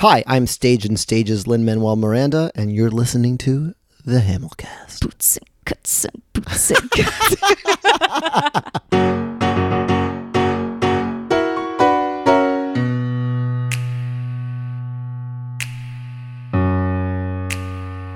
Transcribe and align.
Hi, 0.00 0.24
I'm 0.26 0.46
Stage 0.46 0.86
and 0.86 0.98
Stage's 0.98 1.46
Lin 1.46 1.66
Manuel 1.66 1.94
Miranda, 1.94 2.50
and 2.54 2.72
you're 2.72 2.88
listening 2.88 3.36
to 3.36 3.74
the 4.02 4.20
Hamilcast. 4.20 5.02
Boots 5.02 5.36
and 5.36 5.46
cuts 5.66 6.06
and 6.06 6.22
boots 6.32 6.70
and 6.70 6.90
cuts. 6.90 7.36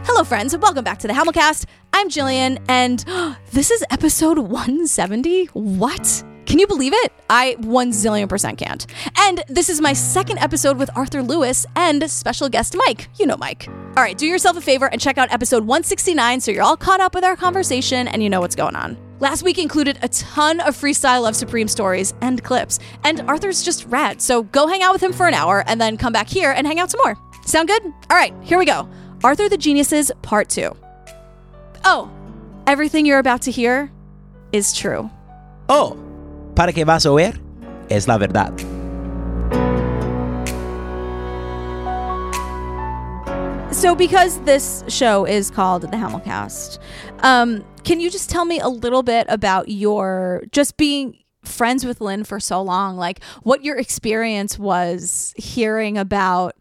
Hello, 0.06 0.24
friends, 0.24 0.54
and 0.54 0.62
welcome 0.62 0.84
back 0.84 1.00
to 1.00 1.06
the 1.06 1.12
Hamilcast. 1.12 1.66
I'm 1.92 2.08
Jillian, 2.08 2.64
and 2.66 3.04
this 3.52 3.70
is 3.70 3.84
episode 3.90 4.38
170. 4.38 5.44
What? 5.52 6.24
Can 6.46 6.58
you 6.58 6.66
believe 6.66 6.92
it? 6.94 7.12
I 7.30 7.56
one 7.60 7.90
zillion 7.90 8.28
percent 8.28 8.58
can't. 8.58 8.86
And 9.18 9.42
this 9.48 9.68
is 9.68 9.80
my 9.80 9.92
second 9.92 10.38
episode 10.38 10.76
with 10.76 10.90
Arthur 10.96 11.22
Lewis 11.22 11.66
and 11.74 12.10
special 12.10 12.48
guest 12.48 12.76
Mike. 12.76 13.08
You 13.18 13.26
know 13.26 13.36
Mike. 13.36 13.66
All 13.68 14.02
right, 14.02 14.16
do 14.16 14.26
yourself 14.26 14.56
a 14.56 14.60
favor 14.60 14.86
and 14.86 15.00
check 15.00 15.18
out 15.18 15.32
episode 15.32 15.64
169 15.64 16.40
so 16.40 16.50
you're 16.50 16.62
all 16.62 16.76
caught 16.76 17.00
up 17.00 17.14
with 17.14 17.24
our 17.24 17.36
conversation 17.36 18.08
and 18.08 18.22
you 18.22 18.28
know 18.28 18.40
what's 18.40 18.56
going 18.56 18.76
on. 18.76 18.96
Last 19.20 19.42
week 19.42 19.58
included 19.58 19.98
a 20.02 20.08
ton 20.08 20.60
of 20.60 20.76
freestyle 20.76 21.22
Love 21.22 21.36
Supreme 21.36 21.68
stories 21.68 22.12
and 22.20 22.42
clips, 22.42 22.78
and 23.04 23.22
Arthur's 23.22 23.62
just 23.62 23.86
rad. 23.86 24.20
So 24.20 24.42
go 24.42 24.66
hang 24.66 24.82
out 24.82 24.92
with 24.92 25.02
him 25.02 25.12
for 25.12 25.26
an 25.26 25.34
hour 25.34 25.64
and 25.66 25.80
then 25.80 25.96
come 25.96 26.12
back 26.12 26.28
here 26.28 26.50
and 26.50 26.66
hang 26.66 26.80
out 26.80 26.90
some 26.90 27.00
more. 27.04 27.16
Sound 27.46 27.68
good? 27.68 27.82
All 27.84 28.16
right, 28.16 28.34
here 28.42 28.58
we 28.58 28.66
go. 28.66 28.88
Arthur 29.22 29.48
the 29.48 29.56
Geniuses, 29.56 30.10
Part 30.22 30.48
2. 30.50 30.76
Oh, 31.84 32.10
everything 32.66 33.06
you're 33.06 33.18
about 33.18 33.42
to 33.42 33.50
hear 33.50 33.90
is 34.52 34.74
true. 34.74 35.08
Oh, 35.68 35.96
para 36.54 36.72
que 36.72 36.84
vas 36.84 37.04
a 37.06 37.10
oír 37.10 37.40
es 37.88 38.08
la 38.08 38.18
verdad. 38.18 38.52
So, 43.72 43.94
because 43.94 44.38
this 44.44 44.84
show 44.88 45.26
is 45.26 45.50
called 45.50 45.82
the 45.82 45.96
Hamilcast, 45.96 46.78
um, 47.18 47.64
can 47.82 48.00
you 48.00 48.08
just 48.08 48.30
tell 48.30 48.44
me 48.44 48.60
a 48.60 48.68
little 48.68 49.02
bit 49.02 49.26
about 49.28 49.68
your 49.68 50.44
just 50.52 50.76
being 50.76 51.18
friends 51.42 51.84
with 51.84 52.00
Lin 52.00 52.24
for 52.24 52.38
so 52.38 52.62
long? 52.62 52.96
Like, 52.96 53.22
what 53.42 53.64
your 53.64 53.76
experience 53.76 54.58
was 54.58 55.34
hearing 55.36 55.98
about. 55.98 56.54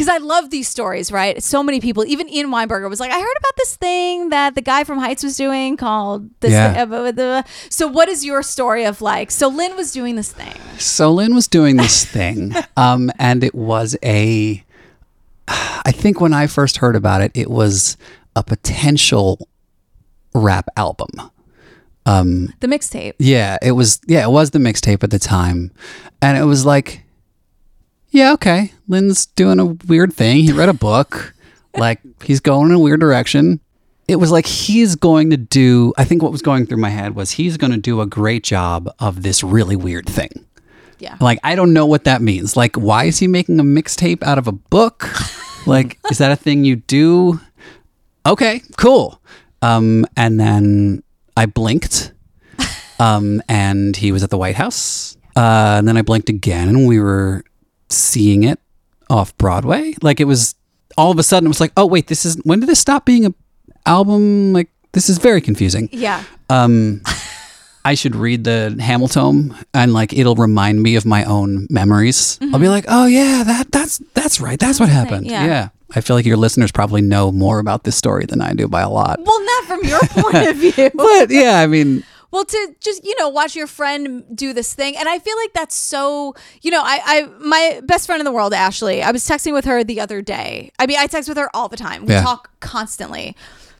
Because 0.00 0.14
I 0.14 0.16
love 0.16 0.48
these 0.48 0.66
stories, 0.66 1.12
right? 1.12 1.42
So 1.42 1.62
many 1.62 1.78
people, 1.78 2.06
even 2.06 2.26
Ian 2.30 2.46
Weinberger 2.46 2.88
was 2.88 3.00
like, 3.00 3.10
I 3.10 3.20
heard 3.20 3.36
about 3.38 3.56
this 3.58 3.76
thing 3.76 4.30
that 4.30 4.54
the 4.54 4.62
guy 4.62 4.82
from 4.82 4.98
Heights 4.98 5.22
was 5.22 5.36
doing 5.36 5.76
called 5.76 6.30
this. 6.40 6.52
Yeah. 6.52 6.84
uh, 6.84 6.86
blah, 6.86 7.02
blah, 7.02 7.12
blah." 7.12 7.42
So, 7.68 7.86
what 7.86 8.08
is 8.08 8.24
your 8.24 8.42
story 8.42 8.86
of 8.86 9.02
like? 9.02 9.30
So, 9.30 9.48
Lin 9.48 9.76
was 9.76 9.92
doing 9.92 10.16
this 10.16 10.32
thing. 10.32 10.54
So 10.78 11.12
Lin 11.12 11.34
was 11.34 11.48
doing 11.48 11.76
this 11.76 12.02
thing, 12.18 12.54
um, 12.78 13.10
and 13.18 13.44
it 13.44 13.54
was 13.54 13.94
a. 14.02 14.64
I 15.48 15.92
think 15.92 16.18
when 16.18 16.32
I 16.32 16.46
first 16.46 16.78
heard 16.78 16.96
about 16.96 17.20
it, 17.20 17.32
it 17.34 17.50
was 17.50 17.98
a 18.34 18.42
potential 18.42 19.48
rap 20.34 20.66
album. 20.78 21.10
The 22.60 22.68
mixtape. 22.68 23.16
Yeah, 23.18 23.58
it 23.60 23.72
was. 23.72 24.00
Yeah, 24.06 24.24
it 24.24 24.30
was 24.30 24.52
the 24.52 24.60
mixtape 24.60 25.04
at 25.04 25.10
the 25.10 25.18
time, 25.18 25.72
and 26.22 26.38
it 26.38 26.44
was 26.44 26.64
like, 26.64 27.04
yeah, 28.10 28.32
okay, 28.32 28.72
Lin's 28.88 29.26
doing 29.26 29.58
a 29.58 29.66
weird 29.66 30.12
thing. 30.12 30.38
He 30.38 30.52
read 30.52 30.68
a 30.68 30.74
book, 30.74 31.34
like 31.76 32.00
he's 32.22 32.40
going 32.40 32.70
in 32.70 32.76
a 32.76 32.78
weird 32.78 33.00
direction. 33.00 33.60
It 34.08 34.16
was 34.16 34.32
like 34.32 34.46
he's 34.46 34.96
going 34.96 35.30
to 35.30 35.36
do. 35.36 35.92
I 35.96 36.04
think 36.04 36.22
what 36.22 36.32
was 36.32 36.42
going 36.42 36.66
through 36.66 36.78
my 36.78 36.88
head 36.88 37.14
was 37.14 37.32
he's 37.32 37.56
going 37.56 37.70
to 37.70 37.78
do 37.78 38.00
a 38.00 38.06
great 38.06 38.42
job 38.42 38.92
of 38.98 39.22
this 39.22 39.44
really 39.44 39.76
weird 39.76 40.06
thing. 40.06 40.44
Yeah. 40.98 41.16
Like, 41.20 41.38
I 41.44 41.54
don't 41.54 41.72
know 41.72 41.86
what 41.86 42.04
that 42.04 42.20
means. 42.20 42.56
Like, 42.56 42.76
why 42.76 43.04
is 43.04 43.18
he 43.18 43.26
making 43.28 43.58
a 43.60 43.64
mixtape 43.64 44.22
out 44.22 44.36
of 44.36 44.46
a 44.46 44.52
book? 44.52 45.08
like, 45.66 45.98
is 46.10 46.18
that 46.18 46.32
a 46.32 46.36
thing 46.36 46.64
you 46.64 46.76
do? 46.76 47.40
Okay, 48.26 48.62
cool. 48.76 49.20
Um, 49.62 50.06
and 50.16 50.38
then 50.38 51.02
I 51.36 51.46
blinked, 51.46 52.12
um, 52.98 53.42
and 53.48 53.96
he 53.96 54.12
was 54.12 54.22
at 54.22 54.30
the 54.30 54.38
White 54.38 54.56
House. 54.56 55.16
Uh, 55.36 55.76
and 55.78 55.88
then 55.88 55.96
I 55.96 56.02
blinked 56.02 56.28
again, 56.28 56.68
and 56.68 56.86
we 56.86 56.98
were 56.98 57.44
seeing 57.92 58.42
it 58.44 58.58
off 59.08 59.36
Broadway. 59.38 59.94
Like, 60.02 60.20
it 60.20 60.24
was 60.26 60.54
all 60.96 61.10
of 61.10 61.18
a 61.18 61.22
sudden, 61.22 61.46
it 61.46 61.48
was 61.48 61.60
like, 61.60 61.72
oh, 61.76 61.86
wait, 61.86 62.06
this 62.08 62.24
is 62.24 62.36
when 62.44 62.60
did 62.60 62.68
this 62.68 62.80
stop 62.80 63.04
being 63.04 63.26
a 63.26 63.34
album? 63.86 64.52
Like, 64.52 64.68
this 64.92 65.08
is 65.08 65.18
very 65.18 65.40
confusing 65.40 65.88
Yeah. 65.92 66.22
um 66.48 67.00
I 67.84 67.94
should 67.94 68.14
read 68.14 68.44
the 68.44 68.76
Hamilton 68.78 69.54
and 69.72 69.94
like 69.94 70.12
it'll 70.12 70.34
remind 70.34 70.82
me 70.82 70.96
of 70.96 71.06
my 71.06 71.24
own 71.24 71.66
memories. 71.70 72.38
I'll 72.52 72.58
be 72.60 72.68
like, 72.68 72.84
"Oh 72.88 73.06
yeah, 73.06 73.42
that 73.42 73.72
that's 73.72 73.98
that's 74.12 74.38
right. 74.38 74.58
That's 74.60 74.78
what 74.78 74.90
happened." 74.90 75.26
yeah. 75.26 75.68
I 75.96 76.02
feel 76.02 76.14
like 76.14 76.26
your 76.26 76.36
listeners 76.36 76.70
probably 76.70 77.00
know 77.00 77.32
more 77.32 77.58
about 77.58 77.84
this 77.84 77.96
story 77.96 78.26
than 78.26 78.40
I 78.42 78.52
do 78.52 78.68
by 78.68 78.82
a 78.82 78.90
lot. 78.90 79.18
Well, 79.24 79.44
not 79.44 79.64
from 79.64 79.80
your 79.88 79.98
point 80.00 80.48
of 80.48 80.56
view. 80.58 80.90
But 80.94 81.30
yeah, 81.30 81.58
I 81.60 81.66
mean, 81.66 82.04
Well, 82.32 82.44
to 82.44 82.74
just 82.80 83.04
you 83.04 83.16
know 83.18 83.28
watch 83.28 83.56
your 83.56 83.66
friend 83.66 84.24
do 84.34 84.52
this 84.52 84.72
thing, 84.74 84.96
and 84.96 85.08
I 85.08 85.18
feel 85.18 85.36
like 85.36 85.52
that's 85.52 85.74
so 85.74 86.34
you 86.62 86.70
know 86.70 86.80
I 86.82 87.00
I 87.04 87.22
my 87.44 87.80
best 87.84 88.06
friend 88.06 88.20
in 88.20 88.24
the 88.24 88.32
world, 88.32 88.54
Ashley. 88.54 89.02
I 89.02 89.10
was 89.10 89.24
texting 89.28 89.52
with 89.52 89.64
her 89.64 89.82
the 89.82 90.00
other 90.00 90.22
day. 90.22 90.70
I 90.78 90.86
mean, 90.86 90.98
I 90.98 91.06
text 91.06 91.28
with 91.28 91.38
her 91.38 91.50
all 91.54 91.68
the 91.68 91.76
time. 91.76 92.06
We 92.06 92.14
Yeah. 92.14 92.22
talk 92.22 92.50
constantly, 92.60 93.36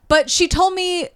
but 0.08 0.28
she 0.30 0.48
told 0.48 0.74
me 0.74 1.08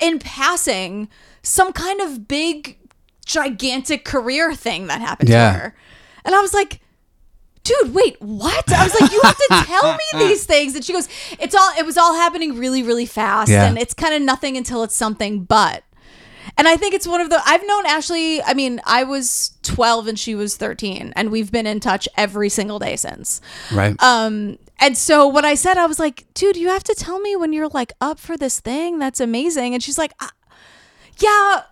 in 0.00 0.18
passing 0.20 1.08
some 1.42 1.72
kind 1.72 2.00
of 2.00 2.28
big, 2.28 2.78
gigantic 3.26 4.04
career 4.04 4.54
thing 4.54 4.86
that 4.86 5.00
happened 5.00 5.28
Yeah. 5.30 5.52
to 5.52 5.58
her, 5.58 5.76
and 6.24 6.34
I 6.34 6.40
was 6.40 6.54
like. 6.54 6.80
Dude, 7.66 7.94
wait, 7.94 8.20
what? 8.20 8.70
I 8.70 8.84
was 8.84 9.00
like, 9.00 9.10
you 9.10 9.22
have 9.22 9.38
to 9.38 9.46
tell 9.66 9.94
me 9.94 10.04
these 10.28 10.44
things. 10.44 10.74
And 10.74 10.84
she 10.84 10.92
goes, 10.92 11.08
it's 11.40 11.54
all, 11.54 11.70
it 11.78 11.86
was 11.86 11.96
all 11.96 12.14
happening 12.14 12.58
really, 12.58 12.82
really 12.82 13.06
fast. 13.06 13.50
Yeah. 13.50 13.64
And 13.64 13.78
it's 13.78 13.94
kind 13.94 14.12
of 14.12 14.20
nothing 14.20 14.58
until 14.58 14.82
it's 14.82 14.94
something, 14.94 15.44
but. 15.44 15.82
And 16.56 16.68
I 16.68 16.76
think 16.76 16.94
it's 16.94 17.06
one 17.06 17.20
of 17.20 17.30
the 17.30 17.40
I've 17.44 17.66
known 17.66 17.86
Ashley, 17.86 18.42
I 18.42 18.54
mean, 18.54 18.80
I 18.84 19.04
was 19.04 19.52
12 19.62 20.06
and 20.08 20.18
she 20.18 20.34
was 20.34 20.56
13 20.56 21.12
and 21.16 21.30
we've 21.30 21.50
been 21.50 21.66
in 21.66 21.80
touch 21.80 22.08
every 22.16 22.48
single 22.48 22.78
day 22.78 22.96
since. 22.96 23.40
right? 23.72 23.94
Um 24.02 24.58
and 24.80 24.96
so 24.98 25.26
when 25.28 25.44
I 25.44 25.54
said 25.54 25.78
I 25.78 25.86
was 25.86 25.98
like, 25.98 26.26
"Dude, 26.34 26.56
you 26.56 26.68
have 26.68 26.84
to 26.84 26.94
tell 26.94 27.20
me 27.20 27.36
when 27.36 27.52
you're 27.52 27.68
like 27.68 27.92
up 28.00 28.18
for 28.18 28.36
this 28.36 28.58
thing. 28.60 28.98
That's 28.98 29.20
amazing." 29.20 29.72
And 29.72 29.82
she's 29.82 29.96
like, 29.98 30.12
"Uh, 30.20 30.28
"Yeah, 31.18 31.62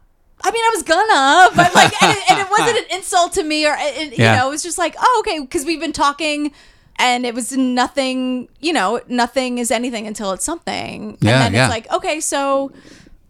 I 0.44 0.50
mean, 0.50 0.64
I 0.64 0.70
was 0.74 0.82
gonna, 0.82 1.50
but 1.56 1.74
like, 1.74 2.02
and 2.02 2.12
it, 2.16 2.30
and 2.30 2.38
it 2.40 2.46
wasn't 2.50 2.78
an 2.78 2.96
insult 2.96 3.32
to 3.34 3.42
me, 3.42 3.66
or 3.66 3.74
it, 3.78 4.12
you 4.18 4.24
Yeah. 4.24 4.36
know, 4.36 4.48
it 4.48 4.50
was 4.50 4.62
just 4.62 4.78
like, 4.78 4.94
oh, 4.98 5.22
okay, 5.26 5.38
because 5.40 5.64
we've 5.64 5.80
been 5.80 5.92
talking, 5.92 6.52
and 6.96 7.24
it 7.26 7.34
was 7.34 7.52
nothing, 7.56 8.48
you 8.60 8.72
know, 8.72 9.00
nothing 9.08 9.58
is 9.58 9.70
anything 9.70 10.06
until 10.06 10.30
it's 10.32 10.44
something, 10.44 11.16
Yeah, 11.20 11.32
and 11.32 11.42
then 11.42 11.54
yeah. 11.54 11.66
it's 11.66 11.70
like, 11.70 11.92
okay, 11.92 12.20
so 12.20 12.72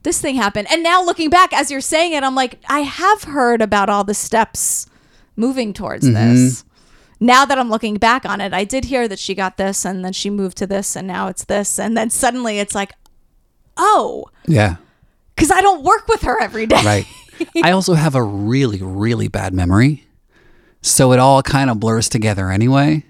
this 0.03 0.21
thing 0.21 0.35
happened, 0.37 0.69
and 0.71 0.83
now 0.83 1.03
looking 1.05 1.31
back 1.31 1.53
as 1.53 1.71
you're 1.71 1.81
saying 1.81 2.13
it, 2.13 2.23
I'm 2.25 2.35
like, 2.35 2.59
I 2.69 2.81
have 2.81 3.25
heard 3.25 3.63
about 3.63 3.89
all 3.89 4.05
the 4.05 4.15
steps 4.15 4.87
moving 5.37 5.73
towards 5.73 6.05
Mm-hmm. 6.07 6.35
this. 6.35 6.65
Now 7.21 7.45
that 7.45 7.57
I'm 7.57 7.71
looking 7.71 7.95
back 7.99 8.25
on 8.27 8.41
it, 8.41 8.53
I 8.53 8.65
did 8.65 8.87
hear 8.87 9.07
that 9.07 9.19
she 9.21 9.35
got 9.35 9.57
this, 9.57 9.85
and 9.85 10.05
then 10.05 10.13
she 10.13 10.29
moved 10.29 10.57
to 10.59 10.67
this, 10.67 10.97
and 10.97 11.07
now 11.07 11.29
it's 11.29 11.45
this, 11.45 11.79
and 11.79 11.97
then 11.97 12.11
suddenly 12.11 12.59
it's 12.59 12.75
like, 12.75 12.93
oh, 13.77 14.27
yeah, 14.47 14.77
because 15.37 15.51
I 15.51 15.61
don't 15.61 15.83
work 15.85 16.09
with 16.09 16.23
her 16.23 16.41
every 16.41 16.67
day. 16.67 16.83
right. 16.85 17.07
I 17.63 17.71
also 17.73 17.95
have 17.95 18.15
a 18.15 18.23
really 18.23 18.81
really 18.83 19.29
bad 19.29 19.55
memory. 19.55 20.07
So 20.83 21.13
it 21.13 21.21
all 21.21 21.43
kind 21.45 21.71
of 21.71 21.79
blurs 21.79 22.09
together 22.09 22.51
anyway, 22.51 23.05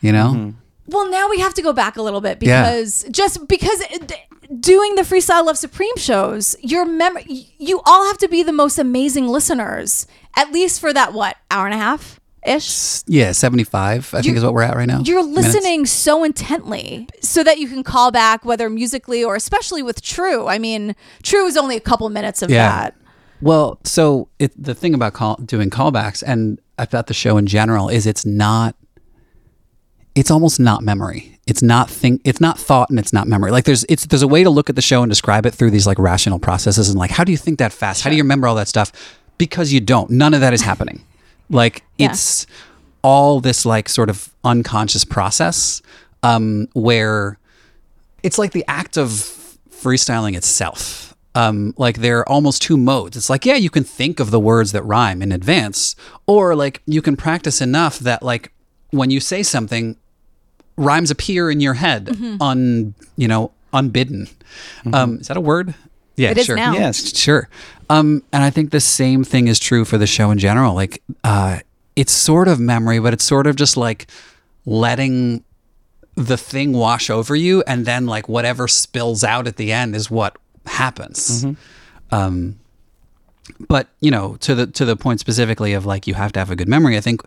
you 0.00 0.10
know? 0.10 0.54
Well, 0.88 1.08
now 1.08 1.28
we 1.30 1.38
have 1.38 1.54
to 1.54 1.62
go 1.62 1.72
back 1.72 1.96
a 1.96 2.02
little 2.02 2.20
bit 2.20 2.38
Yeah. 2.42 2.62
because 2.64 3.04
just 3.10 3.46
because 3.46 3.80
it- 3.82 4.12
doing 4.60 4.94
the 4.94 5.02
Freestyle 5.02 5.44
Love 5.46 5.58
Supreme 5.58 5.96
shows, 5.96 6.56
your 6.60 6.84
mem 6.84 7.16
you 7.26 7.80
all 7.84 8.06
have 8.06 8.18
to 8.18 8.28
be 8.28 8.42
the 8.42 8.52
most 8.52 8.78
amazing 8.78 9.28
listeners, 9.28 10.06
at 10.36 10.52
least 10.52 10.80
for 10.80 10.92
that 10.92 11.12
what 11.12 11.36
hour 11.50 11.66
and 11.66 11.74
a 11.74 11.78
half 11.78 12.20
ish. 12.46 13.02
Yeah, 13.06 13.32
75 13.32 14.14
I 14.14 14.20
think 14.22 14.36
is 14.36 14.44
what 14.44 14.52
we're 14.54 14.62
at 14.62 14.76
right 14.76 14.86
now. 14.86 15.00
You're 15.00 15.26
Minutes. 15.26 15.54
listening 15.54 15.86
so 15.86 16.24
intently 16.24 17.08
so 17.20 17.42
that 17.42 17.58
you 17.58 17.68
can 17.68 17.82
call 17.82 18.10
back, 18.10 18.44
whether 18.44 18.68
musically 18.68 19.24
or 19.24 19.34
especially 19.34 19.82
with 19.82 20.02
True. 20.02 20.46
I 20.46 20.58
mean, 20.58 20.94
True 21.22 21.46
is 21.46 21.56
only 21.56 21.76
a 21.76 21.80
couple 21.80 22.08
minutes 22.10 22.42
of 22.42 22.50
Yeah. 22.50 22.68
that. 22.68 22.94
Well, 23.40 23.78
so 23.84 24.28
it, 24.38 24.52
the 24.62 24.74
thing 24.74 24.94
about 24.94 25.12
call, 25.14 25.36
doing 25.36 25.68
callbacks 25.70 26.22
and 26.26 26.58
about 26.78 27.06
the 27.08 27.14
show 27.14 27.36
in 27.36 27.46
general 27.46 27.88
is 27.88 28.06
it's 28.06 28.24
not. 28.26 28.76
It's 30.14 30.30
almost 30.30 30.60
not 30.60 30.82
memory. 30.82 31.33
It's 31.46 31.62
not 31.62 31.90
think. 31.90 32.22
It's 32.24 32.40
not 32.40 32.58
thought, 32.58 32.88
and 32.90 32.98
it's 32.98 33.12
not 33.12 33.28
memory. 33.28 33.50
Like 33.50 33.64
there's 33.64 33.84
it's 33.88 34.06
there's 34.06 34.22
a 34.22 34.28
way 34.28 34.42
to 34.44 34.50
look 34.50 34.70
at 34.70 34.76
the 34.76 34.82
show 34.82 35.02
and 35.02 35.10
describe 35.10 35.44
it 35.44 35.52
through 35.52 35.70
these 35.70 35.86
like 35.86 35.98
rational 35.98 36.38
processes 36.38 36.88
and 36.88 36.98
like 36.98 37.10
how 37.10 37.22
do 37.24 37.32
you 37.32 37.38
think 37.38 37.58
that 37.58 37.72
fast? 37.72 38.02
How 38.02 38.10
do 38.10 38.16
you 38.16 38.22
remember 38.22 38.46
all 38.48 38.54
that 38.54 38.68
stuff? 38.68 38.92
Because 39.36 39.72
you 39.72 39.80
don't. 39.80 40.10
None 40.10 40.32
of 40.32 40.40
that 40.40 40.52
is 40.54 40.62
happening. 40.62 41.04
Like 41.50 41.82
Yeah. 41.98 42.10
it's 42.10 42.46
all 43.02 43.40
this 43.40 43.66
like 43.66 43.88
sort 43.90 44.08
of 44.08 44.32
unconscious 44.44 45.04
process 45.04 45.82
um, 46.22 46.68
where 46.72 47.38
it's 48.22 48.38
like 48.38 48.52
the 48.52 48.64
act 48.66 48.96
of 48.96 49.08
freestyling 49.70 50.34
itself. 50.36 51.14
Um, 51.34 51.74
like 51.76 51.98
there 51.98 52.20
are 52.20 52.28
almost 52.28 52.62
two 52.62 52.76
modes. 52.78 53.16
It's 53.16 53.28
like, 53.28 53.44
yeah, 53.44 53.56
you 53.56 53.68
can 53.68 53.84
think 53.84 54.20
of 54.20 54.30
the 54.30 54.40
words 54.40 54.72
that 54.72 54.82
rhyme 54.84 55.20
in 55.20 55.32
advance, 55.32 55.96
or 56.26 56.54
like 56.54 56.80
you 56.86 57.02
can 57.02 57.16
practice 57.16 57.60
enough 57.60 57.98
that 57.98 58.22
like 58.22 58.52
when 58.90 59.10
you 59.10 59.20
say 59.20 59.42
something, 59.42 59.96
rhymes 60.76 61.10
appear 61.10 61.50
in 61.50 61.60
your 61.60 61.74
head 61.74 62.06
Mm-hmm. 62.06 62.42
un 62.42 62.94
you 63.16 63.28
know 63.28 63.50
unbidden. 63.72 64.28
Um, 64.92 65.18
is 65.18 65.28
that 65.28 65.36
a 65.36 65.40
word? 65.40 65.74
Yeah, 66.16 66.30
It 66.30 66.38
is 66.38 66.46
sure. 66.46 66.54
now. 66.56 66.74
Yes. 66.74 67.16
Sure. 67.16 67.48
Um, 67.90 68.22
and 68.32 68.42
I 68.44 68.50
think 68.50 68.70
the 68.70 68.80
same 68.80 69.24
thing 69.24 69.48
is 69.48 69.58
true 69.58 69.84
for 69.84 69.98
the 69.98 70.06
show 70.06 70.30
in 70.30 70.38
general. 70.38 70.74
Like, 70.74 71.02
uh, 71.24 71.58
it's 71.96 72.12
sort 72.12 72.46
of 72.46 72.60
memory, 72.60 73.00
but 73.00 73.12
it's 73.12 73.24
sort 73.24 73.48
of 73.48 73.56
just 73.56 73.76
like 73.76 74.06
letting 74.64 75.42
the 76.14 76.36
thing 76.36 76.72
wash 76.72 77.10
over 77.10 77.34
you, 77.34 77.64
and 77.66 77.84
then 77.84 78.06
like 78.06 78.28
whatever 78.28 78.68
spills 78.68 79.24
out 79.24 79.48
at 79.48 79.56
the 79.56 79.72
end 79.72 79.96
is 79.96 80.08
what 80.10 80.36
happens. 80.66 81.44
Um, 82.12 82.60
but 83.68 83.88
you 84.00 84.10
know, 84.12 84.36
to 84.36 84.54
the 84.54 84.66
to 84.68 84.84
the 84.84 84.94
point 84.96 85.18
specifically 85.20 85.72
of 85.72 85.84
like 85.84 86.06
you 86.06 86.14
have 86.14 86.30
to 86.32 86.38
have 86.38 86.50
a 86.50 86.56
good 86.56 86.68
memory. 86.68 86.96
I 86.96 87.00
think 87.00 87.22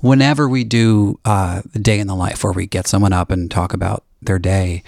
whenever 0.00 0.48
we 0.48 0.64
do 0.64 1.18
uh, 1.24 1.62
the 1.72 1.78
day 1.78 1.98
in 1.98 2.06
the 2.06 2.14
life 2.14 2.42
where 2.44 2.52
we 2.52 2.66
get 2.66 2.86
someone 2.86 3.12
up 3.12 3.30
and 3.30 3.50
talk 3.50 3.72
about 3.72 4.04
their 4.22 4.38
day. 4.38 4.82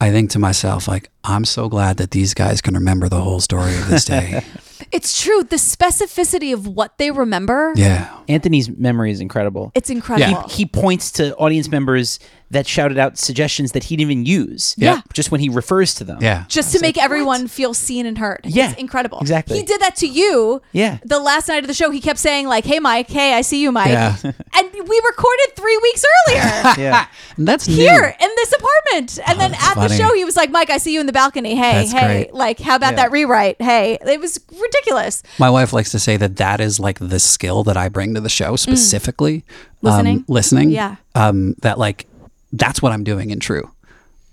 I 0.00 0.10
think 0.10 0.30
to 0.30 0.40
myself, 0.40 0.88
like, 0.88 1.10
I'm 1.22 1.44
so 1.44 1.68
glad 1.68 1.98
that 1.98 2.10
these 2.10 2.34
guys 2.34 2.60
can 2.60 2.74
remember 2.74 3.08
the 3.08 3.20
whole 3.20 3.38
story 3.38 3.72
of 3.76 3.88
this 3.88 4.04
day. 4.04 4.44
It's 4.90 5.22
true. 5.22 5.42
The 5.44 5.56
specificity 5.56 6.52
of 6.52 6.66
what 6.66 6.98
they 6.98 7.10
remember, 7.12 7.72
yeah. 7.76 8.14
Anthony's 8.28 8.68
memory 8.68 9.10
is 9.10 9.20
incredible. 9.20 9.70
it's 9.74 9.88
incredible. 9.88 10.46
he 10.48 10.66
points 10.66 11.12
to 11.12 11.34
audience 11.36 11.68
members 11.70 12.18
that 12.52 12.66
shouted 12.66 12.98
out 12.98 13.18
suggestions 13.18 13.72
that 13.72 13.84
he 13.84 13.96
didn't 13.96 14.10
even 14.12 14.26
use. 14.26 14.74
Yeah. 14.78 15.00
Just 15.12 15.30
when 15.30 15.40
he 15.40 15.48
refers 15.48 15.94
to 15.94 16.04
them. 16.04 16.18
Yeah. 16.20 16.44
just 16.48 16.72
to 16.74 16.80
make 16.80 16.96
everyone 16.96 17.48
feel 17.48 17.74
seen 17.74 18.06
and 18.06 18.16
heard. 18.18 18.40
Yeah, 18.44 18.70
it's 18.70 18.78
incredible. 18.80 19.18
exactly. 19.20 19.56
He 19.58 19.62
did 19.64 19.80
that 19.80 19.96
to 19.96 20.06
you. 20.06 20.62
Yeah. 20.72 20.98
The 21.04 21.18
last 21.18 21.48
night 21.48 21.64
of 21.64 21.68
the 21.68 21.74
show, 21.74 21.90
he 21.90 22.00
kept 22.00 22.18
saying 22.18 22.46
like, 22.46 22.64
"Hey, 22.64 22.78
Mike. 22.78 23.08
Hey, 23.10 23.34
I 23.34 23.40
see 23.42 23.60
you, 23.60 23.72
Mike." 23.72 23.88
Yeah. 23.90 24.16
and 24.22 24.72
we 24.72 25.02
recorded 25.06 25.56
three 25.56 25.78
weeks 25.82 26.04
earlier 26.28 26.42
Yeah. 26.78 27.06
And 27.36 27.46
that's 27.48 27.66
here 27.66 28.00
new. 28.00 28.26
in 28.26 28.30
this 28.36 28.52
apartment. 28.52 29.18
And 29.26 29.40
then 29.40 29.50
that's 29.52 29.76
at 29.76 29.88
the 29.88 29.94
show, 29.96 30.14
he 30.14 30.24
was 30.24 30.36
like, 30.36 30.50
"Mike, 30.50 30.70
I 30.70 30.78
see 30.78 30.94
you 30.94 31.00
in 31.00 31.06
the 31.06 31.12
balcony. 31.12 31.54
Hey, 31.54 31.72
That's 31.72 31.92
hey, 31.92 32.06
great. 32.24 32.34
like, 32.34 32.60
how 32.60 32.76
about 32.76 32.92
Yeah. 32.92 32.96
that 33.02 33.12
rewrite? 33.12 33.60
Hey, 33.60 33.98
it 34.06 34.20
was 34.20 34.38
ridiculous. 34.50 35.22
My 35.38 35.50
wife 35.50 35.72
likes 35.72 35.90
to 35.92 35.98
say 35.98 36.16
that 36.18 36.36
that 36.36 36.60
is 36.60 36.78
like 36.78 36.98
the 36.98 37.18
skill 37.18 37.64
that 37.64 37.76
I 37.76 37.88
bring 37.88 38.14
to 38.14 38.20
the 38.20 38.28
show 38.28 38.56
specifically. 38.56 39.40
Mm. 39.40 39.44
Listening? 39.82 40.16
Um, 40.18 40.24
listening. 40.28 40.70
Yeah. 40.70 40.96
Um, 41.14 41.54
that 41.62 41.78
like, 41.78 42.06
that's 42.52 42.82
what 42.82 42.92
I'm 42.92 43.04
doing 43.04 43.30
in 43.30 43.40
True. 43.40 43.70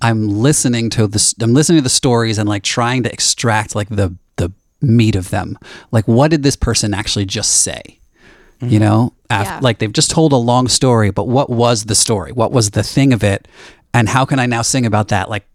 I'm 0.02 0.30
listening 0.30 0.90
to 0.92 1.08
this. 1.08 1.36
I'm 1.42 1.54
listening 1.54 1.80
to 1.80 1.84
the 1.84 1.90
stories 1.90 2.38
and 2.38 2.48
like 2.48 2.64
trying 2.64 3.04
to 3.04 3.12
extract 3.12 3.76
like 3.76 3.90
the 3.90 4.16
the 4.38 4.52
meat 4.82 5.16
of 5.16 5.30
them. 5.30 5.58
Like, 5.92 6.08
what 6.08 6.32
did 6.32 6.44
this 6.44 6.56
person 6.56 6.94
actually 6.94 7.26
just 7.26 7.52
say? 7.62 8.00
You 8.62 8.68
mm-hmm. 8.68 8.80
know, 8.80 9.14
Af- 9.30 9.46
Yeah. 9.46 9.60
like 9.62 9.80
they've 9.80 9.92
just 9.92 10.12
told 10.12 10.34
a 10.34 10.38
long 10.38 10.68
story, 10.68 11.12
but 11.12 11.28
what 11.28 11.50
was 11.50 11.86
the 11.86 11.96
story? 11.96 12.32
What 12.32 12.52
was 12.52 12.72
the 12.72 12.84
thing 12.84 13.14
of 13.14 13.24
it? 13.24 13.48
And 13.94 14.08
how 14.10 14.26
can 14.26 14.40
I 14.40 14.46
now 14.46 14.62
sing 14.62 14.86
about 14.86 15.08
that 15.10 15.30
like 15.30 15.46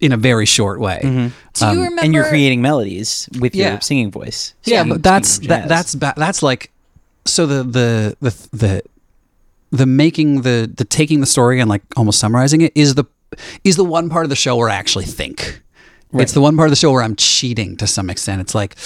in 0.00 0.12
a 0.12 0.16
very 0.16 0.46
short 0.46 0.80
way? 0.80 1.00
Mm-hmm. 1.02 1.28
Do 1.54 1.64
you 1.64 1.70
um, 1.70 1.76
remember? 1.78 2.02
And 2.02 2.14
you're 2.14 2.28
creating 2.28 2.60
melodies 2.60 3.28
with 3.40 3.54
Yeah. 3.54 3.72
your 3.72 3.80
singing 3.80 4.10
voice. 4.10 4.54
yeah, 4.64 4.84
but 4.84 5.02
that's 5.02 5.38
that, 5.40 5.68
that's 5.68 5.94
ba- 5.94 6.14
that's 6.16 6.42
like 6.42 6.70
so 7.24 7.46
the 7.46 7.62
the 7.62 8.16
the 8.20 8.56
the 8.56 8.82
the 9.70 9.86
making 9.86 10.42
the 10.42 10.70
the 10.72 10.84
taking 10.84 11.20
the 11.20 11.26
story 11.26 11.60
and 11.60 11.68
like 11.68 11.82
almost 11.96 12.18
summarizing 12.18 12.60
it 12.60 12.72
is 12.74 12.94
the 12.94 13.04
is 13.64 13.76
the 13.76 13.84
one 13.84 14.08
part 14.08 14.24
of 14.24 14.30
the 14.30 14.36
show 14.36 14.56
where 14.56 14.68
I 14.68 14.74
actually 14.76 15.06
think. 15.06 15.60
It's 16.16 16.30
the 16.30 16.40
one 16.40 16.56
part 16.56 16.68
of 16.68 16.70
the 16.70 16.76
show 16.76 16.92
where 16.92 17.02
I'm 17.02 17.16
cheating 17.16 17.76
to 17.78 17.88
some 17.88 18.08
extent. 18.08 18.40
It's 18.40 18.54
like, 18.54 18.76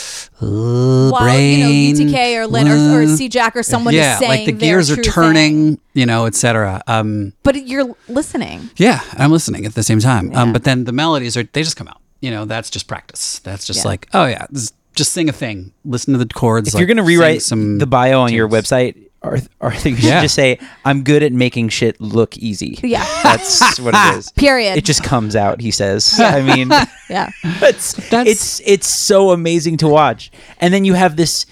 uh, 0.40 1.10
while 1.10 1.20
brain, 1.24 1.94
you 1.94 2.06
know 2.06 2.10
UTK 2.12 2.36
or 2.36 2.46
Lin 2.46 2.68
or, 2.68 3.00
or 3.00 3.02
uh, 3.02 3.16
C 3.16 3.28
Jack 3.28 3.54
or 3.54 3.62
someone 3.62 3.92
yeah, 3.92 4.14
is 4.14 4.18
saying 4.20 4.30
like 4.30 4.46
the 4.46 4.52
gears 4.52 4.90
are 4.90 4.96
turning, 4.96 5.76
thing. 5.76 5.80
you 5.92 6.06
know, 6.06 6.24
etc. 6.24 6.82
Um, 6.86 7.34
but 7.42 7.66
you're 7.66 7.94
listening. 8.08 8.70
yeah, 8.76 9.00
I'm 9.12 9.30
listening 9.30 9.66
at 9.66 9.74
the 9.74 9.82
same 9.82 10.00
time. 10.00 10.34
Um, 10.34 10.54
but 10.54 10.64
then 10.64 10.84
the 10.84 10.92
melodies 10.92 11.36
are 11.36 11.42
they 11.42 11.62
just 11.62 11.76
come 11.76 11.88
out. 11.88 12.00
You 12.20 12.30
know, 12.30 12.46
that's 12.46 12.70
just 12.70 12.88
practice. 12.88 13.40
That's 13.40 13.66
just 13.66 13.84
Yeah. 13.84 13.88
like, 13.88 14.08
oh 14.14 14.24
yeah, 14.24 14.46
just 14.94 15.12
sing 15.12 15.28
a 15.28 15.32
thing. 15.32 15.74
Listen 15.84 16.14
to 16.14 16.18
the 16.18 16.26
chords. 16.26 16.68
if 16.68 16.74
like, 16.74 16.80
you're 16.80 16.86
going 16.86 16.96
to 16.96 17.02
rewrite 17.02 17.42
some 17.42 17.76
the 17.78 17.86
bio 17.86 18.22
on 18.22 18.32
your 18.32 18.48
website, 18.48 19.07
or, 19.22 19.38
or 19.60 19.70
I 19.70 19.76
think 19.76 19.96
you 19.96 20.02
should 20.02 20.10
Yeah. 20.10 20.22
just 20.22 20.34
say, 20.34 20.58
I'm 20.84 21.02
good 21.02 21.22
at 21.22 21.32
making 21.32 21.70
shit 21.70 22.00
look 22.00 22.36
easy. 22.38 22.78
Yeah. 22.82 23.04
That's 23.22 23.78
what 23.80 23.94
it 23.94 24.18
is. 24.18 24.30
Period. 24.36 24.76
It 24.78 24.84
just 24.84 25.02
comes 25.02 25.34
out, 25.34 25.60
he 25.60 25.70
says. 25.70 26.14
I 26.20 26.40
mean, 26.42 26.68
yeah. 27.10 27.30
it's, 27.44 27.92
That's- 28.10 28.26
it's 28.28 28.60
it's 28.64 28.86
so 28.86 29.30
amazing 29.32 29.76
to 29.78 29.88
watch. 29.88 30.30
And 30.58 30.72
then 30.72 30.84
you 30.84 30.94
have 30.94 31.16
this 31.16 31.46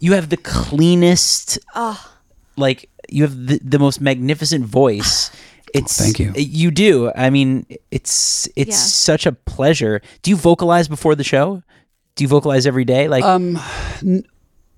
you 0.00 0.14
have 0.14 0.30
the 0.30 0.36
cleanest 0.36 1.58
like 2.56 2.88
you 3.08 3.22
have 3.22 3.46
the, 3.46 3.60
the 3.62 3.78
most 3.78 4.00
magnificent 4.00 4.64
voice. 4.66 5.30
It's 5.74 5.96
Thank 5.96 6.18
you. 6.18 6.34
You 6.36 6.70
do. 6.70 7.10
I 7.16 7.30
mean, 7.30 7.64
it's 7.90 8.46
it's 8.56 8.76
Yeah. 8.76 8.76
such 9.14 9.24
a 9.24 9.32
pleasure. 9.32 10.02
Do 10.20 10.30
you 10.30 10.36
vocalize 10.36 10.86
before 10.86 11.14
the 11.14 11.24
show? 11.24 11.62
Do 12.14 12.24
you 12.24 12.28
vocalize 12.28 12.66
every 12.66 12.84
day? 12.84 13.08
Like 13.08 13.24
Um, 13.24 13.58
n- 14.02 14.22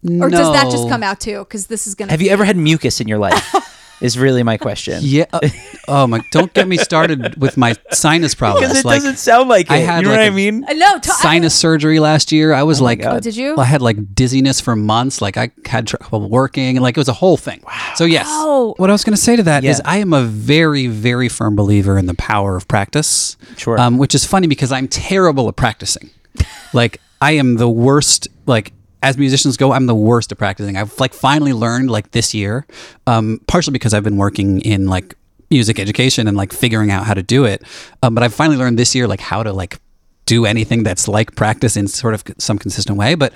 Or 0.05 0.29
does 0.29 0.53
that 0.53 0.71
just 0.71 0.85
no. 0.85 0.89
come 0.91 1.03
out 1.03 1.21
too? 1.21 1.41
Because 1.41 1.67
this 1.67 1.87
is 1.87 1.95
gonna. 1.95 2.11
have 2.11 2.21
you 2.21 2.31
ever 2.31 2.45
had 2.45 2.57
mucus 2.57 3.01
in 3.01 3.09
your 3.09 3.19
life? 3.19 3.55
is 4.05 4.19
really 4.19 4.43
my 4.43 4.59
question. 4.59 4.99
Yeah. 5.03 5.25
uh, 5.33 5.49
oh 5.89 6.07
my! 6.07 6.21
Don't 6.31 6.53
get 6.53 6.69
me 6.69 6.77
started 6.77 7.41
with 7.41 7.57
my 7.57 7.75
sinus 7.91 8.35
problems. 8.35 8.69
Because 8.69 8.81
it 8.81 8.85
like, 8.85 8.99
doesn't 8.99 9.17
sound 9.17 9.49
like 9.49 9.67
it. 9.67 9.73
I 9.73 9.79
had 9.79 10.03
you 10.03 10.03
know 10.03 10.11
like 10.11 10.19
what 10.19 10.25
I 10.25 10.29
a- 10.29 10.31
mean? 10.31 10.65
Uh, 10.65 10.73
no, 10.75 10.99
to, 10.99 11.09
sinus 11.11 11.55
surgery 11.55 12.01
last 12.01 12.31
year. 12.31 12.53
I 12.53 12.65
was 12.65 12.83
like, 12.83 13.01
God. 13.01 13.17
Oh, 13.17 13.21
did 13.21 13.35
you? 13.35 13.57
I 13.57 13.65
had 13.65 13.81
like 13.81 14.15
dizziness 14.15 14.61
for 14.61 14.77
months. 14.77 15.23
Like 15.23 15.39
I 15.39 15.51
had 15.65 15.87
trouble 15.87 16.29
working. 16.29 16.81
Like 16.81 16.99
it 16.99 17.01
was 17.01 17.09
a 17.09 17.15
whole 17.15 17.39
thing. 17.39 17.63
So 17.95 18.05
yes. 18.05 18.27
Wow. 18.27 18.75
What 18.77 18.91
I 18.91 18.93
was 18.93 19.05
going 19.05 19.17
to 19.17 19.23
say 19.23 19.37
to 19.37 19.43
that 19.45 19.65
is, 19.65 19.81
Yeah. 19.83 19.91
I 19.91 19.99
am 19.99 20.13
a 20.13 20.23
very, 20.23 20.87
very 20.87 21.31
firm 21.31 21.57
believer 21.57 21.97
in 21.97 22.05
the 22.05 22.15
power 22.15 22.57
of 22.57 22.69
practice. 22.69 23.39
Sure. 23.57 23.81
Um, 23.81 23.97
which 23.97 24.15
is 24.15 24.27
funny 24.27 24.49
because 24.49 24.71
I'm 24.71 24.89
terrible 24.89 25.49
at 25.49 25.57
practicing. 25.57 26.11
like 26.75 27.01
I 27.23 27.33
am 27.33 27.57
the 27.57 27.71
worst. 27.71 28.29
Like 28.47 28.74
as 29.05 29.19
musicians 29.19 29.59
go, 29.59 29.73
I'm 29.73 29.85
the 29.85 29.95
worst 29.95 30.33
at 30.33 30.39
practicing. 30.39 30.79
I've 30.79 30.99
like 30.99 31.13
finally 31.13 31.53
learned 31.53 31.91
like 31.91 32.13
this 32.13 32.33
year, 32.33 32.67
um, 33.07 33.39
partially 33.47 33.73
because 33.73 33.93
I've 33.93 34.03
been 34.03 34.17
working 34.17 34.63
in 34.63 34.87
like 34.87 35.15
music 35.51 35.79
education 35.79 36.27
and 36.27 36.39
like 36.39 36.55
figuring 36.55 36.91
out 36.91 37.05
how 37.05 37.13
to 37.13 37.23
do 37.23 37.45
it. 37.45 37.63
Um, 38.03 38.15
but 38.15 38.25
I've 38.25 38.33
finally 38.33 38.57
learned 38.57 38.79
this 38.79 38.95
year 38.95 39.07
like 39.07 39.21
how 39.21 39.43
to 39.43 39.53
like 39.53 39.79
do 40.25 40.47
anything 40.47 40.85
that's 40.85 41.07
like 41.07 41.37
practice 41.37 41.77
in 41.77 41.87
sort 41.87 42.15
of 42.15 42.25
some 42.39 42.59
consistent 42.59 42.97
way. 42.97 43.15
But 43.15 43.35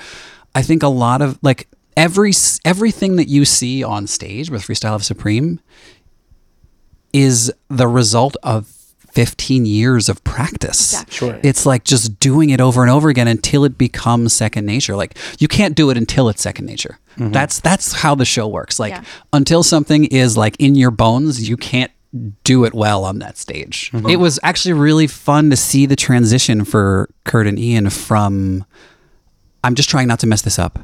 I 0.55 0.63
think 0.63 0.83
a 0.83 0.89
lot 0.89 1.21
of 1.21 1.39
like 1.43 1.69
every 1.99 2.33
everything 2.65 3.17
that 3.17 3.29
you 3.29 3.45
see 3.45 3.85
on 3.85 4.07
stage 4.07 4.49
with 4.49 4.63
Freestyle 4.63 4.93
Love 4.93 5.05
Supreme 5.05 5.61
is 7.13 7.53
the 7.69 7.87
result 7.87 8.39
of 8.43 8.78
15 9.19 9.67
years 9.67 10.09
of 10.09 10.23
practice. 10.23 10.93
Exactly. 10.93 11.17
Sure. 11.17 11.41
It's 11.43 11.67
like 11.67 11.83
just 11.83 12.21
doing 12.21 12.51
it 12.51 12.61
over 12.61 12.83
and 12.83 12.91
over 12.91 13.09
again 13.09 13.27
until 13.27 13.65
it 13.65 13.77
becomes 13.77 14.33
second 14.33 14.65
nature. 14.65 14.95
Like 14.95 15.19
you 15.41 15.49
can't 15.49 15.75
do 15.75 15.91
it 15.91 15.97
until 15.97 16.29
it's 16.29 16.41
second 16.41 16.67
nature. 16.67 17.01
Mm-hmm. 17.17 17.33
That's 17.33 17.59
that's 17.59 17.93
how 17.95 18.15
the 18.15 18.25
show 18.25 18.47
works. 18.47 18.79
Like 18.79 18.93
Yeah. 18.93 19.03
until 19.33 19.65
something 19.65 20.05
is 20.05 20.37
like 20.37 20.55
in 20.61 20.77
your 20.77 20.93
bones, 20.93 21.49
you 21.49 21.57
can't 21.57 21.91
do 22.45 22.65
it 22.65 22.75
well 22.75 23.05
on 23.05 23.19
that 23.19 23.37
stage. 23.39 23.91
Mm-hmm. 23.91 24.09
It 24.09 24.21
was 24.21 24.39
actually 24.45 24.75
really 24.75 25.09
fun 25.09 25.51
to 25.51 25.57
see 25.57 25.85
the 25.85 25.97
transition 25.97 26.65
for 26.65 27.11
Kurt 27.25 27.49
and 27.49 27.59
Ian 27.59 27.91
from 27.91 28.65
I'm 29.65 29.75
just 29.75 29.91
trying 29.91 30.07
not 30.07 30.21
to 30.21 30.29
mess 30.29 30.43
this 30.43 30.61
up 30.61 30.79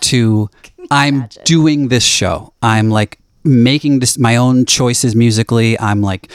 to 0.00 0.50
I'm 0.90 1.14
imagine? 1.14 1.42
doing 1.46 1.88
this 1.88 2.04
show. 2.04 2.52
I'm 2.60 2.90
like 2.90 3.18
making 3.44 4.00
this 4.00 4.18
my 4.18 4.36
own 4.36 4.66
choices 4.66 5.16
musically. 5.16 5.80
I'm 5.80 6.02
like 6.02 6.30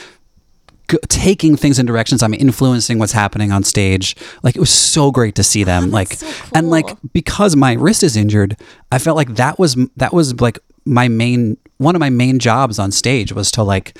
g- 0.90 0.98
taking 1.10 1.56
things 1.56 1.80
in 1.80 1.86
directions. 1.86 2.22
I'm 2.24 2.34
influencing 2.34 3.00
what's 3.00 3.12
happening 3.13 3.52
on 3.52 3.63
stage. 3.63 4.16
Like 4.44 4.56
it 4.56 4.60
was 4.60 4.70
so 4.70 5.12
great 5.12 5.36
to 5.36 5.44
see 5.44 5.63
them. 5.63 5.92
like 5.92 6.13
so 6.13 6.28
and 6.56 6.70
like 6.70 6.96
because 7.13 7.56
my 7.56 7.74
wrist 7.74 8.04
is 8.04 8.16
injured, 8.16 8.58
I 8.92 9.00
felt 9.00 9.18
like 9.18 9.36
that 9.36 9.60
was 9.60 9.75
that 9.98 10.13
was 10.13 10.40
like 10.42 10.60
my 10.86 11.08
main 11.08 11.58
one 11.78 11.96
of 11.96 12.00
my 12.00 12.10
main 12.10 12.40
jobs 12.40 12.80
on 12.80 12.92
stage 12.92 13.34
was 13.34 13.52
to 13.52 13.63
like 13.63 13.98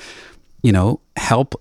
you 0.62 0.72
know 0.72 1.00
help 1.16 1.60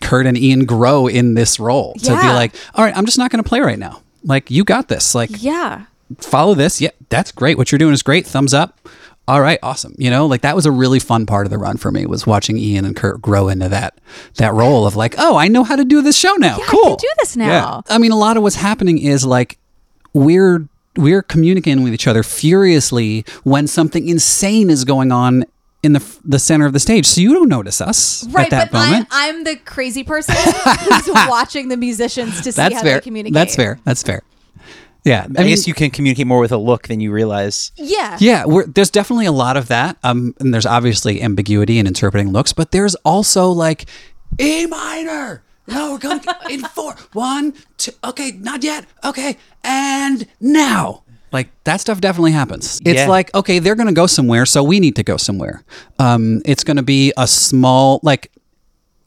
Kurt 0.00 0.26
and 0.26 0.38
Ian 0.38 0.64
grow 0.64 1.06
in 1.08 1.34
this 1.34 1.58
role 1.58 1.94
to 1.94 2.10
be 2.10 2.12
like, 2.28 2.54
all 2.74 2.84
right, 2.84 2.96
I'm 2.96 3.04
just 3.04 3.18
not 3.18 3.30
going 3.32 3.42
to 3.42 3.48
play 3.48 3.58
right 3.60 3.78
now. 3.78 4.00
Like 4.24 4.48
you 4.50 4.62
got 4.62 4.86
this. 4.88 5.12
Like 5.14 5.30
Yeah. 5.42 5.86
follow 6.18 6.54
this. 6.54 6.80
Yeah, 6.80 6.90
that's 7.08 7.32
great. 7.32 7.58
What 7.58 7.72
you're 7.72 7.80
doing 7.80 7.92
is 7.94 8.02
great. 8.02 8.24
Thumbs 8.24 8.54
up. 8.54 8.78
All 9.28 9.42
right, 9.42 9.58
awesome. 9.62 9.94
You 9.98 10.08
know, 10.10 10.24
like 10.26 10.40
that 10.40 10.56
was 10.56 10.64
a 10.64 10.70
really 10.72 10.98
fun 10.98 11.26
part 11.26 11.46
of 11.46 11.50
the 11.50 11.58
run 11.58 11.76
for 11.76 11.92
me 11.92 12.06
was 12.06 12.26
watching 12.26 12.56
Ian 12.56 12.86
and 12.86 12.96
Kurt 12.96 13.20
grow 13.20 13.48
into 13.48 13.68
that 13.68 13.98
that 14.36 14.54
role 14.54 14.86
of 14.86 14.96
like, 14.96 15.16
oh, 15.18 15.36
I 15.36 15.48
know 15.48 15.64
how 15.64 15.76
to 15.76 15.84
do 15.84 16.00
this 16.00 16.16
show 16.16 16.32
now. 16.36 16.56
Yeah, 16.56 16.64
I 16.64 16.68
cool. 16.68 16.96
can 16.96 16.96
do 16.96 17.08
this 17.20 17.36
now. 17.36 17.82
I 17.90 17.98
mean, 17.98 18.10
a 18.10 18.16
lot 18.16 18.38
of 18.38 18.42
what's 18.42 18.56
happening 18.56 18.96
is 18.98 19.26
like 19.26 19.58
we're 20.14 20.66
we're 20.96 21.22
communicating 21.22 21.84
with 21.84 21.92
each 21.92 22.06
other 22.06 22.22
furiously 22.22 23.24
when 23.44 23.66
something 23.66 24.08
insane 24.08 24.70
is 24.70 24.84
going 24.86 25.12
on 25.12 25.44
in 25.82 25.92
the 25.92 26.18
the 26.24 26.38
center 26.38 26.64
of 26.64 26.72
the 26.72 26.80
stage. 26.80 27.04
So 27.04 27.20
you 27.20 27.34
don't 27.34 27.50
notice 27.50 27.82
us 27.82 28.26
Right, 28.30 28.46
at 28.46 28.50
that 28.50 28.72
but 28.72 28.86
moment. 28.88 29.08
I'm, 29.10 29.36
I'm 29.36 29.44
the 29.44 29.56
crazy 29.56 30.04
person 30.04 30.34
who's 30.80 31.06
watching 31.28 31.68
the 31.68 31.76
musicians 31.76 32.36
to 32.40 32.50
see 32.50 32.56
that's 32.56 32.74
how 32.76 32.82
fair. 32.82 32.94
they 32.94 33.00
communicate. 33.02 33.34
That's 33.34 33.54
fair. 33.54 33.78
That's 33.84 34.02
fair. 34.02 34.22
Yeah, 35.04 35.24
I, 35.24 35.28
mean- 35.28 35.48
guess 35.48 35.66
you 35.66 35.74
can 35.74 35.90
communicate 35.90 36.26
more 36.26 36.40
with 36.40 36.52
a 36.52 36.56
look 36.58 36.88
than 36.88 37.00
you 37.00 37.10
realize. 37.12 37.72
Yeah. 37.76 38.16
Yeah, 38.20 38.44
we're, 38.46 38.66
there's 38.66 38.90
definitely 38.90 39.26
a 39.26 39.32
lot 39.32 39.56
of 39.56 39.68
that. 39.68 39.96
Um, 40.02 40.34
and 40.40 40.52
there's 40.52 40.66
obviously 40.66 41.22
ambiguity 41.22 41.78
in 41.78 41.86
interpreting 41.86 42.30
looks, 42.32 42.52
but 42.52 42.72
there's 42.72 42.94
also 42.96 43.50
like 43.50 43.86
E 44.38 44.66
minor. 44.66 45.42
No, 45.66 45.92
we're 45.92 45.98
going 45.98 46.20
in 46.50 46.60
four, 46.64 46.94
one, 47.12 47.54
two. 47.76 47.92
Okay, 48.04 48.32
not 48.40 48.62
yet. 48.64 48.86
Okay, 49.04 49.36
and 49.64 50.26
now. 50.40 51.02
Like 51.30 51.48
that 51.64 51.78
stuff 51.82 52.00
definitely 52.00 52.32
happens. 52.32 52.80
It's 52.86 53.00
Yeah. 53.00 53.06
like 53.08 53.34
okay, 53.34 53.58
they're 53.58 53.74
going 53.74 53.86
to 53.88 53.92
go 53.92 54.06
somewhere, 54.06 54.46
so 54.46 54.62
we 54.64 54.80
need 54.80 54.96
to 54.96 55.02
go 55.02 55.18
somewhere. 55.18 55.62
Um, 55.98 56.40
it's 56.46 56.64
going 56.64 56.78
to 56.78 56.82
be 56.82 57.12
a 57.18 57.26
small 57.26 58.00
like 58.02 58.32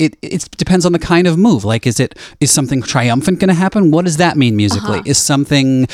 it 0.02 0.18
it 0.22 0.50
depends 0.58 0.86
on 0.86 0.92
the 0.92 1.00
kind 1.00 1.28
of 1.28 1.38
move. 1.38 1.64
Like, 1.64 1.86
is 1.86 2.00
it 2.00 2.18
is 2.40 2.52
something 2.52 2.82
triumphant 2.82 3.40
going 3.40 3.50
to 3.50 3.54
happen? 3.54 3.92
What 3.92 4.06
does 4.06 4.18
that 4.18 4.36
mean 4.38 4.56
musically? 4.56 5.02
Is 5.06 5.18
something 5.18 5.88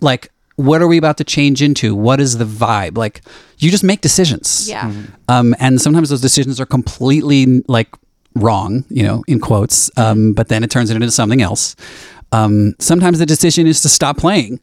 like 0.00 0.30
what 0.56 0.80
are 0.80 0.86
we 0.86 0.98
about 0.98 1.16
to 1.16 1.24
change 1.24 1.62
into? 1.62 1.96
What 1.96 2.20
is 2.20 2.38
the 2.38 2.44
vibe? 2.44 2.96
Like, 2.96 3.22
you 3.58 3.70
just 3.70 3.82
make 3.82 4.00
decisions. 4.02 4.68
Yeah. 4.68 4.92
Um, 5.28 5.54
and 5.58 5.80
sometimes 5.80 6.10
those 6.10 6.20
decisions 6.20 6.60
are 6.60 6.66
completely 6.66 7.64
like 7.66 7.88
wrong, 8.36 8.84
you 8.88 9.02
know, 9.02 9.24
in 9.26 9.40
quotes. 9.40 9.90
Um, 9.96 10.32
but 10.32 10.48
then 10.48 10.62
it 10.62 10.70
turns 10.70 10.90
it 10.90 10.94
into 10.94 11.10
something 11.10 11.42
else. 11.42 11.74
Um, 12.30 12.74
sometimes 12.78 13.18
the 13.18 13.26
decision 13.26 13.66
is 13.66 13.82
to 13.82 13.88
stop 13.88 14.16
playing 14.16 14.60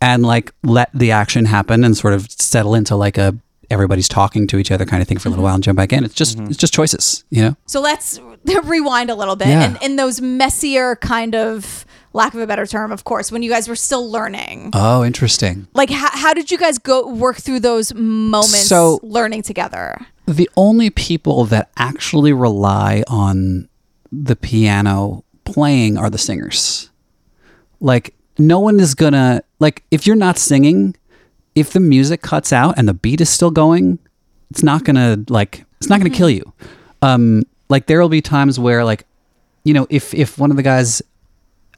and 0.00 0.22
like 0.22 0.52
let 0.62 0.90
the 0.94 1.10
action 1.10 1.46
happen 1.46 1.84
and 1.84 1.96
sort 1.96 2.14
of 2.14 2.30
settle 2.30 2.74
into 2.74 2.96
like 2.96 3.18
a 3.18 3.34
everybody's 3.70 4.08
talking 4.08 4.46
to 4.48 4.58
each 4.58 4.70
other 4.70 4.84
kind 4.84 5.02
of 5.02 5.08
thing 5.08 5.18
for 5.18 5.28
a 5.28 5.30
little 5.30 5.40
mm-hmm. 5.40 5.44
while 5.44 5.54
and 5.54 5.64
jump 5.64 5.76
back 5.76 5.92
in. 5.92 6.04
It's 6.04 6.14
just 6.14 6.36
mm-hmm. 6.36 6.48
it's 6.48 6.56
just 6.56 6.74
choices, 6.74 7.24
you 7.30 7.42
know. 7.42 7.56
So 7.66 7.80
let's 7.80 8.20
rewind 8.64 9.10
a 9.10 9.14
little 9.14 9.36
bit. 9.36 9.48
Yeah. 9.48 9.62
And 9.62 9.78
in 9.82 9.96
those 9.96 10.20
messier 10.20 10.96
kind 10.96 11.34
of 11.34 11.84
lack 12.12 12.34
of 12.34 12.40
a 12.40 12.46
better 12.46 12.66
term, 12.66 12.92
of 12.92 13.04
course, 13.04 13.30
when 13.30 13.42
you 13.42 13.50
guys 13.50 13.68
were 13.68 13.76
still 13.76 14.10
learning. 14.10 14.70
Oh, 14.72 15.04
interesting. 15.04 15.68
Like 15.74 15.90
how, 15.90 16.10
how 16.10 16.34
did 16.34 16.50
you 16.50 16.58
guys 16.58 16.78
go 16.78 17.08
work 17.08 17.36
through 17.36 17.60
those 17.60 17.92
moments 17.94 18.66
So- 18.66 19.00
learning 19.02 19.42
together? 19.42 20.06
the 20.26 20.50
only 20.56 20.90
people 20.90 21.44
that 21.46 21.70
actually 21.76 22.32
rely 22.32 23.04
on 23.06 23.68
the 24.10 24.36
piano 24.36 25.24
playing 25.44 25.96
are 25.96 26.10
the 26.10 26.18
singers. 26.18 26.90
Like, 27.80 28.14
no 28.38 28.60
one 28.60 28.80
is 28.80 28.94
gonna, 28.94 29.42
like, 29.60 29.84
if 29.90 30.06
you're 30.06 30.16
not 30.16 30.38
singing, 30.38 30.96
if 31.56 31.72
the 31.72 31.80
music 31.80 32.22
cuts 32.22 32.52
out 32.52 32.74
and 32.78 32.86
the 32.88 32.94
beat 32.94 33.20
is 33.20 33.28
still 33.28 33.50
going, 33.50 33.98
it's 34.50 34.62
not 34.62 34.84
gonna, 34.84 35.18
like, 35.28 35.64
it's 35.80 35.88
not 35.88 35.98
gonna 35.98 36.10
kill 36.10 36.30
you. 36.30 36.52
Um, 37.02 37.42
like, 37.68 37.86
there 37.86 38.00
will 38.00 38.08
be 38.08 38.20
times 38.22 38.58
where, 38.60 38.84
like, 38.84 39.04
you 39.64 39.74
know, 39.74 39.86
if, 39.90 40.14
if 40.14 40.38
one 40.38 40.52
of 40.52 40.56
the 40.56 40.62
guys 40.62 41.02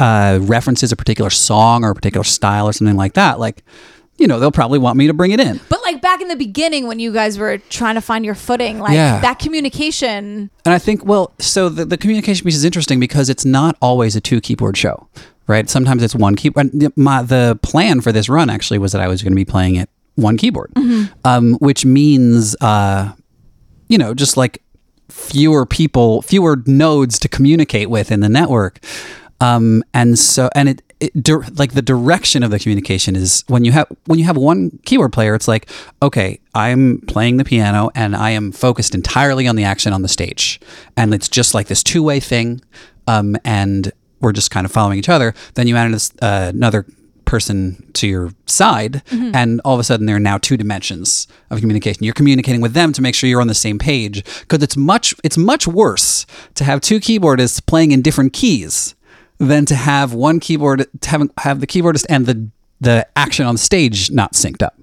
uh, 0.01 0.39
references 0.43 0.93
a 0.93 0.97
particular 0.97 1.31
song 1.31 1.85
or 1.85 1.91
a 1.91 1.95
particular 1.95 2.25
style 2.25 2.69
or 2.69 2.73
something 2.75 2.97
like 2.97 3.15
that, 3.15 3.39
like, 3.41 3.65
you 4.19 4.27
know, 4.27 4.39
they'll 4.41 4.51
probably 4.53 4.79
want 4.81 4.97
me 4.99 5.07
to 5.07 5.15
bring 5.15 5.31
it 5.31 5.39
in. 5.41 5.61
But 5.69 5.81
like 5.83 6.03
back 6.03 6.21
in 6.21 6.27
the 6.29 6.35
beginning 6.37 6.87
when 6.89 6.99
you 6.99 7.13
guys 7.13 7.39
were 7.39 7.59
trying 7.59 7.95
to 7.95 8.01
find 8.01 8.25
your 8.25 8.35
footing, 8.35 8.81
like 8.81 8.93
Yeah. 8.95 9.21
that 9.21 9.39
communication. 9.39 10.51
And 10.65 10.75
I 10.75 10.79
think, 10.79 11.05
well, 11.05 11.33
so 11.39 11.69
the, 11.69 11.85
the 11.85 11.97
communication 11.97 12.45
piece 12.45 12.57
is 12.57 12.65
interesting 12.65 12.99
because 13.01 13.29
it's 13.31 13.45
not 13.45 13.77
always 13.81 14.17
a 14.17 14.21
two 14.21 14.41
keyboard 14.41 14.77
show, 14.77 15.07
right? 15.49 15.69
Sometimes 15.69 16.03
it's 16.05 16.15
one 16.15 16.37
keyboard. 16.37 16.71
My, 16.97 17.23
the 17.23 17.59
plan 17.63 18.01
for 18.01 18.13
this 18.13 18.29
run 18.29 18.49
actually 18.49 18.79
was 18.79 18.93
that 18.93 19.01
I 19.01 19.09
was 19.09 19.23
going 19.23 19.33
to 19.33 19.37
be 19.37 19.45
playing 19.45 19.75
it 19.75 19.91
one 20.15 20.37
keyboard, 20.37 20.73
um, 21.25 21.55
which 21.55 21.85
means, 21.85 22.55
uh, 22.61 23.13
you 23.89 23.99
know, 23.99 24.15
just 24.15 24.37
like 24.37 24.63
fewer 25.09 25.67
people, 25.67 26.23
fewer 26.23 26.63
nodes 26.67 27.19
to 27.21 27.29
communicate 27.29 27.89
with 27.91 28.13
in 28.13 28.21
the 28.21 28.29
network. 28.29 28.79
Um, 29.41 29.83
and 29.95 30.19
so, 30.19 30.51
and 30.55 30.69
it, 30.69 30.83
it 31.01 31.23
dir- 31.23 31.45
like 31.57 31.75
the 31.75 31.83
direction 31.83 32.43
of 32.43 32.51
the 32.51 32.59
communication 32.59 33.15
is 33.15 33.45
when 33.47 33.65
you 33.65 33.71
have 33.71 33.87
when 34.07 34.19
you 34.19 34.25
have 34.25 34.37
one 34.37 34.81
keyboard 34.85 35.13
player, 35.13 35.35
it's 35.37 35.47
like, 35.47 35.71
okay, 36.03 36.41
I'm 36.55 37.01
playing 37.07 37.37
the 37.37 37.45
piano 37.45 37.91
and 37.95 38.17
I 38.17 38.31
am 38.31 38.51
focused 38.51 38.95
entirely 38.97 39.47
on 39.47 39.55
the 39.55 39.63
action 39.63 39.93
on 39.93 40.03
the 40.03 40.09
stage, 40.09 40.61
and 40.97 41.15
it's 41.15 41.29
just 41.29 41.55
like 41.55 41.69
this 41.69 41.85
two 41.85 42.03
way 42.03 42.19
thing, 42.19 42.61
um, 43.07 43.37
and 43.45 43.93
we're 44.21 44.33
just 44.33 44.51
kind 44.51 44.65
of 44.65 44.73
following 44.73 44.99
each 44.99 45.09
other. 45.09 45.35
Then 45.55 45.67
you 45.69 45.77
add 45.77 45.93
this, 45.93 46.13
uh, 46.23 46.51
another 46.55 46.87
person 47.25 47.91
to 47.93 48.09
your 48.09 48.31
side 48.47 49.03
and 49.35 49.61
all 49.63 49.75
of 49.75 49.81
a 49.81 49.85
sudden 49.85 50.07
there 50.07 50.17
are 50.17 50.21
now 50.21 50.39
two 50.39 50.57
dimensions 50.57 51.29
of 51.51 51.61
communication. 51.61 52.03
You're 52.03 52.15
communicating 52.15 52.63
with 52.63 52.73
them 52.73 52.93
to 52.95 53.03
make 53.03 53.15
sure 53.15 53.29
you're 53.29 53.43
on 53.43 53.49
the 53.49 53.55
same 53.55 53.79
page 53.79 54.25
because 54.41 54.63
it's 54.63 54.79
much 54.79 55.15
it's 55.23 55.37
much 55.37 55.67
worse 55.69 56.25
to 56.55 56.65
have 56.65 56.81
two 56.81 57.01
keyboardists 57.01 57.65
playing 57.67 57.93
in 57.93 58.01
different 58.01 58.33
keys 58.33 58.95
than 59.37 59.67
to 59.67 59.75
have 59.75 60.15
one 60.15 60.41
keyboard 60.41 60.87
to 61.03 61.09
have, 61.11 61.29
have 61.39 61.61
the 61.61 61.67
keyboardist 61.67 62.07
and 62.09 62.25
the 62.25 62.49
the 62.81 63.07
action 63.15 63.45
on 63.45 63.57
stage 63.59 64.11
not 64.11 64.33
synced 64.33 64.63
up. 64.63 64.75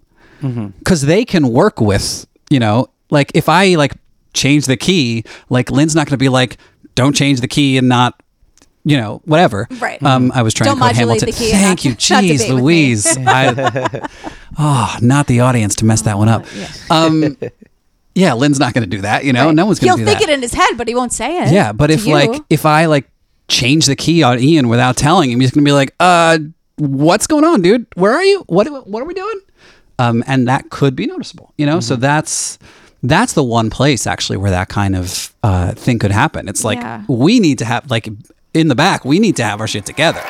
Because 0.80 1.02
they 1.02 1.26
can 1.26 1.50
work 1.50 1.82
with 1.82 2.28
you 2.52 2.60
know 2.60 2.90
like 3.10 3.32
if 3.34 3.50
i 3.50 3.74
like 3.74 3.94
change 4.36 4.66
the 4.68 4.78
key 4.78 5.24
like 5.50 5.72
lin's 5.72 5.96
not 5.96 6.06
going 6.06 6.12
to 6.12 6.18
be 6.18 6.30
like 6.30 6.58
don't 6.94 7.16
change 7.16 7.42
the 7.42 7.48
key 7.48 7.78
and 7.78 7.90
not 7.90 8.22
you 8.86 8.96
know 8.98 9.22
whatever 9.26 9.68
Right. 9.80 10.02
um 10.04 10.32
i 10.34 10.42
was 10.44 10.54
trying 10.54 10.68
Don't 10.68 10.78
to 10.78 10.84
quote 10.84 10.96
hamilton 10.96 11.26
the 11.26 11.32
key 11.32 11.52
thank 11.52 11.80
not- 11.80 11.86
you 11.86 11.92
jeez 11.96 12.22
debate 12.22 12.40
with 12.40 12.50
me. 12.50 12.62
louise 12.62 13.18
I, 13.28 14.08
oh 14.58 14.98
not 15.02 15.28
the 15.28 15.40
audience 15.42 15.76
to 15.78 15.86
mess 15.86 16.04
that 16.04 16.18
one 16.18 16.30
up 16.30 16.46
um 16.90 17.36
yeah 18.16 18.34
lin's 18.34 18.60
not 18.60 18.74
going 18.74 18.84
to 18.90 18.96
do 18.96 19.02
that 19.02 19.26
you 19.26 19.34
know 19.34 19.52
no 19.52 19.66
one's 19.66 19.80
going 19.80 19.92
to. 19.98 19.98
He'll 19.98 20.06
think 20.08 20.20
that 20.20 20.30
it 20.30 20.34
in 20.34 20.42
his 20.42 20.54
head, 20.54 20.78
but 20.78 20.88
he 20.88 20.96
won't 20.96 21.12
say 21.14 21.44
it. 21.44 21.52
yeah, 21.52 21.72
but 21.72 21.88
to 21.88 21.94
if 21.94 22.06
you. 22.06 22.14
like 22.14 22.42
if 22.50 22.66
I 22.66 22.86
like 22.86 23.10
change 23.48 23.86
the 23.88 23.96
key 23.96 24.24
on 24.24 24.40
Ian 24.40 24.70
without 24.70 24.96
telling 24.98 25.30
him, 25.32 25.40
he's 25.40 25.52
gonna 25.52 25.66
be 25.66 25.72
like, 25.72 25.94
"Uh, 26.00 26.40
what's 26.78 27.28
going 27.28 27.44
on, 27.44 27.62
dude? 27.62 27.86
Where 27.96 28.14
are 28.14 28.24
you? 28.24 28.44
What 28.48 28.68
what 28.88 29.02
are 29.02 29.06
we 29.06 29.14
doing?" 29.14 29.40
Um, 30.00 30.24
and 30.28 30.48
that 30.48 30.70
could 30.70 30.96
be 30.96 31.06
noticeable, 31.06 31.54
you 31.58 31.66
know. 31.66 31.80
So 31.80 31.96
that's 31.96 32.58
that's 33.04 33.34
the 33.34 33.44
one 33.44 33.70
place 33.70 34.08
actually 34.08 34.38
where 34.38 34.52
that 34.52 34.70
kind 34.70 34.96
of 34.96 35.34
uh, 35.44 35.74
thing 35.74 36.00
could 36.00 36.12
happen. 36.12 36.48
It's 36.50 36.64
like 36.64 36.80
Yeah. 36.80 37.04
we 37.08 37.40
need 37.40 37.60
to 37.60 37.66
have 37.66 37.90
like 37.92 38.08
in 38.56 38.68
the 38.70 38.76
back, 38.76 39.04
we 39.06 39.20
need 39.20 39.36
to 39.36 39.44
have 39.44 39.60
our 39.62 39.68
shit 39.68 39.86
together. 39.86 40.22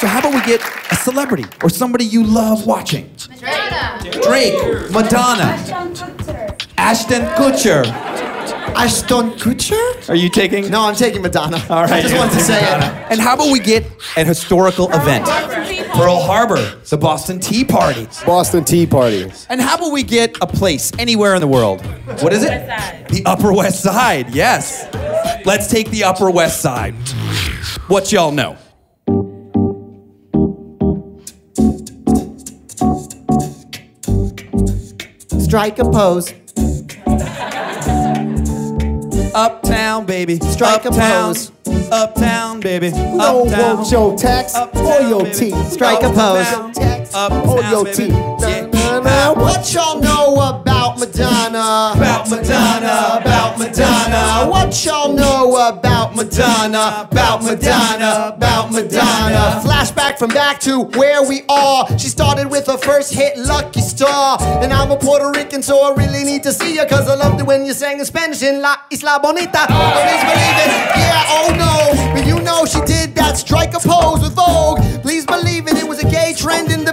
So 0.00 0.06
how 0.06 0.20
about 0.20 0.34
we 0.34 0.40
get 0.42 0.60
a 0.90 0.96
celebrity 0.96 1.44
or 1.62 1.68
somebody 1.68 2.04
you 2.04 2.24
love 2.24 2.66
watching? 2.66 3.10
Madonna. 3.28 4.10
Drake, 4.22 4.90
Madonna, 4.90 5.44
Ashton 6.76 7.22
Kutcher. 7.36 7.86
Ashton 8.74 9.32
Kutcher? 9.32 10.08
Are 10.08 10.14
you 10.14 10.28
taking? 10.28 10.70
No, 10.70 10.86
I'm 10.86 10.96
taking 10.96 11.22
Madonna. 11.22 11.58
All 11.68 11.82
right. 11.82 11.92
I 11.92 12.02
just 12.02 12.16
wanted 12.16 12.32
to 12.32 12.40
say 12.40 12.58
it. 12.58 12.82
And 13.10 13.20
how 13.20 13.34
about 13.34 13.52
we 13.52 13.60
get 13.60 13.84
an 14.16 14.26
historical 14.26 14.88
event? 14.92 15.26
Pearl 15.92 16.20
Harbor, 16.20 16.80
the 16.88 16.96
Boston 16.96 17.38
Tea 17.38 17.64
Party. 17.64 18.08
Boston 18.24 18.64
Tea 18.64 18.86
Party. 18.86 19.30
And 19.50 19.60
how 19.60 19.76
about 19.76 19.92
we 19.92 20.02
get 20.02 20.36
a 20.40 20.46
place 20.46 20.90
anywhere 20.98 21.34
in 21.34 21.40
the 21.40 21.46
world? 21.46 21.84
What 22.22 22.32
is 22.32 22.42
it? 22.42 22.48
The 23.08 23.22
Upper 23.26 23.52
West 23.52 23.82
Side. 23.82 24.34
Yes. 24.34 24.88
Let's 25.44 25.68
take 25.68 25.90
the 25.90 26.04
Upper 26.04 26.30
West 26.30 26.60
Side. 26.62 26.94
What 27.88 28.10
y'all 28.12 28.32
know? 28.32 28.56
Strike 35.38 35.78
a 35.78 35.84
pose. 35.84 36.32
Uptown, 39.34 40.06
baby. 40.06 40.38
Strike 40.40 40.84
a 40.86 40.90
pose. 40.90 41.52
Uptown, 41.90 42.60
baby. 42.60 42.90
No 42.90 43.44
Uptown. 43.44 43.76
won't 43.76 43.90
your 43.90 44.16
tax 44.16 44.54
or 44.54 44.62
Uptown, 44.62 45.08
your 45.08 45.22
baby. 45.24 45.34
teeth. 45.34 45.72
Strike 45.72 46.02
a 46.02 46.08
pose. 46.10 46.46
Uptown. 46.46 46.72
Tax 46.72 47.14
Uptown, 47.14 47.48
or 47.48 47.62
your 47.64 47.84
baby. 47.84 48.31
Yeah. 48.92 48.98
Na, 48.98 49.00
na, 49.00 49.32
na. 49.32 49.40
What 49.40 49.72
y'all 49.72 50.00
know 50.00 50.34
about 50.34 50.98
Madonna? 50.98 51.92
About 51.96 52.28
Madonna, 52.28 53.20
about 53.20 53.58
Madonna. 53.58 54.50
What 54.50 54.84
y'all 54.84 55.12
know 55.12 55.56
about 55.68 56.14
Madonna? 56.14 57.08
About 57.10 57.42
Madonna, 57.42 58.32
about 58.34 58.72
Madonna. 58.72 59.62
Flashback 59.64 60.18
from 60.18 60.30
back 60.30 60.60
to 60.60 60.80
where 60.98 61.26
we 61.26 61.42
are. 61.48 61.86
She 61.98 62.08
started 62.08 62.50
with 62.50 62.66
her 62.66 62.76
first 62.76 63.14
hit, 63.14 63.38
Lucky 63.38 63.80
Star. 63.80 64.38
And 64.62 64.72
I'm 64.72 64.90
a 64.90 64.96
Puerto 64.96 65.30
Rican, 65.30 65.62
so 65.62 65.80
I 65.80 65.94
really 65.94 66.24
need 66.24 66.42
to 66.42 66.52
see 66.52 66.76
her. 66.76 66.86
Cause 66.86 67.08
I 67.08 67.14
loved 67.14 67.40
it 67.40 67.46
when 67.46 67.64
you 67.64 67.72
sang 67.72 67.98
in 67.98 68.04
Spanish 68.04 68.42
in 68.42 68.60
La 68.60 68.76
Isla 68.90 69.20
Bonita. 69.22 69.66
Please 69.68 70.24
believe 70.24 70.58
it. 70.64 70.70
Yeah, 70.96 71.24
oh 71.28 71.54
no. 71.56 72.12
But 72.14 72.26
you 72.26 72.40
know 72.40 72.66
she 72.66 72.80
did 72.82 73.14
that 73.14 73.38
strike 73.38 73.74
a 73.74 73.80
pose 73.80 74.20
with 74.22 74.34
Vogue. 74.34 74.80
Please 75.02 75.24
believe 75.24 75.66
it, 75.68 75.78
it 75.78 75.88
was 75.88 76.02
a 76.02 76.08
gay 76.10 76.34
trend 76.36 76.70
in 76.70 76.84
the 76.84 76.92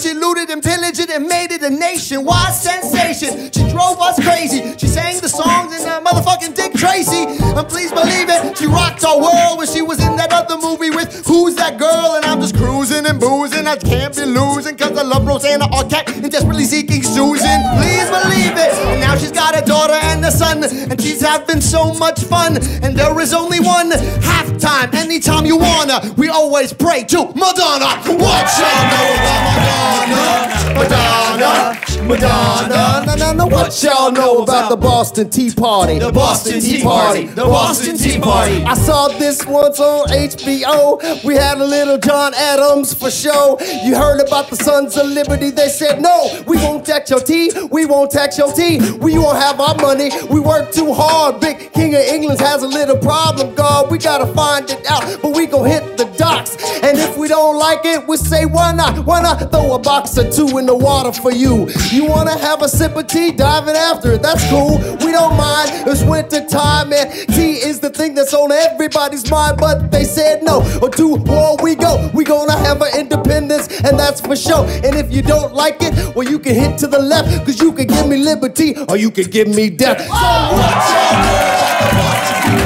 And 0.00 0.08
she 0.08 0.14
looted 0.14 0.48
and 0.48 0.62
pillaged 0.62 0.98
it 0.98 1.10
and 1.10 1.26
made 1.26 1.52
it 1.52 1.62
a 1.62 1.68
nationwide 1.68 2.54
sensation. 2.54 3.52
She 3.52 3.68
drove 3.68 4.00
us 4.00 4.16
crazy. 4.24 4.72
She 4.78 4.86
sang 4.86 5.20
the 5.20 5.28
songs 5.28 5.76
in 5.76 5.84
that 5.84 6.02
motherfucking 6.02 6.54
Dick 6.54 6.72
Tracy. 6.72 7.28
And 7.28 7.68
please 7.68 7.92
believe 7.92 8.30
it, 8.30 8.56
she 8.56 8.64
rocked 8.64 9.04
our 9.04 9.20
world 9.20 9.58
when 9.58 9.66
she 9.66 9.82
was 9.82 10.00
in 10.00 10.16
that 10.16 10.32
other 10.32 10.56
movie 10.56 10.88
with 10.88 11.26
Who's 11.26 11.54
That 11.56 11.76
Girl? 11.78 12.16
And 12.16 12.24
I'm 12.24 12.40
just 12.40 12.56
cruising 12.56 13.04
and 13.04 13.20
boozing. 13.20 13.66
I 13.66 13.76
can't 13.76 14.16
be 14.16 14.24
losing 14.24 14.74
cause 14.78 14.96
I 14.96 15.02
love 15.02 15.26
Rosanna 15.26 15.66
Arquette 15.68 16.08
and 16.16 16.32
desperately 16.32 16.64
seeking 16.64 17.02
Susan. 17.02 17.60
Please 17.76 18.08
believe 18.08 18.56
it. 18.56 18.72
And 18.88 19.00
now 19.02 19.16
she's 19.16 19.32
got 19.32 19.52
a 19.52 19.60
daughter 19.60 20.00
and 20.08 20.24
a 20.24 20.30
son. 20.30 20.64
And 20.64 20.96
she's 20.98 21.20
having 21.20 21.60
so 21.60 21.92
much 21.92 22.24
fun. 22.24 22.56
And 22.80 22.96
there 22.96 23.20
is 23.20 23.34
only 23.34 23.60
one 23.60 23.90
half 24.24 24.39
time, 24.58 24.94
anytime 24.94 25.46
you 25.46 25.56
wanna. 25.56 26.00
We 26.16 26.28
always 26.28 26.72
pray 26.72 27.04
to 27.04 27.32
Madonna. 27.34 27.96
What 28.04 28.46
y'all 28.58 28.84
know 28.90 29.14
about 29.14 29.42
Madonna? 29.56 30.59
Madonna, 30.74 31.74
Madonna. 32.06 33.04
No, 33.06 33.14
no, 33.14 33.32
no. 33.32 33.46
What 33.46 33.82
y'all 33.82 34.12
know 34.12 34.42
about 34.42 34.70
the 34.70 34.76
Boston 34.76 35.30
Tea 35.30 35.50
Party? 35.50 35.98
The 35.98 36.12
Boston 36.12 36.60
Tea 36.60 36.82
Party. 36.82 37.26
The 37.26 37.44
Boston 37.44 37.96
Tea 37.96 38.18
Party. 38.20 38.62
I 38.64 38.74
saw 38.74 39.08
this 39.08 39.44
once 39.46 39.80
on 39.80 40.08
HBO. 40.08 41.24
We 41.24 41.34
had 41.34 41.58
a 41.58 41.64
little 41.64 41.98
John 41.98 42.32
Adams 42.34 42.94
for 42.94 43.10
show. 43.10 43.58
You 43.84 43.96
heard 43.96 44.20
about 44.26 44.50
the 44.50 44.56
Sons 44.56 44.96
of 44.96 45.06
Liberty. 45.06 45.50
They 45.50 45.68
said, 45.68 46.00
no, 46.00 46.42
we 46.46 46.56
won't 46.56 46.84
tax 46.86 47.10
your 47.10 47.20
tea. 47.20 47.50
We 47.70 47.86
won't 47.86 48.10
tax 48.10 48.38
your 48.38 48.52
tea. 48.52 48.78
We 48.98 49.18
won't 49.18 49.38
have 49.38 49.60
our 49.60 49.74
money. 49.76 50.10
We 50.30 50.40
work 50.40 50.72
too 50.72 50.92
hard. 50.92 51.40
Big 51.40 51.72
King 51.72 51.94
of 51.94 52.02
England 52.02 52.40
has 52.40 52.62
a 52.62 52.68
little 52.68 52.98
problem, 52.98 53.54
God. 53.54 53.90
We 53.90 53.98
gotta 53.98 54.26
find 54.34 54.68
it 54.70 54.84
out, 54.90 55.18
but 55.22 55.34
we 55.34 55.46
gon' 55.46 55.66
hit 55.66 55.96
the 55.96 56.04
docks. 56.16 56.56
And 56.82 56.98
if 56.98 57.16
we 57.16 57.28
don't 57.28 57.58
like 57.58 57.84
it, 57.84 58.06
we 58.06 58.16
say, 58.16 58.46
why 58.46 58.72
not? 58.72 59.04
Why 59.06 59.20
not 59.22 59.50
throw 59.50 59.74
a 59.74 59.78
box 59.78 60.16
or 60.18 60.30
two 60.30 60.58
in 60.60 60.66
the 60.66 60.76
water 60.76 61.10
for 61.10 61.32
you? 61.32 61.68
You 61.90 62.04
wanna 62.04 62.38
have 62.38 62.62
a 62.62 62.68
sip 62.68 62.94
of 62.94 63.06
tea? 63.06 63.32
Diving 63.32 63.74
after 63.74 64.12
it. 64.12 64.22
That's 64.22 64.48
cool. 64.48 64.78
We 65.04 65.10
don't 65.10 65.36
mind. 65.36 65.70
It's 65.88 66.04
winter 66.04 66.46
time, 66.46 66.92
and 66.92 67.10
tea 67.34 67.54
is 67.68 67.80
the 67.80 67.90
thing 67.90 68.14
that's 68.14 68.34
on 68.34 68.52
everybody's 68.52 69.28
mind. 69.30 69.56
But 69.56 69.90
they 69.90 70.04
said 70.04 70.42
no. 70.42 70.56
Or 70.82 70.90
to 70.90 71.16
war 71.16 71.56
we 71.62 71.74
go. 71.74 72.10
We 72.12 72.24
gonna 72.24 72.58
have 72.58 72.82
an 72.82 72.92
independence, 73.00 73.66
and 73.80 73.98
that's 73.98 74.20
for 74.20 74.36
sure. 74.36 74.66
And 74.84 74.94
if 75.02 75.10
you 75.10 75.22
don't 75.22 75.54
like 75.54 75.78
it, 75.80 76.14
well, 76.14 76.28
you 76.28 76.38
can 76.38 76.54
hit 76.54 76.78
to 76.78 76.86
the 76.86 77.00
left, 77.00 77.46
cause 77.46 77.58
you 77.60 77.72
can 77.72 77.86
give 77.86 78.06
me 78.06 78.18
liberty, 78.18 78.76
or 78.88 78.96
you 78.98 79.10
can 79.10 79.30
give 79.30 79.48
me 79.48 79.70
death. 79.70 79.98
So 79.98 80.06
y'all 80.06 80.52
know 81.22 81.40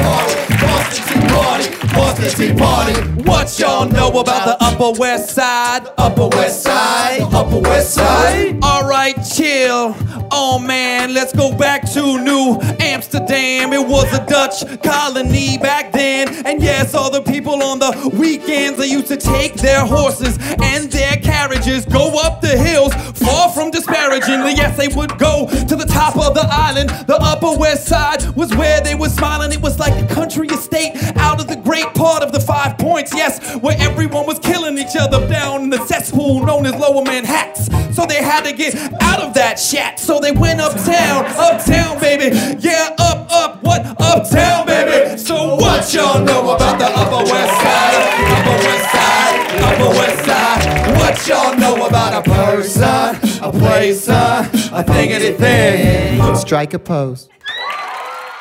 about 0.01 0.49
the 0.49 0.57
Boston 0.61 1.23
Tea 1.23 1.74
Party? 1.89 2.23
Boston 2.23 2.31
Tea 2.31 2.59
Party. 2.59 2.95
What 3.23 3.59
y'all 3.59 3.89
know 3.89 4.09
about 4.09 4.47
the 4.47 4.57
Upper 4.61 4.99
West 4.99 5.31
Side? 5.31 5.87
Upper 5.99 6.29
West 6.29 6.63
Side, 6.63 7.23
Upper 7.33 7.59
West 7.59 7.95
Side. 7.95 8.63
Alright, 8.63 9.17
chill. 9.35 9.95
Oh 10.31 10.59
man, 10.59 11.15
let's 11.15 11.33
go 11.33 11.57
back 11.57 11.91
to 11.93 12.21
New 12.21 12.59
Amsterdam. 12.81 13.73
It 13.73 13.87
was 13.87 14.13
a 14.13 14.25
Dutch 14.27 14.83
colony 14.83 15.59
back 15.59 15.93
then. 15.93 16.47
And 16.47 16.63
yes, 16.63 16.95
all 16.95 17.11
the 17.11 17.23
people 17.23 17.63
on 17.63 17.79
the 17.79 18.11
weekends 18.19 18.79
they 18.79 18.87
used 18.87 19.09
to 19.09 19.17
take 19.17 19.55
their 19.55 19.85
horses 19.85 20.39
and 20.61 20.91
their 20.91 21.17
carriages, 21.17 21.85
go 21.87 22.19
up 22.19 22.41
the 22.41 22.57
hills, 22.57 22.95
far 23.19 23.51
from 23.51 23.71
disparagingly. 23.71 24.53
Yes, 24.55 24.77
they 24.77 24.89
would 24.89 25.19
go 25.19 25.47
to 25.49 25.77
the 25.77 25.87
top 25.87 26.17
of 26.17 26.35
the 26.35 26.47
island. 26.51 26.91
The 27.07 27.17
Upper 27.21 27.59
West 27.59 27.87
Side 27.87 28.25
was 28.37 28.55
where 28.57 28.81
they 28.81 28.95
were 28.95 29.09
smiling. 29.09 29.53
It 29.53 29.61
was 29.61 29.79
like 29.79 29.95
a 30.03 30.15
country 30.15 30.49
estate 30.49 30.95
out 31.17 31.41
of 31.41 31.49
the 31.49 31.57
great 31.75 31.95
part 31.95 32.23
of 32.23 32.31
the 32.31 32.41
five 32.41 32.79
points. 32.79 33.13
Yes, 33.15 33.57
where 33.57 33.77
everyone 33.81 34.27
was 34.27 34.39
killing 34.39 34.79
each 34.79 34.97
other 34.99 35.27
down 35.29 35.65
in 35.65 35.71
the 35.71 35.85
cesspool 35.87 36.47
known 36.47 36.67
as 36.67 36.75
Lower 36.75 37.03
Manhattan. 37.03 37.93
So 37.93 38.07
they 38.07 38.23
had 38.23 38.45
to 38.45 38.53
get 38.53 38.75
out 39.03 39.21
of 39.21 39.35
that 39.35 39.59
shat. 39.59 39.99
So 39.99 40.21
they 40.21 40.31
went 40.31 40.61
uptown, 40.61 41.25
uptown, 41.37 42.01
baby. 42.01 42.37
Yeah, 42.61 42.95
up, 42.99 43.27
up, 43.31 43.63
what? 43.65 43.81
Uptown, 44.01 44.67
baby. 44.67 45.19
So 45.19 45.57
what 45.57 45.93
y'all 45.93 46.25
know 46.25 46.55
about 46.55 46.79
the 46.79 46.87
Upper 46.87 47.25
West 47.31 47.55
Side? 47.65 47.99
Upper 48.35 48.59
West 48.67 48.91
Side, 48.95 49.37
Upper 49.69 49.91
West 49.99 50.25
Side. 50.27 50.97
What 50.99 51.27
y'all 51.27 51.59
know 51.59 51.87
about 51.87 52.25
a 52.25 52.31
person, 52.31 53.43
a 53.43 53.51
place, 53.51 54.09
uh, 54.09 54.49
a 54.73 54.85
thing, 54.85 55.11
anything? 55.11 56.37
Strike 56.37 56.75
a 56.75 56.79
pose. 56.79 57.29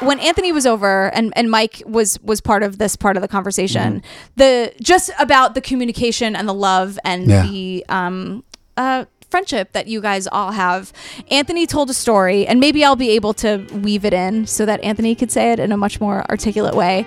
When 0.06 0.20
Anthony 0.20 0.52
was 0.52 0.66
over 0.66 1.08
and, 1.14 1.34
and 1.36 1.50
Mike 1.50 1.82
was 1.86 2.20
was 2.22 2.42
part 2.42 2.64
of 2.64 2.78
this 2.78 2.96
part 2.96 3.16
of 3.18 3.22
the 3.22 3.28
conversation, 3.28 4.02
Mm-hmm. 4.02 4.08
the 4.38 4.74
just 4.82 5.12
about 5.20 5.54
the 5.56 5.62
communication 5.62 6.36
and 6.36 6.48
the 6.48 6.54
love 6.54 6.98
and 7.04 7.28
Yeah. 7.30 7.44
the 7.44 7.86
um 7.90 8.44
uh 8.78 9.06
friendship 9.30 9.72
that 9.72 9.88
you 9.88 10.00
guys 10.00 10.28
all 10.28 10.52
have. 10.52 10.94
Anthony 11.32 11.66
told 11.66 11.90
a 11.90 11.94
story 11.94 12.46
and 12.46 12.60
maybe 12.60 12.86
I'll 12.86 12.96
be 12.96 13.10
able 13.12 13.34
to 13.36 13.66
weave 13.82 14.06
it 14.06 14.14
in 14.14 14.46
so 14.46 14.64
that 14.66 14.80
Anthony 14.84 15.16
could 15.16 15.32
say 15.32 15.52
it 15.52 15.60
in 15.60 15.72
a 15.72 15.78
much 15.78 16.00
more 16.00 16.24
articulate 16.30 16.76
way. 16.76 17.06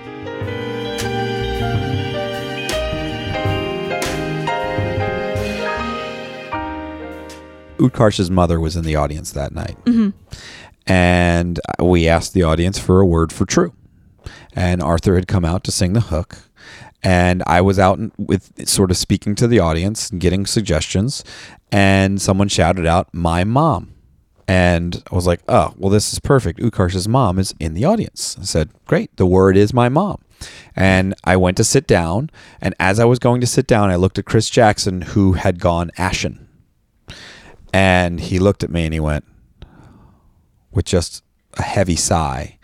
Utkarsh's 7.79 8.31
mother 8.31 8.59
was 8.59 8.75
in 8.77 8.85
the 8.85 8.97
audience 8.97 9.33
that 9.33 9.53
night. 9.55 9.77
And 10.87 11.61
we 11.81 12.09
asked 12.09 12.33
the 12.33 12.45
audience 12.45 12.79
for 12.79 13.01
a 13.01 13.07
word 13.07 13.33
for 13.33 13.45
true. 13.45 13.75
And 14.55 14.83
Arthur 14.83 15.15
had 15.17 15.29
come 15.29 15.45
out 15.45 15.65
to 15.65 15.73
sing 15.73 15.93
the 15.93 16.01
hook. 16.01 16.39
And 17.03 17.43
I 17.47 17.61
was 17.61 17.79
out 17.79 17.99
with 18.19 18.69
sort 18.69 18.91
of 18.91 18.97
speaking 18.97 19.35
to 19.37 19.47
the 19.47 19.59
audience 19.59 20.11
and 20.11 20.21
getting 20.21 20.47
suggestions. 20.47 21.23
And 21.71 22.21
someone 22.21 22.49
shouted 22.49 22.87
out, 22.87 23.13
My 23.13 23.45
mom. 23.45 23.97
And 24.49 25.03
I 25.11 25.15
was 25.15 25.27
like, 25.27 25.41
oh, 25.49 25.75
well, 25.77 25.91
this 25.91 26.13
is 26.13 26.21
perfect. 26.21 26.61
Utkarsh's 26.61 27.09
mom 27.09 27.39
is 27.39 27.55
in 27.59 27.75
the 27.75 27.85
audience. 27.85 28.37
I 28.41 28.45
said, 28.45 28.71
great. 28.87 29.17
The 29.17 29.27
word 29.27 29.57
is 29.57 29.75
my 29.75 29.89
mom. 29.89 30.23
And 30.77 31.15
I 31.25 31.37
went 31.37 31.57
to 31.57 31.65
sit 31.65 31.87
down. 31.87 32.31
And 32.61 32.75
as 32.79 33.01
I 33.01 33.05
was 33.05 33.19
going 33.19 33.41
to 33.41 33.47
sit 33.47 33.67
down, 33.67 33.91
I 33.91 33.97
looked 33.97 34.19
at 34.19 34.25
Chris 34.25 34.49
Jackson, 34.49 35.03
who 35.03 35.33
had 35.33 35.59
gone 35.59 35.91
ashen. 35.99 36.47
And 37.73 38.21
he 38.21 38.39
looked 38.39 38.63
at 38.63 38.71
me 38.71 38.85
and 38.85 38.95
he 38.95 39.01
went 39.01 39.25
with 40.77 40.85
just 40.85 41.25
a 41.55 41.63
heavy 41.63 41.97
sigh. 41.97 42.59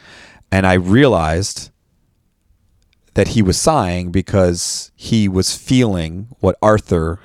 And 0.52 0.66
I 0.66 0.74
realized 0.74 1.70
that 3.14 3.28
he 3.28 3.42
was 3.42 3.60
sighing 3.60 4.12
because 4.12 4.92
he 4.94 5.28
was 5.28 5.56
feeling 5.56 6.28
what 6.40 6.56
Arthur 6.62 7.18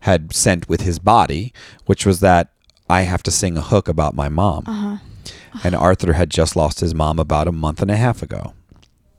had 0.00 0.34
sent 0.34 0.68
with 0.68 0.82
his 0.82 0.98
body, 0.98 1.52
which 1.86 2.06
was 2.06 2.20
that 2.20 2.52
I 2.88 3.02
have 3.02 3.22
to 3.24 3.30
sing 3.30 3.56
a 3.56 3.62
hook 3.62 3.88
about 3.88 4.14
my 4.14 4.28
mom. 4.28 4.64
Uh-huh. 4.66 4.86
Uh-huh. 4.86 5.60
And 5.64 5.74
Arthur 5.74 6.12
had 6.12 6.30
just 6.30 6.56
lost 6.56 6.80
his 6.80 6.94
mom 6.94 7.18
about 7.18 7.48
a 7.48 7.52
month 7.52 7.80
and 7.80 7.90
a 7.90 7.96
half 7.96 8.22
ago. 8.22 8.52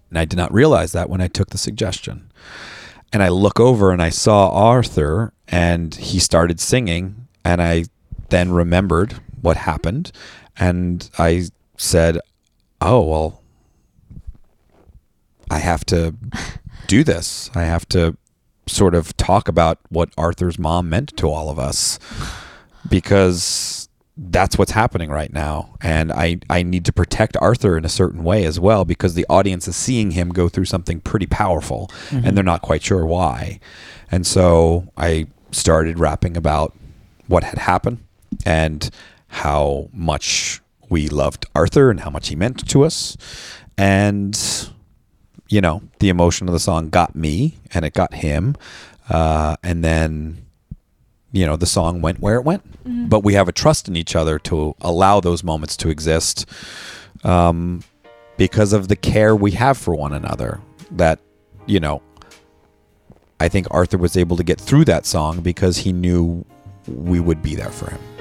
And 0.09 0.19
I 0.19 0.25
did 0.25 0.38
not 0.38 0.53
realize 0.53 0.91
that 0.91 1.09
when 1.09 1.21
I 1.21 1.27
took 1.27 1.49
the 1.49 1.57
suggestion. 1.57 2.31
And 3.11 3.23
I 3.23 3.29
look 3.29 3.59
over 3.59 3.91
and 3.91 4.01
I 4.01 4.09
saw 4.09 4.49
Arthur 4.49 5.33
and 5.47 5.95
he 5.95 6.19
started 6.19 6.59
singing. 6.59 7.27
And 7.43 7.61
I 7.61 7.85
then 8.29 8.51
remembered 8.51 9.13
what 9.41 9.57
happened. 9.57 10.11
And 10.57 11.09
I 11.17 11.45
said, 11.77 12.19
Oh, 12.81 13.01
well, 13.01 13.41
I 15.49 15.59
have 15.59 15.85
to 15.85 16.15
do 16.87 17.03
this. 17.03 17.49
I 17.55 17.63
have 17.63 17.87
to 17.89 18.17
sort 18.67 18.95
of 18.95 19.15
talk 19.17 19.47
about 19.47 19.79
what 19.89 20.09
Arthur's 20.17 20.57
mom 20.57 20.89
meant 20.89 21.15
to 21.17 21.29
all 21.29 21.49
of 21.49 21.59
us 21.59 21.99
because 22.89 23.89
that's 24.17 24.57
what's 24.57 24.71
happening 24.71 25.09
right 25.09 25.31
now. 25.31 25.75
And 25.81 26.11
I, 26.11 26.39
I 26.49 26.63
need 26.63 26.85
to 26.85 26.93
protect 26.93 27.35
Arthur 27.37 27.77
in 27.77 27.85
a 27.85 27.89
certain 27.89 28.23
way 28.23 28.45
as 28.45 28.59
well 28.59 28.85
because 28.85 29.13
the 29.13 29.25
audience 29.29 29.67
is 29.67 29.75
seeing 29.75 30.11
him 30.11 30.29
go 30.29 30.47
through 30.47 30.65
something 30.65 31.01
pretty 31.01 31.25
powerful 31.25 31.91
and 32.09 32.23
mm-hmm. 32.23 32.35
they're 32.35 32.43
not 32.43 32.61
quite 32.61 32.81
sure 32.81 33.05
why. 33.05 33.59
And 34.11 34.25
so 34.25 34.87
I 34.97 35.27
started 35.51 35.99
rapping 35.99 36.37
about 36.37 36.73
what 37.27 37.43
had 37.43 37.57
happened 37.57 38.03
and 38.45 38.89
how 39.35 39.89
much 39.91 40.61
we 40.89 41.09
loved 41.09 41.45
Arthur 41.53 41.91
and 41.91 41.99
how 41.99 42.09
much 42.09 42.29
he 42.29 42.35
meant 42.35 42.67
to 42.69 42.83
us. 42.83 43.17
And 43.77 44.35
you 45.47 45.61
know, 45.61 45.81
the 45.99 46.09
emotion 46.09 46.47
of 46.47 46.53
the 46.53 46.59
song 46.59 46.89
got 46.89 47.15
me 47.15 47.55
and 47.73 47.85
it 47.85 47.93
got 47.93 48.13
him. 48.13 48.55
Uh, 49.09 49.55
and 49.63 49.83
then, 49.83 50.45
you 51.31 51.45
know, 51.45 51.55
the 51.55 51.65
song 51.65 52.01
went 52.01 52.19
where 52.19 52.35
it 52.35 52.43
went. 52.43 52.63
But 53.09 53.23
we 53.23 53.33
have 53.33 53.47
a 53.47 53.51
trust 53.51 53.87
in 53.87 53.95
each 53.95 54.15
other 54.15 54.39
to 54.39 54.75
allow 54.81 55.19
those 55.19 55.43
moments 55.43 55.77
to 55.77 55.89
exist 55.89 56.45
um, 57.23 57.83
because 58.37 58.73
of 58.73 58.87
the 58.87 58.95
care 58.95 59.35
we 59.35 59.51
have 59.51 59.77
for 59.77 59.93
one 59.95 60.13
another. 60.13 60.59
That, 60.91 61.19
you 61.67 61.79
know, 61.79 62.01
I 63.39 63.47
think 63.49 63.67
Arthur 63.69 63.97
was 63.97 64.17
able 64.17 64.37
to 64.37 64.43
get 64.43 64.59
through 64.59 64.85
that 64.85 65.05
song 65.05 65.41
because 65.41 65.77
he 65.77 65.93
knew 65.93 66.45
we 66.87 67.19
would 67.19 67.41
be 67.43 67.55
there 67.55 67.71
for 67.71 67.91
him. 67.91 68.14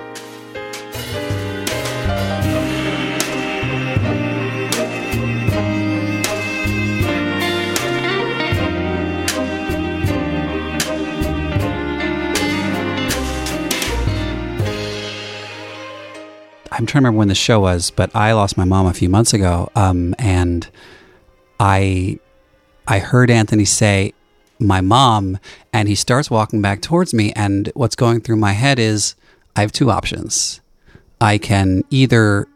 Trying 16.95 17.03
to 17.03 17.07
remember 17.09 17.19
when 17.19 17.29
the 17.29 17.35
show 17.35 17.59
was, 17.59 17.91
but 17.91 18.15
I 18.15 18.33
lost 18.35 18.57
my 18.57 18.65
mom 18.65 18.87
a 18.87 18.93
few 18.95 19.09
months 19.09 19.33
ago, 19.35 19.69
um, 19.75 20.15
and 20.17 20.69
I 21.59 22.21
I 22.87 23.01
heard 23.01 23.31
Anthony 23.33 23.65
say 23.65 24.13
my 24.61 24.81
mom, 24.81 25.39
and 25.73 25.89
he 25.89 25.97
starts 25.97 26.31
walking 26.31 26.63
back 26.63 26.83
towards 26.83 27.13
me, 27.13 27.33
and 27.35 27.69
what's 27.75 27.97
going 27.97 28.21
through 28.21 28.37
my 28.37 28.53
head 28.53 28.79
is 28.79 29.17
I 29.57 29.63
have 29.63 29.73
two 29.73 29.91
options. 29.91 30.61
I 31.21 31.37
can 31.39 31.83
either 31.91 32.47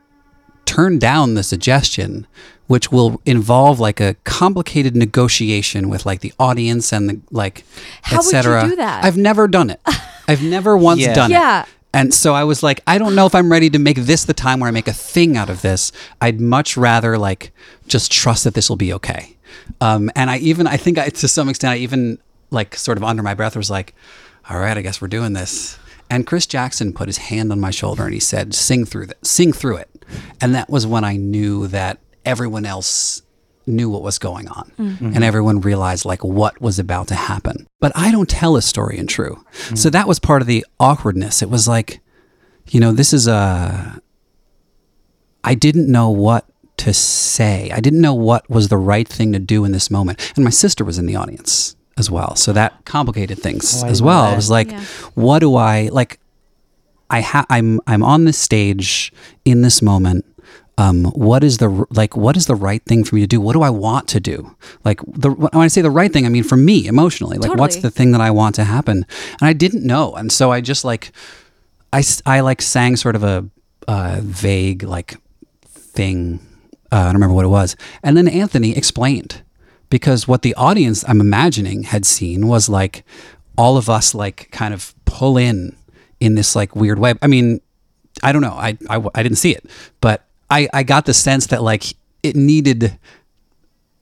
turn 0.67 1.01
down 1.01 1.35
the 1.35 1.43
suggestion, 1.43 2.25
which 2.69 2.93
will 2.93 3.21
involve 3.27 3.81
like 3.81 3.99
a 3.99 4.15
complicated 4.23 4.95
negotiation 4.95 5.89
with 5.89 6.07
like 6.07 6.21
the 6.21 6.33
audience 6.39 6.93
and 6.93 7.11
the 7.11 7.21
like, 7.33 7.65
etc. 8.05 8.05
How 8.05 8.17
would 8.19 8.25
you 8.33 8.39
etc. 8.39 8.69
do 8.69 8.77
that? 8.77 9.05
I've 9.05 9.17
never 9.17 9.49
done 9.49 9.71
it. 9.71 9.81
I've 10.29 10.43
never 10.45 10.77
once 10.77 11.01
Yeah. 11.07 11.15
done 11.15 11.31
Yeah. 11.33 11.63
it. 11.63 11.69
And 11.93 12.13
so 12.13 12.35
I 12.35 12.45
was 12.45 12.63
like, 12.63 12.81
I 12.87 12.99
don't 12.99 13.15
know 13.15 13.27
if 13.27 13.35
I'm 13.35 13.51
ready 13.51 13.71
to 13.71 13.79
make 13.79 13.97
this 13.97 14.25
the 14.25 14.35
time 14.35 14.61
where 14.61 14.69
I 14.69 14.73
make 14.73 14.89
a 14.89 14.93
thing 14.93 15.37
out 15.37 15.49
of 15.49 15.63
this. 15.63 15.91
I'd 16.21 16.41
much 16.41 16.77
rather 16.77 17.17
like 17.17 17.53
just 17.87 18.13
trust 18.13 18.45
that 18.45 18.55
this 18.55 18.69
will 18.69 18.77
be 18.77 18.93
okay. 18.93 19.37
Um, 19.81 20.11
and 20.15 20.31
I 20.31 20.39
even, 20.39 20.67
I 20.67 20.77
think 20.77 20.99
I, 20.99 21.09
to 21.09 21.29
some 21.29 21.49
extent, 21.49 21.73
I 21.73 21.77
even 21.79 22.19
like 22.51 22.77
sort 22.77 22.99
of 22.99 23.05
under 23.05 23.23
my 23.23 23.35
breath 23.35 23.57
was 23.57 23.71
like, 23.71 23.95
all 24.49 24.59
right, 24.59 24.77
I 24.77 24.83
guess 24.83 25.01
we're 25.01 25.09
doing 25.09 25.33
this. 25.33 25.79
And 26.11 26.27
Chris 26.27 26.47
Jackson 26.47 26.93
put 26.93 27.09
his 27.09 27.19
hand 27.19 27.53
on 27.53 27.61
my 27.61 27.71
shoulder 27.71 28.05
and 28.05 28.15
he 28.15 28.21
said, 28.21 28.55
sing 28.55 28.85
through 28.85 29.07
that, 29.07 29.27
sing 29.27 29.53
through 29.53 29.77
it. 29.77 30.05
And 30.41 30.55
that 30.55 30.71
was 30.71 30.87
when 30.87 31.05
I 31.05 31.17
knew 31.17 31.67
that 31.69 31.99
everyone 32.25 32.65
else 32.65 33.23
knew 33.69 33.89
what 33.91 34.03
was 34.03 34.19
going 34.19 34.49
on 34.49 34.73
mm. 34.79 35.01
and 35.15 35.23
everyone 35.23 35.61
realized 35.61 36.05
like 36.05 36.25
what 36.25 36.61
was 36.61 36.79
about 36.79 37.09
to 37.09 37.15
happen. 37.15 37.67
But 37.81 37.93
I 37.95 38.11
don't 38.11 38.29
tell 38.29 38.57
a 38.57 38.63
story 38.63 38.99
in 38.99 39.07
true. 39.07 39.45
So 39.75 39.91
that 39.91 40.09
was 40.09 40.19
part 40.19 40.43
of 40.43 40.49
the 40.49 40.65
awkwardness. 40.81 41.43
It 41.43 41.51
was 41.51 41.69
like, 41.69 42.01
you 42.69 42.81
know, 42.81 42.93
this 42.93 43.13
is 43.13 43.29
a. 43.29 44.01
I 45.45 45.55
didn't 45.55 45.91
know 45.91 46.11
what 46.11 46.45
to 46.79 46.93
say. 46.93 47.71
I 47.73 47.81
didn't 47.81 48.01
know 48.01 48.15
what 48.15 48.49
was 48.51 48.69
the 48.69 48.77
right 48.77 49.07
thing 49.07 49.33
to 49.33 49.39
do 49.39 49.65
in 49.65 49.73
this 49.73 49.91
moment. 49.91 50.33
And 50.37 50.45
my 50.45 50.51
sister 50.51 50.85
was 50.85 50.99
in 50.99 51.07
the 51.07 51.17
audience 51.17 51.77
as 51.97 52.11
well. 52.11 52.35
So 52.37 52.53
that 52.53 52.85
complicated 52.85 53.39
things 53.39 53.83
Oh, 53.83 53.87
as 53.87 54.01
well. 54.01 54.25
know 54.25 54.33
I 54.33 54.37
was 54.37 54.51
like, 54.51 54.71
Yeah. 54.71 54.85
what 55.15 55.41
do 55.41 55.57
I 55.57 55.89
like 55.93 56.19
I 57.11 57.21
ha- 57.23 57.47
I'm 57.49 57.81
I'm 57.87 58.03
on 58.03 58.25
this 58.25 58.39
stage 58.39 59.13
in 59.45 59.63
this 59.63 59.83
moment. 59.83 60.25
Um, 60.79 61.07
what 61.07 61.45
is 61.45 61.59
the 61.59 61.87
like? 61.91 62.17
What 62.17 62.37
is 62.37 62.47
the 62.47 62.55
right 62.55 62.83
thing 62.85 63.05
for 63.05 63.17
me 63.17 63.21
to 63.21 63.27
do? 63.27 63.41
What 63.41 63.53
do 63.53 63.63
I 63.63 63.71
want 63.71 64.09
to 64.09 64.21
do? 64.21 64.57
Like 64.85 65.01
the 65.07 65.31
when 65.31 65.51
I 65.53 65.69
say 65.69 65.83
the 65.83 65.91
right 65.91 66.11
thing, 66.11 66.25
I 66.25 66.29
mean 66.29 66.45
for 66.45 66.57
me 66.57 66.87
emotionally. 66.87 67.37
Like 67.37 67.59
what's 67.59 67.77
the 67.77 67.91
thing 67.91 68.13
that 68.13 68.21
I 68.21 68.31
want 68.31 68.55
to 68.55 68.65
happen? 68.65 69.05
And 69.41 69.49
I 69.49 69.53
didn't 69.53 69.85
know, 69.85 70.15
and 70.15 70.31
so 70.33 70.53
I 70.53 70.61
just 70.61 70.85
like 70.85 71.13
i, 71.93 72.03
I 72.27 72.41
like 72.41 72.63
sang 72.63 72.97
sort 72.97 73.17
of 73.17 73.25
a 73.25 73.49
uh, 73.87 74.21
vague 74.23 74.83
like 74.83 75.17
thing. 75.67 76.41
Uh, 76.93 76.97
I 76.97 77.05
don't 77.05 77.15
remember 77.15 77.35
what 77.35 77.45
it 77.45 77.49
was. 77.49 77.77
And 78.03 78.17
then 78.17 78.29
Anthony 78.29 78.77
explained 78.77 79.43
because 79.91 80.29
what 80.29 80.43
the 80.43 80.55
audience 80.55 81.05
I'm 81.09 81.21
imagining 81.21 81.85
had 81.85 82.07
seen 82.07 82.47
was 82.47 82.69
like 82.69 83.05
all 83.57 83.77
of 83.77 83.91
us 83.91 84.15
like 84.15 84.51
kind 84.53 84.73
of 84.73 84.95
pull 85.05 85.37
in 85.37 85.77
in 86.21 86.35
this 86.35 86.55
like 86.55 86.77
weird 86.77 86.99
way. 86.99 87.15
I 87.21 87.27
mean, 87.27 87.61
I 88.23 88.33
don't 88.33 88.43
know. 88.43 88.53
I, 88.53 88.77
I, 88.89 89.03
I 89.15 89.23
didn't 89.23 89.39
see 89.39 89.53
it, 89.55 89.67
but 90.01 90.28
I, 90.51 90.69
I 90.73 90.83
got 90.83 91.07
the 91.07 91.15
sense 91.15 91.47
that 91.47 91.63
like 91.63 91.95
it 92.23 92.37
needed 92.37 92.99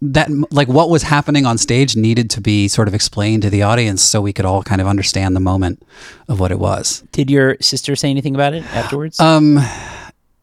that 0.03 0.29
like 0.51 0.69
what 0.69 0.91
was 0.91 1.03
happening 1.03 1.47
on 1.47 1.57
stage 1.59 1.97
needed 1.97 2.29
to 2.31 2.41
be 2.41 2.69
sort 2.69 2.87
of 2.87 2.95
explained 2.95 3.43
to 3.43 3.51
the 3.51 3.63
audience 3.63 4.03
so 4.03 4.21
we 4.21 4.33
could 4.33 4.45
all 4.45 4.63
kind 4.63 4.81
of 4.81 4.87
understand 4.87 5.35
the 5.35 5.41
moment 5.41 5.83
of 6.29 6.39
what 6.39 6.53
it 6.53 6.59
was. 6.59 7.03
Did 7.13 7.31
your 7.31 7.57
sister 7.61 7.97
say 7.97 8.11
anything 8.11 8.35
about 8.35 8.55
it 8.55 8.65
afterwards? 8.75 9.19
Um, 9.19 9.59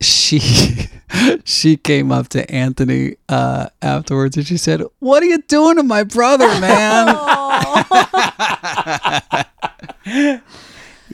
she 0.01 0.39
she 1.45 1.77
came 1.77 2.11
up 2.11 2.29
to 2.29 2.49
Anthony 2.51 3.15
uh, 3.29 3.67
afterwards 3.81 4.37
and 4.37 4.45
she 4.45 4.57
said, 4.57 4.83
"What 4.99 5.23
are 5.23 5.27
you 5.27 5.41
doing 5.43 5.75
to 5.77 5.83
my 5.83 6.03
brother, 6.03 6.47
man?" 6.59 7.07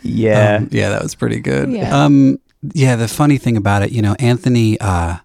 yeah. 0.02 0.56
Um, 0.56 0.70
yeah, 0.72 0.90
that 0.90 1.04
was 1.04 1.16
pretty 1.16 1.40
good. 1.40 1.72
Yeah. 1.72 2.06
Um, 2.06 2.40
yeah, 2.62 2.96
the 2.96 3.08
funny 3.08 3.38
thing 3.38 3.58
about 3.58 3.84
it, 3.84 3.92
you 3.92 4.02
know, 4.02 4.16
Anthony, 4.20 4.80
uh, 4.80 5.18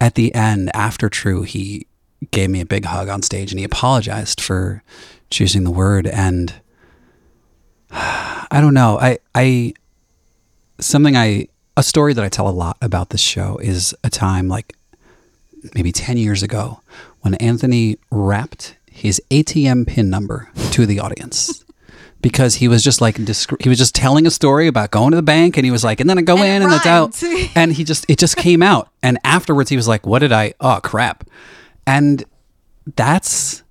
at 0.00 0.14
the 0.14 0.34
end 0.34 0.70
after 0.74 1.08
True, 1.08 1.42
he 1.42 1.86
gave 2.30 2.50
me 2.50 2.60
a 2.60 2.66
big 2.66 2.84
hug 2.84 3.08
on 3.08 3.22
stage 3.22 3.52
and 3.52 3.58
he 3.58 3.64
apologized 3.64 4.40
for 4.40 4.82
choosing 5.30 5.64
the 5.64 5.70
word. 5.70 6.06
And 6.06 6.54
I 7.90 8.58
don't 8.60 8.74
know, 8.74 8.98
I, 9.00 9.18
I, 9.34 9.74
something 10.80 11.16
I, 11.16 11.48
a 11.76 11.82
story 11.82 12.12
that 12.12 12.24
I 12.24 12.28
tell 12.28 12.48
a 12.48 12.50
lot 12.50 12.76
about 12.80 13.10
this 13.10 13.20
show 13.20 13.56
is 13.58 13.94
a 14.04 14.10
time 14.10 14.48
like 14.48 14.76
maybe 15.74 15.90
10 15.90 16.16
years 16.16 16.42
ago 16.42 16.80
when 17.22 17.34
Anthony 17.36 17.98
rapped 18.10 18.76
his 18.90 19.20
ATM 19.30 19.88
pin 19.88 20.08
number 20.08 20.50
to 20.70 20.86
the 20.86 21.00
audience. 21.00 21.63
Because 22.24 22.54
he 22.54 22.68
was 22.68 22.82
just 22.82 23.02
like 23.02 23.18
he 23.18 23.68
was 23.68 23.76
just 23.76 23.94
telling 23.94 24.26
a 24.26 24.30
story 24.30 24.66
about 24.66 24.90
going 24.90 25.10
to 25.10 25.16
the 25.16 25.22
bank, 25.22 25.58
and 25.58 25.66
he 25.66 25.70
was 25.70 25.84
like, 25.84 26.00
and 26.00 26.08
then 26.08 26.16
I 26.16 26.22
go 26.22 26.38
And 26.38 26.46
in 26.46 26.62
and 26.62 26.72
it's 26.72 26.86
out, 26.86 27.22
and 27.54 27.70
he 27.70 27.84
just 27.84 28.06
it 28.08 28.18
just 28.18 28.36
came 28.36 28.62
out, 28.62 28.88
and 29.02 29.18
afterwards 29.24 29.68
he 29.68 29.76
was 29.76 29.86
like, 29.86 30.06
"What 30.06 30.20
did 30.20 30.32
I? 30.32 30.54
Oh 30.58 30.80
crap!" 30.82 31.28
And 31.86 32.24
that's 32.96 33.62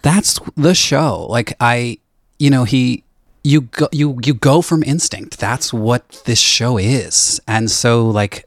that's 0.00 0.40
the 0.56 0.74
show. 0.74 1.26
Like 1.28 1.52
I, 1.60 1.98
you 2.38 2.48
know, 2.48 2.64
he 2.64 3.04
you 3.44 3.60
go 3.60 3.88
you 3.92 4.18
you 4.24 4.32
go 4.32 4.62
from 4.62 4.82
instinct. 4.82 5.38
That's 5.38 5.70
what 5.70 6.22
this 6.24 6.38
show 6.40 6.78
is, 6.78 7.42
and 7.46 7.70
so 7.70 8.08
like 8.08 8.46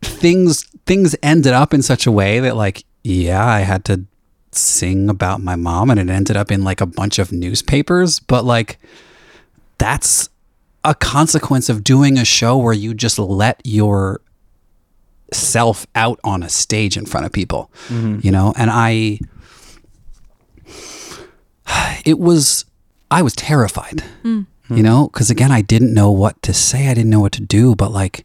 things 0.00 0.64
things 0.86 1.14
ended 1.22 1.52
up 1.52 1.74
in 1.74 1.82
such 1.82 2.06
a 2.06 2.12
way 2.12 2.40
that 2.40 2.56
like 2.56 2.84
yeah 3.02 3.44
i 3.44 3.60
had 3.60 3.84
to 3.84 4.04
sing 4.56 5.08
about 5.08 5.42
my 5.42 5.56
mom 5.56 5.90
and 5.90 5.98
it 6.00 6.08
ended 6.10 6.36
up 6.36 6.50
in 6.50 6.62
like 6.64 6.80
a 6.80 6.86
bunch 6.86 7.18
of 7.18 7.32
newspapers 7.32 8.20
but 8.20 8.44
like 8.44 8.78
that's 9.78 10.28
a 10.84 10.94
consequence 10.94 11.68
of 11.68 11.82
doing 11.82 12.18
a 12.18 12.24
show 12.24 12.56
where 12.58 12.72
you 12.74 12.94
just 12.94 13.18
let 13.18 13.60
your 13.64 14.20
self 15.32 15.86
out 15.94 16.20
on 16.22 16.42
a 16.42 16.48
stage 16.48 16.96
in 16.96 17.06
front 17.06 17.26
of 17.26 17.32
people 17.32 17.70
you 18.22 18.30
know? 18.30 18.52
And 18.56 18.70
i 18.72 19.18
it 22.04 22.18
was 22.18 22.64
i 23.10 23.22
was 23.22 23.34
terrified 23.34 24.02
you 24.70 24.82
know? 24.82 25.08
Because 25.08 25.30
again 25.30 25.52
i 25.52 25.60
didn't 25.60 25.92
know 25.92 26.10
what 26.10 26.40
to 26.42 26.52
say 26.54 26.88
i 26.88 26.94
didn't 26.94 27.10
know 27.10 27.20
what 27.20 27.32
to 27.32 27.42
do 27.42 27.74
but 27.74 27.90
like 27.92 28.24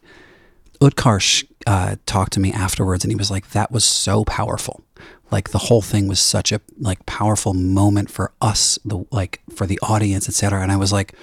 Utkarsh 0.80 1.44
uh, 1.66 1.96
talked 2.06 2.32
to 2.32 2.40
me 2.40 2.52
afterwards, 2.54 3.04
and 3.04 3.12
he 3.12 3.14
was 3.14 3.30
like, 3.30 3.50
"That 3.50 3.70
was 3.70 3.84
so 3.84 4.24
powerful. 4.24 4.82
Like 5.30 5.50
the 5.50 5.58
whole 5.58 5.82
thing 5.82 6.08
was 6.08 6.18
such 6.20 6.52
a 6.52 6.60
like 6.78 7.04
powerful 7.06 7.54
moment 7.54 8.10
for 8.10 8.32
us, 8.40 8.78
the 8.84 9.04
like 9.10 9.40
for 9.54 9.66
the 9.66 9.78
audience, 9.82 10.28
etc." 10.28 10.62
And 10.62 10.72
I 10.72 10.76
was 10.76 10.92
like, 10.92 11.14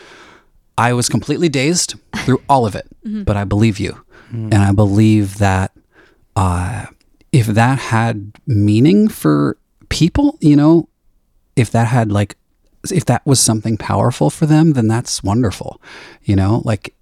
I 0.78 0.94
was 0.94 1.10
completely 1.10 1.50
dazed 1.50 1.96
through 2.18 2.42
all 2.48 2.66
of 2.66 2.76
it, 2.76 2.88
but 3.26 3.36
I 3.38 3.44
believe 3.44 3.80
you, 3.80 4.04
and 4.32 4.56
I 4.56 4.72
believe 4.72 5.38
that 5.40 5.72
uh, 6.36 6.86
if 7.32 7.48
that 7.48 7.80
had 7.80 8.32
meaning 8.46 9.08
for 9.08 9.58
people, 9.90 10.38
you 10.42 10.56
know, 10.56 10.88
if 11.56 11.72
that 11.72 11.88
had 11.88 12.12
like 12.12 12.36
if 12.92 13.06
that 13.06 13.26
was 13.26 13.40
something 13.40 13.78
powerful 13.78 14.30
for 14.30 14.46
them, 14.46 14.74
then 14.74 14.88
that's 14.88 15.24
wonderful, 15.24 15.82
you 16.24 16.36
know, 16.36 16.62
like 16.64 16.94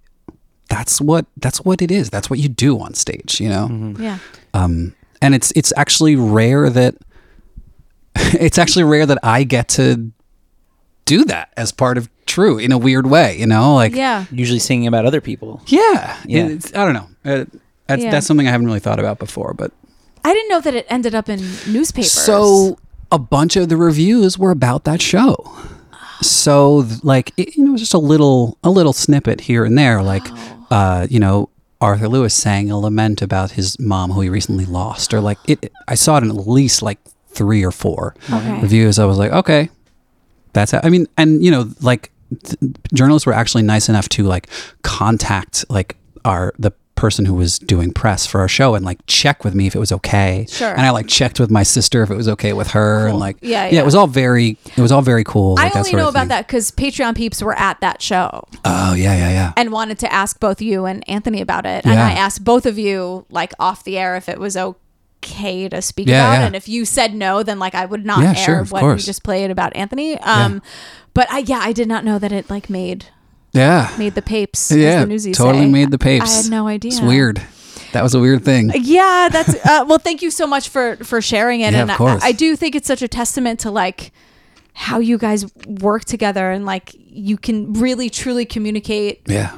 that's 0.68 1.00
what 1.00 1.26
that's 1.36 1.58
what 1.60 1.82
it 1.82 1.90
is. 1.90 2.10
That's 2.10 2.28
what 2.28 2.38
you 2.38 2.48
do 2.48 2.80
on 2.80 2.94
stage, 2.94 3.40
you 3.40 3.48
know. 3.48 3.94
Yeah. 3.98 4.18
Um, 4.54 4.94
and 5.22 5.34
it's 5.34 5.52
it's 5.56 5.72
actually 5.76 6.16
rare 6.16 6.68
that 6.70 6.94
it's 8.16 8.58
actually 8.58 8.84
rare 8.84 9.06
that 9.06 9.18
I 9.22 9.44
get 9.44 9.68
to 9.70 10.10
do 11.04 11.24
that 11.24 11.52
as 11.56 11.72
part 11.72 11.98
of 11.98 12.08
True 12.26 12.58
in 12.58 12.72
a 12.72 12.78
weird 12.78 13.06
way, 13.06 13.38
you 13.38 13.46
know. 13.46 13.74
Like 13.76 13.94
Yeah. 13.94 14.24
Usually 14.32 14.58
singing 14.58 14.88
about 14.88 15.06
other 15.06 15.20
people. 15.20 15.62
yeah, 15.66 16.16
Yeah. 16.26 16.48
It's, 16.48 16.74
I 16.74 16.84
don't 16.84 16.94
know. 16.94 17.08
Uh, 17.24 17.44
that's 17.86 18.02
Yeah. 18.02 18.10
that's 18.10 18.26
something 18.26 18.48
I 18.48 18.50
haven't 18.50 18.66
really 18.66 18.80
thought 18.80 18.98
about 18.98 19.20
before, 19.20 19.54
but 19.54 19.70
I 20.24 20.32
didn't 20.32 20.48
know 20.50 20.60
that 20.60 20.74
it 20.74 20.86
ended 20.88 21.14
up 21.14 21.28
in 21.28 21.38
newspapers. 21.68 22.10
So 22.10 22.78
a 23.12 23.18
bunch 23.18 23.54
of 23.54 23.68
the 23.68 23.76
reviews 23.76 24.36
were 24.36 24.50
about 24.50 24.82
that 24.84 25.00
show. 25.00 25.36
So 26.20 26.84
like 27.04 27.32
it, 27.36 27.56
you 27.56 27.64
know, 27.64 27.76
just 27.76 27.94
a 27.94 27.98
little 27.98 28.58
a 28.64 28.70
little 28.70 28.92
snippet 28.92 29.40
here 29.42 29.64
and 29.64 29.78
there, 29.78 30.02
like 30.02 30.26
uh, 30.70 31.06
you 31.08 31.20
know, 31.20 31.48
Arthur 31.80 32.08
Lewis 32.08 32.34
sang 32.34 32.70
a 32.70 32.78
lament 32.78 33.20
about 33.22 33.52
his 33.52 33.78
mom 33.78 34.12
who 34.12 34.20
he 34.22 34.28
recently 34.28 34.64
lost, 34.64 35.12
or 35.12 35.20
like 35.20 35.38
it. 35.46 35.72
I 35.88 35.94
saw 35.94 36.16
it 36.18 36.24
in 36.24 36.30
at 36.30 36.46
least 36.48 36.82
like 36.82 36.98
three 37.28 37.62
or 37.64 37.70
four 37.70 38.14
Okay. 38.32 38.60
reviews. 38.62 38.98
I 38.98 39.04
was 39.04 39.18
like, 39.18 39.32
okay, 39.32 39.68
that's. 40.52 40.72
How, 40.72 40.80
I 40.82 40.88
mean, 40.88 41.06
and 41.18 41.44
you 41.44 41.50
know, 41.50 41.70
like 41.82 42.10
th- 42.44 42.58
journalists 42.94 43.26
were 43.26 43.34
actually 43.34 43.62
nice 43.62 43.88
enough 43.88 44.08
to 44.10 44.22
like 44.24 44.48
contact 44.82 45.64
like 45.68 45.96
our 46.24 46.54
the 46.58 46.72
person 46.96 47.24
who 47.26 47.34
was 47.34 47.58
doing 47.58 47.92
press 47.92 48.26
for 48.26 48.40
our 48.40 48.48
show 48.48 48.74
and 48.74 48.84
like 48.84 48.98
check 49.06 49.44
with 49.44 49.54
me 49.54 49.66
if 49.66 49.76
it 49.76 49.78
was 49.78 49.92
okay. 49.92 50.46
Sure. 50.48 50.70
And 50.72 50.80
I 50.80 50.90
like 50.90 51.06
checked 51.06 51.38
with 51.38 51.50
my 51.50 51.62
sister 51.62 52.02
if 52.02 52.10
it 52.10 52.16
was 52.16 52.28
okay 52.30 52.52
with 52.54 52.68
her 52.68 53.06
and 53.06 53.18
like 53.18 53.36
Yeah, 53.42 53.66
yeah, 53.66 53.70
yeah. 53.74 53.80
it 53.82 53.84
was 53.84 53.94
all 53.94 54.06
very 54.06 54.56
it 54.76 54.80
was 54.80 54.90
all 54.90 55.02
very 55.02 55.22
cool. 55.22 55.56
I 55.58 55.64
like, 55.64 55.72
that 55.74 55.78
only 55.86 55.92
know 55.92 56.08
about 56.08 56.28
that 56.28 56.46
because 56.46 56.70
Patreon 56.72 57.14
peeps 57.14 57.42
were 57.42 57.56
at 57.58 57.80
that 57.82 58.02
show 58.02 58.48
Oh 58.64 58.94
yeah, 58.94 59.14
yeah, 59.14 59.30
yeah. 59.30 59.52
and 59.56 59.70
wanted 59.70 59.98
to 60.00 60.12
ask 60.12 60.40
both 60.40 60.60
you 60.62 60.86
and 60.86 61.08
Anthony 61.08 61.40
about 61.40 61.66
it. 61.66 61.84
And 61.86 61.98
I 62.00 62.12
asked 62.12 62.42
both 62.44 62.66
of 62.66 62.78
you, 62.78 63.26
like 63.30 63.52
off 63.60 63.84
the 63.84 63.98
air, 63.98 64.16
if 64.16 64.28
it 64.28 64.40
was 64.40 64.56
okay 64.56 65.68
to 65.68 65.82
speak 65.82 66.08
Yeah, 66.08 66.26
about. 66.26 66.40
yeah. 66.40 66.46
And 66.46 66.56
if 66.56 66.68
you 66.68 66.84
said 66.84 67.14
no, 67.14 67.42
then 67.42 67.58
like 67.58 67.74
I 67.74 67.84
would 67.84 68.04
not 68.06 68.20
Yeah, 68.22 68.28
air 68.30 68.34
sure, 68.36 68.64
what 68.64 68.80
course. 68.80 69.02
we 69.02 69.06
just 69.06 69.22
played 69.22 69.50
about 69.50 69.76
Anthony. 69.76 70.18
Um, 70.20 70.62
But 71.14 71.30
I, 71.32 71.38
yeah, 71.38 71.60
I 71.62 71.72
did 71.72 71.88
not 71.88 72.04
know 72.04 72.18
that 72.18 72.30
it 72.32 72.48
like 72.50 72.68
made 72.68 73.06
Yeah. 73.56 73.92
made 73.98 74.14
the 74.14 74.22
papes. 74.22 74.70
Yeah, 74.70 75.04
the 75.04 75.32
totally 75.32 75.64
say. 75.64 75.70
made 75.70 75.90
the 75.90 75.98
papes. 75.98 76.32
I 76.32 76.42
had 76.42 76.50
no 76.50 76.66
idea. 76.68 76.92
It's 76.92 77.00
weird. 77.00 77.42
That 77.92 78.02
was 78.02 78.14
a 78.14 78.20
weird 78.20 78.44
thing. 78.44 78.70
Yeah, 78.74 79.28
that's 79.30 79.54
uh, 79.66 79.84
well. 79.88 79.98
Thank 79.98 80.20
you 80.22 80.30
so 80.30 80.46
much 80.46 80.68
for 80.68 80.96
for 80.96 81.22
sharing 81.22 81.60
it, 81.62 81.72
Yeah, 81.72 81.82
and 81.82 81.90
of 81.90 81.96
course. 81.96 82.22
I, 82.22 82.28
I 82.28 82.32
do 82.32 82.54
think 82.56 82.74
it's 82.74 82.86
such 82.86 83.02
a 83.02 83.08
testament 83.08 83.60
to 83.60 83.70
like 83.70 84.12
how 84.74 84.98
you 84.98 85.16
guys 85.16 85.46
work 85.66 86.04
together, 86.04 86.50
and 86.50 86.66
like 86.66 86.94
you 86.94 87.38
can 87.38 87.72
really 87.72 88.10
truly 88.10 88.44
communicate 88.44 89.22
Yeah. 89.26 89.56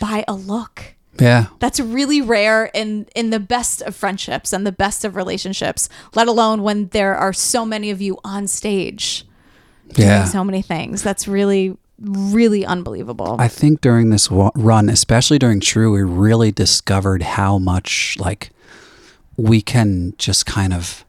by 0.00 0.24
a 0.28 0.34
look. 0.34 0.94
Yeah. 1.18 1.46
That's 1.58 1.80
really 1.80 2.20
rare 2.20 2.66
in 2.74 3.06
in 3.14 3.30
the 3.30 3.40
best 3.40 3.82
of 3.82 3.94
friendships 3.96 4.52
and 4.52 4.66
the 4.66 4.72
best 4.72 5.04
of 5.04 5.16
relationships. 5.16 5.88
Let 6.14 6.28
alone 6.28 6.62
when 6.62 6.88
there 6.88 7.14
are 7.16 7.32
so 7.32 7.64
many 7.64 7.90
of 7.90 8.00
you 8.02 8.18
on 8.24 8.46
stage 8.46 9.24
doing 9.94 10.08
Yeah. 10.08 10.24
so 10.24 10.44
many 10.44 10.62
things. 10.62 11.02
That's 11.02 11.26
really 11.28 11.76
really 12.00 12.64
unbelievable. 12.64 13.36
I 13.38 13.48
think 13.48 13.80
during 13.80 14.10
this 14.10 14.30
run, 14.30 14.88
especially 14.88 15.38
during 15.38 15.60
True, 15.60 15.92
we 15.92 16.02
really 16.02 16.52
discovered 16.52 17.22
how 17.22 17.58
much 17.58 18.16
like 18.18 18.50
we 19.36 19.60
can 19.60 20.14
just 20.18 20.46
kind 20.46 20.72
of 20.72 21.04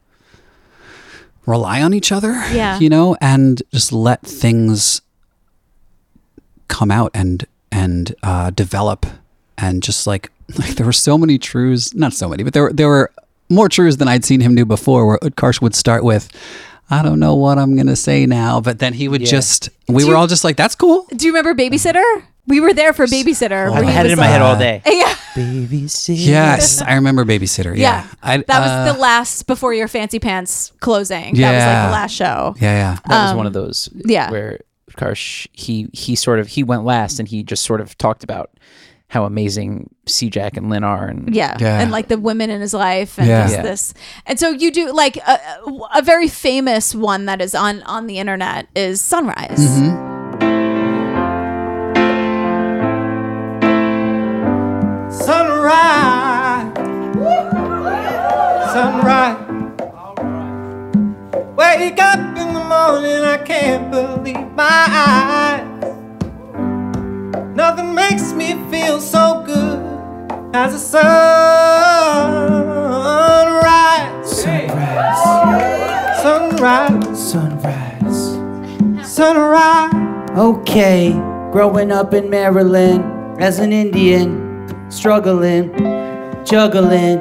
rely 1.45 1.81
on 1.81 1.93
each 1.93 2.11
other. 2.11 2.31
Yeah. 2.51 2.79
You 2.79 2.89
know, 2.89 3.17
and 3.21 3.61
just 3.73 3.91
let 3.91 4.21
things 4.21 5.01
come 6.67 6.91
out 6.91 7.11
and 7.13 7.45
and 7.71 8.13
uh, 8.23 8.49
develop 8.51 9.05
and 9.57 9.81
just 9.83 10.07
like 10.07 10.31
like 10.57 10.75
there 10.75 10.85
were 10.85 10.93
so 10.93 11.17
many 11.17 11.37
trues, 11.37 11.93
not 11.93 12.13
so 12.13 12.27
many, 12.29 12.43
but 12.43 12.53
there 12.53 12.63
were 12.63 12.73
there 12.73 12.87
were 12.87 13.11
more 13.49 13.69
trues 13.69 13.97
than 13.97 14.07
I'd 14.07 14.25
seen 14.25 14.39
him 14.39 14.55
do 14.55 14.65
before. 14.65 15.07
Where 15.07 15.19
Utkarsh 15.19 15.61
would 15.61 15.75
start 15.75 16.03
with. 16.03 16.29
I 16.91 17.01
don't 17.01 17.19
know 17.19 17.35
what 17.35 17.57
I'm 17.57 17.75
gonna 17.75 17.95
say 17.95 18.25
now, 18.25 18.59
but 18.61 18.79
then 18.79 18.93
he 18.93 19.07
would 19.07 19.23
just. 19.25 19.69
We 19.87 20.03
Do 20.03 20.07
were 20.07 20.13
you- 20.13 20.17
all 20.19 20.27
just 20.27 20.43
like, 20.43 20.57
"That's 20.57 20.75
cool." 20.75 21.07
Do 21.15 21.25
you 21.25 21.33
remember 21.33 21.53
Babysitter? 21.59 22.03
We 22.47 22.59
were 22.59 22.73
there 22.73 22.91
for 22.91 23.05
Babysitter. 23.05 23.67
I 23.67 23.69
where 23.69 23.83
he 23.83 23.91
had 23.91 24.05
it 24.05 24.09
was 24.09 24.13
in 24.13 24.19
my 24.19 24.25
head 24.27 24.41
all 24.41 24.57
day. 24.57 24.81
Yeah. 24.85 25.15
Babysitter. 25.35 26.25
Yes, 26.27 26.81
I 26.81 26.95
remember 26.95 27.23
Babysitter. 27.23 27.75
Yeah. 27.77 28.03
Yeah, 28.03 28.07
I, 28.21 28.37
that 28.37 28.47
was 28.59 28.69
uh, 28.89 28.93
the 28.93 28.99
last 28.99 29.47
before 29.47 29.73
your 29.73 29.87
fancy 29.87 30.19
pants 30.19 30.73
closing. 30.81 31.35
That 31.35 31.53
was 31.53 31.63
like 31.63 31.87
the 31.87 31.91
last 31.91 32.11
show. 32.13 32.55
Yeah, 32.59 32.73
yeah. 32.93 32.97
That 33.07 33.27
was 33.27 33.35
one 33.37 33.45
of 33.47 33.53
those. 33.53 33.89
Um, 33.93 34.01
yeah. 34.05 34.29
Where 34.31 34.59
Karsh 34.97 35.47
he 35.53 35.87
he 35.93 36.15
sort 36.15 36.39
of 36.39 36.47
he 36.47 36.63
went 36.63 36.83
last 36.83 37.19
and 37.19 37.27
he 37.29 37.43
just 37.43 37.63
sort 37.63 37.79
of 37.79 37.97
talked 37.97 38.23
about 38.25 38.51
how 39.11 39.25
amazing 39.25 39.89
C 40.07 40.29
Jack 40.29 40.55
and 40.55 40.69
Lin 40.69 40.85
are 40.85 41.05
and 41.05 41.35
Yeah. 41.35 41.57
Yeah. 41.59 41.81
And 41.81 41.91
like 41.91 42.07
the 42.07 42.17
women 42.17 42.49
in 42.49 42.61
his 42.61 42.73
life 42.73 43.19
and 43.19 43.27
Yeah. 43.27 43.49
Yeah. 43.51 43.61
this. 43.61 43.93
And 44.25 44.39
so 44.39 44.51
you 44.51 44.71
do 44.71 44.93
like 44.93 45.17
a, 45.17 45.37
a 45.93 46.01
very 46.01 46.29
famous 46.29 46.95
one 46.95 47.25
that 47.25 47.41
is 47.41 47.53
on 47.53 47.83
on 47.83 48.07
the 48.07 48.19
internet 48.19 48.67
is 48.73 49.01
Sunrise. 49.01 49.59
Mm-hmm. 49.59 50.11
Sunrise. 55.41 56.73
Sunrise. 58.73 59.37
Wake 61.57 61.99
up 61.99 62.19
in 62.19 62.53
the 62.53 62.63
morning, 62.71 63.23
I 63.23 63.37
can't 63.45 63.91
believe 63.91 64.51
my 64.53 64.85
eyes. 64.89 65.70
Nothing 67.55 67.93
makes 67.93 68.31
me 68.31 68.53
feel 68.71 69.01
so 69.01 69.43
good 69.45 69.79
as 70.55 70.73
a 70.73 70.79
sunrise. 70.79 71.11
Sunrise. 76.21 77.31
Sunrise. 77.31 78.19
Sunrise. 79.03 80.29
Okay, 80.37 81.11
growing 81.51 81.91
up 81.91 82.13
in 82.13 82.29
Maryland 82.29 83.03
as 83.43 83.59
an 83.59 83.73
Indian, 83.73 84.65
struggling, 84.89 85.73
juggling, 86.45 87.19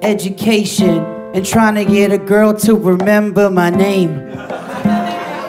education, 0.00 1.04
and 1.34 1.44
trying 1.44 1.74
to 1.74 1.84
get 1.84 2.12
a 2.12 2.18
girl 2.18 2.54
to 2.54 2.74
remember 2.74 3.50
my 3.50 3.68
name. 3.68 4.26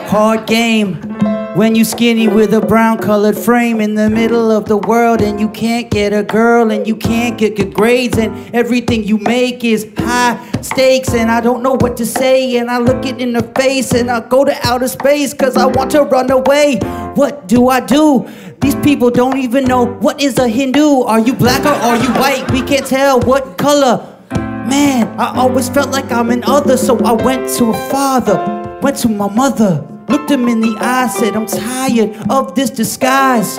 Hard 0.10 0.48
game 0.48 1.11
when 1.56 1.76
you 1.76 1.84
skinny 1.84 2.30
with 2.30 2.54
a 2.54 2.62
brown 2.62 2.98
colored 2.98 3.38
frame 3.38 3.82
in 3.82 3.96
the 3.96 4.10
middle 4.10 4.50
of 4.50 4.66
the 4.66 4.78
world 4.78 5.22
and 5.22 5.38
you 5.38 5.50
can't 5.50 5.90
get 5.92 6.14
a 6.14 6.24
girl 6.24 6.72
and 6.72 6.88
you 6.88 6.96
can't 6.96 7.38
get 7.38 7.58
good 7.58 7.74
grades 7.74 8.18
and 8.18 8.56
everything 8.56 9.04
you 9.04 9.18
make 9.18 9.62
is 9.62 9.92
high 9.98 10.40
stakes 10.62 11.14
and 11.14 11.30
I 11.30 11.42
don't 11.42 11.62
know 11.62 11.74
what 11.74 11.98
to 11.98 12.06
say 12.06 12.56
and 12.56 12.72
I 12.72 12.78
look 12.78 13.06
it 13.06 13.22
in 13.22 13.34
the 13.34 13.44
face 13.60 13.94
and 13.94 14.10
I 14.10 14.22
go 14.22 14.46
to 14.46 14.56
outer 14.66 14.88
space 14.88 15.34
cause 15.34 15.58
I 15.58 15.66
want 15.66 15.92
to 15.92 16.04
run 16.04 16.32
away. 16.32 16.78
What 17.16 17.50
do 17.50 17.68
I 17.68 17.82
do? 17.82 18.30
These 18.62 18.76
people 18.76 19.12
don't 19.12 19.38
even 19.38 19.66
know 19.66 19.86
what 19.86 20.22
is 20.22 20.40
a 20.40 20.48
Hindu. 20.48 21.02
Are 21.02 21.20
you 21.20 21.34
black 21.34 21.66
or 21.66 21.70
are 21.70 21.98
you 21.98 22.10
white? 22.14 22.50
We 22.52 22.62
can't 22.62 22.86
tell 22.86 23.20
what 23.20 23.58
color. 23.58 24.08
Man, 24.32 25.20
I 25.20 25.36
always 25.36 25.68
felt 25.68 25.90
like 25.90 26.10
I'm 26.12 26.30
an 26.30 26.46
other, 26.46 26.78
so 26.78 26.98
I 27.00 27.12
went 27.12 27.50
to 27.58 27.72
a 27.72 27.90
father, 27.90 28.80
went 28.82 28.96
to 28.98 29.10
my 29.10 29.28
mother, 29.28 29.86
looked 30.12 30.30
him 30.30 30.48
in 30.48 30.60
the 30.60 30.76
eye, 30.80 31.08
said, 31.08 31.36
I'm 31.36 31.46
tired 31.48 32.16
of 32.30 32.56
this 32.56 32.70
disguise, 32.70 33.56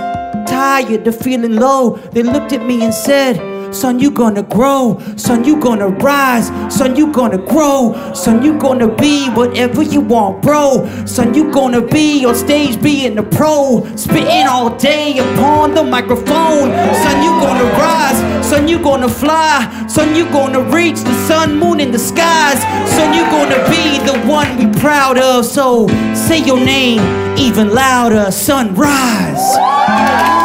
tired 0.47 1.07
of 1.07 1.17
feeling 1.17 1.57
low. 1.57 1.97
They 2.13 2.23
looked 2.23 2.53
at 2.53 2.65
me 2.65 2.85
and 2.85 2.95
said, 2.95 3.37
Son, 3.73 3.99
you 3.99 4.11
gonna 4.11 4.43
grow, 4.43 5.01
son, 5.17 5.45
you 5.45 5.59
gonna 5.59 5.89
rise, 5.89 6.49
son, 6.73 6.95
you 6.95 7.11
gonna 7.11 7.39
grow, 7.39 8.13
son, 8.15 8.43
you 8.43 8.57
gonna 8.59 8.87
be 8.87 9.29
whatever 9.31 9.83
you 9.83 10.01
want, 10.01 10.43
bro. 10.43 10.87
Son, 11.07 11.33
you 11.33 11.51
gonna 11.51 11.81
be 11.81 12.25
on 12.27 12.35
stage 12.35 12.81
being 12.83 13.17
a 13.19 13.23
pro, 13.23 13.85
spitting 13.97 14.47
all 14.47 14.77
day 14.77 15.19
upon 15.19 15.75
the 15.75 15.83
microphone. 15.83 16.71
Son, 17.03 17.23
you 17.25 17.31
gonna 17.41 17.65
rise, 17.73 18.47
son, 18.47 18.69
you 18.69 18.79
gonna 18.79 19.09
fly, 19.09 19.87
son, 19.89 20.15
you 20.15 20.27
gonna 20.27 20.61
reach 20.61 21.01
the 21.01 21.15
sun, 21.27 21.59
moon, 21.59 21.81
in 21.81 21.91
the 21.91 21.99
skies. 21.99 22.61
Son, 22.93 23.15
you 23.15 23.23
gonna 23.31 23.59
be 23.71 23.99
the 24.05 24.19
one 24.29 24.57
we 24.59 24.67
proud 24.81 25.19
of. 25.19 25.47
So 25.47 25.89
say 26.15 26.39
your 26.39 26.59
name 26.59 27.01
even 27.39 27.75
louder, 27.75 28.31
sunrise. 28.31 30.42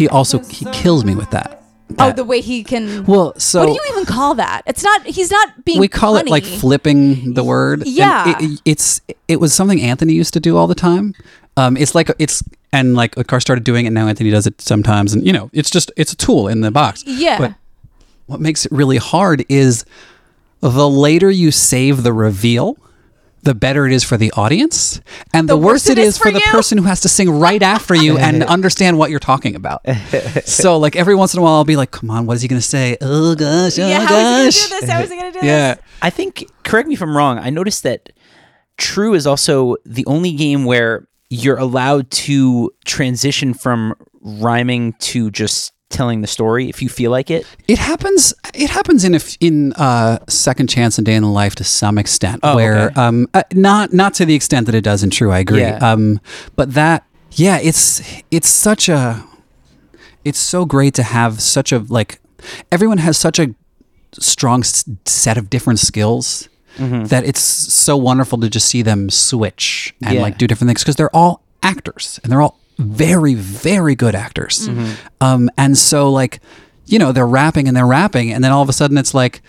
He 0.00 0.08
also 0.08 0.38
he 0.38 0.64
kills 0.72 1.04
me 1.04 1.14
with 1.14 1.30
that. 1.32 1.62
Oh, 1.98 2.10
the 2.10 2.24
way 2.24 2.40
he 2.40 2.64
can 2.64 3.04
well, 3.04 3.38
so 3.38 3.60
What 3.60 3.66
do 3.66 3.72
you 3.72 3.84
even 3.92 4.06
call 4.06 4.34
that? 4.36 4.62
It's 4.66 4.82
not 4.82 5.04
he's 5.04 5.30
not 5.30 5.62
being 5.66 5.78
we 5.78 5.88
call 5.88 6.16
it 6.16 6.26
like 6.26 6.42
flipping 6.44 7.34
the 7.34 7.44
word. 7.44 7.82
Yeah. 7.86 8.34
it- 8.40 8.62
it's 8.64 9.02
it 9.28 9.40
was 9.40 9.52
something 9.52 9.78
Anthony 9.82 10.14
used 10.14 10.32
to 10.32 10.40
do 10.40 10.56
all 10.56 10.66
the 10.66 10.74
time. 10.74 11.14
Um, 11.58 11.76
it's 11.76 11.94
like 11.94 12.10
it's 12.18 12.42
and 12.72 12.94
like 12.94 13.14
a 13.18 13.24
car 13.24 13.40
started 13.40 13.62
doing 13.64 13.84
it 13.84 13.90
now. 13.90 14.08
Anthony 14.08 14.30
does 14.30 14.46
it 14.46 14.58
sometimes, 14.62 15.12
and 15.12 15.26
you 15.26 15.34
know, 15.34 15.50
it's 15.52 15.68
just 15.68 15.92
it's 15.98 16.12
a 16.14 16.16
tool 16.16 16.48
in 16.48 16.62
the 16.62 16.70
box. 16.70 17.04
Yeah. 17.06 17.36
But 17.38 17.54
what 18.26 18.40
makes 18.40 18.64
it 18.64 18.72
really 18.72 18.96
hard 18.96 19.44
is 19.50 19.84
the 20.60 20.88
later 20.88 21.30
you 21.30 21.50
save 21.50 22.04
the 22.04 22.14
reveal, 22.14 22.78
the 23.42 23.54
better 23.54 23.86
it 23.86 23.92
is 23.92 24.04
for 24.04 24.16
the 24.16 24.30
audience, 24.32 25.00
and 25.32 25.48
the, 25.48 25.56
worse 25.56 25.88
it 25.88 25.98
is, 25.98 26.18
for, 26.18 26.30
the 26.30 26.40
person 26.40 26.78
who 26.78 26.84
has 26.84 27.00
to 27.02 27.08
sing 27.08 27.30
right 27.30 27.62
after 27.62 27.94
you 27.94 28.18
and 28.18 28.42
understand 28.56 28.98
what 28.98 29.10
you're 29.10 29.18
talking 29.18 29.54
about. 29.54 29.82
so, 30.44 30.78
like 30.78 30.96
every 30.96 31.14
once 31.14 31.34
in 31.34 31.40
a 31.40 31.42
while, 31.42 31.54
I'll 31.54 31.64
be 31.64 31.76
like, 31.76 31.90
"Come 31.90 32.10
on, 32.10 32.26
what 32.26 32.36
is 32.36 32.42
he 32.42 32.48
going 32.48 32.60
to 32.60 32.66
say? 32.66 32.96
Oh 33.00 33.34
gosh, 33.34 33.78
oh 33.78 33.88
Yeah, 33.88 34.06
how 34.06 34.16
is 34.16 34.56
he 34.56 34.60
gosh." 34.62 34.68
gonna 34.68 34.80
do 34.80 34.86
this? 34.86 34.90
How 34.90 35.00
is 35.02 35.10
he 35.10 35.16
gonna 35.16 35.32
do 35.32 35.38
yeah. 35.42 35.74
this? 35.74 35.84
I 36.02 36.10
think 36.10 36.44
correct 36.64 36.88
me 36.88 36.94
if 36.94 37.02
I'm 37.02 37.16
wrong. 37.16 37.38
I 37.38 37.50
noticed 37.50 37.82
that 37.84 38.10
True 38.76 39.14
is 39.14 39.26
also 39.26 39.76
the 39.84 40.06
only 40.06 40.32
game 40.32 40.64
where 40.64 41.06
you're 41.28 41.58
allowed 41.58 42.10
to 42.10 42.70
transition 42.84 43.54
from 43.54 43.94
rhyming 44.20 44.94
to 44.94 45.30
just 45.30 45.72
telling 45.90 46.20
the 46.22 46.26
story 46.26 46.68
if 46.68 46.80
you 46.82 46.88
feel 46.88 47.10
like 47.10 47.30
it. 47.30 47.46
It 47.68 47.78
happens. 47.78 48.32
It 48.54 48.70
happens 48.70 49.04
in 49.04 49.14
a 49.14 49.20
in 49.40 49.72
uh, 49.74 50.18
Second 50.28 50.68
Chance 50.68 50.98
and 50.98 51.04
Day 51.04 51.14
in 51.14 51.22
the 51.22 51.28
Life 51.28 51.54
to 51.56 51.64
some 51.64 51.98
extent, 51.98 52.40
Oh, 52.42 52.56
where 52.56 52.86
okay. 52.86 52.94
um, 53.00 53.26
uh, 53.34 53.42
not 53.52 53.92
not 53.92 54.14
to 54.14 54.24
the 54.24 54.34
extent 54.34 54.66
that 54.66 54.74
it 54.74 54.82
does 54.84 55.02
in 55.02 55.10
True. 55.10 55.30
I 55.32 55.40
agree. 55.40 55.60
Yeah. 55.60 55.78
Um, 55.82 56.20
but 56.56 56.74
that, 56.74 57.04
yeah, 57.32 57.58
it's 57.58 58.00
it's 58.30 58.48
such 58.48 58.88
a, 58.88 59.22
it's 60.24 60.38
so 60.38 60.64
great 60.64 60.94
to 60.94 61.02
have 61.02 61.40
such 61.42 61.72
a 61.72 61.80
like, 61.88 62.20
everyone 62.72 62.98
has 62.98 63.18
such 63.18 63.38
a 63.38 63.54
strong 64.12 64.60
s- 64.60 64.84
set 65.04 65.36
of 65.36 65.50
different 65.50 65.78
skills. 65.80 66.48
Mm-hmm. 66.76 67.06
That 67.06 67.24
it's 67.24 67.40
so 67.42 67.96
wonderful 67.96 68.38
to 68.38 68.48
just 68.48 68.66
see 68.68 68.82
them 68.82 69.10
switch 69.10 69.92
and 70.04 70.14
Yeah. 70.14 70.22
like 70.22 70.38
do 70.38 70.46
different 70.46 70.68
things 70.68 70.82
because 70.84 70.94
they're 70.94 71.14
all 71.14 71.42
actors 71.64 72.20
and 72.22 72.30
they're 72.30 72.40
all 72.40 72.59
very 72.80 73.34
very 73.34 73.94
good 73.94 74.14
actors 74.14 74.68
Mm-hmm. 74.68 74.92
um, 75.20 75.50
and 75.56 75.76
so 75.78 76.10
like 76.10 76.40
you 76.86 76.98
know 76.98 77.12
they're 77.12 77.26
rapping 77.26 77.68
and 77.68 77.76
they're 77.76 77.86
rapping 77.86 78.32
and 78.32 78.42
then 78.42 78.50
all 78.52 78.62
of 78.62 78.68
a 78.68 78.72
sudden 78.72 78.98
it's 78.98 79.14
like 79.14 79.42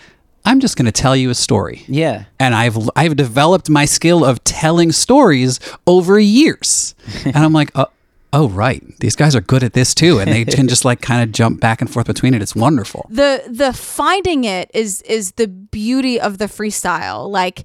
i'm 0.44 0.60
just 0.60 0.76
going 0.76 0.86
to 0.86 0.92
tell 0.92 1.16
you 1.16 1.30
a 1.30 1.34
story 1.34 1.84
Yeah. 1.88 2.24
and 2.38 2.54
i've 2.54 2.76
i've 2.96 3.16
developed 3.16 3.68
my 3.70 3.84
skill 3.84 4.24
of 4.24 4.42
telling 4.44 4.92
stories 4.92 5.58
over 5.86 6.18
years 6.18 6.94
and 7.24 7.36
i'm 7.38 7.52
like 7.52 7.70
uh, 7.74 7.86
oh 8.34 8.48
right, 8.48 8.82
these 9.00 9.14
guys 9.14 9.36
are 9.36 9.42
good 9.42 9.62
at 9.62 9.74
this 9.74 9.94
too, 9.94 10.18
and 10.18 10.32
they 10.32 10.42
can 10.46 10.66
just 10.66 10.86
like 10.86 11.02
kind 11.02 11.22
of 11.22 11.32
jump 11.32 11.60
back 11.60 11.82
and 11.82 11.90
forth 11.92 12.06
between 12.06 12.32
it. 12.32 12.40
It's 12.40 12.54
wonderful. 12.56 13.04
the 13.10 13.42
the 13.46 13.74
finding 13.74 14.44
it 14.44 14.70
is 14.72 15.02
is 15.02 15.32
the 15.32 15.46
beauty 15.48 16.18
of 16.18 16.38
the 16.38 16.46
freestyle 16.46 17.28
like 17.28 17.64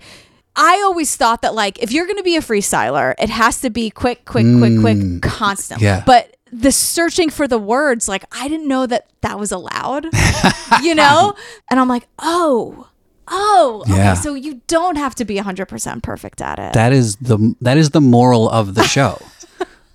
I 0.57 0.81
always 0.83 1.15
thought 1.15 1.43
that 1.43 1.53
like 1.53 1.81
if 1.81 1.91
you're 1.91 2.05
going 2.05 2.17
to 2.17 2.23
be 2.23 2.35
a 2.35 2.41
freestyler, 2.41 3.13
it 3.19 3.29
has 3.29 3.61
to 3.61 3.69
be 3.69 3.91
quick, 3.91 4.25
quick, 4.25 4.45
quick, 4.57 4.79
quick, 4.79 4.97
mm. 4.97 5.21
constantly. 5.21 5.85
yeah. 5.85 6.03
But 6.05 6.35
the 6.51 6.71
searching 6.71 7.29
for 7.29 7.47
the 7.47 7.59
words, 7.59 8.09
like 8.09 8.25
I 8.31 8.47
didn't 8.47 8.67
know 8.67 8.87
that 8.87 9.07
that 9.21 9.37
was 9.37 9.51
allowed, 9.51 10.07
you 10.81 10.95
know. 10.95 11.35
And 11.69 11.79
I'm 11.79 11.87
like, 11.87 12.07
oh, 12.17 12.89
oh, 13.27 13.83
okay. 13.87 13.97
Yeah. 13.97 14.13
So 14.15 14.33
you 14.33 14.61
don't 14.67 14.95
have 14.95 15.13
to 15.15 15.25
be 15.25 15.35
100 15.35 15.67
percent 15.67 16.01
perfect 16.01 16.41
at 16.41 16.57
it. 16.57 16.73
That 16.73 16.91
is 16.91 17.17
the 17.17 17.55
that 17.61 17.77
is 17.77 17.91
the 17.91 18.01
moral 18.01 18.49
of 18.49 18.73
the 18.73 18.83
show. 18.87 19.21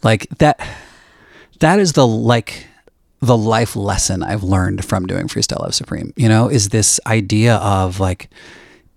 like 0.04 0.28
that 0.38 0.60
that 1.58 1.80
is 1.80 1.94
the 1.94 2.06
like 2.06 2.66
the 3.18 3.36
life 3.36 3.74
lesson 3.74 4.22
I've 4.22 4.44
learned 4.44 4.84
from 4.84 5.06
doing 5.06 5.26
Freestyle 5.26 5.60
Love 5.60 5.74
Supreme, 5.74 6.12
you 6.16 6.28
know, 6.28 6.48
is 6.48 6.68
this 6.68 7.00
idea 7.06 7.56
of 7.56 7.98
like 7.98 8.30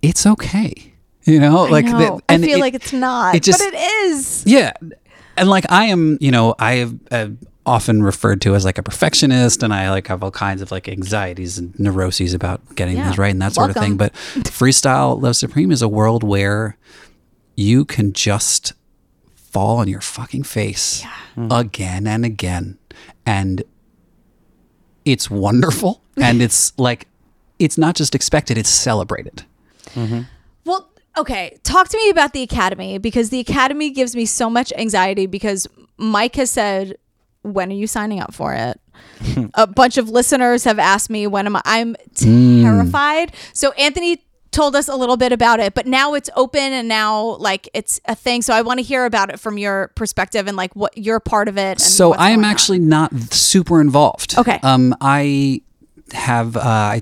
it's 0.04 0.28
okay. 0.28 0.94
You 1.25 1.39
know, 1.39 1.63
like 1.63 1.85
I, 1.85 1.91
the- 1.91 1.97
know. 1.97 2.21
I 2.29 2.38
feel 2.38 2.57
it- 2.57 2.61
like 2.61 2.73
it's 2.75 2.93
not, 2.93 3.35
it 3.35 3.43
just- 3.43 3.59
but 3.59 3.73
it 3.73 3.77
is. 3.77 4.43
Yeah. 4.45 4.73
And 5.38 5.49
like 5.49 5.65
I 5.69 5.85
am, 5.85 6.17
you 6.21 6.31
know, 6.31 6.55
I 6.59 6.73
have 6.75 6.95
uh, 7.11 7.27
often 7.65 8.03
referred 8.03 8.41
to 8.41 8.53
as 8.55 8.63
like 8.63 8.77
a 8.77 8.83
perfectionist 8.83 9.63
and 9.63 9.73
I 9.73 9.89
like 9.89 10.07
have 10.07 10.23
all 10.23 10.31
kinds 10.31 10.61
of 10.61 10.71
like 10.71 10.88
anxieties 10.88 11.57
and 11.57 11.77
neuroses 11.79 12.33
about 12.33 12.61
getting 12.75 12.95
Yeah. 12.97 13.05
things 13.05 13.17
right 13.17 13.31
and 13.31 13.41
that 13.41 13.53
sort 13.53 13.71
of 13.71 13.75
thing. 13.75 13.97
But 13.97 14.13
freestyle 14.43 15.19
Love 15.21 15.35
Supreme 15.35 15.71
is 15.71 15.81
a 15.81 15.89
world 15.89 16.23
where 16.23 16.77
you 17.55 17.85
can 17.85 18.13
just 18.13 18.73
fall 19.35 19.77
on 19.77 19.88
your 19.88 20.01
fucking 20.01 20.43
face 20.43 21.03
again 21.38 22.05
and 22.07 22.23
again. 22.23 22.77
And 23.25 23.63
it's 25.05 25.29
wonderful. 25.29 26.01
and 26.17 26.41
it's 26.41 26.77
like, 26.77 27.07
it's 27.59 27.77
not 27.77 27.95
just 27.95 28.13
expected, 28.15 28.57
it's 28.57 28.69
celebrated. 28.69 29.43
Well, 29.95 30.25
okay. 31.17 31.58
Talk 31.63 31.89
to 31.89 31.97
me 31.97 32.10
about 32.10 32.34
the 32.34 32.41
academy 32.41 32.97
because 32.97 33.30
the 33.30 33.39
academy 33.39 33.89
gives 33.89 34.15
me 34.15 34.25
so 34.25 34.49
much 34.49 34.73
anxiety 34.78 35.25
because 35.25 35.67
Mike 35.97 36.36
has 36.36 36.51
said, 36.51 36.97
"When 37.41 37.71
are 37.71 37.75
you 37.75 37.88
signing 37.88 38.19
up 38.19 38.34
for 38.34 38.54
it?" 38.54 38.80
a 39.54 39.67
bunch 39.67 39.97
of 39.97 40.10
listeners 40.10 40.63
have 40.63 40.80
asked 40.80 41.10
me 41.10 41.28
when 41.28 41.45
am 41.45 41.56
I 41.58 41.62
I'm 41.65 41.95
terrified. 42.15 43.34
So 43.54 43.71
Anthony 43.73 44.23
told 44.51 44.75
us 44.75 44.88
a 44.88 44.95
little 44.95 45.17
bit 45.17 45.34
about 45.34 45.60
it, 45.60 45.73
but 45.73 45.86
now 45.86 46.13
it's 46.13 46.30
open 46.36 46.62
and 46.62 46.88
now 46.88 47.36
like 47.38 47.69
it's 47.73 47.99
a 48.06 48.15
thing. 48.15 48.41
So 48.41 48.54
I 48.54 48.62
want 48.62 48.80
to 48.80 48.84
hear 48.84 49.06
about 49.06 49.30
it 49.30 49.39
from 49.39 49.58
your 49.58 49.91
perspective 49.95 50.47
and 50.47 50.56
like 50.56 50.73
what 50.75 50.97
you're 50.97 51.19
part 51.19 51.49
of 51.49 51.58
it. 51.58 51.71
And 51.71 51.82
so 51.82 52.13
I 52.13 52.30
am 52.30 52.38
going 52.38 52.45
on. 52.45 52.51
actually 52.51 52.80
not 52.80 53.13
super 53.34 53.82
involved. 53.82 54.38
Okay. 54.38 54.60
Um, 54.63 54.95
I 55.01 55.62
have 56.13 56.56
uh, 56.56 56.62
I 56.62 57.01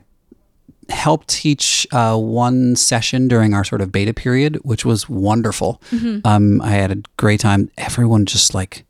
helped 0.90 1.28
teach 1.28 1.88
uh, 1.92 2.18
one 2.18 2.76
session 2.76 3.28
during 3.28 3.54
our 3.54 3.64
sort 3.64 3.82
of 3.82 3.92
beta 3.92 4.14
period, 4.14 4.58
which 4.64 4.86
was 4.86 5.10
wonderful. 5.10 5.82
Mm-hmm. 5.92 6.26
Um, 6.26 6.62
I 6.62 6.72
had 6.72 6.92
a 6.92 7.02
great 7.18 7.40
time. 7.40 7.72
Everyone 7.78 8.26
just 8.26 8.54
like 8.54 8.86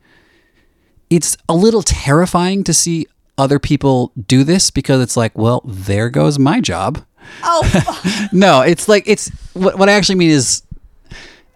it's 1.09 1.37
a 1.47 1.53
little 1.53 1.83
terrifying 1.83 2.63
to 2.63 2.73
see 2.73 3.07
other 3.37 3.59
people 3.59 4.11
do 4.27 4.43
this 4.43 4.71
because 4.71 5.01
it's 5.01 5.17
like, 5.17 5.37
well, 5.37 5.61
there 5.65 6.09
goes 6.09 6.39
my 6.39 6.59
job. 6.59 7.03
Oh, 7.43 8.27
No, 8.31 8.61
it's 8.61 8.87
like 8.87 9.03
it's 9.07 9.29
what 9.53 9.77
what 9.77 9.89
I 9.89 9.93
actually 9.93 10.15
mean 10.15 10.31
is 10.31 10.63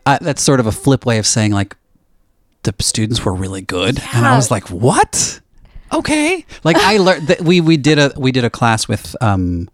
uh, 0.06 0.18
that's 0.22 0.42
sort 0.42 0.60
of 0.60 0.68
a 0.68 0.72
flip 0.72 1.06
way 1.06 1.18
of 1.18 1.26
saying 1.28 1.52
like 1.52 1.76
the 2.64 2.74
students 2.80 3.24
were 3.24 3.34
really 3.34 3.62
good, 3.62 4.00
and 4.14 4.26
I 4.26 4.36
was 4.36 4.52
like, 4.52 4.70
what? 4.70 5.42
Okay, 5.94 6.46
like 6.64 6.76
I 6.78 6.98
learned 6.98 7.28
that 7.28 7.42
we 7.42 7.62
we 7.62 7.78
did 7.78 7.98
a 7.98 8.12
we 8.18 8.32
did 8.32 8.44
a 8.44 8.50
class 8.50 8.88
with 8.88 9.16
um 9.22 9.70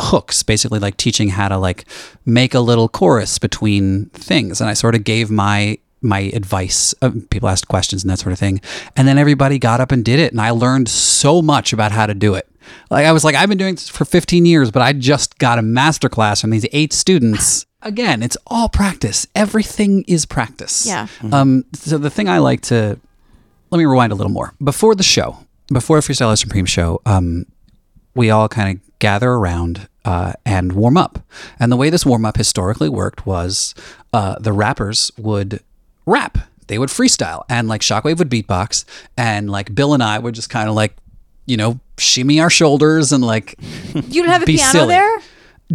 hooks 0.00 0.42
basically 0.42 0.78
like 0.78 0.96
teaching 0.96 1.28
how 1.28 1.48
to 1.48 1.56
like 1.58 1.84
make 2.24 2.54
a 2.54 2.60
little 2.60 2.88
chorus 2.88 3.38
between 3.38 4.06
things. 4.06 4.60
And 4.60 4.68
i 4.68 4.74
sort 4.74 4.94
of 4.94 5.04
gave 5.04 5.30
my 5.30 5.78
my 6.00 6.20
advice 6.34 6.94
uh, 7.00 7.10
people 7.30 7.48
asked 7.48 7.68
questions 7.68 8.02
and 8.02 8.10
that 8.10 8.18
sort 8.18 8.32
of 8.32 8.38
thing. 8.38 8.60
And 8.96 9.08
then 9.08 9.16
everybody 9.18 9.58
got 9.58 9.80
up 9.80 9.90
and 9.92 10.04
did 10.04 10.18
it 10.18 10.32
and 10.32 10.40
i 10.40 10.50
learned 10.50 10.88
so 10.88 11.40
much 11.42 11.72
about 11.72 11.92
how 11.92 12.06
to 12.06 12.14
do 12.14 12.34
it. 12.34 12.48
Like 12.90 13.06
i 13.06 13.12
was 13.12 13.24
like 13.24 13.34
i've 13.34 13.48
been 13.48 13.58
doing 13.58 13.74
this 13.76 13.88
for 13.88 14.04
15 14.04 14.44
years 14.46 14.70
but 14.70 14.82
i 14.82 14.92
just 14.92 15.38
got 15.38 15.58
a 15.58 15.62
master 15.62 16.08
class 16.08 16.40
from 16.40 16.50
these 16.50 16.66
eight 16.72 16.92
students. 16.92 17.66
Again 17.82 18.22
it's 18.22 18.36
all 18.46 18.68
practice. 18.68 19.26
Everything 19.34 20.04
is 20.08 20.26
practice. 20.26 20.86
Yeah. 20.86 21.06
um 21.32 21.64
so 21.72 21.98
the 21.98 22.10
thing 22.10 22.28
i 22.28 22.38
like 22.38 22.62
to 22.62 22.98
let 23.70 23.78
me 23.78 23.84
rewind 23.84 24.12
a 24.12 24.14
little 24.14 24.32
more. 24.32 24.54
Before 24.62 24.94
the 24.94 25.02
show 25.02 25.38
before 25.72 25.98
the 26.00 26.06
freestyle 26.06 26.36
supreme 26.38 26.66
show 26.66 27.00
um 27.06 27.46
we 28.14 28.30
all 28.30 28.48
kind 28.48 28.76
of 28.76 28.93
gather 29.04 29.30
around 29.32 29.88
uh, 30.04 30.32
and 30.44 30.72
warm 30.72 30.96
up. 30.96 31.18
And 31.60 31.70
the 31.72 31.76
way 31.76 31.90
this 31.90 32.04
warm 32.06 32.24
up 32.24 32.36
historically 32.36 32.88
worked 32.88 33.26
was 33.26 33.74
uh, 34.12 34.36
the 34.38 34.52
rappers 34.52 35.10
would 35.18 35.60
rap, 36.06 36.38
they 36.68 36.78
would 36.78 36.88
freestyle, 36.90 37.44
and 37.48 37.68
like 37.68 37.80
Shockwave 37.82 38.18
would 38.18 38.30
beatbox, 38.30 38.84
and 39.16 39.50
like 39.50 39.74
Bill 39.74 39.92
and 39.94 40.02
I 40.02 40.18
would 40.18 40.34
just 40.34 40.50
kind 40.50 40.68
of 40.68 40.74
like, 40.74 40.92
you 41.46 41.56
know, 41.56 41.78
shimmy 41.98 42.40
our 42.40 42.50
shoulders 42.50 43.12
and 43.12 43.22
like 43.24 43.54
you 44.08 44.22
don't 44.22 44.30
have 44.32 44.42
a 44.42 44.46
piano 44.46 44.72
silly. 44.72 44.88
there. 44.94 45.18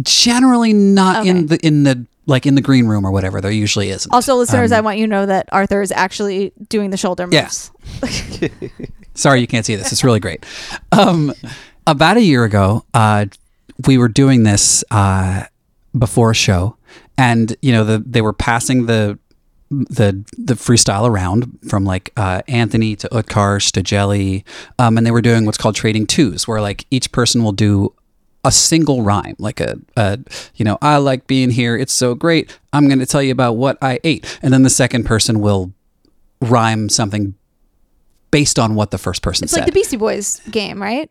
generally 0.02 0.72
not 0.72 1.20
Okay. 1.20 1.28
in 1.30 1.46
the 1.46 1.58
in 1.66 1.82
the 1.84 2.06
like 2.26 2.46
in 2.46 2.54
the 2.54 2.60
green 2.62 2.86
room 2.86 3.04
or 3.06 3.10
whatever. 3.12 3.40
There 3.40 3.50
usually 3.50 3.88
isn't. 3.90 4.12
Also, 4.12 4.34
listeners, 4.36 4.72
I 4.72 4.80
want 4.80 4.98
you 4.98 5.06
to 5.06 5.10
know 5.10 5.26
that 5.26 5.48
Arthur 5.52 5.80
is 5.82 5.90
actually 5.92 6.52
doing 6.68 6.90
the 6.90 6.96
shoulder 6.96 7.26
moves. 7.26 7.70
Yeah. 8.02 8.48
moves. 8.50 8.72
Sorry, 9.14 9.40
you 9.40 9.46
can't 9.46 9.66
see 9.66 9.74
this. 9.76 9.90
It's 9.92 10.04
really 10.04 10.20
great. 10.20 10.44
Um, 10.92 11.32
about 11.86 12.16
a 12.16 12.22
year 12.22 12.44
ago, 12.44 12.84
uh, 12.94 13.26
we 13.86 13.98
were 13.98 14.08
doing 14.08 14.42
this 14.42 14.84
uh, 14.90 15.44
before 15.96 16.30
a 16.30 16.34
show, 16.34 16.76
and 17.16 17.56
you 17.62 17.72
know, 17.72 17.84
the 17.84 17.98
they 18.06 18.20
were 18.22 18.32
passing 18.32 18.86
the 18.86 19.18
the 19.70 20.24
the 20.36 20.54
freestyle 20.54 21.08
around 21.08 21.58
from 21.68 21.84
like 21.84 22.12
uh, 22.16 22.42
Anthony 22.48 22.96
to 22.96 23.08
Utkarsh 23.08 23.70
to 23.72 23.82
Jelly, 23.82 24.44
um, 24.78 24.96
and 24.98 25.06
they 25.06 25.10
were 25.10 25.22
doing 25.22 25.46
what's 25.46 25.58
called 25.58 25.74
trading 25.76 26.06
twos, 26.06 26.46
where 26.48 26.60
like 26.60 26.86
each 26.90 27.12
person 27.12 27.42
will 27.42 27.52
do 27.52 27.94
a 28.44 28.50
single 28.50 29.02
rhyme, 29.02 29.36
like 29.38 29.60
a, 29.60 29.76
a 29.96 30.18
you 30.56 30.64
know, 30.64 30.78
I 30.80 30.96
like 30.96 31.26
being 31.26 31.50
here. 31.50 31.76
It's 31.76 31.92
so 31.92 32.14
great. 32.14 32.58
I'm 32.72 32.86
going 32.88 32.98
to 32.98 33.06
tell 33.06 33.22
you 33.22 33.32
about 33.32 33.52
what 33.54 33.76
I 33.82 34.00
ate, 34.02 34.38
and 34.42 34.52
then 34.52 34.62
the 34.62 34.70
second 34.70 35.04
person 35.04 35.40
will 35.40 35.72
rhyme 36.40 36.88
something 36.88 37.34
based 38.30 38.58
on 38.58 38.74
what 38.74 38.92
the 38.92 38.98
first 38.98 39.22
person 39.22 39.44
It's 39.44 39.52
said. 39.52 39.60
like 39.60 39.66
the 39.66 39.72
Beastie 39.72 39.96
Boys 39.96 40.40
game, 40.50 40.80
right? 40.80 41.10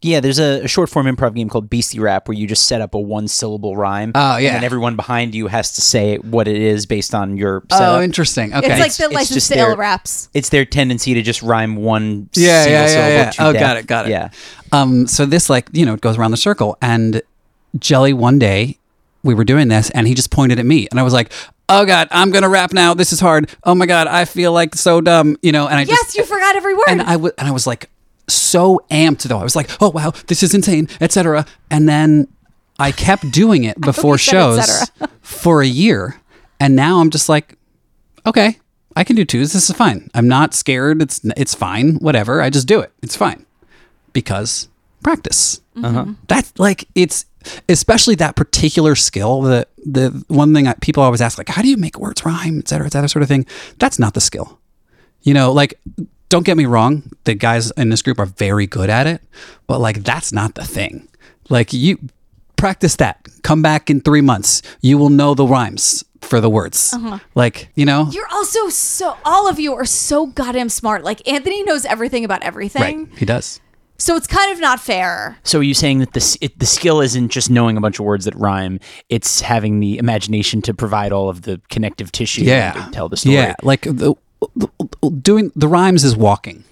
Yeah, 0.00 0.20
there's 0.20 0.38
a, 0.38 0.62
a 0.62 0.68
short 0.68 0.88
form 0.88 1.06
improv 1.06 1.34
game 1.34 1.48
called 1.48 1.68
Beastie 1.68 1.98
Rap 1.98 2.28
where 2.28 2.36
you 2.36 2.46
just 2.46 2.66
set 2.68 2.80
up 2.80 2.94
a 2.94 3.00
one 3.00 3.26
syllable 3.26 3.76
rhyme. 3.76 4.12
Oh, 4.14 4.36
yeah. 4.36 4.48
And 4.50 4.56
then 4.58 4.64
everyone 4.64 4.94
behind 4.94 5.34
you 5.34 5.48
has 5.48 5.72
to 5.72 5.80
say 5.80 6.18
what 6.18 6.46
it 6.46 6.56
is 6.56 6.86
based 6.86 7.16
on 7.16 7.36
your 7.36 7.64
setup. 7.70 7.98
oh, 7.98 8.02
interesting. 8.02 8.54
Okay. 8.54 8.68
It's 8.70 8.80
like 8.80 8.94
the 8.94 9.04
it's 9.06 9.14
license 9.14 9.34
just 9.34 9.48
to 9.48 9.54
their- 9.56 9.70
ill 9.70 9.76
raps. 9.76 10.28
it's 10.34 10.50
their 10.50 10.64
tendency 10.64 11.14
to 11.14 11.22
just 11.22 11.42
rhyme 11.42 11.74
one 11.74 12.28
yeah, 12.34 12.62
single 12.62 12.72
yeah, 12.72 12.80
yeah, 12.80 12.86
syllable 12.88 13.10
yeah. 13.12 13.30
to 13.30 13.44
Oh, 13.46 13.52
death. 13.52 13.60
got 13.60 13.76
it, 13.76 13.86
got 13.88 14.06
it. 14.06 14.10
Yeah. 14.10 14.30
Um, 14.70 15.06
so 15.08 15.26
this 15.26 15.50
like 15.50 15.68
you 15.72 15.84
know 15.84 15.94
it 15.94 16.00
goes 16.00 16.16
around 16.16 16.30
the 16.30 16.36
circle, 16.36 16.76
and 16.80 17.20
Jelly 17.78 18.12
one 18.12 18.38
day 18.38 18.78
we 19.24 19.34
were 19.34 19.44
doing 19.44 19.66
this, 19.68 19.90
and 19.90 20.06
he 20.06 20.14
just 20.14 20.30
pointed 20.30 20.60
at 20.60 20.66
me, 20.66 20.86
and 20.92 21.00
I 21.00 21.02
was 21.02 21.12
like, 21.12 21.32
"Oh 21.68 21.84
God, 21.84 22.06
I'm 22.12 22.30
gonna 22.30 22.48
rap 22.48 22.72
now. 22.72 22.94
This 22.94 23.12
is 23.12 23.18
hard. 23.18 23.50
Oh 23.64 23.74
my 23.74 23.86
God, 23.86 24.06
I 24.06 24.26
feel 24.26 24.52
like 24.52 24.74
so 24.76 25.00
dumb." 25.00 25.36
You 25.42 25.50
know, 25.52 25.66
and 25.66 25.76
I 25.76 25.84
just 25.84 25.90
Yes, 25.90 26.04
just 26.14 26.16
you 26.18 26.24
forgot 26.24 26.54
every 26.54 26.74
word. 26.74 26.84
and 26.86 27.02
I 27.02 27.12
w- 27.14 27.32
and 27.36 27.48
I 27.48 27.50
was 27.50 27.66
like 27.66 27.90
so 28.28 28.80
amped 28.90 29.22
though. 29.22 29.38
I 29.38 29.42
was 29.42 29.56
like, 29.56 29.70
"Oh 29.80 29.90
wow, 29.90 30.12
this 30.26 30.42
is 30.42 30.54
insane," 30.54 30.88
etc. 31.00 31.46
And 31.70 31.88
then 31.88 32.28
I 32.78 32.92
kept 32.92 33.30
doing 33.30 33.64
it 33.64 33.80
before 33.80 34.14
you 34.14 34.18
said 34.18 34.58
et 34.58 34.66
shows 34.66 34.90
for 35.22 35.62
a 35.62 35.66
year, 35.66 36.20
and 36.60 36.76
now 36.76 37.00
I'm 37.00 37.10
just 37.10 37.28
like, 37.28 37.56
okay, 38.26 38.58
I 38.96 39.04
can 39.04 39.16
do 39.16 39.24
twos. 39.24 39.52
This 39.52 39.68
is 39.70 39.76
fine. 39.76 40.10
I'm 40.14 40.28
not 40.28 40.54
scared. 40.54 41.02
It's 41.02 41.20
it's 41.36 41.54
fine. 41.54 41.96
Whatever. 41.96 42.42
I 42.42 42.50
just 42.50 42.68
do 42.68 42.80
it. 42.80 42.92
It's 43.02 43.16
fine 43.16 43.46
because 44.12 44.68
practice. 45.02 45.60
Uh-huh. 45.82 46.06
That's 46.26 46.52
like 46.58 46.88
it's 46.94 47.24
especially 47.68 48.14
that 48.16 48.36
particular 48.36 48.94
skill. 48.94 49.42
The 49.42 49.66
the 49.84 50.24
one 50.28 50.54
thing 50.54 50.66
I, 50.66 50.74
people 50.74 51.02
always 51.02 51.20
ask, 51.20 51.38
like, 51.38 51.48
how 51.48 51.62
do 51.62 51.68
you 51.68 51.76
make 51.76 51.98
words 51.98 52.24
rhyme, 52.24 52.58
et 52.58 52.68
cetera, 52.68 52.86
et 52.86 52.92
cetera, 52.92 53.08
sort 53.08 53.22
of 53.22 53.28
thing. 53.28 53.46
That's 53.78 53.98
not 53.98 54.14
the 54.14 54.20
skill. 54.20 54.58
You 55.22 55.34
know, 55.34 55.52
like, 55.52 55.78
don't 56.28 56.44
get 56.44 56.56
me 56.56 56.66
wrong. 56.66 57.10
The 57.24 57.34
guys 57.34 57.70
in 57.72 57.88
this 57.90 58.02
group 58.02 58.18
are 58.18 58.26
very 58.26 58.66
good 58.66 58.90
at 58.90 59.06
it, 59.06 59.22
but 59.66 59.80
like, 59.80 60.04
that's 60.04 60.32
not 60.32 60.54
the 60.54 60.64
thing. 60.64 61.08
Like, 61.48 61.72
you 61.72 61.98
practice 62.56 62.96
that. 62.96 63.26
Come 63.42 63.62
back 63.62 63.88
in 63.88 64.00
three 64.00 64.20
months. 64.20 64.62
You 64.82 64.98
will 64.98 65.10
know 65.10 65.34
the 65.34 65.46
rhymes 65.46 66.04
for 66.20 66.40
the 66.40 66.50
words. 66.50 66.92
Uh-huh. 66.92 67.18
Like, 67.34 67.70
you 67.74 67.86
know, 67.86 68.08
You're 68.10 68.28
also 68.32 68.68
so 68.68 69.16
all 69.24 69.48
of 69.48 69.58
you 69.58 69.72
are 69.74 69.84
so 69.86 70.26
goddamn 70.26 70.68
smart. 70.68 71.04
Like 71.04 71.26
Anthony 71.28 71.62
knows 71.62 71.84
everything 71.84 72.24
about 72.24 72.42
everything. 72.42 73.04
right? 73.08 73.18
He 73.18 73.24
does. 73.24 73.60
So 74.00 74.14
it's 74.16 74.26
kind 74.26 74.52
of 74.52 74.60
not 74.60 74.78
fair. 74.80 75.38
So 75.42 75.58
are 75.58 75.62
you 75.62 75.74
saying 75.74 75.98
that 76.00 76.12
the 76.12 76.38
it, 76.40 76.58
the 76.58 76.66
skill 76.66 77.00
isn't 77.00 77.30
just 77.30 77.50
knowing 77.50 77.76
a 77.76 77.80
bunch 77.80 77.98
of 77.98 78.04
words 78.04 78.26
that 78.26 78.34
rhyme? 78.36 78.78
It's 79.08 79.40
having 79.40 79.80
the 79.80 79.98
imagination 79.98 80.60
to 80.62 80.74
provide 80.74 81.10
all 81.12 81.28
of 81.28 81.42
the 81.42 81.60
connective 81.68 82.12
tissue 82.12 82.42
yeah 82.42 82.72
to 82.72 82.90
tell 82.92 83.08
the 83.08 83.16
story. 83.16 83.36
yeah 83.36 83.54
like 83.62 83.82
the, 83.82 84.14
doing 85.22 85.52
the 85.56 85.68
rhymes 85.68 86.04
is 86.04 86.16
walking. 86.16 86.64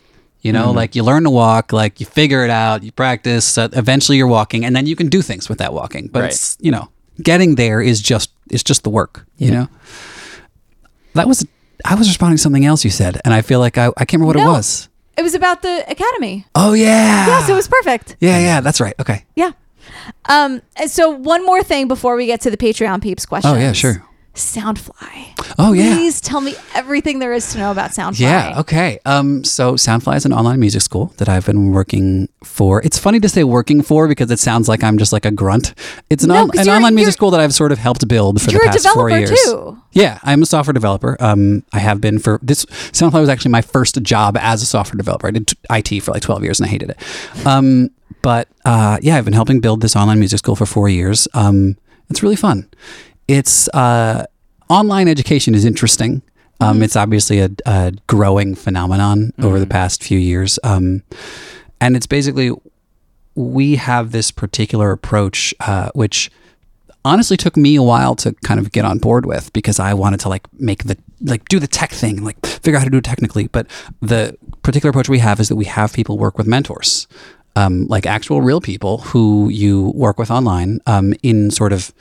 You 0.42 0.52
know, 0.52 0.70
like 0.70 0.94
you 0.94 1.02
learn 1.02 1.24
to 1.24 1.30
walk, 1.30 1.72
like 1.72 1.98
you 1.98 2.06
figure 2.06 2.44
it 2.44 2.50
out, 2.50 2.84
you 2.84 2.92
practice. 2.92 3.58
Uh, 3.58 3.68
eventually, 3.72 4.16
you're 4.16 4.28
walking, 4.28 4.64
and 4.64 4.76
then 4.76 4.86
you 4.86 4.94
can 4.94 5.08
do 5.08 5.20
things 5.20 5.48
with 5.48 5.58
that 5.58 5.72
walking. 5.72 6.06
But 6.06 6.20
Right. 6.22 6.30
it's 6.30 6.56
you 6.60 6.70
know, 6.70 6.88
getting 7.20 7.56
there 7.56 7.80
is 7.80 8.00
just 8.00 8.30
it's 8.50 8.62
just 8.62 8.84
the 8.84 8.90
work. 8.90 9.26
You 9.38 9.50
know, 9.50 9.68
that 11.14 11.26
was 11.26 11.44
I 11.84 11.96
was 11.96 12.06
responding 12.08 12.36
to 12.36 12.42
something 12.42 12.64
else 12.64 12.84
you 12.84 12.90
said, 12.92 13.20
and 13.24 13.34
I 13.34 13.42
feel 13.42 13.58
like 13.58 13.76
I 13.76 13.86
I 13.96 14.04
can't 14.04 14.20
remember 14.20 14.26
what 14.26 14.36
No. 14.36 14.50
it 14.50 14.52
was. 14.56 14.88
It 15.18 15.22
was 15.22 15.34
about 15.34 15.62
the 15.62 15.84
academy. 15.90 16.46
Oh 16.54 16.74
yeah, 16.74 17.26
Yes, 17.26 17.48
it 17.48 17.54
was 17.54 17.66
perfect. 17.66 18.16
Yeah, 18.20 18.38
yeah, 18.38 18.60
that's 18.60 18.80
right. 18.80 18.94
Okay. 19.00 19.24
Yeah. 19.34 19.50
Um. 20.28 20.62
and 20.76 20.88
So 20.90 21.10
one 21.10 21.44
more 21.44 21.64
thing 21.64 21.88
before 21.88 22.14
we 22.14 22.26
get 22.26 22.40
to 22.42 22.50
the 22.50 22.56
Patreon 22.56 23.02
peeps 23.02 23.26
questions. 23.26 23.52
Oh 23.52 23.58
yeah, 23.58 23.72
sure. 23.72 24.04
Soundfly. 24.36 25.54
Oh 25.58 25.72
yeah. 25.72 25.94
Please 25.96 26.20
tell 26.20 26.40
me 26.40 26.54
everything 26.74 27.18
there 27.18 27.32
is 27.32 27.50
to 27.52 27.58
know 27.58 27.70
about 27.70 27.90
Soundfly. 27.92 28.20
Yeah. 28.20 28.60
Okay. 28.60 28.98
Um. 29.04 29.42
So 29.44 29.74
Soundfly 29.74 30.16
is 30.16 30.24
an 30.26 30.32
online 30.32 30.60
music 30.60 30.82
school 30.82 31.06
that 31.16 31.28
I've 31.28 31.46
been 31.46 31.72
working 31.72 32.28
for. 32.44 32.82
It's 32.82 32.98
funny 32.98 33.18
to 33.20 33.28
say 33.28 33.44
working 33.44 33.82
for 33.82 34.06
because 34.08 34.30
it 34.30 34.38
sounds 34.38 34.68
like 34.68 34.84
I'm 34.84 34.98
just 34.98 35.12
like 35.12 35.24
a 35.24 35.30
grunt. 35.30 35.74
It's 36.10 36.22
an, 36.22 36.28
No, 36.28 36.42
on, 36.44 36.50
an 36.58 36.68
online 36.68 36.94
music 36.94 37.14
school 37.14 37.30
that 37.30 37.40
I've 37.40 37.54
sort 37.54 37.72
of 37.72 37.78
helped 37.78 38.06
build 38.08 38.40
for 38.40 38.50
the 38.50 38.58
past 38.60 38.88
four 38.88 39.10
years. 39.10 39.30
too. 39.30 39.78
Yeah, 39.92 40.18
I'm 40.22 40.42
a 40.42 40.46
software 40.46 40.74
developer. 40.74 41.16
Um, 41.20 41.62
I 41.72 41.78
have 41.78 42.00
been 42.00 42.18
for 42.18 42.38
this. 42.42 42.66
Soundfly 42.66 43.20
was 43.20 43.28
actually 43.28 43.52
my 43.52 43.62
first 43.62 44.00
job 44.02 44.36
as 44.38 44.62
a 44.62 44.66
software 44.66 44.96
developer. 44.96 45.26
I 45.26 45.30
did 45.30 45.46
t- 45.48 45.56
IT 45.70 46.00
for 46.02 46.12
like 46.12 46.22
12 46.22 46.42
years 46.44 46.60
and 46.60 46.66
I 46.66 46.70
hated 46.70 46.90
it. 46.90 47.46
Um, 47.46 47.90
but 48.22 48.48
uh, 48.64 48.98
yeah, 49.00 49.16
I've 49.16 49.24
been 49.24 49.34
helping 49.34 49.60
build 49.60 49.80
this 49.80 49.96
online 49.96 50.18
music 50.18 50.38
school 50.40 50.56
for 50.56 50.66
four 50.66 50.88
years. 50.88 51.26
Um, 51.32 51.76
it's 52.10 52.22
really 52.22 52.36
fun. 52.36 52.68
It's 53.28 53.68
uh, 53.68 54.24
online 54.68 55.08
education 55.08 55.54
is 55.54 55.64
interesting. 55.64 56.22
Um, 56.60 56.82
It's 56.82 56.96
obviously 56.96 57.40
a, 57.40 57.50
a 57.66 57.92
growing 58.06 58.54
phenomenon 58.54 59.32
over 59.42 59.58
the 59.58 59.66
past 59.66 60.02
few 60.02 60.18
years. 60.18 60.58
Um, 60.64 61.02
and 61.80 61.96
it's 61.96 62.06
basically 62.06 62.50
we 63.34 63.76
have 63.76 64.12
this 64.12 64.30
particular 64.30 64.90
approach, 64.92 65.54
uh, 65.60 65.90
which 65.94 66.30
honestly 67.04 67.36
took 67.36 67.56
me 67.56 67.76
a 67.76 67.82
while 67.82 68.14
to 68.16 68.32
kind 68.42 68.58
of 68.58 68.72
get 68.72 68.84
on 68.84 68.98
board 68.98 69.26
with 69.26 69.52
because 69.52 69.78
I 69.78 69.94
wanted 69.94 70.20
to 70.20 70.28
like 70.28 70.48
make 70.58 70.84
the 70.84 70.96
like 71.20 71.46
do 71.48 71.58
the 71.58 71.66
tech 71.66 71.90
thing, 71.90 72.24
like 72.24 72.44
figure 72.46 72.76
out 72.76 72.80
how 72.80 72.84
to 72.84 72.90
do 72.90 72.98
it 72.98 73.04
technically. 73.04 73.48
But 73.48 73.66
the 74.00 74.36
particular 74.62 74.90
approach 74.90 75.08
we 75.08 75.18
have 75.18 75.38
is 75.38 75.48
that 75.48 75.56
we 75.56 75.66
have 75.66 75.92
people 75.92 76.16
work 76.16 76.38
with 76.38 76.46
mentors, 76.46 77.06
um, 77.54 77.86
like 77.88 78.06
actual 78.06 78.40
real 78.40 78.60
people 78.60 78.98
who 78.98 79.50
you 79.50 79.92
work 79.94 80.18
with 80.18 80.30
online 80.30 80.80
um, 80.86 81.14
in 81.22 81.50
sort 81.50 81.72
of 81.72 81.92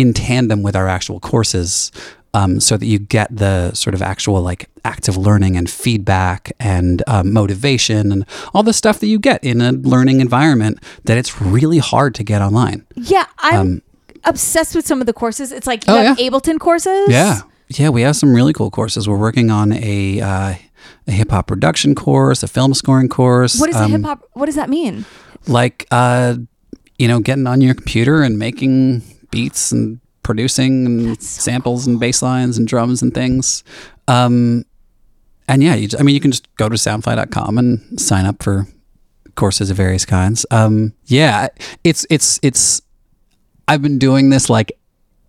in 0.00 0.12
tandem 0.12 0.62
with 0.62 0.76
our 0.76 0.88
actual 0.88 1.20
courses. 1.20 1.90
Um, 2.34 2.60
so 2.60 2.76
that 2.76 2.84
you 2.84 2.98
get 2.98 3.34
the 3.34 3.72
sort 3.72 3.94
of 3.94 4.02
actual 4.02 4.42
like 4.42 4.68
active 4.84 5.16
learning 5.16 5.56
and 5.56 5.68
feedback 5.68 6.52
and 6.60 7.02
um, 7.06 7.32
motivation 7.32 8.12
and 8.12 8.26
all 8.52 8.62
the 8.62 8.74
stuff 8.74 9.00
that 9.00 9.06
you 9.06 9.18
get 9.18 9.42
in 9.42 9.62
a 9.62 9.72
learning 9.72 10.20
environment 10.20 10.78
that 11.04 11.16
it's 11.16 11.40
really 11.40 11.78
hard 11.78 12.14
to 12.16 12.22
get 12.22 12.42
online. 12.42 12.84
Yeah, 12.96 13.24
I'm 13.38 13.80
obsessed 14.24 14.74
with 14.76 14.86
some 14.86 15.00
of 15.00 15.06
the 15.06 15.14
courses. 15.14 15.52
It's 15.52 15.66
like 15.66 15.86
you 15.86 15.92
Um, 15.94 15.98
Oh, 15.98 16.02
have 16.04 16.20
yeah. 16.20 16.28
Ableton 16.28 16.60
courses. 16.60 17.08
Yeah. 17.08 17.40
Yeah, 17.70 17.88
we 17.88 18.02
have 18.02 18.14
some 18.14 18.34
really 18.34 18.52
cool 18.52 18.70
courses. 18.70 19.08
We're 19.08 19.16
working 19.18 19.50
on 19.50 19.72
a, 19.72 20.20
uh, 20.20 20.54
a 21.06 21.10
hip 21.10 21.30
hop 21.30 21.46
production 21.46 21.94
course, 21.94 22.42
a 22.42 22.48
film 22.48 22.74
scoring 22.74 23.08
course. 23.08 23.58
What 23.58 23.70
is 23.70 23.76
a 23.76 23.84
um, 23.84 23.90
hip 23.90 24.02
hop? 24.04 24.28
What 24.34 24.46
does 24.46 24.54
that 24.56 24.68
mean? 24.68 25.06
Like, 25.46 25.86
uh, 25.90 26.36
you 26.98 27.08
know, 27.08 27.20
getting 27.20 27.46
on 27.46 27.62
your 27.62 27.74
computer 27.74 28.22
and 28.22 28.38
making 28.38 29.02
beats 29.30 29.72
and 29.72 30.00
producing 30.22 30.86
and 30.86 31.22
samples 31.22 31.86
and 31.86 31.98
bass 31.98 32.22
lines 32.22 32.58
and 32.58 32.68
drums 32.68 33.02
and 33.02 33.14
things. 33.14 33.64
Um, 34.08 34.64
and 35.48 35.62
yeah, 35.62 35.76
I 35.98 36.02
mean, 36.02 36.14
you 36.14 36.20
can 36.20 36.30
just 36.30 36.54
go 36.56 36.68
to 36.68 36.74
soundfly.com 36.74 37.58
and 37.58 38.00
sign 38.00 38.26
up 38.26 38.42
for 38.42 38.66
courses 39.34 39.70
of 39.70 39.76
various 39.76 40.04
kinds. 40.04 40.44
Um, 40.50 40.92
yeah, 41.06 41.48
it's, 41.84 42.06
it's, 42.10 42.38
it's, 42.42 42.82
I've 43.66 43.80
been 43.80 43.98
doing 43.98 44.30
this 44.30 44.50
like 44.50 44.72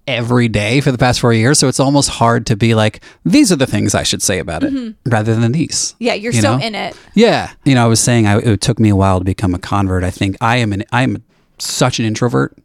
every 0.09 0.47
day 0.47 0.81
for 0.81 0.91
the 0.91 0.97
past 0.97 1.19
four 1.19 1.31
years. 1.31 1.59
So 1.59 1.67
it's 1.67 1.79
almost 1.79 2.09
hard 2.09 2.47
to 2.47 2.57
be 2.57 2.73
like, 2.73 3.01
these 3.23 3.51
are 3.51 3.55
the 3.55 3.67
things 3.67 3.93
I 3.93 4.03
should 4.03 4.23
say 4.23 4.39
about 4.39 4.63
it 4.63 4.95
rather 5.05 5.35
than 5.35 5.51
these. 5.51 5.95
Yeah, 5.99 6.15
you're 6.15 6.33
you 6.33 6.41
so 6.41 6.57
know? 6.57 6.65
in 6.65 6.73
it. 6.73 6.97
Yeah. 7.13 7.53
You 7.63 7.75
know, 7.75 7.85
I 7.85 7.87
was 7.87 7.99
saying 7.99 8.25
I, 8.25 8.39
it 8.39 8.59
took 8.59 8.79
me 8.79 8.89
a 8.89 8.95
while 8.95 9.19
to 9.19 9.25
become 9.25 9.53
a 9.53 9.59
convert. 9.59 10.03
I 10.03 10.09
think 10.09 10.35
I 10.41 10.57
am 10.57 10.73
an, 10.73 10.83
I 10.91 11.03
am 11.03 11.23
such 11.59 11.99
an 11.99 12.05
introvert 12.05 12.57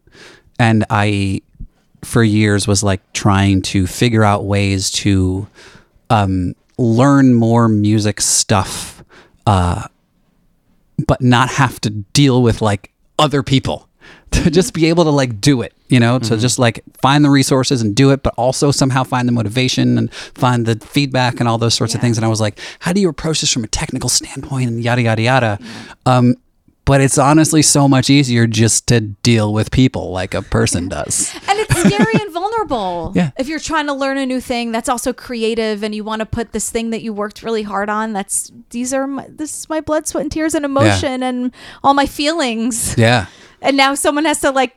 and 0.59 0.85
I, 0.91 1.43
for 2.03 2.23
years 2.23 2.67
was 2.67 2.83
like 2.83 3.01
trying 3.13 3.63
to 3.63 3.87
figure 3.87 4.25
out 4.25 4.45
ways 4.45 4.91
to, 4.93 5.47
um, 6.11 6.55
learn 6.77 7.35
more 7.35 7.69
music 7.69 8.21
stuff, 8.21 9.05
uh, 9.47 9.87
but 11.07 11.23
not 11.23 11.51
have 11.51 11.81
to 11.83 11.91
deal 11.91 12.43
with 12.43 12.61
like 12.63 12.93
other 13.19 13.43
people. 13.43 13.89
To 14.35 14.51
just 14.51 14.75
be 14.75 14.87
able 14.87 15.05
to 15.05 15.11
like 15.11 15.41
do 15.41 15.63
it 15.63 15.75
you 15.95 16.01
know? 16.01 16.19
To 16.19 16.37
just 16.37 16.59
like 16.59 16.83
find 17.01 17.25
the 17.25 17.31
resources 17.31 17.81
and 17.81 17.95
do 17.95 18.11
it 18.11 18.25
but 18.25 18.35
also 18.37 18.73
somehow 18.73 19.05
find 19.05 19.29
the 19.29 19.33
motivation 19.33 19.97
and 19.97 20.13
find 20.13 20.67
the 20.67 20.75
feedback 20.85 21.39
and 21.39 21.49
all 21.49 21.57
those 21.57 21.75
sorts 21.75 21.95
of 21.95 22.01
things. 22.01 22.19
And 22.19 22.25
i 22.25 22.29
was 22.29 22.41
like 22.41 22.59
how 22.81 22.93
do 22.93 23.01
you 23.01 23.09
approach 23.09 23.43
this 23.43 23.53
from 23.53 23.63
a 23.63 23.69
technical 23.69 24.09
standpoint? 24.09 24.69
and 24.69 24.83
yada 24.83 25.03
yada 25.03 25.23
yada. 25.23 25.59
Um 26.05 26.35
but 26.85 27.01
it's 27.01 27.19
honestly 27.19 27.63
so 27.63 27.89
much 27.89 28.11
easier 28.11 28.47
just 28.47 28.87
to 28.89 29.01
deal 29.01 29.53
with 29.53 29.71
people 29.71 30.11
like 30.11 30.35
a 30.35 30.43
person 30.43 30.89
does 30.89 31.35
And 31.49 31.59
it's 31.59 31.77
scary 31.81 32.21
and 32.21 32.33
vulnerable. 32.33 33.13
Yeah. 33.15 33.31
If 33.39 33.49
you're 33.49 33.61
trying 33.61 33.87
to 33.87 33.93
learn 33.93 34.19
a 34.19 34.27
new 34.27 34.41
thing 34.41 34.73
that's 34.73 34.89
also 34.89 35.13
creative 35.13 35.83
and 35.85 35.95
you 35.95 36.03
want 36.05 36.21
to 36.21 36.27
put 36.27 36.53
this 36.53 36.71
thing 36.71 36.91
that 36.91 37.03
you 37.03 37.13
worked 37.13 37.43
really 37.43 37.63
hard 37.63 37.89
on, 37.89 38.13
that's 38.13 38.51
these 38.71 38.93
are 38.93 39.07
my, 39.07 39.27
this 39.29 39.61
is 39.61 39.69
my 39.69 39.81
blood, 39.81 40.07
sweat, 40.07 40.23
and 40.23 40.33
tears 40.33 40.55
and 40.55 40.65
emotion 40.65 41.23
and 41.23 41.53
all 41.83 41.95
my 41.95 42.07
feelings. 42.07 42.97
yeah 42.99 43.27
And 43.61 43.77
now 43.77 43.95
someone 43.95 44.25
has 44.25 44.41
to 44.41 44.51
like 44.51 44.77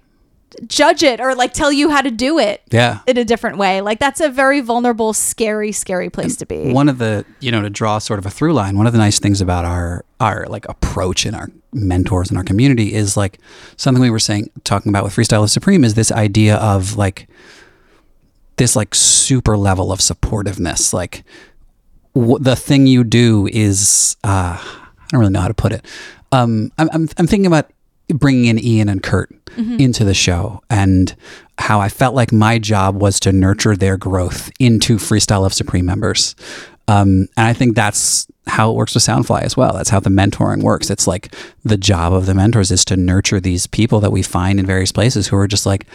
judge 0.67 1.03
it 1.03 1.19
or 1.19 1.35
like 1.35 1.53
tell 1.53 1.71
you 1.71 1.89
how 1.89 2.01
to 2.01 2.09
do 2.09 2.39
it 2.39 2.61
yeah 2.71 2.99
in 3.05 3.17
a 3.17 3.23
different 3.25 3.57
way. 3.57 3.81
Like 3.81 3.99
that's 3.99 4.19
a 4.21 4.29
very 4.29 4.61
vulnerable, 4.61 5.13
scary, 5.13 5.71
scary 5.71 6.09
place 6.09 6.35
to 6.37 6.45
be. 6.45 6.71
one 6.73 6.89
of 6.89 6.97
the 6.97 7.25
you 7.39 7.51
know 7.51 7.61
to 7.61 7.69
draw 7.69 7.99
sort 7.99 8.17
of 8.19 8.25
a 8.25 8.29
through 8.29 8.53
line 8.53 8.77
one 8.77 8.87
of 8.87 8.93
the 8.93 8.99
nice 8.99 9.19
things 9.19 9.41
about 9.41 9.65
our 9.65 10.03
our 10.19 10.45
like 10.47 10.67
approach 10.67 11.25
and 11.25 11.35
our 11.35 11.49
mentors 11.73 12.29
and 12.29 12.37
our 12.37 12.43
community 12.43 12.93
is 12.93 13.15
like 13.15 13.39
something 13.75 14.01
we 14.01 14.09
were 14.09 14.17
saying 14.19 14.49
talking 14.63 14.89
about 14.89 15.03
with 15.03 15.13
freestyle 15.15 15.43
is 15.43 15.51
supreme 15.51 15.83
is 15.83 15.93
this 15.93 16.11
idea 16.11 16.55
of 16.57 16.97
like 16.97 17.27
this 18.55 18.75
like 18.75 18.95
super 18.95 19.55
level 19.55 19.91
of 19.91 19.99
supportiveness 19.99 20.91
like 20.93 21.23
w- 22.15 22.39
the 22.39 22.55
thing 22.55 22.87
you 22.87 23.03
do 23.03 23.47
is 23.51 24.17
uh 24.23 24.57
i 24.59 24.87
don't 25.11 25.19
really 25.19 25.31
know 25.31 25.41
how 25.41 25.47
to 25.47 25.53
put 25.53 25.71
it 25.71 25.85
um 26.31 26.71
i'm 26.79 26.89
i'm, 26.93 27.07
I'm 27.17 27.27
thinking 27.27 27.45
about 27.45 27.69
bringing 28.09 28.45
in 28.45 28.59
ian 28.63 28.89
and 28.89 29.03
kurt 29.03 29.33
into 29.57 30.03
the 30.05 30.13
show 30.13 30.61
and 30.69 31.15
how 31.57 31.79
i 31.81 31.89
felt 31.89 32.13
like 32.13 32.31
my 32.31 32.59
job 32.59 32.95
was 33.01 33.19
to 33.19 33.31
nurture 33.31 33.75
their 33.75 33.97
growth 33.97 34.51
into 34.59 34.97
freestyle 34.97 35.41
Love 35.41 35.53
Supreme 35.53 35.85
members. 35.85 36.35
Um, 36.87 37.27
and 37.35 37.47
i 37.47 37.53
think 37.53 37.75
that's 37.75 38.27
how 38.45 38.69
it 38.71 38.75
works 38.75 38.93
with 38.93 39.03
soundfly 39.03 39.41
as 39.41 39.57
well. 39.57 39.73
That's 39.73 39.89
how 39.89 39.99
the 39.99 40.09
mentoring 40.09 40.63
works. 40.63 40.89
It's 40.89 41.05
like 41.05 41.35
the 41.65 41.75
job 41.75 42.13
of 42.13 42.27
the 42.27 42.33
mentors 42.33 42.71
is 42.71 42.85
to 42.85 42.95
nurture 42.95 43.41
these 43.41 43.67
people 43.67 43.99
that 43.99 44.11
we 44.11 44.21
find 44.23 44.57
in 44.57 44.65
various 44.65 44.93
places 44.93 45.27
who 45.27 45.35
are 45.35 45.47
just 45.47 45.65
like 45.65 45.85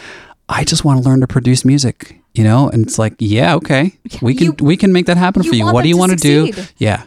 i 0.49 0.63
just 0.63 0.83
want 0.85 1.01
to 1.01 1.09
learn 1.09 1.21
to 1.21 1.27
produce 1.27 1.63
music 1.65 2.19
you 2.35 2.43
know? 2.43 2.67
And 2.69 2.85
it's 2.85 2.99
like 2.99 3.13
yeah 3.19 3.55
okay. 3.55 3.93
We 4.21 4.35
can 4.35 4.47
You- 4.47 4.55
we 4.65 4.75
can 4.77 4.91
make 4.93 5.05
that 5.07 5.17
happen 5.17 5.41
for 5.43 5.55
you 5.55 5.65
what 5.71 5.81
do 5.83 5.89
you 5.89 5.97
want 5.97 6.11
to 6.11 6.17
do? 6.17 6.51
yeah 6.77 7.03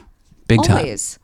big 0.49 0.63
time. 0.65 0.79
Always. 0.79 1.19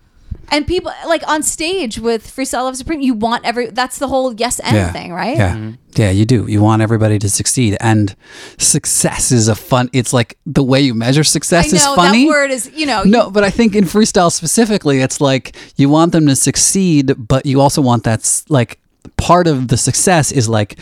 And 0.50 0.66
people 0.66 0.92
like 1.06 1.26
on 1.28 1.42
stage 1.42 1.98
with 1.98 2.26
Freestyle 2.26 2.64
Love 2.64 2.76
Supreme, 2.76 3.00
you 3.00 3.14
want 3.14 3.44
every 3.46 3.68
that's 3.68 3.98
the 3.98 4.08
whole 4.08 4.34
yes 4.34 4.58
and 4.60 4.92
thing, 4.92 5.12
right? 5.12 5.36
Yeah. 5.36 5.54
Mm-hmm. 5.54 5.70
Yeah, 5.94 6.10
you 6.10 6.24
do. 6.24 6.46
You 6.46 6.62
want 6.62 6.82
everybody 6.82 7.18
to 7.18 7.28
succeed. 7.28 7.76
And 7.80 8.14
success 8.58 9.32
is 9.32 9.48
a 9.48 9.54
fun 9.54 9.88
it's 9.92 10.12
like 10.12 10.38
the 10.46 10.62
way 10.62 10.80
you 10.80 10.94
measure 10.94 11.20
I 11.20 11.22
success 11.24 11.72
know 11.72 11.76
is 11.76 11.84
funny. 11.96 12.24
that 12.24 12.28
word 12.28 12.50
is, 12.50 12.70
you 12.74 12.86
know, 12.86 13.02
no, 13.04 13.30
but 13.30 13.44
I 13.44 13.50
think 13.50 13.74
in 13.74 13.84
freestyle 13.84 14.30
specifically, 14.32 15.00
it's 15.00 15.20
like 15.20 15.56
you 15.76 15.88
want 15.88 16.12
them 16.12 16.26
to 16.26 16.36
succeed, 16.36 17.14
but 17.16 17.46
you 17.46 17.60
also 17.60 17.80
want 17.82 18.04
that's 18.04 18.48
like 18.50 18.78
part 19.16 19.46
of 19.46 19.68
the 19.68 19.76
success 19.76 20.32
is 20.32 20.48
like 20.48 20.78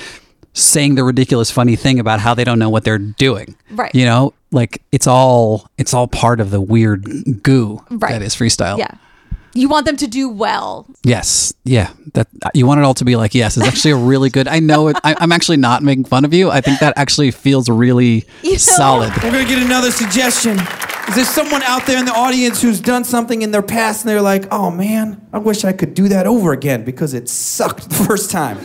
saying 0.53 0.97
the 0.97 1.05
ridiculous 1.05 1.51
funny 1.51 1.77
thing 1.77 2.01
about 2.01 2.19
how 2.21 2.35
they 2.35 2.45
don't 2.45 2.59
know 2.59 2.71
what 2.71 2.85
they're 2.85 2.99
doing. 2.99 3.55
Right. 3.71 3.95
You 3.95 4.05
know, 4.05 4.35
like 4.51 4.83
it's 4.93 5.07
all 5.07 5.69
it's 5.79 5.95
all 5.95 6.09
part 6.09 6.41
of 6.41 6.51
the 6.51 6.61
weird 6.61 7.43
goo 7.43 7.85
Right. 7.91 8.11
that 8.13 8.23
is 8.23 8.35
freestyle. 8.35 8.79
yeah. 8.79 8.95
You 9.53 9.69
want 9.69 9.87
them 9.87 9.97
to 9.97 10.07
do 10.07 10.29
well. 10.29 10.87
Yes. 11.03 11.53
Yeah. 11.65 11.91
That 12.15 12.29
you 12.55 12.67
want 12.67 12.79
it 12.81 12.85
all 12.85 12.95
to 12.95 13.05
be 13.05 13.17
like 13.17 13.35
yes. 13.35 13.57
It's 13.57 13.67
actually 13.67 13.93
a 13.93 13.97
really 13.97 14.31
good. 14.31 14.47
I 14.49 14.61
know 14.61 14.89
it. 14.89 14.97
I, 15.03 15.17
I'm 15.19 15.33
actually 15.33 15.57
not 15.57 15.83
making 15.83 16.05
fun 16.05 16.25
of 16.25 16.33
you. 16.33 16.51
I 16.51 16.61
think 16.61 16.81
that 16.81 16.95
actually 16.97 17.31
feels 17.33 17.69
really 17.69 18.27
You 18.43 18.53
know? 18.53 18.57
solid. 18.59 19.13
We're 19.23 19.33
gonna 19.33 19.45
get 19.45 19.63
another 19.63 19.91
suggestion. 19.91 20.59
Is 21.09 21.17
there 21.17 21.25
someone 21.25 21.63
out 21.63 21.87
there 21.87 21.99
in 21.99 22.05
the 22.05 22.13
audience 22.15 22.63
who's 22.63 22.81
done 22.81 23.03
something 23.03 23.43
in 23.43 23.51
their 23.51 23.63
past 23.63 24.03
and 24.03 24.11
they're 24.11 24.23
like, 24.23 24.47
oh 24.53 24.71
man, 24.71 25.27
I 25.33 25.39
wish 25.39 25.65
I 25.65 25.73
could 25.73 25.95
do 25.95 26.09
that 26.09 26.27
over 26.29 26.53
again 26.53 26.85
because 26.85 27.15
it 27.15 27.29
sucked 27.29 27.89
the 27.89 27.97
first 28.05 28.31
time? 28.31 28.59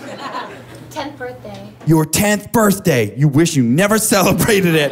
10th 0.92 1.18
birthday. 1.18 1.74
Your 1.88 2.06
10th 2.06 2.52
birthday. 2.52 3.18
You 3.18 3.28
wish 3.28 3.56
you 3.56 3.64
never 3.64 3.98
celebrated 3.98 4.76
it. 4.76 4.92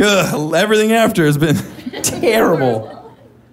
Ugh, 0.00 0.54
everything 0.54 0.92
after 0.92 1.24
has 1.24 1.38
been 1.38 1.56
terrible. 2.02 2.97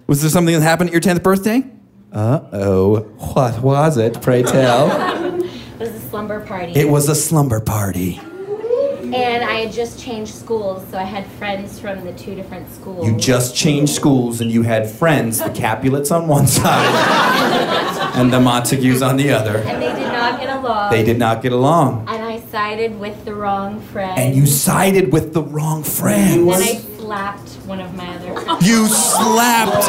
Was 0.07 0.21
there 0.21 0.29
something 0.29 0.53
that 0.53 0.61
happened 0.61 0.89
at 0.89 0.93
your 0.93 1.01
10th 1.01 1.23
birthday? 1.23 1.63
Uh 2.11 2.39
oh. 2.53 2.99
What 3.33 3.61
was 3.61 3.97
it, 3.97 4.21
pray 4.21 4.43
tell? 4.43 5.33
It 5.75 5.81
was 5.81 5.89
a 5.95 5.99
slumber 6.09 6.39
party. 6.39 6.71
It 6.73 6.87
was 6.89 7.09
a 7.09 7.15
slumber 7.15 7.59
party. 7.59 8.17
and 8.17 9.43
I 9.43 9.55
had 9.65 9.73
just 9.73 9.99
changed 9.99 10.33
schools, 10.33 10.85
so 10.89 10.97
I 10.97 11.03
had 11.03 11.25
friends 11.31 11.79
from 11.81 12.05
the 12.05 12.13
two 12.13 12.33
different 12.33 12.73
schools. 12.73 13.05
You 13.05 13.17
just 13.17 13.57
changed 13.57 13.93
schools 13.93 14.39
and 14.39 14.49
you 14.49 14.61
had 14.63 14.89
friends, 14.89 15.39
the 15.39 15.49
Capulets 15.49 16.11
on 16.11 16.29
one 16.29 16.47
side 16.47 18.15
and 18.15 18.31
the 18.31 18.39
Montagues 18.39 19.01
on 19.01 19.17
the 19.17 19.31
other. 19.33 19.57
and 19.57 19.81
they 19.81 19.93
did 19.93 20.11
not 20.13 20.39
get 20.39 20.49
along. 20.57 20.91
They 20.91 21.03
did 21.03 21.19
not 21.19 21.41
get 21.41 21.51
along. 21.51 22.05
And 22.07 22.23
I 22.23 22.39
sided 22.39 22.97
with 22.97 23.25
the 23.25 23.35
wrong 23.35 23.81
friend. 23.81 24.17
And 24.17 24.33
you 24.33 24.45
sided 24.45 25.11
with 25.11 25.33
the 25.33 25.43
wrong 25.43 25.83
friends. 25.83 26.37
And 26.37 26.51
I 26.63 26.94
slapped 27.05 27.49
one 27.67 27.79
of 27.79 27.93
my 27.93 28.15
other 28.15 28.33
friends. 28.33 28.67
You 28.67 28.87
slapped 28.87 29.87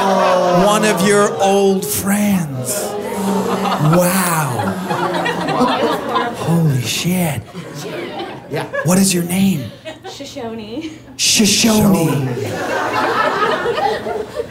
one 0.66 0.84
of 0.84 1.00
your 1.08 1.32
old 1.42 1.82
friends. 1.82 2.74
Wow. 3.96 4.74
Holy 6.36 6.82
shit. 6.82 7.40
Yeah. 8.50 8.70
What 8.84 8.98
is 8.98 9.14
your 9.14 9.24
name? 9.24 9.70
Shoshone. 10.10 10.90
Shoshone. 11.16 12.26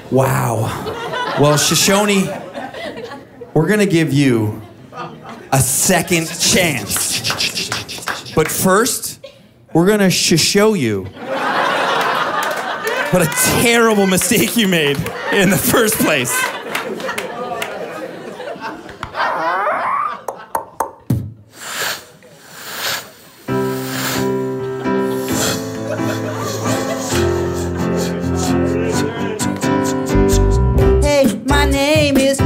Wow. 0.09 1.35
Well, 1.39 1.57
Shoshone, 1.57 2.25
we're 3.53 3.67
going 3.67 3.79
to 3.79 3.85
give 3.85 4.11
you 4.11 4.59
a 5.51 5.59
second 5.59 6.27
chance. 6.27 7.21
But 8.33 8.47
first, 8.49 9.23
we're 9.71 9.85
going 9.85 9.99
to 9.99 10.09
show 10.09 10.73
you 10.73 11.07
what 13.11 13.21
a 13.21 13.61
terrible 13.61 14.07
mistake 14.07 14.57
you 14.57 14.67
made 14.67 14.97
in 15.31 15.49
the 15.49 15.57
first 15.57 15.95
place. 15.95 16.33
Hey, 31.03 31.41
my 31.45 31.65
name 31.65 32.17
is 32.17 32.39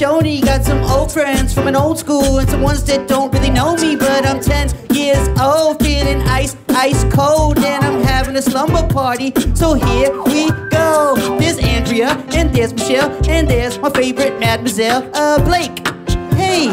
Shoni. 0.00 0.42
Got 0.42 0.64
some 0.64 0.82
old 0.84 1.12
friends 1.12 1.52
from 1.52 1.68
an 1.68 1.76
old 1.76 1.98
school 1.98 2.38
and 2.38 2.48
some 2.48 2.62
ones 2.62 2.82
that 2.84 3.06
don't 3.06 3.30
really 3.34 3.50
know 3.50 3.76
me. 3.76 3.96
But 3.96 4.24
I'm 4.26 4.40
10 4.40 4.94
years 4.94 5.28
old, 5.38 5.82
feeling 5.82 6.22
ice, 6.22 6.56
ice 6.70 7.04
cold. 7.12 7.58
And 7.58 7.84
I'm 7.84 7.99
having 8.30 8.48
a 8.48 8.50
slumber 8.50 8.86
party. 8.92 9.32
So 9.54 9.74
here 9.74 10.22
we 10.22 10.50
go. 10.70 11.16
There's 11.38 11.58
Andrea, 11.58 12.10
and 12.32 12.54
there's 12.54 12.72
Michelle, 12.72 13.10
and 13.28 13.48
there's 13.48 13.78
my 13.78 13.90
favorite 13.90 14.38
Mademoiselle, 14.38 15.10
uh, 15.14 15.42
Blake. 15.44 15.86
Hey, 16.34 16.72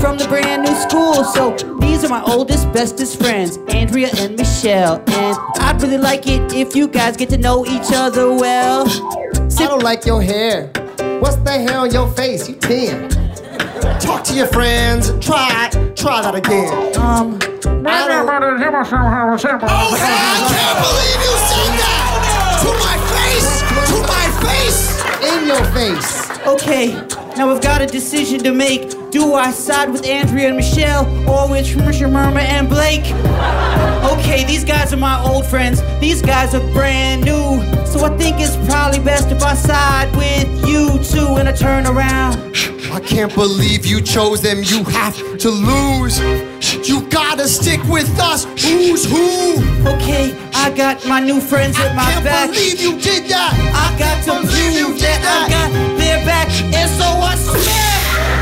from 0.00 0.18
the 0.18 0.26
brand 0.28 0.64
new 0.64 0.74
school. 0.74 1.22
So 1.24 1.56
these 1.78 2.04
are 2.04 2.08
my 2.08 2.22
oldest, 2.24 2.72
bestest 2.72 3.20
friends, 3.20 3.58
Andrea 3.68 4.10
and 4.16 4.36
Michelle. 4.36 4.96
And 5.08 5.36
I'd 5.60 5.80
really 5.80 5.98
like 5.98 6.26
it 6.26 6.52
if 6.52 6.74
you 6.74 6.88
guys 6.88 7.16
get 7.16 7.28
to 7.30 7.38
know 7.38 7.64
each 7.64 7.92
other 7.92 8.32
well. 8.32 8.86
I 8.88 9.66
don't 9.66 9.82
like 9.82 10.06
your 10.06 10.22
hair. 10.22 10.72
What's 11.20 11.36
the 11.36 11.52
hair 11.52 11.78
on 11.78 11.92
your 11.92 12.10
face? 12.12 12.48
You 12.48 12.56
10. 12.56 13.10
Talk 14.00 14.24
to 14.24 14.34
your 14.34 14.48
friends. 14.48 15.12
Try 15.24 15.68
it. 15.72 15.96
Try 15.96 16.22
that 16.22 16.34
again. 16.34 16.96
Um, 16.98 17.55
I 17.66 18.08
don't. 18.08 18.26
I 19.66 20.42
can't 20.50 20.78
believe 20.82 21.20
you 21.26 21.34
said 21.50 21.72
that! 21.82 22.10
To 22.62 22.70
my 22.82 22.96
face! 23.14 23.52
To 23.90 23.96
my 24.06 24.26
face! 24.46 24.82
In 25.22 25.46
your 25.46 25.64
face. 25.72 26.10
Okay, 26.46 26.94
now 27.36 27.52
we've 27.52 27.62
got 27.62 27.82
a 27.82 27.86
decision 27.86 28.40
to 28.44 28.52
make. 28.52 29.05
Do 29.16 29.32
I 29.32 29.50
side 29.50 29.88
with 29.88 30.04
Andrea 30.04 30.48
and 30.48 30.58
Michelle 30.58 31.06
or 31.26 31.48
with 31.48 31.64
Murma 31.68 32.40
and 32.40 32.68
Blake? 32.68 33.06
Okay, 34.12 34.44
these 34.44 34.62
guys 34.62 34.92
are 34.92 34.98
my 34.98 35.18
old 35.24 35.46
friends. 35.46 35.80
These 36.00 36.20
guys 36.20 36.54
are 36.54 36.60
brand 36.74 37.24
new. 37.24 37.64
So 37.86 38.04
I 38.04 38.14
think 38.18 38.36
it's 38.40 38.56
probably 38.68 38.98
best 38.98 39.30
if 39.30 39.42
I 39.42 39.54
side 39.54 40.14
with 40.14 40.68
you 40.68 41.02
two 41.02 41.36
and 41.36 41.48
I 41.48 41.52
turn 41.52 41.86
around. 41.86 42.36
I 42.92 43.00
can't 43.00 43.34
believe 43.34 43.86
you 43.86 44.02
chose 44.02 44.42
them. 44.42 44.62
You 44.62 44.84
have 44.84 45.16
to 45.38 45.48
lose. 45.48 46.20
You 46.86 47.00
gotta 47.08 47.48
stick 47.48 47.82
with 47.84 48.20
us. 48.20 48.44
Who's 48.44 49.06
who? 49.06 49.54
Okay, 49.96 50.36
I 50.52 50.70
got 50.76 51.06
my 51.06 51.20
new 51.20 51.40
friends 51.40 51.78
at 51.78 51.96
my 51.96 52.04
back. 52.22 52.50
I 52.50 52.52
Can't 52.52 52.52
believe 52.52 52.80
you 52.82 53.00
did 53.00 53.30
that. 53.30 53.52
I 53.72 53.98
got 53.98 54.22
to 54.24 54.46
believe 54.46 54.74
you 54.74 54.86
prove 54.88 54.98
did 54.98 55.22
that 55.22 55.48
I 55.48 55.52
got 55.56 55.96
their 55.96 56.22
back, 56.26 56.50
and 56.50 56.90
so 57.00 57.06
I 57.06 57.34
smack 57.36 57.95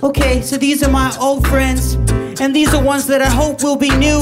Okay, 0.00 0.42
so 0.42 0.56
these 0.56 0.84
are 0.84 0.90
my 0.90 1.16
old 1.20 1.44
friends, 1.48 1.94
and 2.40 2.54
these 2.54 2.72
are 2.72 2.82
ones 2.82 3.08
that 3.08 3.20
I 3.20 3.28
hope 3.28 3.64
will 3.64 3.76
be 3.76 3.90
new. 3.96 4.20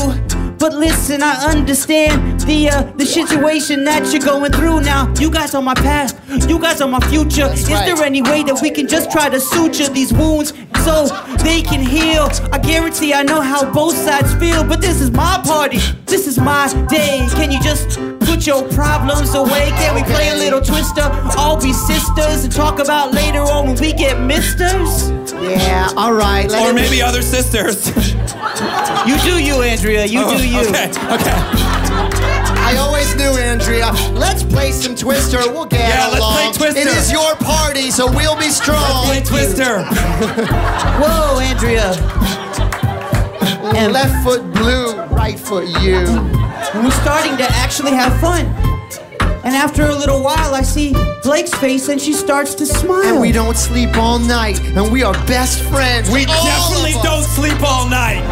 But 0.58 0.72
listen, 0.72 1.22
I 1.22 1.50
understand 1.50 2.40
the 2.40 2.70
uh, 2.70 2.82
the 2.96 3.04
situation 3.04 3.84
that 3.84 4.10
you're 4.10 4.22
going 4.22 4.52
through 4.52 4.80
now. 4.80 5.12
You 5.18 5.30
guys 5.30 5.54
are 5.54 5.60
my 5.60 5.74
past, 5.74 6.16
you 6.48 6.58
guys 6.58 6.80
are 6.80 6.88
my 6.88 7.00
future. 7.10 7.52
Is 7.52 7.70
right. 7.70 7.84
there 7.84 8.02
any 8.02 8.22
way 8.22 8.42
that 8.44 8.60
we 8.62 8.70
can 8.70 8.88
just 8.88 9.10
try 9.10 9.28
to 9.28 9.38
suture 9.38 9.88
these 9.88 10.14
wounds 10.14 10.54
so 10.86 11.06
they 11.42 11.62
can 11.62 11.82
heal? 11.84 12.28
I 12.52 12.58
guarantee 12.58 13.12
I 13.12 13.22
know 13.24 13.40
how 13.40 13.60
both 13.72 13.96
sides 13.96 14.32
feel, 14.34 14.62
but 14.62 14.80
this 14.80 15.00
is 15.00 15.10
my 15.10 15.40
party, 15.44 15.78
this 16.06 16.28
is 16.28 16.38
my 16.38 16.64
day. 16.88 17.26
Can 17.34 17.50
you 17.50 17.60
just 17.60 17.98
put 18.20 18.46
your 18.46 18.62
problems 18.70 19.34
away? 19.34 19.66
Can 19.80 19.94
we 19.96 20.02
play 20.04 20.28
a 20.28 20.36
little 20.36 20.60
twister? 20.60 21.06
All 21.36 21.60
be 21.60 21.72
sisters 21.72 22.44
and 22.44 22.52
talk 22.52 22.78
about 22.78 23.12
later 23.12 23.40
on 23.40 23.66
when 23.66 23.76
we 23.80 23.92
get 23.92 24.20
misters? 24.20 25.10
Yeah, 25.42 25.90
all 25.96 26.12
right. 26.12 26.48
Let 26.48 26.62
Or 26.62 26.68
him- 26.70 26.76
maybe 26.76 27.02
other 27.02 27.22
sisters. 27.22 27.88
You 29.08 29.16
do 29.28 29.42
you, 29.42 29.62
Andrea. 29.62 30.06
You 30.06 30.22
oh, 30.24 30.38
do 30.38 30.48
you. 30.48 30.60
Okay, 30.68 30.88
okay. 31.16 31.75
I 32.68 32.76
always 32.78 33.14
knew, 33.14 33.30
Andrea. 33.38 33.92
Let's 34.12 34.42
play 34.42 34.72
some 34.72 34.94
Twister. 34.96 35.38
We'll 35.52 35.66
get 35.66 35.80
Yeah, 35.88 36.08
let's 36.08 36.18
along. 36.18 36.34
play 36.34 36.52
Twister. 36.52 36.80
It 36.80 36.86
is 36.88 37.12
your 37.12 37.34
party, 37.36 37.90
so 37.90 38.10
we'll 38.10 38.36
be 38.36 38.48
strong. 38.48 39.06
Let's 39.08 39.30
Play 39.30 39.38
Twister. 39.46 39.84
Whoa, 41.00 41.38
Andrea. 41.40 41.92
And 43.76 43.92
left 43.92 44.24
foot 44.24 44.42
blue, 44.52 44.96
right 45.14 45.38
foot 45.38 45.68
you. 45.80 45.96
And 46.74 46.84
we're 46.84 46.90
starting 47.02 47.36
to 47.38 47.44
actually 47.44 47.92
have 47.92 48.18
fun. 48.20 48.46
And 49.44 49.54
after 49.54 49.82
a 49.84 49.94
little 49.94 50.22
while, 50.24 50.54
I 50.54 50.62
see 50.62 50.92
Blake's 51.22 51.54
face 51.54 51.88
and 51.88 52.00
she 52.00 52.12
starts 52.12 52.54
to 52.56 52.66
smile. 52.66 53.04
And 53.04 53.20
we 53.20 53.30
don't 53.30 53.56
sleep 53.56 53.96
all 53.96 54.18
night, 54.18 54.60
and 54.60 54.90
we 54.90 55.04
are 55.04 55.12
best 55.26 55.62
friends. 55.62 56.10
We 56.10 56.26
All 56.26 56.44
definitely 56.44 56.94
don't 57.04 57.22
sleep 57.22 57.62
all 57.62 57.88
night. 57.88 58.22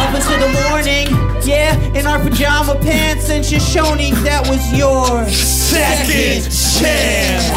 Up 0.00 0.14
until 0.14 0.40
the 0.40 0.52
morning, 0.70 1.06
yeah, 1.46 1.76
in 1.94 2.06
our 2.06 2.18
pajama 2.18 2.74
pants 2.80 3.30
and 3.30 3.44
Shoshone, 3.44 4.10
that 4.24 4.46
was 4.48 4.72
yours. 4.76 5.32
Second 5.36 6.42
chance. 6.42 7.50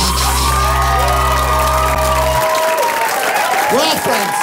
We're 3.71 3.81
all 3.81 3.97
friends. 3.97 4.35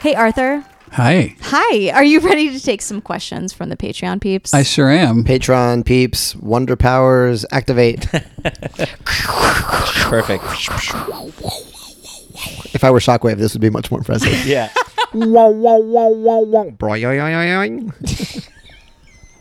Hey, 0.00 0.14
Arthur. 0.14 0.64
Hi. 0.92 1.36
Hi. 1.40 1.90
Are 1.90 2.02
you 2.04 2.20
ready 2.20 2.50
to 2.50 2.60
take 2.60 2.82
some 2.82 3.00
questions 3.00 3.52
from 3.52 3.68
the 3.68 3.76
Patreon 3.76 4.20
peeps? 4.20 4.52
I 4.52 4.62
sure 4.62 4.90
am. 4.90 5.22
Patreon 5.24 5.84
peeps, 5.84 6.34
Wonder 6.36 6.76
Powers, 6.76 7.44
activate. 7.52 8.06
Perfect. 10.06 10.44
if 12.74 12.82
I 12.82 12.90
were 12.90 12.98
Shockwave, 12.98 13.36
this 13.36 13.52
would 13.52 13.60
be 13.60 13.70
much 13.70 13.90
more 13.90 14.00
impressive. 14.00 14.46
Yeah. 14.46 14.70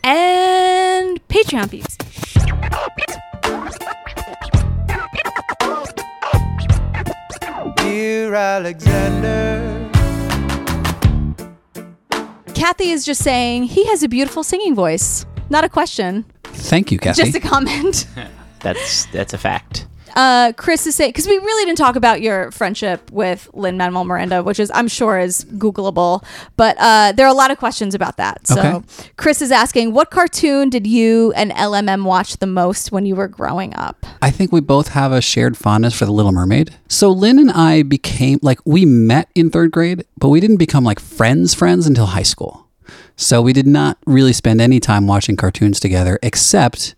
And 0.04 1.28
Patreon 1.28 1.70
peeps. 1.70 1.98
Dear 7.78 8.34
Alexander. 8.34 9.90
Kathy 12.54 12.90
is 12.92 13.06
just 13.06 13.24
saying 13.24 13.64
he 13.64 13.86
has 13.88 14.04
a 14.04 14.08
beautiful 14.10 14.44
singing 14.44 14.76
voice. 14.76 15.26
Not 15.50 15.64
a 15.64 15.70
question, 15.70 16.26
Thank 16.44 16.92
you, 16.92 17.00
Kathy. 17.00 17.24
just 17.24 17.36
a 17.36 17.40
comment. 17.40 18.06
That's 18.62 19.06
that's 19.08 19.34
a 19.34 19.38
fact. 19.38 19.88
Uh, 20.16 20.54
Chris 20.58 20.86
is 20.88 20.96
saying 20.96 21.10
because 21.10 21.28
we 21.28 21.38
really 21.38 21.66
didn't 21.66 21.78
talk 21.78 21.96
about 21.96 22.22
your 22.22 22.52
friendship 22.52 23.12
with 23.12 23.50
Lin 23.54 23.78
Manuel 23.78 24.04
Miranda, 24.06 24.44
which 24.44 24.60
is 24.60 24.72
I'm 24.74 24.88
sure 24.88 25.20
is 25.20 25.46
Googleable, 25.46 26.24
but 26.58 26.76
uh, 26.80 27.12
there 27.14 27.26
are 27.26 27.30
a 27.30 27.34
lot 27.34 27.52
of 27.52 27.58
questions 27.58 27.94
about 27.96 28.18
that. 28.18 28.48
So 28.48 28.60
Okay. 28.60 28.86
Chris 29.18 29.42
is 29.42 29.52
asking, 29.52 29.94
what 29.94 30.12
cartoon 30.12 30.70
did 30.70 30.86
you 30.88 31.32
and 31.36 31.52
LMM 31.52 32.04
watch 32.06 32.38
the 32.38 32.48
most 32.48 32.92
when 32.92 33.06
you 33.06 33.16
were 33.16 33.28
growing 33.28 33.76
up? 33.76 34.06
I 34.22 34.32
think 34.32 34.52
we 34.52 34.60
both 34.62 34.90
have 34.90 35.12
a 35.12 35.22
shared 35.22 35.58
fondness 35.58 35.94
for 35.98 36.06
The 36.06 36.12
Little 36.12 36.32
Mermaid. 36.32 36.76
So 36.88 37.10
Lin 37.12 37.40
and 37.40 37.52
I 37.52 37.84
became 37.84 38.40
like 38.42 38.60
we 38.66 38.86
met 38.86 39.30
in 39.36 39.50
third 39.50 39.72
grade, 39.72 40.06
but 40.18 40.30
we 40.30 40.40
didn't 40.40 40.58
become 40.58 40.84
like 40.84 41.00
friends 41.00 41.54
friends 41.54 41.88
until 41.88 42.08
high 42.08 42.24
school. 42.24 42.68
So 43.16 43.42
we 43.42 43.54
did 43.54 43.68
not 43.68 43.98
really 44.06 44.34
spend 44.34 44.62
any 44.62 44.80
time 44.80 45.06
watching 45.06 45.36
cartoons 45.36 45.80
together 45.80 46.18
except 46.24 46.96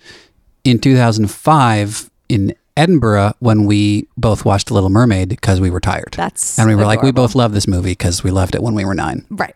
in 0.63 0.77
2005 0.79 2.09
in 2.29 2.53
Edinburgh 2.77 3.33
when 3.39 3.65
we 3.65 4.07
both 4.17 4.45
watched 4.45 4.67
The 4.67 4.73
Little 4.73 4.89
Mermaid 4.89 5.29
because 5.29 5.59
we 5.59 5.69
were 5.69 5.79
tired. 5.79 6.13
That's 6.15 6.57
and 6.57 6.67
we 6.67 6.75
were 6.75 6.85
like 6.85 7.01
we 7.01 7.11
both 7.11 7.35
love 7.35 7.53
this 7.53 7.67
movie 7.67 7.91
because 7.91 8.23
we 8.23 8.31
loved 8.31 8.55
it 8.55 8.63
when 8.63 8.73
we 8.73 8.85
were 8.85 8.95
9. 8.95 9.25
Right. 9.29 9.55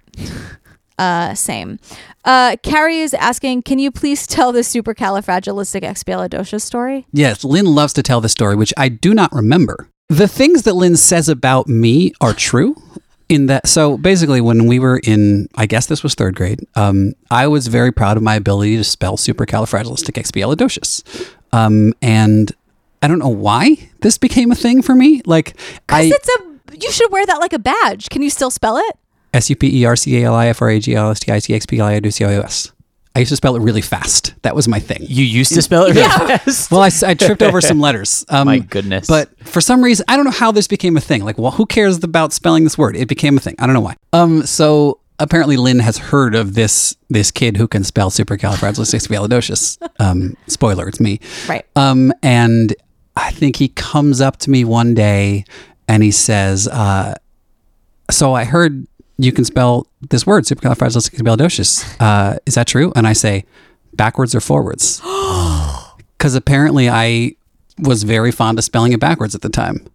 Uh, 0.98 1.34
same. 1.34 1.80
Uh, 2.24 2.56
Carrie 2.64 3.00
is 3.00 3.14
asking, 3.14 3.64
can 3.64 3.80
you 3.80 3.92
please 3.92 4.26
tell 4.26 4.52
the 4.52 4.62
supercalifragilisticexpialidocious 4.62 6.62
story? 6.62 7.06
Yes, 7.12 7.44
Lin 7.44 7.66
loves 7.66 7.94
to 7.94 8.04
tell 8.04 8.22
the 8.22 8.30
story, 8.30 8.56
which 8.56 8.74
I 8.78 8.90
do 8.90 9.14
not 9.14 9.32
remember. 9.34 9.90
The 10.08 10.28
things 10.28 10.64
that 10.64 10.74
Lin 10.74 10.96
says 10.96 11.30
about 11.30 11.68
me 11.68 12.14
are 12.22 12.34
true. 12.34 12.76
In 13.28 13.48
that, 13.48 13.68
so 13.68 13.98
basically, 13.98 14.40
when 14.40 14.68
we 14.68 14.78
were 14.78 15.02
in, 15.04 15.48
I 15.56 15.66
guess 15.66 15.88
this 15.88 16.04
was 16.04 16.14
third 16.14 16.36
grade, 16.36 16.60
um, 16.76 17.14
I 17.32 17.48
was 17.48 17.66
very 17.66 17.92
proud 17.92 18.18
of 18.18 18.24
my 18.24 18.36
ability 18.36 18.78
to 18.78 18.84
spell 18.84 19.18
supercalifragilisticexpialidocious, 19.18 21.28
um, 21.52 21.94
and 22.04 22.52
I 23.06 23.08
don't 23.08 23.20
know 23.20 23.30
why 23.30 23.78
this 24.02 24.18
became 24.18 24.52
a 24.52 24.56
thing 24.56 24.82
for 24.82 24.96
me. 24.96 25.22
Like, 25.28 25.56
I 25.90 26.12
It's 26.12 26.28
a 26.28 26.56
you 26.84 26.92
should 26.92 27.12
wear 27.12 27.24
that 27.28 27.40
like 27.40 27.54
a 27.54 27.60
badge. 27.60 28.10
Can 28.10 28.24
you 28.24 28.32
still 28.32 28.50
spell 28.50 28.78
it? 28.78 28.98
S 29.32 29.48
U 29.52 29.56
P 29.56 29.82
E 29.82 29.86
R 29.86 29.96
C 29.96 30.24
A 30.24 30.26
L 30.26 30.34
I 30.34 30.48
F 30.48 30.60
R 30.60 30.70
A 30.72 30.80
G 30.80 30.96
L 30.96 31.12
S 31.12 31.20
T 31.20 31.32
I 31.32 31.38
C 31.38 31.54
X 31.54 31.68
P 31.68 31.78
L 31.78 31.86
I 31.86 32.00
D 32.00 32.10
C 32.10 32.26
O 32.26 32.30
S. 32.42 32.72
I 33.16 33.20
used 33.20 33.30
to 33.30 33.36
spell 33.36 33.56
it 33.56 33.62
really 33.62 33.82
fast. 33.82 34.34
That 34.42 34.56
was 34.56 34.68
my 34.68 34.80
thing. 34.80 34.98
You 35.02 35.24
used 35.24 35.54
to 35.54 35.62
spell 35.62 35.86
it 35.86 35.94
really 35.94 36.08
fast? 36.08 36.72
Well, 36.72 36.82
I 36.82 37.14
tripped 37.14 37.44
over 37.44 37.62
some 37.62 37.80
letters. 37.88 38.26
Um, 38.28 38.48
My 38.48 38.58
goodness. 38.58 39.08
But 39.08 39.38
for 39.48 39.62
some 39.62 39.84
reason, 39.84 40.04
I 40.10 40.16
don't 40.16 40.26
know 40.26 40.32
how 40.32 40.52
this 40.52 40.68
became 40.68 40.98
a 40.98 41.00
thing. 41.02 41.24
Like, 41.24 41.38
well, 41.38 41.52
who 41.52 41.68
cares 41.68 42.04
about 42.04 42.34
spelling 42.34 42.64
this 42.64 42.76
word? 42.76 42.98
It 42.98 43.08
became 43.08 43.38
a 43.38 43.40
thing. 43.40 43.56
I 43.60 43.68
don't 43.68 43.76
know 43.76 43.82
why. 43.82 43.96
Um, 44.14 44.48
so 44.48 45.00
apparently, 45.20 45.58
Lin 45.58 45.78
has 45.80 45.98
heard 46.00 46.34
of 46.34 46.56
this 46.56 46.98
this 47.10 47.30
kid 47.30 47.56
who 47.56 47.68
can 47.68 47.84
spell 47.84 48.10
supercalifragilisticexpialidocious. 48.10 49.78
Um, 50.00 50.36
spoiler, 50.48 50.90
it's 50.90 51.00
me. 51.00 51.22
Right. 51.48 51.66
Um, 51.78 52.12
and 52.22 52.76
I 53.16 53.32
think 53.32 53.56
he 53.58 53.70
comes 53.70 54.22
up 54.22 54.38
to 54.38 54.50
me 54.50 54.64
one 54.66 54.94
day 54.94 55.46
and 55.88 56.04
he 56.04 56.12
says, 56.12 56.68
uh, 56.68 57.16
"So 58.12 58.34
I 58.34 58.44
heard 58.44 58.88
you 59.18 59.32
can 59.32 59.46
spell 59.46 59.88
this 60.10 60.26
word 60.26 60.44
supercalifragilisticexpialidocious. 60.46 61.96
Uh, 62.00 62.38
is 62.46 62.56
that 62.56 62.68
true?" 62.68 62.92
And 62.96 63.08
I 63.08 63.14
say, 63.14 63.46
"Backwards 63.94 64.36
or 64.36 64.42
forwards?" 64.42 65.02
Because 66.18 66.34
apparently 66.34 66.90
I 66.90 67.36
was 67.78 68.04
very 68.04 68.32
fond 68.32 68.58
of 68.58 68.64
spelling 68.64 68.94
it 68.94 69.00
backwards 69.00 69.36
at 69.36 69.42
the 69.42 69.50
time. 69.50 69.86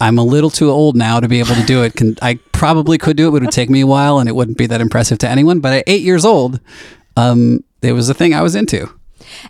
I'm 0.00 0.18
a 0.18 0.22
little 0.22 0.50
too 0.50 0.70
old 0.70 0.96
now 0.96 1.20
to 1.20 1.28
be 1.28 1.38
able 1.40 1.54
to 1.54 1.64
do 1.64 1.82
it. 1.82 1.94
Can, 1.94 2.16
I 2.20 2.38
probably 2.52 2.98
could 2.98 3.16
do 3.16 3.28
it, 3.28 3.30
but 3.30 3.38
it 3.38 3.46
would 3.46 3.52
take 3.52 3.70
me 3.70 3.80
a 3.80 3.86
while 3.86 4.18
and 4.18 4.28
it 4.28 4.34
wouldn't 4.34 4.58
be 4.58 4.66
that 4.66 4.80
impressive 4.80 5.18
to 5.18 5.28
anyone. 5.28 5.60
But 5.60 5.72
at 5.72 5.84
eight 5.86 6.02
years 6.02 6.24
old, 6.24 6.60
um, 7.16 7.64
it 7.82 7.92
was 7.92 8.08
a 8.08 8.14
thing 8.14 8.34
I 8.34 8.42
was 8.42 8.54
into. 8.54 8.90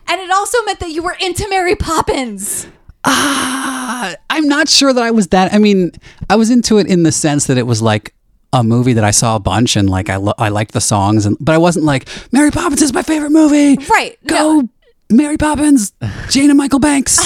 And 0.06 0.20
it 0.20 0.30
also 0.30 0.62
meant 0.64 0.80
that 0.80 0.90
you 0.90 1.02
were 1.02 1.16
into 1.20 1.48
Mary 1.48 1.74
Poppins. 1.74 2.68
Ah, 3.06 4.14
I'm 4.30 4.48
not 4.48 4.68
sure 4.68 4.92
that 4.92 5.02
I 5.02 5.10
was 5.10 5.28
that. 5.28 5.52
I 5.54 5.58
mean, 5.58 5.92
I 6.28 6.36
was 6.36 6.50
into 6.50 6.78
it 6.78 6.86
in 6.86 7.02
the 7.02 7.12
sense 7.12 7.46
that 7.46 7.56
it 7.58 7.66
was 7.66 7.80
like 7.80 8.14
a 8.52 8.62
movie 8.62 8.92
that 8.94 9.04
I 9.04 9.10
saw 9.10 9.36
a 9.36 9.40
bunch 9.40 9.76
and 9.76 9.88
like 9.90 10.08
I 10.10 10.16
lo- 10.16 10.34
I 10.38 10.48
liked 10.50 10.72
the 10.72 10.80
songs 10.80 11.26
and 11.26 11.36
but 11.40 11.54
I 11.54 11.58
wasn't 11.58 11.84
like 11.84 12.08
Mary 12.32 12.50
Poppins 12.50 12.82
is 12.82 12.92
my 12.92 13.02
favorite 13.02 13.30
movie. 13.30 13.76
Right. 13.86 14.18
Go 14.26 14.68
Mary 15.10 15.36
Poppins, 15.36 15.92
Jane 16.30 16.50
and 16.50 16.56
Michael 16.58 16.78
Banks. 16.80 17.18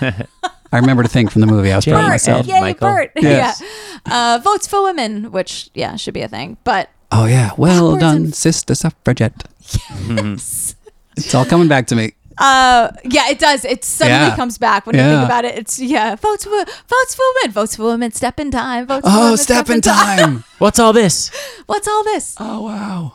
I 0.00 0.76
remember 0.80 1.02
the 1.02 1.08
thing 1.08 1.28
from 1.28 1.40
the 1.40 1.46
movie. 1.46 1.72
I 1.72 1.76
was 1.76 1.84
proud 1.86 1.96
of 2.00 2.04
Bert. 2.04 2.10
myself. 2.10 2.46
Yay, 2.46 2.60
Michael. 2.60 2.88
Bert. 2.88 3.12
Yes. 3.16 3.62
Yeah. 4.06 4.34
Uh, 4.36 4.38
votes 4.42 4.66
for 4.66 4.82
women, 4.82 5.32
which, 5.32 5.70
yeah, 5.74 5.96
should 5.96 6.14
be 6.14 6.20
a 6.20 6.28
thing. 6.28 6.56
But 6.64 6.90
Oh 7.10 7.24
yeah, 7.24 7.52
well 7.56 7.96
done, 7.96 8.16
and- 8.16 8.34
sister 8.34 8.74
suffragette. 8.74 9.44
Yes, 10.08 10.74
It's 11.16 11.34
all 11.34 11.44
coming 11.44 11.68
back 11.68 11.86
to 11.88 11.96
me. 11.96 12.12
Uh, 12.38 12.90
yeah, 13.04 13.28
it 13.28 13.38
does. 13.38 13.64
It 13.64 13.84
suddenly 13.84 14.28
Yeah. 14.28 14.36
comes 14.36 14.58
back 14.58 14.86
when 14.86 14.96
you 14.96 15.02
Yeah. 15.02 15.16
think 15.16 15.24
about 15.26 15.44
it. 15.44 15.58
It's, 15.58 15.78
yeah, 15.78 16.14
votes 16.16 16.44
for, 16.44 16.50
votes 16.50 17.14
for 17.14 17.22
women, 17.36 17.52
votes 17.52 17.76
for 17.76 17.84
women, 17.84 18.12
step 18.12 18.38
in 18.40 18.50
time, 18.50 18.86
votes 18.86 19.06
for 19.06 19.12
Oh, 19.16 19.20
women, 19.24 19.36
step 19.38 19.70
in 19.70 19.80
time. 19.80 20.44
What's 20.58 20.78
all 20.78 20.92
this? 20.92 21.30
What's 21.66 21.88
all 21.88 22.04
this? 22.04 22.36
oh 22.38 22.62
wow. 22.62 23.12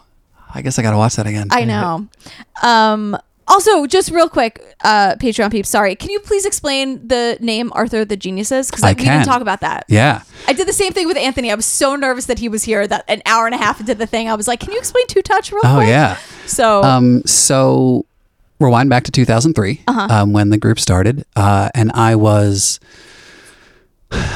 I 0.55 0.61
guess 0.61 0.78
I 0.78 0.84
gotta 0.84 0.97
watch 0.97 1.15
that 1.15 1.26
again. 1.26 1.47
I 1.51 1.65
know. 1.65 2.07
Um, 2.61 3.17
also, 3.47 3.86
just 3.88 4.09
real 4.11 4.30
quick, 4.30 4.63
uh, 4.86 5.15
Patreon 5.15 5.51
peeps, 5.51 5.67
sorry. 5.67 5.95
Can 5.95 6.11
you 6.11 6.19
please 6.19 6.45
explain 6.45 7.05
the 7.07 7.38
name 7.41 7.71
Arthur 7.76 8.05
the 8.05 8.15
Geniuses? 8.15 8.69
Because 8.69 8.84
I 8.84 8.89
like, 8.89 8.99
we 8.99 9.03
didn't 9.05 9.26
talk 9.26 9.41
about 9.41 9.59
that. 9.61 9.84
Yeah. 9.89 10.21
I 10.47 10.53
did 10.53 10.65
the 10.67 10.74
same 10.74 10.93
thing 10.93 11.07
with 11.07 11.17
Anthony. 11.17 11.51
I 11.51 11.55
was 11.55 11.65
so 11.65 11.95
nervous 11.97 12.26
that 12.28 12.39
he 12.39 12.47
was 12.47 12.63
here 12.63 12.88
that 12.88 13.03
an 13.09 13.21
hour 13.26 13.45
and 13.45 13.53
a 13.53 13.57
half 13.57 13.80
into 13.82 13.95
the 13.95 14.05
thing, 14.05 14.30
I 14.30 14.36
was 14.36 14.47
like, 14.47 14.59
"Can 14.61 14.71
you 14.71 14.78
explain 14.80 15.07
Two 15.07 15.21
Touch 15.21 15.51
real 15.51 15.61
Oh 15.65 15.76
quick?" 15.78 15.89
yeah. 15.89 16.17
So 16.45 16.84
Um, 16.84 17.24
so 17.26 18.05
rewind 18.64 18.89
back 18.89 19.03
to 19.03 19.11
2003 19.11 19.82
Uh-huh. 19.88 20.07
um, 20.09 20.34
when 20.34 20.49
the 20.49 20.57
group 20.57 20.80
started, 20.80 21.26
uh, 21.36 21.70
and 21.76 21.91
I 21.93 22.16
was 22.16 22.80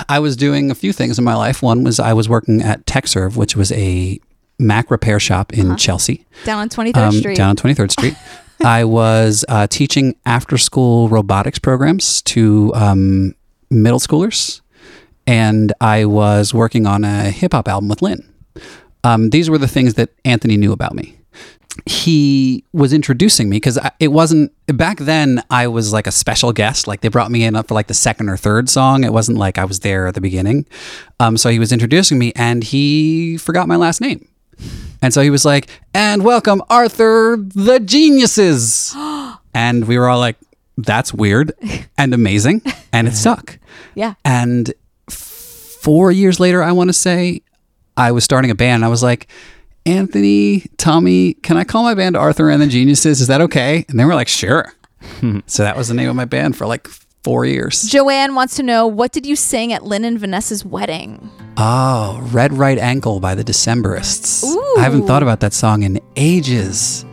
I 0.09 0.19
was 0.19 0.36
doing 0.36 0.71
a 0.71 0.75
few 0.75 0.91
things 0.91 1.17
in 1.19 1.23
my 1.23 1.36
life. 1.36 1.61
One 1.61 1.84
was 1.84 1.99
I 1.99 2.13
was 2.13 2.28
working 2.28 2.61
at 2.61 2.86
Tekserve, 2.86 3.36
which 3.38 3.55
was 3.55 3.71
a 3.73 4.19
Mac 4.59 4.89
repair 4.89 5.19
shop 5.19 5.53
in 5.53 5.75
Chelsea, 5.78 6.25
down 6.45 6.59
on 6.59 6.69
Twenty 6.69 6.91
Third 6.91 7.03
um, 7.03 7.11
Street. 7.11 7.38
down 7.38 7.49
on 7.49 7.55
23rd 7.55 7.91
Street. 7.91 8.15
I 8.65 8.86
was 8.86 9.45
uh, 9.47 9.67
teaching 9.67 10.15
after 10.25 10.57
school 10.57 11.09
robotics 11.09 11.59
programs 11.59 12.23
to 12.23 12.71
um, 12.73 13.36
middle 13.69 13.99
schoolers, 13.99 14.61
and 15.28 15.71
I 15.80 16.05
was 16.05 16.55
working 16.55 16.88
on 16.88 17.03
a 17.03 17.30
hip 17.30 17.53
hop 17.53 17.67
album 17.67 17.88
with 17.88 18.01
Lin. 18.01 18.28
Um, 19.03 19.30
these 19.30 19.47
were 19.47 19.59
the 19.59 19.67
things 19.67 19.93
that 19.93 20.09
Anthony 20.25 20.57
knew 20.57 20.71
about 20.71 20.95
me. 20.95 21.16
He 21.86 22.63
was 22.73 22.93
introducing 22.93 23.49
me 23.49 23.57
because 23.57 23.78
it 23.99 24.09
wasn't 24.09 24.51
back 24.67 24.97
then. 24.97 25.43
I 25.49 25.67
was 25.67 25.93
like 25.93 26.07
a 26.07 26.11
special 26.11 26.51
guest. 26.53 26.88
Like 26.88 27.01
they 27.01 27.07
brought 27.09 27.32
me 27.32 27.43
in 27.43 27.61
for 27.63 27.73
like 27.73 27.88
the 27.88 27.93
second 27.93 28.30
or 28.30 28.38
third 28.38 28.69
song. 28.69 29.03
It 29.03 29.13
wasn't 29.13 29.38
like 29.38 29.57
I 29.57 29.65
was 29.65 29.80
there 29.82 30.07
at 30.07 30.15
the 30.15 30.21
beginning. 30.21 30.65
Um, 31.19 31.38
so 31.38 31.49
he 31.49 31.59
was 31.59 31.71
introducing 31.71 32.17
me, 32.19 32.34
and 32.36 32.63
he 32.63 33.38
forgot 33.38 33.67
my 33.67 33.75
last 33.75 34.01
name. 34.01 34.28
And 35.01 35.13
so 35.13 35.21
he 35.21 35.30
was 35.30 35.45
like, 35.45 35.69
and 35.93 36.23
welcome, 36.23 36.61
Arthur 36.69 37.38
the 37.38 37.80
Geniuses. 37.80 38.95
and 39.53 39.88
we 39.88 39.97
were 39.97 40.09
all 40.09 40.19
like, 40.19 40.36
that's 40.78 41.13
weird 41.13 41.53
and 41.97 42.13
amazing. 42.13 42.61
And 42.91 43.07
it 43.07 43.15
stuck. 43.15 43.59
yeah. 43.95 44.15
And 44.25 44.73
four 45.09 46.11
years 46.11 46.39
later, 46.39 46.63
I 46.63 46.71
want 46.71 46.89
to 46.89 46.93
say, 46.93 47.41
I 47.95 48.11
was 48.11 48.23
starting 48.23 48.51
a 48.51 48.55
band. 48.55 48.84
I 48.84 48.88
was 48.88 49.01
like, 49.01 49.28
Anthony, 49.88 50.65
Tommy, 50.77 51.35
can 51.35 51.55
I 51.55 51.63
call 51.63 51.83
my 51.83 51.93
band 51.93 52.17
Arthur 52.17 52.49
and 52.49 52.61
the 52.61 52.67
Geniuses? 52.67 53.21
Is 53.21 53.27
that 53.27 53.39
okay? 53.39 53.85
And 53.88 53.97
they 53.97 54.03
were 54.03 54.15
like, 54.15 54.27
sure. 54.27 54.73
so 55.47 55.63
that 55.63 55.77
was 55.77 55.88
the 55.88 55.93
name 55.93 56.09
of 56.09 56.15
my 56.15 56.25
band 56.25 56.57
for 56.57 56.67
like 56.67 56.88
four 57.23 57.45
years. 57.45 57.83
Joanne 57.83 58.35
wants 58.35 58.55
to 58.57 58.63
know 58.63 58.85
what 58.85 59.13
did 59.13 59.25
you 59.25 59.38
sing 59.38 59.71
at 59.71 59.83
Lin 59.83 60.03
and 60.03 60.19
Vanessa's 60.19 60.65
wedding? 60.65 61.31
Oh, 61.55 62.19
Red 62.31 62.51
Right 62.53 62.77
Ankle 62.77 63.21
by 63.21 63.33
the 63.33 63.43
Decemberists. 63.45 64.43
I 64.77 64.81
haven't 64.81 65.07
thought 65.07 65.23
about 65.23 65.39
that 65.39 65.53
song 65.53 65.83
in 65.83 66.01
ages. 66.17 67.05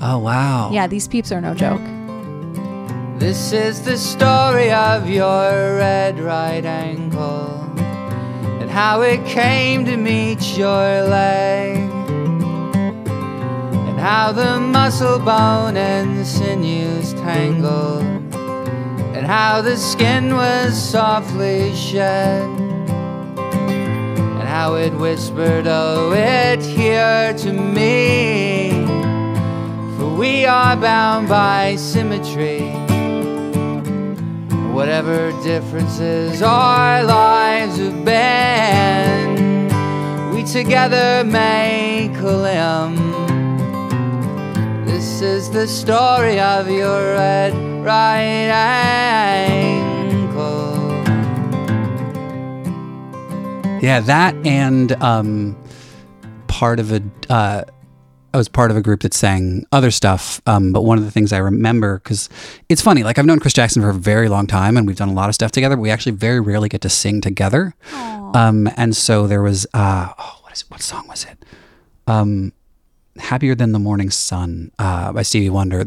Oh, 0.00 0.18
wow. 0.18 0.70
Yeah, 0.72 0.88
these 0.88 1.06
peeps 1.06 1.30
are 1.30 1.40
no 1.40 1.54
joke. 1.54 1.80
This 3.20 3.52
is 3.52 3.82
the 3.82 3.96
story 3.96 4.72
of 4.72 5.08
your 5.08 5.76
red 5.78 6.18
right 6.18 6.64
ankle 6.64 7.62
and 8.60 8.68
how 8.70 9.00
it 9.00 9.24
came 9.26 9.84
to 9.86 9.96
meet 9.96 10.58
your 10.58 10.68
leg, 10.68 11.76
and 11.76 11.85
how 14.06 14.30
the 14.30 14.60
muscle 14.60 15.18
bone 15.18 15.76
and 15.76 16.16
the 16.16 16.24
sinews 16.24 17.12
tangled, 17.14 18.04
and 19.16 19.26
how 19.26 19.60
the 19.60 19.76
skin 19.76 20.32
was 20.36 20.80
softly 20.80 21.74
shed, 21.74 22.44
and 24.38 24.48
how 24.48 24.76
it 24.76 24.92
whispered, 24.92 25.66
Oh, 25.66 26.12
it 26.12 26.62
here 26.62 27.34
to 27.38 27.52
me. 27.52 28.70
For 29.98 30.14
we 30.14 30.44
are 30.44 30.76
bound 30.76 31.28
by 31.28 31.74
symmetry. 31.74 32.60
Whatever 34.72 35.32
differences 35.42 36.42
our 36.42 37.02
lives 37.02 37.78
have 37.78 38.04
been, 38.04 39.66
we 40.32 40.44
together 40.44 41.24
make 41.24 42.16
a 42.18 42.36
limb. 42.46 43.35
This 44.96 45.20
is 45.20 45.50
the 45.50 45.68
story 45.68 46.40
of 46.40 46.70
your 46.70 47.12
red 47.12 47.52
right 47.84 48.48
ankle. 49.60 50.24
Yeah, 53.82 54.00
that 54.00 54.34
and 54.46 54.92
um, 55.02 55.54
part 56.46 56.80
of 56.80 56.92
a. 56.92 57.02
Uh, 57.28 57.64
I 58.32 58.38
was 58.38 58.48
part 58.48 58.70
of 58.70 58.78
a 58.78 58.80
group 58.80 59.02
that 59.02 59.12
sang 59.12 59.66
other 59.70 59.90
stuff. 59.90 60.40
Um, 60.46 60.72
but 60.72 60.80
one 60.80 60.96
of 60.96 61.04
the 61.04 61.10
things 61.10 61.30
I 61.30 61.38
remember, 61.38 61.98
because 61.98 62.30
it's 62.70 62.80
funny, 62.80 63.02
like 63.02 63.18
I've 63.18 63.26
known 63.26 63.38
Chris 63.38 63.52
Jackson 63.52 63.82
for 63.82 63.90
a 63.90 63.94
very 63.94 64.30
long 64.30 64.46
time 64.46 64.78
and 64.78 64.86
we've 64.86 64.96
done 64.96 65.10
a 65.10 65.14
lot 65.14 65.28
of 65.28 65.34
stuff 65.34 65.52
together, 65.52 65.76
but 65.76 65.82
we 65.82 65.90
actually 65.90 66.12
very 66.12 66.40
rarely 66.40 66.70
get 66.70 66.80
to 66.80 66.88
sing 66.88 67.20
together. 67.20 67.74
Um, 67.92 68.66
and 68.78 68.96
so 68.96 69.26
there 69.26 69.42
was, 69.42 69.66
uh, 69.74 70.14
oh, 70.18 70.38
what, 70.40 70.54
is, 70.54 70.70
what 70.70 70.80
song 70.80 71.06
was 71.06 71.24
it? 71.26 71.44
Um, 72.06 72.54
"Happier 73.18 73.54
Than 73.54 73.72
the 73.72 73.78
Morning 73.78 74.10
Sun" 74.10 74.70
uh, 74.78 75.12
by 75.12 75.22
Stevie 75.22 75.50
Wonder. 75.50 75.84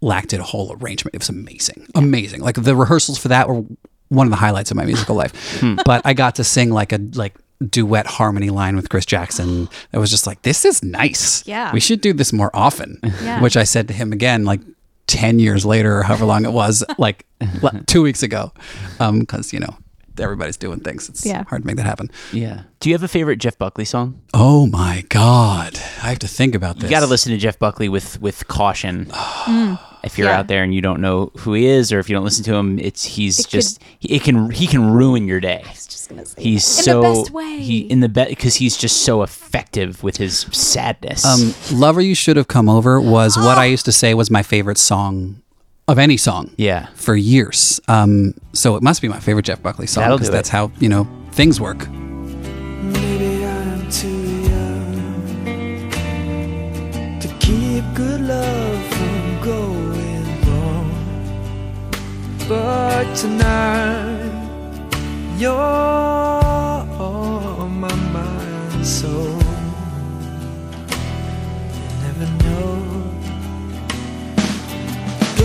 Lac 0.00 0.28
did 0.28 0.38
a 0.38 0.44
whole 0.44 0.76
arrangement. 0.80 1.14
It 1.14 1.20
was 1.20 1.28
amazing, 1.28 1.86
amazing. 1.94 2.40
Like 2.40 2.54
the 2.54 2.76
rehearsals 2.76 3.18
for 3.18 3.28
that 3.28 3.48
were 3.48 3.64
one 4.10 4.26
of 4.26 4.30
the 4.30 4.36
highlights 4.36 4.70
of 4.70 4.76
my 4.76 4.84
musical 4.84 5.16
life. 5.16 5.60
but 5.84 6.02
I 6.04 6.14
got 6.14 6.36
to 6.36 6.44
sing 6.44 6.70
like 6.70 6.92
a 6.92 6.98
like 7.14 7.34
duet 7.68 8.06
harmony 8.06 8.50
line 8.50 8.76
with 8.76 8.88
Chris 8.88 9.04
Jackson. 9.04 9.68
It 9.92 9.98
was 9.98 10.10
just 10.10 10.26
like 10.26 10.42
this 10.42 10.64
is 10.64 10.82
nice. 10.84 11.46
Yeah. 11.46 11.72
we 11.72 11.80
should 11.80 12.00
do 12.00 12.12
this 12.12 12.32
more 12.32 12.50
often. 12.54 13.00
Yeah. 13.22 13.40
Which 13.42 13.56
I 13.56 13.64
said 13.64 13.88
to 13.88 13.94
him 13.94 14.12
again, 14.12 14.44
like. 14.44 14.60
10 15.06 15.38
years 15.38 15.64
later 15.64 16.00
or 16.00 16.02
however 16.02 16.26
long 16.26 16.44
it 16.44 16.52
was 16.52 16.84
like 16.98 17.24
two 17.86 18.02
weeks 18.02 18.22
ago 18.22 18.52
because 18.98 19.54
you 19.54 19.58
know 19.58 19.74
everybody's 20.20 20.56
doing 20.56 20.80
things 20.80 21.08
it's 21.08 21.24
Yeah. 21.24 21.44
hard 21.48 21.62
to 21.62 21.66
make 21.66 21.76
that 21.76 21.86
happen 21.86 22.10
Yeah. 22.32 22.62
Do 22.80 22.88
you 22.90 22.94
have 22.94 23.02
a 23.02 23.08
favorite 23.08 23.36
Jeff 23.38 23.58
Buckley 23.58 23.84
song? 23.84 24.20
oh 24.34 24.66
my 24.66 25.04
god 25.08 25.76
i 26.02 26.08
have 26.10 26.18
to 26.20 26.28
think 26.28 26.54
about 26.54 26.76
this 26.76 26.84
You 26.84 26.90
got 26.96 27.00
to 27.00 27.06
listen 27.06 27.32
to 27.32 27.38
Jeff 27.38 27.58
Buckley 27.58 27.88
with 27.88 28.20
with 28.20 28.46
caution. 28.48 29.10
If 30.04 30.16
you're 30.16 30.28
Yeah. 30.28 30.38
out 30.38 30.46
there 30.46 30.62
and 30.62 30.72
you 30.72 30.80
don't 30.80 31.00
know 31.00 31.32
who 31.38 31.54
he 31.54 31.66
is, 31.66 31.90
or 31.92 31.98
if 31.98 32.08
you 32.08 32.14
don't 32.14 32.24
listen 32.24 32.44
to 32.44 32.54
him, 32.54 32.78
it's 32.78 33.02
he's 33.04 33.40
It 33.40 33.42
could- 33.42 33.50
just 33.50 33.80
it 34.00 34.22
can 34.22 34.48
he 34.50 34.68
can 34.68 34.90
ruin 34.92 35.26
your 35.26 35.40
day. 35.40 35.62
Just 35.74 36.08
gonna 36.08 36.24
say 36.24 36.40
He's 36.40 36.64
that. 36.76 36.84
so 36.84 37.02
in 37.02 37.12
the 37.12 37.18
best 37.18 37.30
way. 37.32 37.58
he 37.58 37.78
in 37.78 37.98
the 38.00 38.08
best 38.08 38.30
because 38.30 38.54
he's 38.54 38.76
just 38.76 39.02
so 39.02 39.22
effective 39.22 40.00
with 40.04 40.16
his 40.18 40.46
sadness. 40.52 41.24
Um, 41.24 41.52
Lover 41.76 42.00
You 42.00 42.14
Should 42.14 42.36
Have 42.36 42.46
Come 42.46 42.68
Over 42.68 43.00
was 43.00 43.36
what 43.46 43.58
I 43.58 43.64
used 43.64 43.84
to 43.86 43.92
say 43.92 44.14
was 44.14 44.30
my 44.30 44.44
favorite 44.44 44.78
song 44.78 45.42
of 45.88 45.98
any 45.98 46.16
song 46.18 46.50
yeah, 46.56 46.86
for 46.94 47.16
years. 47.16 47.80
Um, 47.88 48.34
so 48.52 48.76
it 48.76 48.82
must 48.82 49.02
be 49.02 49.08
my 49.08 49.18
favorite 49.18 49.46
Jeff 49.46 49.62
Buckley 49.62 49.86
song 49.86 50.12
because 50.12 50.30
that's 50.30 50.50
it. 50.50 50.52
how, 50.52 50.70
you 50.78 50.88
know, 50.88 51.08
things 51.32 51.60
work. 51.60 51.88
Maybe 51.88 53.44
I'm 53.44 53.90
too 53.90 54.08
young 54.08 55.90
to 57.20 57.28
keep 57.40 57.84
good 57.94 58.20
love 58.20 58.86
from 58.94 59.40
going 59.42 60.40
wrong. 60.46 60.92
But 62.48 63.14
tonight, 63.16 64.28
you're 65.38 65.54
on 67.00 67.80
my 67.80 67.94
mind, 67.94 68.86
so 68.86 69.08
never 72.02 72.26
know. 72.44 72.87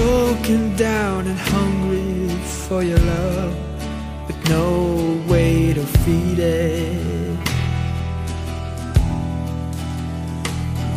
Broken 0.03 0.75
down 0.75 1.27
and 1.27 1.39
hungry 1.39 2.27
for 2.67 2.83
your 2.83 2.99
love 2.99 3.55
with 4.27 4.49
no 4.49 5.23
way 5.31 5.73
to 5.73 5.85
feed 6.03 6.39
it. 6.39 7.37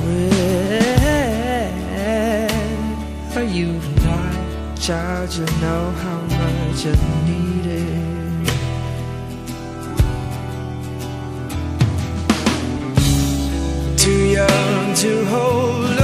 Where 0.02 0.90
are 3.36 3.44
you 3.44 3.78
tonight, 3.78 4.74
child? 4.76 5.32
You 5.34 5.46
know 5.60 5.90
how 6.02 6.20
much 6.40 6.84
you 6.84 6.94
need 7.28 7.66
it. 7.66 8.48
Too 13.96 14.22
young 14.38 14.94
to 14.94 15.24
hold 15.26 15.95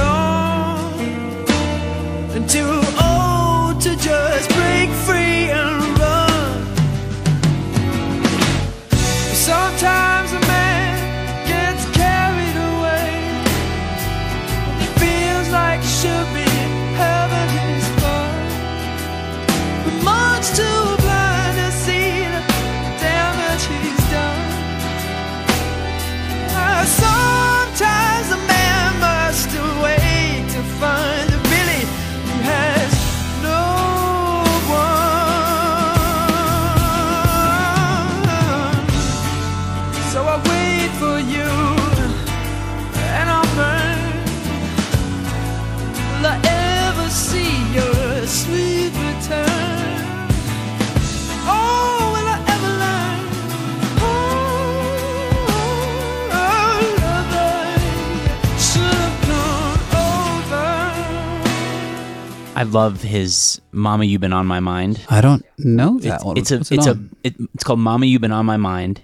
I 62.63 62.65
love 62.65 63.01
his 63.01 63.59
"Mama, 63.73 64.05
You've 64.05 64.21
Been 64.21 64.31
on 64.33 64.45
My 64.47 64.59
Mind." 64.61 65.01
I 65.09 65.19
don't 65.21 65.43
know 65.57 65.99
that 65.99 66.15
It's, 66.15 66.23
one. 66.23 66.37
it's 66.37 66.51
a 66.51 66.57
What's 66.59 66.71
it 66.71 66.75
it's 66.77 66.87
a 66.87 66.99
it, 67.23 67.35
it's 67.53 67.63
called 67.65 67.79
"Mama, 67.79 68.05
You've 68.05 68.21
Been 68.21 68.31
on 68.31 68.45
My 68.45 68.55
Mind." 68.57 69.01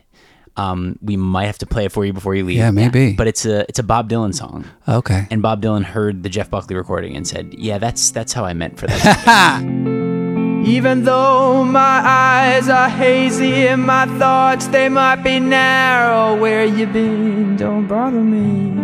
Um, 0.58 0.98
we 1.02 1.16
might 1.16 1.46
have 1.46 1.58
to 1.60 1.66
play 1.66 1.86
it 1.86 1.92
for 1.92 2.06
you 2.06 2.12
before 2.14 2.36
you 2.36 2.44
leave. 2.46 2.58
Yeah, 2.58 2.72
maybe. 2.72 3.14
But 3.14 3.28
it's 3.28 3.46
a 3.46 3.62
it's 3.70 3.80
a 3.80 3.84
Bob 3.84 4.10
Dylan 4.10 4.34
song, 4.34 4.66
Okay. 4.88 5.28
and 5.32 5.42
Bob 5.42 5.62
Dylan 5.62 5.84
heard 5.84 6.24
the 6.24 6.30
Jeff 6.30 6.50
Buckley 6.50 6.76
recording 6.76 7.16
and 7.18 7.26
said, 7.28 7.54
"Yeah, 7.58 7.78
that's 7.80 8.12
that's 8.12 8.34
how 8.34 8.44
I 8.46 8.54
meant 8.54 8.78
for 8.80 8.88
that." 8.88 9.62
Even 10.66 11.04
though 11.06 11.64
my 11.64 12.02
eyes 12.04 12.68
are 12.68 12.90
hazy 12.90 13.68
and 13.68 13.86
my 13.86 14.06
thoughts 14.20 14.68
they 14.68 14.90
might 14.90 15.24
be 15.24 15.40
narrow, 15.40 16.36
where 16.40 16.66
you 16.66 16.86
been? 16.88 17.56
Don't 17.56 17.88
bother 17.88 18.20
me. 18.22 18.76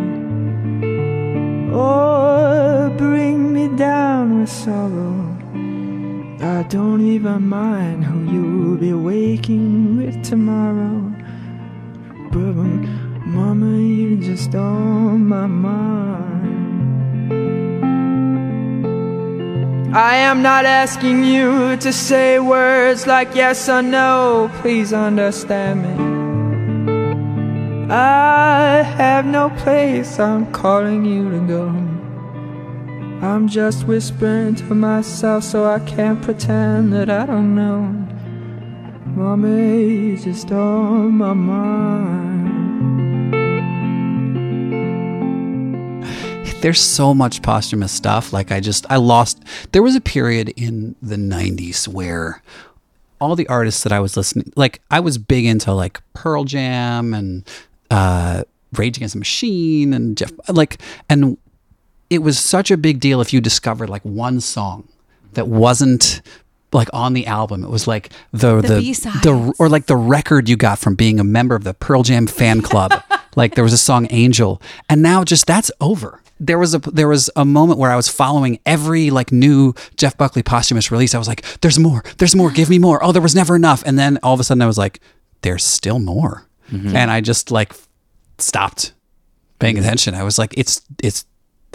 Or 1.75 2.89
bring 2.97 3.34
me 3.34 3.34
down 3.75 4.39
with 4.39 4.49
sorrow. 4.49 5.37
I 6.41 6.63
don't 6.63 7.01
even 7.01 7.47
mind 7.47 8.03
who 8.05 8.31
you'll 8.31 8.77
be 8.77 8.93
waking 8.93 9.97
with 9.97 10.23
tomorrow. 10.23 11.13
But 12.31 12.53
mama, 13.25 13.77
you're 13.77 14.21
just 14.21 14.55
on 14.55 15.27
my 15.27 15.47
mind. 15.47 16.35
I 19.95 20.15
am 20.15 20.41
not 20.41 20.65
asking 20.65 21.23
you 21.23 21.77
to 21.77 21.93
say 21.93 22.39
words 22.39 23.07
like 23.07 23.33
yes 23.33 23.69
or 23.69 23.81
no. 23.81 24.51
Please 24.61 24.91
understand 24.93 25.83
me. 25.83 25.95
I 27.93 28.83
have 28.83 29.25
no 29.25 29.49
place 29.51 30.19
I'm 30.19 30.51
calling 30.51 31.05
you 31.05 31.29
to 31.29 31.39
go. 31.47 31.94
I'm 33.25 33.47
just 33.47 33.87
whispering 33.87 34.53
to 34.55 34.75
myself 34.75 35.43
so 35.43 35.65
I 35.65 35.79
can't 35.79 36.21
pretend 36.21 36.93
that 36.93 37.09
I 37.09 37.25
don't 37.25 37.55
know. 37.55 37.81
Mommy, 39.15 40.15
just 40.17 40.51
on 40.51 41.17
my 41.17 41.33
mind. 41.33 42.53
There's 46.61 46.79
so 46.79 47.15
much 47.15 47.41
posthumous 47.41 47.91
stuff. 47.91 48.31
Like 48.31 48.51
I 48.51 48.59
just 48.59 48.85
I 48.91 48.97
lost. 48.97 49.43
There 49.71 49.81
was 49.81 49.95
a 49.95 50.01
period 50.01 50.49
in 50.49 50.95
the 51.01 51.15
'90s 51.15 51.87
where 51.87 52.43
all 53.19 53.35
the 53.35 53.47
artists 53.47 53.81
that 53.83 53.91
I 53.91 53.99
was 53.99 54.15
listening, 54.15 54.53
like 54.55 54.81
I 54.91 54.99
was 54.99 55.17
big 55.17 55.45
into 55.45 55.73
like 55.73 55.99
Pearl 56.13 56.43
Jam 56.43 57.15
and 57.15 57.43
uh, 57.89 58.43
Rage 58.73 58.97
Against 58.97 59.13
the 59.13 59.19
Machine 59.19 59.93
and 59.95 60.15
Jeff, 60.15 60.31
like, 60.47 60.79
and 61.09 61.37
it 62.09 62.19
was 62.19 62.39
such 62.39 62.71
a 62.71 62.77
big 62.77 62.99
deal 62.99 63.21
if 63.21 63.33
you 63.33 63.41
discovered 63.41 63.89
like 63.89 64.03
one 64.03 64.39
song 64.41 64.87
that 65.33 65.47
wasn't 65.47 66.21
like 66.71 66.89
on 66.93 67.13
the 67.13 67.25
album. 67.27 67.63
It 67.63 67.69
was 67.69 67.87
like 67.87 68.09
the 68.31 68.61
The 68.61 68.79
the, 69.23 69.29
the 69.31 69.53
or 69.59 69.69
like 69.69 69.85
the 69.85 69.95
record 69.95 70.49
you 70.49 70.57
got 70.57 70.79
from 70.79 70.95
being 70.95 71.19
a 71.19 71.23
member 71.23 71.55
of 71.55 71.63
the 71.63 71.73
Pearl 71.73 72.03
Jam 72.03 72.27
fan 72.27 72.61
club. 72.61 72.91
like 73.35 73.55
there 73.55 73.63
was 73.63 73.73
a 73.73 73.77
song 73.77 74.07
Angel, 74.11 74.61
and 74.89 75.01
now 75.01 75.23
just 75.23 75.47
that's 75.47 75.71
over. 75.81 76.21
There 76.39 76.59
was 76.59 76.75
a 76.75 76.79
there 76.79 77.07
was 77.07 77.29
a 77.35 77.45
moment 77.45 77.79
where 77.79 77.91
I 77.91 77.95
was 77.95 78.09
following 78.09 78.59
every 78.65 79.09
like 79.09 79.31
new 79.31 79.73
Jeff 79.95 80.17
Buckley 80.17 80.43
posthumous 80.43 80.91
release. 80.91 81.15
I 81.15 81.17
was 81.17 81.29
like, 81.29 81.43
"There's 81.61 81.79
more, 81.79 82.03
there's 82.17 82.35
more, 82.35 82.51
give 82.51 82.69
me 82.69 82.77
more." 82.77 83.01
Oh, 83.03 83.13
there 83.13 83.21
was 83.21 83.35
never 83.35 83.55
enough, 83.55 83.83
and 83.85 83.97
then 83.97 84.19
all 84.21 84.33
of 84.33 84.39
a 84.41 84.43
sudden 84.43 84.61
I 84.61 84.67
was 84.67 84.77
like, 84.77 84.99
"There's 85.41 85.63
still 85.63 85.99
more." 85.99 86.45
Mm-hmm. 86.71 86.95
and 86.95 87.11
I 87.11 87.21
just 87.21 87.51
like 87.51 87.73
stopped 88.39 88.93
paying 89.59 89.77
attention. 89.77 90.15
I 90.15 90.23
was 90.23 90.37
like, 90.37 90.53
it's 90.57 90.81
it's 91.01 91.25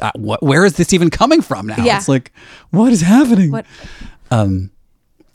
uh, 0.02 0.10
what? 0.16 0.42
Where 0.42 0.64
is 0.64 0.74
this 0.74 0.92
even 0.92 1.10
coming 1.10 1.40
from 1.42 1.66
now? 1.66 1.82
Yeah. 1.82 1.96
It's 1.96 2.08
like, 2.08 2.32
what 2.70 2.92
is 2.92 3.00
happening? 3.00 3.50
What? 3.50 3.66
Um, 4.30 4.70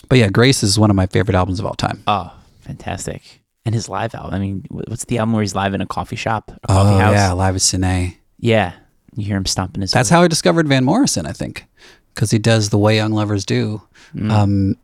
but 0.10 0.18
yeah, 0.18 0.30
Grace 0.30 0.64
is 0.64 0.78
one 0.80 0.90
of 0.90 0.96
my 0.96 1.06
favorite 1.08 1.36
albums 1.36 1.60
of 1.60 1.66
all 1.66 1.74
time. 1.74 2.04
Oh, 2.08 2.34
fantastic! 2.62 3.42
And 3.66 3.74
his 3.74 3.90
live 3.90 4.14
album. 4.16 4.34
I 4.34 4.40
mean, 4.40 4.66
what's 4.70 5.06
the 5.06 5.18
album 5.18 5.34
where 5.34 5.42
he's 5.42 5.56
live 5.56 5.74
in 5.74 5.82
a 5.82 5.88
coffee 5.88 6.16
shop, 6.16 6.52
a 6.64 6.68
coffee 6.68 6.96
oh 6.96 6.98
house? 7.00 7.14
yeah, 7.14 7.32
Live 7.32 7.56
at 7.56 7.62
Sin-é. 7.62 8.18
yeah. 8.40 8.74
You 9.18 9.24
hear 9.24 9.38
him 9.38 9.46
stomping 9.46 9.80
his. 9.82 9.92
That's 9.92 10.10
foot. 10.10 10.16
how 10.16 10.24
I 10.24 10.28
discovered 10.28 10.68
Van 10.68 10.84
Morrison. 10.84 11.26
I 11.26 11.32
think 11.32 11.66
because 12.14 12.32
he 12.32 12.40
does 12.40 12.70
the 12.70 12.78
way 12.78 12.96
young 12.98 13.12
lovers 13.12 13.46
do. 13.46 13.82
Mm. 14.14 14.32
Um, 14.32 14.78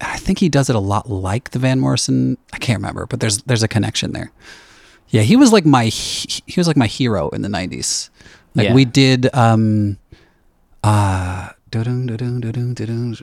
I 0.00 0.18
think 0.18 0.38
he 0.38 0.48
does 0.48 0.68
it 0.70 0.76
a 0.76 0.80
lot 0.80 1.08
like 1.08 1.50
the 1.50 1.58
Van 1.58 1.80
Morrison. 1.80 2.36
I 2.52 2.58
can't 2.58 2.78
remember, 2.78 3.06
but 3.06 3.20
there's 3.20 3.38
there's 3.44 3.62
a 3.62 3.68
connection 3.68 4.12
there. 4.12 4.30
Yeah, 5.08 5.22
he 5.22 5.36
was 5.36 5.52
like 5.52 5.64
my 5.64 5.84
he 5.86 6.42
he 6.46 6.60
was 6.60 6.66
like 6.68 6.76
my 6.76 6.86
hero 6.86 7.30
in 7.30 7.40
the 7.42 7.48
'90s. 7.48 8.10
Like 8.58 8.68
Yeah. 8.68 8.74
we 8.74 8.84
did. 8.84 9.34
Um, 9.34 9.98
uh, 10.84 10.86
uh, 10.86 11.48
dun-dun, 11.70 12.06
dun-dun. 12.06 13.16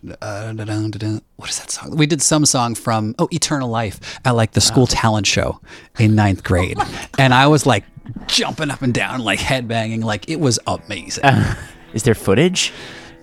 what 1.38 1.50
is 1.50 1.60
that 1.60 1.72
song? 1.72 1.96
We 1.96 2.06
did 2.06 2.22
some 2.22 2.46
song 2.46 2.76
from 2.76 3.16
Oh 3.20 3.28
Eternal 3.32 3.70
Life 3.70 4.20
at 4.26 4.32
like 4.32 4.52
the 4.52 4.62
school 4.62 4.88
talent 4.88 5.28
show 5.28 5.60
in 6.00 6.16
ninth 6.16 6.44
grade, 6.50 6.78
and 7.18 7.34
I 7.34 7.48
was 7.48 7.66
like 7.66 7.84
jumping 8.28 8.72
up 8.72 8.82
and 8.82 8.94
down, 8.94 9.22
like 9.22 9.40
headbanging, 9.40 10.04
like 10.04 10.30
it 10.30 10.40
was 10.40 10.60
amazing. 10.68 11.24
Is 11.94 12.04
there 12.04 12.16
footage? 12.16 12.74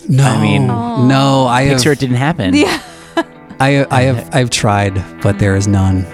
No, 0.08 0.24
I 0.24 0.42
mean, 0.42 0.66
no, 0.66 1.46
I 1.46 1.62
have, 1.62 1.76
Picture 1.76 1.92
it 1.92 2.00
didn't 2.00 2.16
happen. 2.16 2.54
Yeah. 2.54 2.82
I, 3.60 3.86
I 3.90 4.02
have, 4.02 4.34
I've 4.34 4.50
tried, 4.50 4.94
but 5.22 5.38
there 5.38 5.54
is 5.54 5.68
none. 5.68 6.04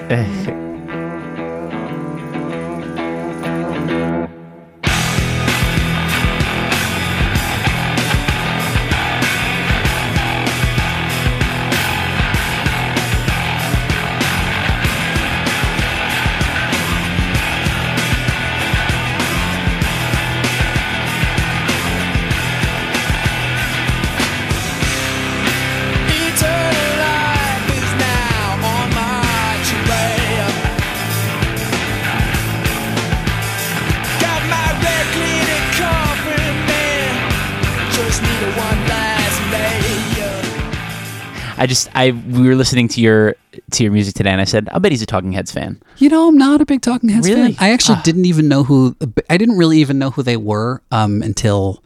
Just 41.68 41.88
I 41.94 42.10
we 42.10 42.48
were 42.48 42.54
listening 42.56 42.88
to 42.88 43.00
your 43.00 43.36
to 43.72 43.82
your 43.84 43.92
music 43.92 44.14
today, 44.14 44.30
and 44.30 44.40
I 44.40 44.44
said, 44.44 44.68
"I 44.72 44.78
bet 44.78 44.90
he's 44.92 45.02
a 45.02 45.06
Talking 45.06 45.32
Heads 45.32 45.52
fan." 45.52 45.80
You 45.98 46.08
know, 46.08 46.28
I'm 46.28 46.36
not 46.38 46.60
a 46.60 46.66
big 46.66 46.80
Talking 46.82 47.10
Heads 47.10 47.28
Really? 47.28 47.52
fan. 47.54 47.64
I 47.64 47.70
actually 47.72 47.98
Ah. 47.98 48.02
didn't 48.02 48.24
even 48.24 48.48
know 48.48 48.64
who. 48.64 48.96
I 49.30 49.36
didn't 49.36 49.56
really 49.58 49.78
even 49.78 49.98
know 49.98 50.10
who 50.10 50.22
they 50.22 50.36
were 50.36 50.82
um, 50.90 51.22
until 51.22 51.82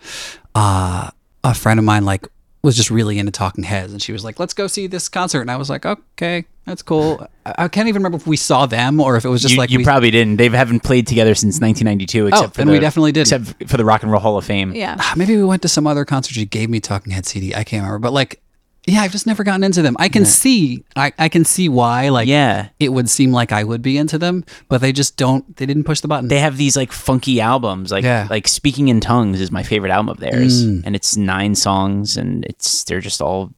uh, 0.54 1.10
a 1.44 1.54
friend 1.54 1.78
of 1.78 1.84
mine 1.84 2.04
like 2.04 2.26
was 2.62 2.76
just 2.76 2.90
really 2.90 3.18
into 3.18 3.32
Talking 3.32 3.64
Heads, 3.64 3.92
and 3.92 4.00
she 4.00 4.12
was 4.12 4.24
like, 4.24 4.38
"Let's 4.38 4.54
go 4.54 4.66
see 4.68 4.86
this 4.86 5.08
concert," 5.08 5.40
and 5.40 5.50
I 5.50 5.56
was 5.56 5.68
like, 5.68 5.84
"Okay, 5.84 6.44
that's 6.64 6.80
cool." 6.82 7.26
I, 7.44 7.54
I 7.64 7.68
can't 7.68 7.88
even 7.88 8.00
remember 8.02 8.16
if 8.16 8.26
we 8.26 8.36
saw 8.36 8.66
them 8.66 9.00
or 9.00 9.16
if 9.16 9.24
it 9.24 9.28
was 9.28 9.42
just 9.42 9.54
you, 9.54 9.58
like 9.58 9.70
you 9.70 9.78
we, 9.78 9.84
probably 9.84 10.12
didn't. 10.12 10.36
They 10.36 10.48
haven't 10.48 10.80
played 10.84 11.08
together 11.08 11.34
since 11.34 11.60
1992, 11.60 12.28
except 12.28 12.54
for 12.54 12.58
then 12.58 12.68
the, 12.68 12.72
we 12.74 12.78
definitely 12.78 13.10
didn't. 13.12 13.32
except 13.32 13.68
for 13.68 13.76
the 13.76 13.84
Rock 13.84 14.04
and 14.04 14.12
Roll 14.12 14.20
Hall 14.20 14.38
of 14.38 14.44
Fame. 14.44 14.72
Yeah. 14.74 14.96
Ah, 14.98 15.14
maybe 15.16 15.36
we 15.36 15.42
went 15.44 15.62
to 15.62 15.68
some 15.68 15.86
other 15.88 16.04
concert. 16.04 16.34
She 16.34 16.46
gave 16.46 16.70
me 16.70 16.78
Talking 16.78 17.12
Head 17.12 17.26
CD. 17.26 17.52
I 17.52 17.64
can't 17.64 17.82
remember, 17.82 17.98
but 17.98 18.12
like, 18.12 18.40
yeah, 18.86 19.02
I've 19.02 19.12
just 19.12 19.26
never 19.26 19.44
gotten 19.44 19.62
into 19.62 19.80
them. 19.82 19.96
I 20.00 20.08
can 20.08 20.24
see, 20.24 20.82
I, 20.96 21.12
I 21.18 21.28
can 21.28 21.44
see 21.44 21.68
why. 21.68 22.08
Like, 22.08 22.26
Yeah. 22.26 22.68
it 22.80 22.88
would 22.92 23.08
seem 23.08 23.30
like 23.32 23.52
I 23.52 23.62
would 23.62 23.80
be 23.82 23.96
into 23.96 24.18
them, 24.18 24.44
but 24.68 24.80
they 24.80 24.92
just 24.92 25.16
don't. 25.16 25.56
They 25.56 25.66
didn't 25.66 25.84
push 25.84 26.00
the 26.00 26.08
button. 26.08 26.28
They 26.28 26.40
have 26.40 26.56
these 26.56 26.76
like 26.76 26.90
funky 26.92 27.40
albums, 27.40 27.92
like 27.92 28.02
Yeah. 28.04 28.26
like 28.28 28.48
Speaking 28.48 28.88
in 28.88 29.00
Tongues 29.00 29.40
is 29.40 29.50
my 29.52 29.62
favorite 29.62 29.90
album 29.92 30.08
of 30.08 30.18
theirs, 30.18 30.64
Mm. 30.64 30.82
and 30.84 30.96
it's 30.96 31.16
nine 31.16 31.54
songs, 31.54 32.16
and 32.16 32.44
it's 32.44 32.84
they're 32.84 33.00
just 33.00 33.20
all 33.22 33.52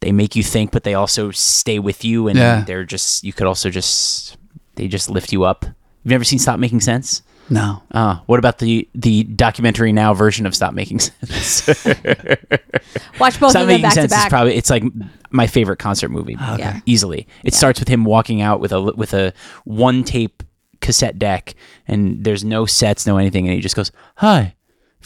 they 0.00 0.12
make 0.12 0.36
you 0.36 0.42
think, 0.42 0.70
but 0.72 0.84
they 0.84 0.94
also 0.94 1.30
stay 1.32 1.78
with 1.78 2.04
you, 2.04 2.28
and 2.28 2.38
Yeah. 2.38 2.62
they're 2.66 2.84
just 2.84 3.24
you 3.24 3.32
could 3.32 3.46
also 3.46 3.68
just 3.70 4.36
they 4.76 4.86
just 4.88 5.10
lift 5.10 5.32
you 5.32 5.42
up. 5.44 5.64
You've 6.04 6.10
never 6.12 6.24
seen 6.24 6.38
Stop 6.38 6.60
Making 6.60 6.80
Sense? 6.82 7.22
No. 7.48 7.82
Uh, 7.90 8.18
what 8.26 8.38
about 8.38 8.58
the 8.58 8.88
the 8.94 9.24
documentary 9.24 9.92
now 9.92 10.14
version 10.14 10.46
of 10.46 10.54
Stop 10.54 10.74
Making 10.74 10.98
Sense? 10.98 11.66
Watch 13.20 13.38
both 13.38 13.50
Stop 13.50 13.62
of 13.62 13.68
them 13.68 13.68
Making 13.68 13.82
back 13.82 13.94
to 13.94 14.08
Sense 14.08 14.12
is 14.12 14.28
probably 14.28 14.54
it's 14.56 14.70
like 14.70 14.82
my 15.30 15.46
favorite 15.46 15.78
concert 15.78 16.08
movie. 16.10 16.36
Yeah. 16.38 16.80
easily. 16.86 17.26
It 17.44 17.54
starts 17.54 17.78
with 17.78 17.88
him 17.88 18.04
walking 18.04 18.40
out 18.40 18.60
with 18.60 18.72
a 18.72 18.80
with 18.82 19.14
a 19.14 19.32
one 19.64 20.02
tape 20.04 20.42
cassette 20.80 21.18
deck, 21.18 21.54
and 21.86 22.24
there's 22.24 22.44
no 22.44 22.66
sets, 22.66 23.06
no 23.06 23.16
anything, 23.18 23.46
and 23.46 23.54
he 23.54 23.60
just 23.60 23.76
goes, 23.76 23.92
"Hi." 24.16 24.55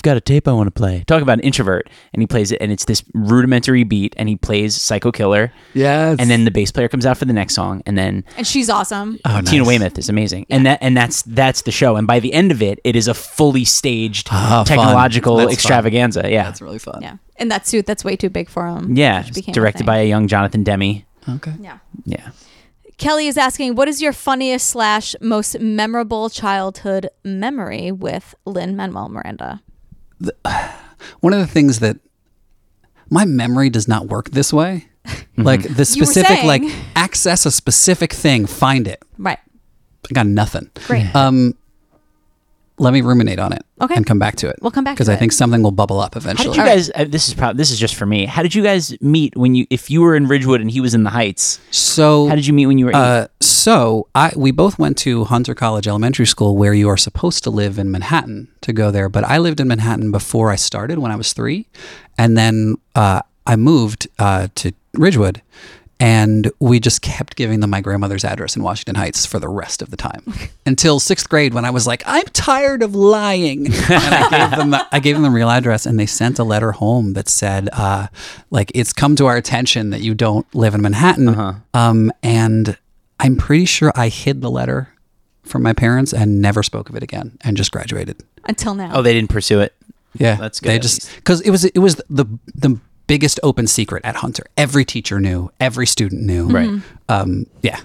I've 0.00 0.02
got 0.02 0.16
a 0.16 0.20
tape 0.22 0.48
I 0.48 0.52
want 0.52 0.66
to 0.66 0.70
play. 0.70 1.04
Talk 1.06 1.20
about 1.20 1.34
an 1.34 1.40
introvert, 1.40 1.90
and 2.14 2.22
he 2.22 2.26
plays 2.26 2.50
it, 2.52 2.58
and 2.62 2.72
it's 2.72 2.86
this 2.86 3.04
rudimentary 3.12 3.84
beat, 3.84 4.14
and 4.16 4.30
he 4.30 4.36
plays 4.36 4.74
Psycho 4.80 5.12
Killer, 5.12 5.52
Yes. 5.74 6.16
and 6.18 6.30
then 6.30 6.46
the 6.46 6.50
bass 6.50 6.72
player 6.72 6.88
comes 6.88 7.04
out 7.04 7.18
for 7.18 7.26
the 7.26 7.34
next 7.34 7.52
song, 7.54 7.82
and 7.84 7.98
then 7.98 8.24
and 8.38 8.46
she's 8.46 8.70
awesome. 8.70 9.18
Oh, 9.26 9.42
Tina 9.42 9.58
nice. 9.58 9.66
Weymouth 9.66 9.98
is 9.98 10.08
amazing, 10.08 10.46
and 10.48 10.64
that 10.64 10.78
and 10.80 10.96
that's 10.96 11.20
that's 11.24 11.60
the 11.62 11.70
show. 11.70 11.96
And 11.96 12.06
by 12.06 12.18
the 12.18 12.32
end 12.32 12.50
of 12.50 12.62
it, 12.62 12.80
it 12.82 12.96
is 12.96 13.08
a 13.08 13.12
fully 13.14 13.66
staged 13.66 14.28
Ah, 14.30 14.64
fun. 14.66 14.78
technological 14.78 15.36
That's 15.36 15.48
fun. 15.48 15.52
extravaganza. 15.52 16.30
Yeah, 16.30 16.44
That's 16.44 16.62
really 16.62 16.78
fun. 16.78 17.00
Yeah. 17.02 17.16
And 17.36 17.50
that 17.50 17.66
suit 17.66 17.84
that's 17.84 18.02
way 18.02 18.16
too 18.16 18.30
big 18.30 18.48
for 18.48 18.66
him. 18.68 18.96
yeah. 18.96 19.18
which 19.22 19.34
became 19.34 19.52
a 19.52 19.54
Directed 19.54 19.78
thing. 19.80 19.86
by 19.86 19.98
a 19.98 20.08
young 20.08 20.28
Jonathan 20.28 20.64
Demme. 20.64 21.04
Okay. 21.28 21.52
Yeah. 21.60 21.76
Yeah. 22.06 22.30
Kelly 22.96 23.26
is 23.28 23.36
asking, 23.36 23.74
what 23.76 23.88
is 23.88 24.00
your 24.02 24.12
funniest 24.14 24.66
slash 24.70 25.14
most 25.22 25.58
memorable 25.60 26.28
childhood 26.30 27.08
memory 27.24 27.90
with 27.92 28.34
Lin 28.46 28.76
Manuel 28.76 29.08
Miranda? 29.10 29.62
One 31.20 31.32
of 31.32 31.40
the 31.40 31.46
things 31.46 31.80
that 31.80 31.98
my 33.10 33.24
memory 33.24 33.70
does 33.70 33.88
not 33.88 34.06
work 34.06 34.30
this 34.30 34.52
way. 34.52 34.86
Like 35.36 35.62
the 35.62 35.68
You 35.68 36.02
were 36.02 36.06
specific, 36.06 36.44
like 36.44 36.62
access 36.94 37.46
a 37.46 37.50
specific 37.50 38.12
thing, 38.12 38.46
find 38.46 38.86
it. 38.86 39.02
Right. 39.18 39.38
I 40.10 40.12
got 40.12 40.26
nothing. 40.26 40.70
Great. 40.86 41.14
Um, 41.14 41.54
let 42.80 42.92
me 42.94 43.02
ruminate 43.02 43.38
on 43.38 43.52
it. 43.52 43.62
Okay. 43.80 43.94
And 43.94 44.06
come 44.06 44.18
back 44.18 44.36
to 44.36 44.48
it. 44.48 44.56
We'll 44.62 44.70
come 44.70 44.84
back 44.84 44.94
because 44.96 45.08
I 45.08 45.14
it. 45.14 45.18
think 45.18 45.32
something 45.32 45.62
will 45.62 45.70
bubble 45.70 46.00
up 46.00 46.14
How 46.14 46.18
eventually. 46.20 46.56
did 46.56 46.56
you 46.56 46.64
guys? 46.64 46.90
Uh, 46.94 47.04
this 47.04 47.28
is 47.28 47.34
probably 47.34 47.58
this 47.58 47.70
is 47.70 47.78
just 47.78 47.94
for 47.94 48.06
me. 48.06 48.24
How 48.24 48.42
did 48.42 48.54
you 48.54 48.62
guys 48.62 48.94
meet 49.02 49.36
when 49.36 49.54
you 49.54 49.66
if 49.70 49.90
you 49.90 50.00
were 50.00 50.16
in 50.16 50.26
Ridgewood 50.26 50.60
and 50.60 50.70
he 50.70 50.80
was 50.80 50.94
in 50.94 51.04
the 51.04 51.10
Heights? 51.10 51.60
So 51.70 52.26
How 52.28 52.34
did 52.34 52.46
you 52.46 52.54
meet 52.54 52.66
when 52.66 52.78
you 52.78 52.86
were? 52.86 52.96
Uh, 52.96 53.26
so 53.40 54.08
I 54.14 54.32
we 54.34 54.50
both 54.50 54.78
went 54.78 54.96
to 54.98 55.24
Hunter 55.24 55.54
College 55.54 55.86
Elementary 55.86 56.26
School, 56.26 56.56
where 56.56 56.72
you 56.74 56.88
are 56.88 56.96
supposed 56.96 57.44
to 57.44 57.50
live 57.50 57.78
in 57.78 57.90
Manhattan 57.90 58.48
to 58.62 58.72
go 58.72 58.90
there. 58.90 59.08
But 59.08 59.24
I 59.24 59.38
lived 59.38 59.60
in 59.60 59.68
Manhattan 59.68 60.10
before 60.10 60.50
I 60.50 60.56
started 60.56 60.98
when 60.98 61.12
I 61.12 61.16
was 61.16 61.32
three, 61.34 61.66
and 62.16 62.36
then 62.36 62.76
uh, 62.94 63.20
I 63.46 63.56
moved 63.56 64.08
uh, 64.18 64.48
to 64.56 64.72
Ridgewood, 64.94 65.42
and 66.00 66.50
we 66.58 66.80
just 66.80 67.02
kept 67.02 67.36
giving 67.36 67.60
them 67.60 67.70
my 67.70 67.80
grandmother's 67.82 68.24
address 68.24 68.56
in 68.56 68.62
Washington 68.62 68.94
Heights 68.94 69.26
for 69.26 69.38
the 69.38 69.48
rest 69.48 69.82
of 69.82 69.90
the 69.90 69.96
time 69.96 70.24
until 70.66 70.98
sixth 70.98 71.28
grade 71.28 71.52
when 71.52 71.64
I 71.66 71.70
was 71.70 71.86
like, 71.86 72.02
I'm 72.06 72.24
tired 72.32 72.82
of 72.82 72.94
lying, 72.94 73.66
and 73.66 73.74
I 73.90 74.48
gave 74.48 74.58
them 74.58 74.74
I 74.90 74.98
gave 75.00 75.14
them 75.14 75.22
the 75.22 75.30
real 75.30 75.50
address, 75.50 75.86
and 75.86 76.00
they 76.00 76.06
sent 76.06 76.38
a 76.38 76.44
letter 76.44 76.72
home 76.72 77.12
that 77.12 77.28
said, 77.28 77.68
uh, 77.72 78.08
like, 78.50 78.72
it's 78.74 78.92
come 78.92 79.14
to 79.16 79.26
our 79.26 79.36
attention 79.36 79.90
that 79.90 80.00
you 80.00 80.14
don't 80.14 80.52
live 80.54 80.74
in 80.74 80.80
Manhattan, 80.82 81.62
um, 81.74 82.10
and 82.22 82.76
I'm 83.20 83.36
pretty 83.36 83.66
sure 83.66 83.92
I 83.94 84.08
hid 84.08 84.40
the 84.40 84.50
letter 84.50 84.88
from 85.42 85.62
my 85.62 85.72
parents 85.74 86.14
and 86.14 86.40
never 86.40 86.62
spoke 86.62 86.88
of 86.88 86.96
it 86.96 87.02
again, 87.02 87.36
and 87.42 87.56
just 87.56 87.72
graduated. 87.72 88.22
Until 88.44 88.74
now. 88.74 88.92
oh, 88.94 89.02
they 89.02 89.12
didn't 89.12 89.30
pursue 89.30 89.60
it. 89.60 89.74
Yeah, 90.18 90.36
That's 90.36 90.58
good, 90.58 90.70
They 90.70 90.78
just 90.78 91.14
because 91.16 91.40
it 91.42 91.50
was 91.50 91.64
it 91.66 91.78
was 91.78 91.96
the 92.08 92.24
the 92.54 92.80
biggest 93.10 93.40
open 93.42 93.66
secret 93.66 94.04
at 94.04 94.14
Hunter. 94.16 94.44
Every 94.56 94.84
teacher 94.84 95.18
knew. 95.18 95.50
Every 95.58 95.86
student 95.86 96.22
knew. 96.22 96.46
Right. 96.46 96.80
Um. 97.08 97.46
Yeah. 97.60 97.80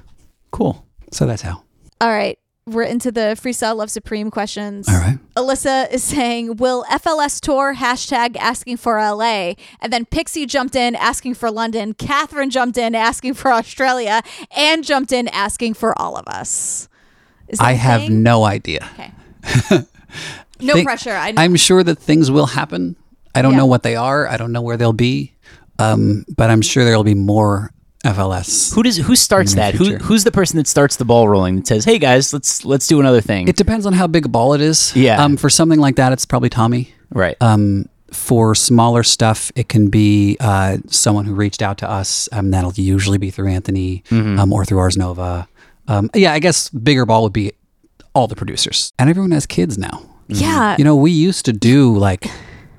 Cool. 0.52 0.86
So 1.12 1.26
that's 1.26 1.42
how. 1.42 1.64
All 2.00 2.10
right. 2.10 2.38
We're 2.68 2.84
into 2.84 3.12
the 3.12 3.36
Freestyle 3.40 3.76
Love 3.76 3.90
Supreme 3.92 4.30
questions. 4.32 4.88
All 4.88 4.96
right. 4.96 5.18
Alyssa 5.36 5.92
is 5.92 6.04
saying, 6.04 6.58
Will 6.58 6.84
FLS 6.86 7.40
tour 7.40 7.76
hashtag 7.76 8.38
asking 8.38 8.78
for 8.78 8.98
LA? 9.00 9.54
And 9.82 9.94
then 9.94 10.06
Pixie 10.06 10.46
jumped 10.48 10.76
in 10.76 10.96
asking 10.96 11.36
for 11.36 11.52
London. 11.52 11.94
Catherine 11.94 12.50
jumped 12.50 12.78
in 12.78 12.96
asking 12.96 13.36
for 13.36 13.52
Australia. 13.52 14.22
And 14.56 14.84
jumped 14.84 15.12
in 15.12 15.28
asking 15.28 15.76
for 15.76 16.00
all 16.00 16.16
of 16.18 16.28
us. 16.28 16.88
Is 17.48 17.60
that 17.60 17.66
I 17.66 17.72
a 17.74 17.76
have 17.76 18.02
thing? 18.02 18.24
no 18.24 18.44
idea. 18.46 18.90
Okay. 18.94 19.12
no 20.60 20.74
Think- 20.74 20.88
pressure. 20.88 21.12
I 21.14 21.34
I'm 21.38 21.56
sure 21.56 21.84
that 21.84 22.00
things 22.00 22.32
will 22.32 22.48
happen. 22.48 22.96
I 23.36 23.42
don't 23.42 23.52
Yeah. 23.52 23.58
know 23.60 23.66
what 23.68 23.84
they 23.84 23.96
are. 23.96 24.28
I 24.28 24.38
don't 24.38 24.52
know 24.52 24.62
where 24.62 24.78
they'll 24.78 24.94
be. 24.94 25.34
Um. 25.80 26.26
But 26.36 26.50
I'm 26.50 26.62
sure 26.62 26.86
there'll 26.86 27.04
be 27.04 27.16
more 27.16 27.72
FLS. 28.06 28.74
Who 28.74 28.84
does 28.84 28.98
who 28.98 29.16
starts 29.16 29.52
In 29.54 29.58
the 29.58 29.62
that? 29.62 29.74
Who 29.76 29.96
who's 29.98 30.24
the 30.24 30.32
person 30.32 30.58
that 30.58 30.68
starts 30.68 30.96
the 30.98 31.06
ball 31.06 31.28
rolling 31.28 31.56
that 31.58 31.68
says, 31.68 31.86
"Hey 31.86 31.98
guys, 32.00 32.32
let's 32.34 32.64
let's 32.64 32.88
do 32.88 33.00
another 33.00 33.22
thing." 33.22 33.48
It 33.48 33.58
depends 33.58 33.86
on 33.86 33.94
how 33.94 34.08
big 34.08 34.26
a 34.26 34.30
ball 34.30 34.54
it 34.54 34.62
is. 34.62 34.96
Yeah. 34.96 35.22
Um, 35.24 35.38
for 35.38 35.50
something 35.50 35.80
like 35.80 35.96
that, 35.98 36.14
it's 36.14 36.26
probably 36.26 36.50
Tommy. 36.50 36.94
right. 37.12 37.36
Um, 37.42 37.86
for 38.12 38.56
smaller 38.56 39.04
stuff, 39.04 39.52
it 39.58 39.68
can 39.68 39.90
be 39.90 40.38
uh, 40.40 40.78
someone 40.88 41.26
who 41.26 41.34
reached 41.34 41.62
out 41.62 41.78
to 41.80 41.90
us. 41.90 42.30
Um, 42.32 42.52
that'll 42.52 42.72
usually 42.74 43.18
be 43.18 43.30
through 43.32 43.50
Anthony 43.50 44.04
Mm-hmm. 44.10 44.40
um, 44.40 44.54
or 44.54 44.64
through 44.64 44.78
Ars 44.80 44.96
Nova. 44.96 45.48
Um, 45.90 46.10
yeah, 46.14 46.32
I 46.32 46.40
guess 46.40 46.70
bigger 46.70 47.06
ball 47.06 47.24
would 47.24 47.34
be 47.34 47.52
all 48.14 48.28
the 48.28 48.36
producers, 48.36 48.94
and 48.98 49.10
everyone 49.10 49.32
has 49.32 49.46
kids 49.46 49.78
now. 49.78 50.04
Yeah. 50.30 50.76
You 50.78 50.86
know, 50.86 50.96
we 50.96 51.12
used 51.12 51.44
to 51.46 51.54
do 51.54 51.98
like 51.98 52.28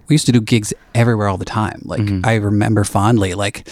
we 0.09 0.15
used 0.15 0.27
to 0.27 0.33
do 0.33 0.41
gigs 0.41 0.73
everywhere 0.95 1.29
all 1.29 1.37
the 1.39 1.45
time. 1.45 1.83
Like 1.85 2.01
Mm-hmm. 2.03 2.27
I 2.27 2.35
remember 2.37 2.85
fondly, 2.85 3.35
like 3.35 3.69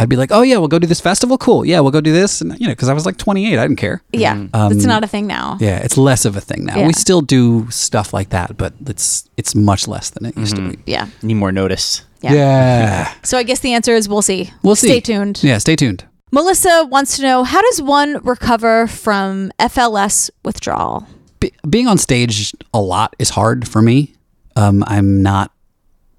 I'd 0.00 0.08
be 0.08 0.16
like, 0.16 0.30
"Oh 0.32 0.42
yeah, 0.42 0.58
we'll 0.58 0.68
go 0.68 0.78
do 0.80 0.86
this 0.88 1.00
festival. 1.00 1.38
Cool. 1.38 1.64
Yeah, 1.64 1.78
we'll 1.80 1.92
go 1.92 2.00
do 2.00 2.12
this." 2.12 2.40
And 2.40 2.58
you 2.58 2.66
know, 2.66 2.72
because 2.72 2.88
I 2.88 2.92
was 2.94 3.06
like 3.06 3.16
28, 3.16 3.58
I 3.58 3.62
didn't 3.62 3.76
care. 3.78 4.02
yeah. 4.12 4.46
Um, 4.52 4.72
it's 4.72 4.84
not 4.84 5.04
a 5.04 5.06
thing 5.06 5.26
now. 5.28 5.56
Yeah, 5.60 5.78
it's 5.78 5.96
less 5.96 6.24
of 6.24 6.36
a 6.36 6.40
thing 6.40 6.64
now. 6.64 6.76
Yeah. 6.78 6.86
We 6.88 6.92
still 6.94 7.20
do 7.22 7.70
stuff 7.70 8.12
like 8.12 8.30
that, 8.30 8.56
but 8.56 8.72
it's 8.86 9.28
it's 9.36 9.54
much 9.54 9.86
less 9.86 10.10
than 10.10 10.26
it 10.26 10.36
used 10.36 10.56
to 10.56 10.70
be. 10.70 10.78
Yeah. 10.86 11.06
Need 11.22 11.34
more 11.34 11.52
notice. 11.52 12.02
Yeah. 12.22 12.32
Yeah. 12.32 13.14
So 13.22 13.38
I 13.38 13.44
guess 13.44 13.60
the 13.60 13.72
answer 13.72 13.92
is 13.94 14.08
we'll 14.08 14.22
see. 14.22 14.50
We'll 14.64 14.74
see. 14.76 14.88
Stay 14.88 15.00
tuned. 15.00 15.40
Yeah, 15.44 15.58
stay 15.58 15.76
tuned. 15.76 16.04
Melissa 16.32 16.88
wants 16.90 17.16
to 17.16 17.22
know 17.22 17.44
how 17.44 17.62
does 17.62 17.80
one 17.80 18.18
recover 18.24 18.88
from 18.88 19.52
FLS 19.60 20.28
withdrawal? 20.44 21.06
Be- 21.38 21.52
being 21.70 21.86
on 21.86 21.98
stage 21.98 22.52
a 22.74 22.80
lot 22.80 23.14
is 23.20 23.30
hard 23.30 23.68
for 23.68 23.80
me. 23.80 24.14
Um, 24.56 24.82
I'm 24.88 25.22
not. 25.22 25.52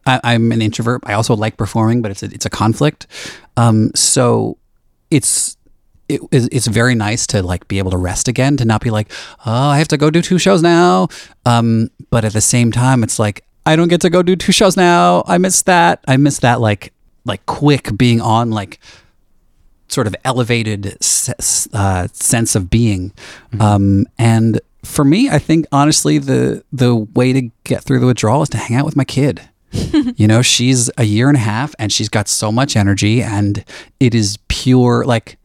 I, 0.06 0.20
I'm 0.24 0.52
an 0.52 0.62
introvert. 0.62 1.02
I 1.06 1.14
also 1.14 1.36
like 1.36 1.58
performing, 1.58 2.02
but 2.02 2.12
it's 2.12 2.24
a, 2.24 2.28
it's 2.28 2.46
a 2.46 2.50
conflict. 2.50 3.08
Um, 3.58 3.92
so 3.96 4.58
it's 5.12 5.58
it, 6.08 6.22
is- 6.32 6.48
it's 6.52 6.68
very 6.68 6.94
nice 6.96 7.26
to 7.28 7.42
like 7.42 7.68
be 7.68 7.80
able 7.80 7.92
to 7.92 7.98
rest 7.98 8.28
again, 8.28 8.58
to 8.58 8.66
not 8.66 8.82
be 8.82 8.92
like, 8.92 9.12
oh, 9.46 9.52
I 9.70 9.78
have 9.80 9.88
to 9.90 9.98
go 9.98 10.10
do 10.12 10.22
two 10.22 10.38
shows 10.38 10.62
now. 10.62 11.08
Um, 11.46 11.90
but 12.12 12.24
at 12.26 12.34
the 12.34 12.42
same 12.42 12.72
time, 12.72 13.04
it's 13.04 13.18
like 13.20 13.44
I 13.66 13.76
don't 13.76 13.88
get 13.88 14.02
to 14.02 14.10
go 14.12 14.22
do 14.22 14.36
two 14.36 14.52
shows 14.52 14.78
now. 14.78 15.24
I 15.26 15.38
miss 15.40 15.64
that. 15.64 16.04
I 16.08 16.18
miss 16.18 16.40
that 16.40 16.62
like 16.62 16.94
like 17.26 17.46
quick 17.48 17.98
being 17.98 18.22
on 18.22 18.52
like 18.52 18.80
sort 19.88 20.06
of 20.08 20.16
elevated 20.24 20.98
uh, 21.74 22.08
sense 22.14 22.56
of 22.56 22.70
being. 22.70 23.12
Um, 23.60 24.06
and 24.20 24.60
for 24.84 25.04
me, 25.04 25.30
I 25.30 25.40
think 25.40 25.66
honestly, 25.72 26.20
the 26.20 26.64
the 26.72 26.96
way 26.96 27.34
to 27.34 27.50
get 27.64 27.84
through 27.84 28.00
the 28.00 28.06
withdrawal 28.06 28.44
is 28.44 28.50
to 28.50 28.58
hang 28.58 28.78
out 28.78 28.86
with 28.86 28.96
my 28.96 29.04
kid. 29.06 29.42
you 30.18 30.28
know, 30.28 30.42
she's 30.42 30.90
a 30.98 31.04
year 31.04 31.28
and 31.28 31.38
a 31.38 31.42
half, 31.42 31.74
and 31.80 31.92
she's 31.92 32.10
got 32.10 32.28
so 32.28 32.52
much 32.52 32.76
energy, 32.76 33.22
and 33.22 33.64
it 34.00 34.14
is 34.16 34.38
pure 34.48 35.04
like. 35.06 35.38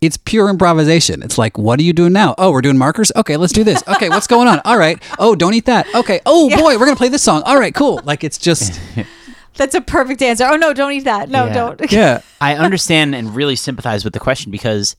It's 0.00 0.16
pure 0.16 0.48
improvisation. 0.48 1.24
It's 1.24 1.38
like, 1.38 1.58
what 1.58 1.80
are 1.80 1.82
you 1.82 1.92
doing 1.92 2.12
now? 2.12 2.36
Oh, 2.38 2.52
we're 2.52 2.60
doing 2.60 2.78
markers. 2.78 3.10
Okay, 3.16 3.36
let's 3.36 3.52
do 3.52 3.64
this. 3.64 3.82
Okay, 3.88 4.08
what's 4.08 4.28
going 4.28 4.46
on? 4.46 4.60
All 4.64 4.78
right. 4.78 5.02
Oh, 5.18 5.34
don't 5.34 5.54
eat 5.54 5.64
that. 5.64 5.92
Okay. 5.92 6.20
Oh 6.24 6.48
boy, 6.50 6.78
we're 6.78 6.86
gonna 6.86 6.94
play 6.94 7.08
this 7.08 7.24
song. 7.24 7.42
All 7.44 7.58
right, 7.58 7.74
cool. 7.74 8.00
Like 8.04 8.22
it's 8.22 8.38
just, 8.38 8.80
That's 9.56 9.74
a 9.74 9.80
perfect 9.80 10.22
answer. 10.22 10.44
Oh 10.48 10.54
no, 10.54 10.72
don't 10.72 10.92
eat 10.92 11.02
that. 11.02 11.28
No, 11.30 11.46
Yeah. 11.46 11.52
don't. 11.52 11.90
yeah. 11.90 12.20
I 12.40 12.54
understand 12.54 13.16
and 13.16 13.34
really 13.34 13.56
sympathize 13.56 14.04
with 14.04 14.12
the 14.12 14.20
question 14.20 14.52
because 14.52 14.94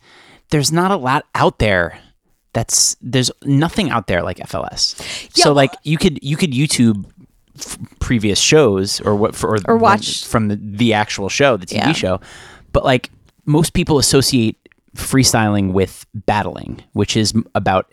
there's 0.49 0.69
not 0.69 0.91
a 0.91 0.97
lot 0.97 1.25
out 1.33 1.59
there. 1.59 1.97
That's 2.51 2.97
there's 2.99 3.31
nothing 3.45 3.89
out 3.91 4.07
there 4.07 4.21
like 4.21 4.39
FLS. 4.39 4.99
Yeah, 5.33 5.45
so 5.45 5.53
like 5.53 5.71
you 5.83 5.97
could 5.97 6.19
you 6.21 6.35
could 6.35 6.51
YouTube 6.51 7.05
f- 7.59 7.77
previous 7.99 8.39
shows 8.39 8.99
or 9.01 9.15
what 9.15 9.35
for 9.35 9.57
Or 9.67 9.77
watch- 9.77 10.25
from 10.25 10.47
the, 10.47 10.55
the 10.61 10.93
actual 10.93 11.29
show, 11.29 11.57
the 11.57 11.65
TV 11.65 11.75
Yeah. 11.77 11.91
show. 11.93 12.21
But 12.73 12.85
like 12.85 13.09
most 13.45 13.73
people 13.73 13.97
associate 13.99 14.55
freestyling 14.95 15.71
with 15.73 16.05
battling, 16.13 16.81
which 16.93 17.15
is 17.17 17.33
about 17.55 17.91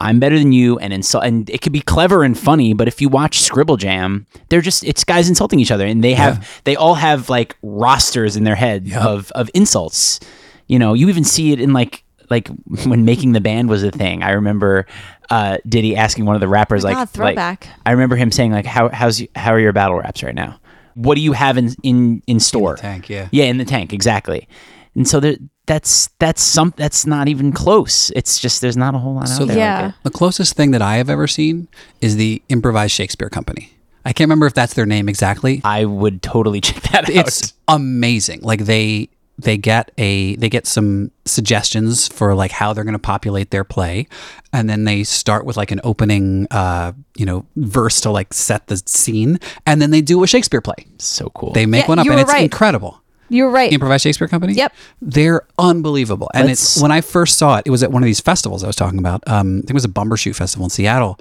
I'm 0.00 0.20
better 0.20 0.38
than 0.38 0.52
you 0.52 0.78
and 0.78 0.92
insult 0.92 1.24
and 1.24 1.50
it 1.50 1.60
could 1.60 1.72
be 1.72 1.80
clever 1.80 2.22
and 2.22 2.38
funny, 2.38 2.72
but 2.72 2.86
if 2.86 3.00
you 3.00 3.08
watch 3.08 3.40
Scribble 3.40 3.76
Jam, 3.76 4.26
they're 4.48 4.60
just 4.60 4.84
it's 4.84 5.02
guys 5.02 5.28
insulting 5.28 5.58
each 5.58 5.72
other 5.72 5.84
and 5.84 6.04
they 6.04 6.14
have 6.14 6.60
they 6.64 6.76
all 6.76 6.94
have 6.94 7.28
like 7.28 7.56
rosters 7.62 8.36
in 8.36 8.44
their 8.44 8.54
head 8.54 8.92
of 8.94 9.32
of 9.32 9.50
insults. 9.54 10.20
You 10.68 10.78
know, 10.78 10.94
you 10.94 11.08
even 11.08 11.24
see 11.24 11.52
it 11.52 11.60
in 11.60 11.72
like 11.72 12.04
like 12.30 12.48
when 12.86 13.04
making 13.04 13.32
the 13.32 13.40
band 13.40 13.68
was 13.68 13.82
a 13.82 13.90
thing. 13.90 14.22
I 14.22 14.30
remember 14.32 14.86
uh 15.30 15.58
Diddy 15.68 15.96
asking 15.96 16.24
one 16.24 16.34
of 16.34 16.40
the 16.40 16.48
rappers 16.48 16.84
Oh 16.84 16.88
like, 16.88 16.96
God, 16.96 17.10
throwback. 17.10 17.66
like 17.66 17.74
I 17.86 17.90
remember 17.92 18.16
him 18.16 18.30
saying 18.32 18.52
like 18.52 18.66
how 18.66 18.88
how's 18.88 19.20
you, 19.20 19.28
how 19.34 19.52
are 19.52 19.60
your 19.60 19.72
battle 19.72 19.96
raps 19.98 20.22
right 20.22 20.34
now? 20.34 20.58
What 20.94 21.14
do 21.14 21.20
you 21.20 21.32
have 21.32 21.56
in 21.58 21.74
in 21.82 22.22
in 22.26 22.40
store? 22.40 22.76
tank, 22.76 23.08
yeah. 23.08 23.28
Yeah, 23.30 23.44
in 23.44 23.58
the 23.58 23.64
tank, 23.64 23.92
exactly. 23.92 24.48
And 24.94 25.06
so 25.06 25.20
there, 25.20 25.36
that's 25.66 26.08
that's 26.18 26.42
some 26.42 26.72
that's 26.76 27.06
not 27.06 27.28
even 27.28 27.52
close. 27.52 28.10
It's 28.16 28.40
just 28.40 28.60
there's 28.62 28.76
not 28.76 28.94
a 28.94 28.98
whole 28.98 29.14
lot 29.14 29.28
So 29.28 29.42
out 29.42 29.48
there. 29.48 29.56
Yeah. 29.58 29.80
Like 29.86 29.94
it. 29.94 30.02
The 30.04 30.10
closest 30.10 30.54
thing 30.56 30.72
that 30.72 30.82
I 30.82 30.96
have 30.96 31.08
ever 31.10 31.26
seen 31.28 31.68
is 32.00 32.16
the 32.16 32.42
Improvised 32.48 32.92
Shakespeare 32.94 33.28
Company. 33.28 33.72
I 34.04 34.12
can't 34.12 34.26
remember 34.26 34.46
if 34.46 34.54
that's 34.54 34.72
their 34.74 34.86
name 34.86 35.08
exactly. 35.08 35.60
I 35.64 35.84
would 35.84 36.22
totally 36.22 36.60
check 36.62 36.82
that 36.84 37.04
out. 37.04 37.10
It's 37.10 37.52
amazing. 37.68 38.40
Like 38.40 38.64
they 38.64 39.10
they 39.38 39.56
get 39.56 39.92
a 39.98 40.34
they 40.36 40.48
get 40.48 40.66
some 40.66 41.10
suggestions 41.24 42.08
for 42.08 42.34
like 42.34 42.50
how 42.50 42.72
they're 42.72 42.84
going 42.84 42.92
to 42.92 42.98
populate 42.98 43.50
their 43.50 43.64
play, 43.64 44.08
and 44.52 44.68
then 44.68 44.84
they 44.84 45.04
start 45.04 45.44
with 45.44 45.56
like 45.56 45.70
an 45.70 45.80
opening 45.84 46.46
uh 46.50 46.92
you 47.16 47.24
know 47.24 47.46
verse 47.56 48.00
to 48.02 48.10
like 48.10 48.34
set 48.34 48.66
the 48.66 48.76
scene, 48.86 49.38
and 49.64 49.80
then 49.80 49.90
they 49.90 50.00
do 50.00 50.22
a 50.22 50.26
Shakespeare 50.26 50.60
play. 50.60 50.86
so 50.98 51.30
cool. 51.30 51.52
They 51.52 51.66
make 51.66 51.84
Yeah, 51.84 51.88
one 51.88 51.98
up, 52.00 52.06
and 52.06 52.20
it's 52.20 52.32
right. 52.32 52.42
incredible. 52.42 53.00
You're 53.30 53.50
right. 53.50 53.70
Improvised 53.72 54.04
Shakespeare 54.04 54.26
Company. 54.26 54.54
Yep. 54.54 54.72
they're 55.02 55.42
unbelievable. 55.58 56.30
And 56.32 56.48
it's 56.50 56.76
Let's- 56.76 56.82
when 56.82 56.90
I 56.90 57.02
first 57.02 57.36
saw 57.36 57.58
it, 57.58 57.64
it 57.66 57.70
was 57.70 57.82
at 57.82 57.92
one 57.92 58.02
of 58.02 58.06
these 58.06 58.20
festivals 58.20 58.64
I 58.64 58.66
was 58.66 58.74
talking 58.76 58.98
about. 58.98 59.22
Um, 59.26 59.58
I 59.58 59.60
think 59.60 59.70
it 59.70 59.74
was 59.74 59.84
a 59.84 59.88
Bumbershoot 59.90 60.34
festival 60.34 60.64
in 60.64 60.70
Seattle. 60.70 61.20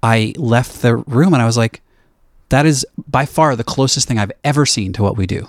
I 0.00 0.32
left 0.36 0.80
the 0.80 0.96
room 0.96 1.34
and 1.34 1.42
I 1.42 1.46
was 1.46 1.56
like, 1.56 1.82
"That 2.50 2.66
is 2.66 2.86
by 3.08 3.26
far 3.26 3.56
the 3.56 3.64
closest 3.64 4.06
thing 4.06 4.16
I've 4.18 4.30
ever 4.44 4.64
seen 4.64 4.92
to 4.94 5.02
what 5.02 5.16
we 5.16 5.26
do." 5.26 5.46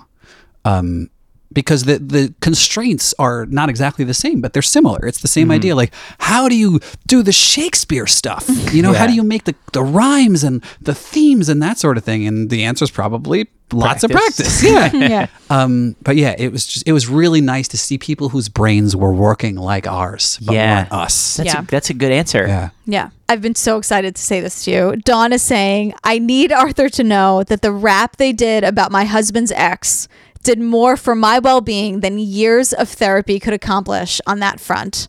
Um, 0.65 1.09
because 1.53 1.83
the 1.83 1.99
the 1.99 2.33
constraints 2.41 3.13
are 3.19 3.45
not 3.47 3.69
exactly 3.69 4.05
the 4.05 4.13
same, 4.13 4.41
but 4.41 4.53
they're 4.53 4.61
similar. 4.61 5.05
It's 5.05 5.21
the 5.21 5.27
same 5.27 5.41
Mm-hmm. 5.47 5.51
idea. 5.51 5.75
Like, 5.75 5.93
how 6.19 6.47
do 6.49 6.55
you 6.55 6.79
do 7.07 7.23
the 7.23 7.31
Shakespeare 7.31 8.07
stuff? 8.07 8.45
You 8.73 8.81
know, 8.81 8.93
how 8.93 9.07
do 9.07 9.13
you 9.13 9.23
make 9.23 9.43
the, 9.45 9.55
the 9.73 9.83
rhymes 9.83 10.43
and 10.43 10.63
the 10.81 10.93
themes 10.95 11.49
and 11.49 11.61
that 11.61 11.77
sort 11.77 11.97
of 11.97 12.03
thing? 12.03 12.25
And 12.27 12.49
the 12.49 12.63
answer 12.63 12.83
is 12.85 12.91
probably 12.91 13.47
lots 13.73 14.03
of 14.03 14.11
Practice. 14.11 14.61
practice. 14.61 14.63
Yeah. 14.63 15.07
yeah. 15.09 15.27
Um, 15.49 15.95
but 16.03 16.15
yeah, 16.17 16.35
it 16.37 16.51
was 16.51 16.65
just 16.67 16.87
it 16.87 16.91
was 16.93 17.07
really 17.07 17.41
nice 17.41 17.67
to 17.69 17.77
see 17.77 17.97
people 17.97 18.29
whose 18.29 18.49
brains 18.49 18.95
were 18.95 19.13
working 19.13 19.55
like 19.55 19.87
ours, 19.87 20.37
but 20.45 20.53
Yeah. 20.55 20.81
weren't 20.81 20.91
us. 20.91 21.37
that's 21.37 21.53
Yeah. 21.53 21.61
a, 21.61 21.65
that's 21.65 21.89
a 21.89 21.93
good 21.93 22.11
answer. 22.11 22.45
Yeah. 22.47 22.69
Yeah. 22.85 23.09
I've 23.29 23.41
been 23.41 23.55
so 23.55 23.77
excited 23.77 24.15
to 24.15 24.21
say 24.21 24.41
this 24.41 24.65
to 24.65 24.71
you. 24.71 24.95
Dawn 25.05 25.31
is 25.33 25.41
saying, 25.41 25.93
I 26.03 26.19
need 26.19 26.51
Arthur 26.51 26.89
to 26.89 27.03
know 27.03 27.43
that 27.43 27.61
the 27.61 27.71
rap 27.71 28.17
they 28.17 28.33
did 28.33 28.63
about 28.65 28.91
my 28.91 29.05
husband's 29.05 29.51
ex 29.53 30.07
did 30.43 30.59
more 30.59 30.97
for 30.97 31.15
my 31.15 31.39
well 31.39 31.61
being 31.61 31.99
than 32.01 32.19
years 32.19 32.73
of 32.73 32.89
therapy 32.89 33.39
could 33.39 33.53
accomplish 33.53 34.19
on 34.27 34.39
that 34.39 34.59
front. 34.59 35.07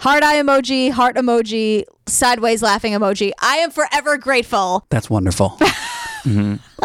Heart 0.00 0.24
eye 0.24 0.42
emoji, 0.42 0.90
heart 0.90 1.16
emoji, 1.16 1.84
sideways 2.06 2.62
laughing 2.62 2.92
emoji. 2.92 3.30
I 3.40 3.58
am 3.58 3.70
forever 3.70 4.18
grateful. 4.18 4.84
That's 4.90 5.08
wonderful. 5.08 5.58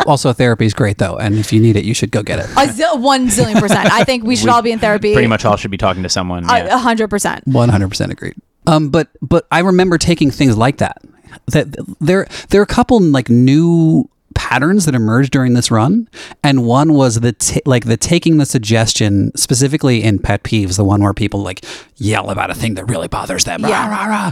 Also, 0.05 0.33
therapy 0.33 0.65
is 0.65 0.73
great 0.73 0.97
though, 0.97 1.17
and 1.17 1.35
if 1.35 1.53
you 1.53 1.59
need 1.59 1.75
it, 1.75 1.85
you 1.85 1.93
should 1.93 2.11
go 2.11 2.23
get 2.23 2.39
it. 2.39 2.45
A 2.57 2.71
zil- 2.71 2.97
one 2.99 3.27
zillion 3.27 3.59
percent. 3.59 3.91
I 3.91 4.03
think 4.03 4.23
we 4.23 4.35
should 4.35 4.45
We 4.45 4.51
all 4.51 4.61
be 4.61 4.71
in 4.71 4.79
therapy. 4.79 5.13
Pretty 5.13 5.27
much 5.27 5.45
all 5.45 5.57
should 5.57 5.71
be 5.71 5.77
talking 5.77 6.03
to 6.03 6.09
someone. 6.09 6.43
A 6.49 6.73
a 6.73 6.77
hundred 6.77 7.09
percent. 7.09 7.45
One 7.45 7.69
hundred 7.69 7.89
percent 7.89 8.11
agreed. 8.11 8.35
Um, 8.65 8.89
but 8.89 9.09
but 9.21 9.45
I 9.51 9.59
remember 9.59 9.97
taking 9.97 10.31
things 10.31 10.57
like 10.57 10.77
that. 10.77 11.01
That 11.47 11.67
there 11.99 12.27
there 12.49 12.61
are 12.61 12.63
a 12.63 12.67
couple 12.67 12.99
like 12.99 13.29
new 13.29 14.09
patterns 14.35 14.85
that 14.85 14.95
emerged 14.95 15.31
during 15.31 15.53
this 15.53 15.71
run, 15.71 16.07
and 16.43 16.65
one 16.65 16.93
was 16.93 17.19
the 17.19 17.33
ta 17.33 17.59
like 17.65 17.85
the 17.85 17.97
taking 17.97 18.37
the 18.37 18.45
suggestion 18.45 19.31
specifically 19.35 20.03
in 20.03 20.19
pet 20.19 20.43
peeves, 20.43 20.77
the 20.77 20.83
one 20.83 21.01
where 21.01 21.13
people 21.13 21.41
like 21.41 21.63
yell 21.95 22.29
about 22.29 22.49
a 22.49 22.53
thing 22.53 22.75
that 22.75 22.85
really 22.85 23.07
bothers 23.07 23.43
them. 23.45 23.61
Yeah. 23.61 23.89
Rah, 23.89 24.05
rah, 24.05 24.05
rah. 24.05 24.31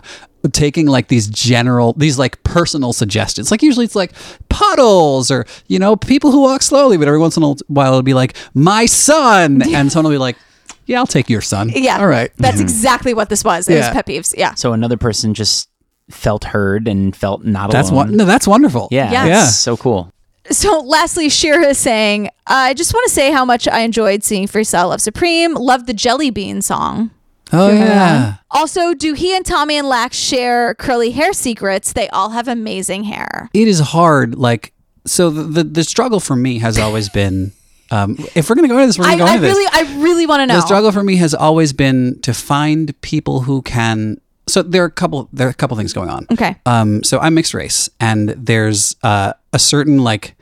Taking 0.52 0.86
like 0.86 1.08
these 1.08 1.28
general, 1.28 1.94
these 1.94 2.20
like 2.20 2.42
personal 2.44 2.94
suggestions. 2.94 3.50
Like 3.50 3.64
usually 3.64 3.86
it's 3.86 3.96
like 3.96 4.14
puddles 4.50 5.32
or 5.32 5.46
you 5.68 5.80
know 5.80 5.96
people 5.96 6.32
who 6.32 6.42
walk 6.42 6.62
slowly, 6.62 6.98
but 6.98 7.08
every 7.08 7.20
once 7.20 7.36
in 7.36 7.44
a 7.44 7.56
while 7.68 7.88
it'll 7.88 8.04
be 8.04 8.14
like 8.14 8.36
my 8.54 8.86
son, 8.86 9.62
and 9.74 9.92
someone 9.92 10.12
will 10.12 10.16
be 10.16 10.22
like, 10.22 10.38
"Yeah, 10.86 11.00
I'll 11.00 11.08
take 11.08 11.30
your 11.32 11.42
son." 11.42 11.70
Yeah. 11.74 11.98
all 12.00 12.08
right. 12.08 12.32
That's 12.38 12.58
mm-hmm. 12.58 12.64
exactly 12.64 13.14
what 13.16 13.30
this 13.30 13.44
was. 13.44 13.68
It 13.68 13.74
Yeah. 13.74 13.88
was 13.88 13.90
pet 13.90 14.06
peeves. 14.06 14.36
Yeah. 14.38 14.54
So 14.54 14.74
another 14.74 14.98
person 14.98 15.34
just 15.34 15.68
felt 16.10 16.44
heard 16.46 16.88
and 16.88 17.16
felt 17.16 17.44
not 17.44 17.72
That's 17.72 17.90
alone. 17.90 18.08
one. 18.10 18.18
No, 18.18 18.26
that's 18.26 18.48
wonderful. 18.48 18.88
Yeah. 18.92 19.12
Yes. 19.12 19.28
Yeah. 19.28 19.46
So 19.46 19.78
cool. 19.78 20.12
So, 20.52 20.80
lastly, 20.82 21.28
Shira 21.30 21.66
is 21.70 21.80
saying, 21.80 22.30
I 22.46 22.76
just 22.76 22.94
want 22.94 23.04
to 23.08 23.12
say 23.14 23.32
how 23.32 23.46
much 23.46 23.68
I 23.68 23.80
enjoyed 23.80 24.24
seeing 24.24 24.48
Freestyle 24.48 24.90
Love 24.90 25.02
Supreme. 25.02 25.56
Loved 25.56 25.88
the 25.88 25.94
Jelly 25.94 26.30
Bean 26.30 26.62
song. 26.62 27.10
Oh 27.52 27.72
yeah. 27.72 28.36
Also, 28.52 28.94
do 28.94 29.14
he 29.14 29.36
and 29.36 29.46
Tommy 29.46 29.78
and 29.78 29.88
Lac 29.88 30.14
share 30.14 30.76
curly 30.76 31.12
hair 31.12 31.34
secrets? 31.34 31.94
They 31.94 32.08
all 32.10 32.30
have 32.30 32.48
amazing 32.48 33.06
hair. 33.06 33.50
It 33.54 33.68
is 33.68 33.80
hard. 33.80 34.36
Like 34.36 34.74
so, 35.06 35.30
the 35.30 35.44
the, 35.44 35.64
the 35.64 35.84
struggle 35.84 36.20
for 36.20 36.36
me 36.36 36.60
has 36.60 36.78
always 36.78 37.10
been 37.10 37.52
Um, 37.92 38.18
if 38.34 38.50
we're 38.50 38.56
gonna 38.56 38.68
go 38.68 38.78
into 38.78 38.88
this, 38.88 38.98
we're 39.00 39.06
gonna 39.06 39.16
I, 39.16 39.18
go 39.18 39.26
I 39.26 39.36
into 39.36 39.42
this. 39.48 39.56
really, 39.56 39.70
I 39.72 40.04
really 40.04 40.26
want 40.26 40.42
to 40.42 40.48
know. 40.48 40.56
The 40.56 40.62
struggle 40.66 40.92
for 40.92 41.04
me 41.04 41.18
has 41.18 41.34
always 41.36 41.72
been 41.74 42.20
to 42.22 42.34
find 42.34 43.00
people 43.02 43.42
who 43.42 43.62
can. 43.62 44.20
So 44.48 44.62
there 44.62 44.84
are 44.84 44.88
a 44.88 44.92
couple. 44.92 45.28
There 45.34 45.48
are 45.48 45.52
a 45.52 45.56
couple 45.56 45.76
things 45.78 45.92
going 45.94 46.10
on. 46.10 46.28
Okay. 46.32 46.56
Um. 46.66 47.04
So 47.04 47.20
I'm 47.20 47.34
mixed 47.34 47.54
race, 47.54 47.90
and 48.00 48.30
there's 48.30 48.96
uh, 49.04 49.34
a 49.54 49.60
certain 49.60 50.04
like 50.04 50.36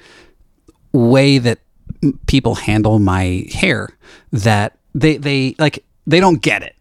way 0.91 1.37
that 1.37 1.59
m- 2.01 2.19
people 2.27 2.55
handle 2.55 2.99
my 2.99 3.45
hair 3.53 3.89
that 4.31 4.77
they 4.93 5.17
they 5.17 5.55
like 5.59 5.83
they 6.05 6.19
don't 6.19 6.41
get 6.41 6.63
it. 6.63 6.75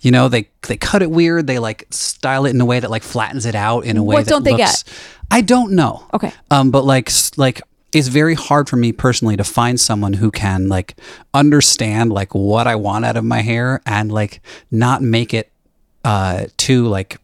You 0.00 0.10
know, 0.10 0.28
they 0.28 0.48
they 0.68 0.76
cut 0.76 1.00
it 1.02 1.10
weird. 1.10 1.46
They 1.46 1.58
like 1.58 1.86
style 1.90 2.44
it 2.46 2.50
in 2.50 2.60
a 2.60 2.64
way 2.66 2.80
that 2.80 2.90
like 2.90 3.02
flattens 3.02 3.46
it 3.46 3.54
out 3.54 3.84
in 3.84 3.96
a 3.96 4.02
way 4.02 4.14
What 4.16 4.24
that 4.26 4.30
don't 4.30 4.42
they 4.42 4.52
looks- 4.56 4.82
get? 4.82 4.92
I 5.30 5.40
don't 5.40 5.72
know. 5.72 6.04
Okay. 6.12 6.32
Um, 6.50 6.70
but 6.70 6.84
like 6.84 7.10
like 7.36 7.62
it's 7.92 8.08
very 8.08 8.34
hard 8.34 8.68
for 8.68 8.76
me 8.76 8.92
personally 8.92 9.36
to 9.36 9.44
find 9.44 9.80
someone 9.80 10.12
who 10.14 10.30
can 10.30 10.68
like 10.68 10.96
understand 11.32 12.12
like 12.12 12.34
what 12.34 12.66
I 12.66 12.74
want 12.74 13.04
out 13.04 13.16
of 13.16 13.24
my 13.24 13.40
hair 13.40 13.80
and 13.86 14.10
like 14.12 14.40
not 14.70 15.00
make 15.00 15.32
it 15.32 15.50
uh 16.04 16.46
too 16.56 16.86
like 16.86 17.18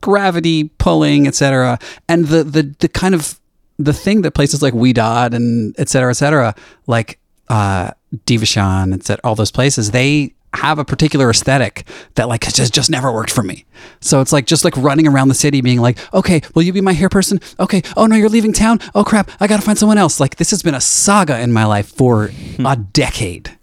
gravity 0.00 0.64
pulling, 0.78 1.26
etc. 1.26 1.78
And 2.08 2.26
the 2.26 2.44
the 2.44 2.74
the 2.78 2.88
kind 2.88 3.14
of 3.14 3.38
the 3.78 3.92
thing 3.92 4.22
that 4.22 4.32
places 4.32 4.62
like 4.62 4.74
Ouidad 4.74 5.34
and 5.34 5.78
etc. 5.78 6.14
cetera, 6.14 6.48
et 6.48 6.54
cetera, 6.54 6.54
like 6.86 7.18
uh 7.48 7.92
Devachan, 8.26 9.02
cetera, 9.02 9.20
all 9.24 9.34
those 9.34 9.50
places, 9.50 9.90
they 9.90 10.34
have 10.54 10.78
a 10.78 10.84
particular 10.84 11.28
aesthetic 11.28 11.86
that 12.14 12.28
like 12.28 12.44
has 12.44 12.54
just 12.54 12.72
just 12.72 12.90
never 12.90 13.12
worked 13.12 13.30
for 13.30 13.42
me. 13.42 13.64
So 14.00 14.20
it's 14.20 14.32
like 14.32 14.46
just 14.46 14.64
like 14.64 14.76
running 14.76 15.06
around 15.06 15.28
the 15.28 15.34
city 15.34 15.60
being 15.60 15.80
like, 15.80 15.98
okay, 16.14 16.40
will 16.54 16.62
you 16.62 16.72
be 16.72 16.80
my 16.80 16.94
hair 16.94 17.08
person? 17.08 17.40
Okay, 17.60 17.82
oh 17.96 18.06
no, 18.06 18.16
you're 18.16 18.28
leaving 18.30 18.52
town. 18.52 18.80
Oh 18.94 19.04
crap, 19.04 19.30
I 19.40 19.46
gotta 19.46 19.62
find 19.62 19.78
someone 19.78 19.98
else. 19.98 20.20
Like 20.20 20.36
this 20.36 20.50
has 20.50 20.62
been 20.62 20.74
a 20.74 20.80
saga 20.80 21.38
in 21.40 21.52
my 21.52 21.64
life 21.64 21.88
for 21.88 22.30
a 22.64 22.76
decade. 22.76 23.56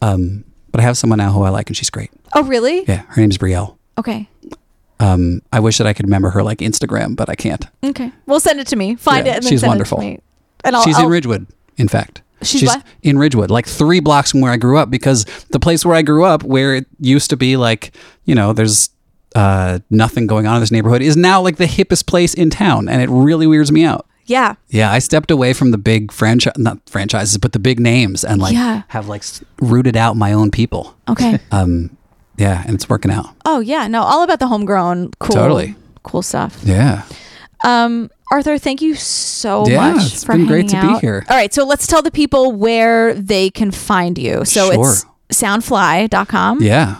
Um, 0.00 0.44
but 0.70 0.80
I 0.80 0.84
have 0.84 0.96
someone 0.96 1.18
now 1.18 1.32
who 1.32 1.42
I 1.42 1.50
like 1.50 1.68
and 1.68 1.76
she's 1.76 1.90
great. 1.90 2.10
Oh, 2.34 2.42
really? 2.44 2.84
Yeah, 2.86 3.02
her 3.08 3.20
name's 3.20 3.38
Brielle. 3.38 3.76
Okay. 3.98 4.28
Um, 5.00 5.42
I 5.52 5.60
wish 5.60 5.78
that 5.78 5.86
I 5.86 5.92
could 5.92 6.06
remember 6.06 6.30
her 6.30 6.42
like 6.42 6.58
Instagram, 6.58 7.16
but 7.16 7.28
I 7.28 7.34
can't. 7.34 7.66
Okay. 7.82 8.12
Well, 8.26 8.40
send 8.40 8.60
it 8.60 8.66
to 8.68 8.76
me. 8.76 8.94
Find 8.94 9.26
Yeah, 9.26 9.32
it 9.32 9.36
and 9.36 9.44
then 9.44 9.50
she's 9.50 9.62
wonderful. 9.62 9.98
it 9.98 10.02
to 10.02 10.06
me. 10.10 10.20
And 10.64 10.76
I'll, 10.76 10.82
she's 10.84 10.96
I'll, 10.96 11.04
in 11.06 11.10
Ridgewood, 11.10 11.46
in 11.76 11.88
fact. 11.88 12.22
She's 12.42 12.64
what? 12.64 12.84
in 13.02 13.18
Ridgewood, 13.18 13.50
like 13.50 13.66
three 13.66 14.00
blocks 14.00 14.30
from 14.30 14.40
where 14.40 14.52
I 14.52 14.56
grew 14.56 14.76
up, 14.78 14.90
because 14.90 15.24
the 15.50 15.58
place 15.60 15.84
where 15.84 15.94
I 15.96 16.02
grew 16.02 16.24
up, 16.24 16.42
where 16.42 16.74
it 16.76 16.86
used 17.00 17.30
to 17.30 17.36
be 17.36 17.56
like, 17.56 17.94
you 18.24 18.34
know, 18.34 18.52
there's 18.52 18.90
uh, 19.34 19.78
nothing 19.90 20.26
going 20.26 20.46
on 20.46 20.56
in 20.56 20.60
this 20.60 20.70
neighborhood, 20.70 21.02
is 21.02 21.16
now 21.16 21.40
like 21.40 21.56
the 21.56 21.64
hippest 21.66 22.06
place 22.06 22.34
in 22.34 22.50
town, 22.50 22.88
and 22.88 23.00
it 23.02 23.08
really 23.08 23.46
weirds 23.46 23.72
me 23.72 23.84
out. 23.84 24.06
Yeah. 24.26 24.54
Yeah, 24.68 24.90
I 24.90 24.98
stepped 25.00 25.30
away 25.30 25.52
from 25.52 25.70
the 25.70 25.78
big 25.78 26.10
franchise, 26.12 26.54
not 26.56 26.78
franchises, 26.88 27.36
but 27.38 27.52
the 27.52 27.58
big 27.58 27.80
names, 27.80 28.24
and 28.24 28.40
like 28.40 28.54
Yeah. 28.54 28.82
have 28.88 29.08
like 29.08 29.22
rooted 29.60 29.96
out 29.96 30.16
my 30.16 30.32
own 30.32 30.50
people. 30.50 30.96
Okay. 31.08 31.38
Um, 31.50 31.96
yeah, 32.36 32.62
and 32.66 32.74
it's 32.74 32.88
working 32.88 33.10
out. 33.10 33.26
Oh 33.44 33.60
yeah. 33.60 33.86
No, 33.88 34.02
all 34.02 34.22
about 34.22 34.38
the 34.38 34.46
homegrown 34.48 35.12
cool 35.18 35.34
Totally. 35.34 35.74
cool 36.02 36.22
stuff. 36.22 36.58
Yeah. 36.64 37.02
Um, 37.64 38.10
Arthur, 38.30 38.58
thank 38.58 38.82
you 38.82 38.94
so 38.94 39.66
Yeah, 39.66 39.92
much 39.92 40.12
it's 40.12 40.24
for 40.24 40.32
been 40.32 40.46
great 40.46 40.70
hanging 40.70 40.82
to 40.82 40.86
be 40.88 40.94
out. 40.96 41.00
here. 41.00 41.24
All 41.30 41.36
right, 41.36 41.52
so 41.54 41.64
let's 41.64 41.86
tell 41.86 42.02
the 42.02 42.10
people 42.10 42.52
where 42.52 43.14
they 43.14 43.48
can 43.50 43.70
find 43.70 44.18
you. 44.18 44.44
So 44.44 44.70
it's 44.72 45.06
soundfly.com. 45.32 46.60
Yeah. 46.62 46.96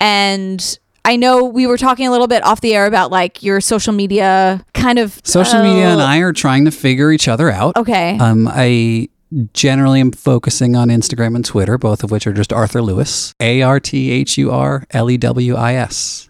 And 0.00 0.78
I 1.04 1.16
know 1.16 1.44
we 1.44 1.66
were 1.66 1.78
talking 1.78 2.06
a 2.06 2.10
little 2.10 2.26
bit 2.28 2.44
off 2.44 2.60
the 2.60 2.74
air 2.74 2.86
about 2.86 3.10
like 3.10 3.42
your 3.42 3.60
social 3.60 3.92
media 3.92 4.64
kind 4.74 4.98
of 4.98 5.20
Social 5.24 5.62
media 5.62 5.88
and 5.88 6.00
uh, 6.00 6.04
I 6.04 6.18
are 6.18 6.32
trying 6.32 6.64
to 6.66 6.70
figure 6.70 7.10
each 7.10 7.26
other 7.28 7.50
out. 7.50 7.76
Okay. 7.76 8.18
Um, 8.18 8.46
I 8.50 9.08
generally 9.52 10.00
am 10.00 10.10
focusing 10.12 10.74
on 10.76 10.88
Instagram 10.88 11.34
and 11.36 11.44
Twitter, 11.44 11.76
both 11.78 12.02
of 12.02 12.10
which 12.10 12.26
are 12.26 12.32
just 12.32 12.52
Arthur 12.52 12.80
Lewis, 12.82 13.34
A 13.40 13.62
R 13.62 13.78
T 13.80 14.10
H 14.10 14.38
U 14.38 14.50
R 14.50 14.86
L 14.90 15.10
E 15.10 15.16
W 15.16 15.54
I 15.54 15.74
S. 15.74 16.28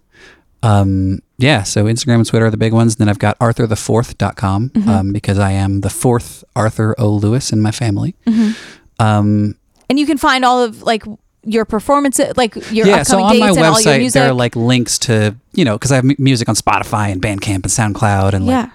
Um, 0.62 1.20
yeah, 1.38 1.62
so 1.62 1.84
Instagram 1.84 2.16
and 2.16 2.26
Twitter 2.26 2.46
are 2.46 2.50
the 2.50 2.56
big 2.56 2.72
ones. 2.72 2.96
Then 2.96 3.08
I've 3.08 3.20
got 3.20 3.38
arthurthefourth.com 3.38 4.70
Mhm. 4.70 4.88
um, 4.88 5.12
because 5.12 5.38
I 5.38 5.52
am 5.52 5.82
the 5.82 5.90
fourth 5.90 6.42
Arthur 6.56 6.94
O. 6.98 7.08
Lewis 7.10 7.52
in 7.52 7.60
my 7.60 7.70
family. 7.70 8.16
Mhm. 8.26 8.56
Um, 8.98 9.54
and 9.88 9.98
you 10.00 10.06
can 10.06 10.18
find 10.18 10.44
all 10.44 10.60
of 10.62 10.82
like 10.82 11.04
your 11.44 11.64
performances, 11.64 12.36
like 12.36 12.56
your 12.72 12.86
yeah, 12.88 13.04
so 13.04 13.22
on 13.22 13.32
dates 13.32 13.40
my 13.40 13.48
and 13.50 13.58
all 13.58 13.80
your 13.80 13.92
website, 13.94 14.12
there 14.12 14.28
are 14.28 14.34
like 14.34 14.56
links 14.56 14.98
to, 14.98 15.36
you 15.54 15.64
know, 15.64 15.74
because 15.76 15.92
I 15.92 15.94
have 15.96 16.04
mu- 16.04 16.16
music 16.18 16.48
on 16.48 16.56
Spotify 16.56 17.12
and 17.12 17.22
Bandcamp 17.22 17.62
and 17.62 17.94
SoundCloud 17.94 18.32
and 18.34 18.44
like 18.46 18.68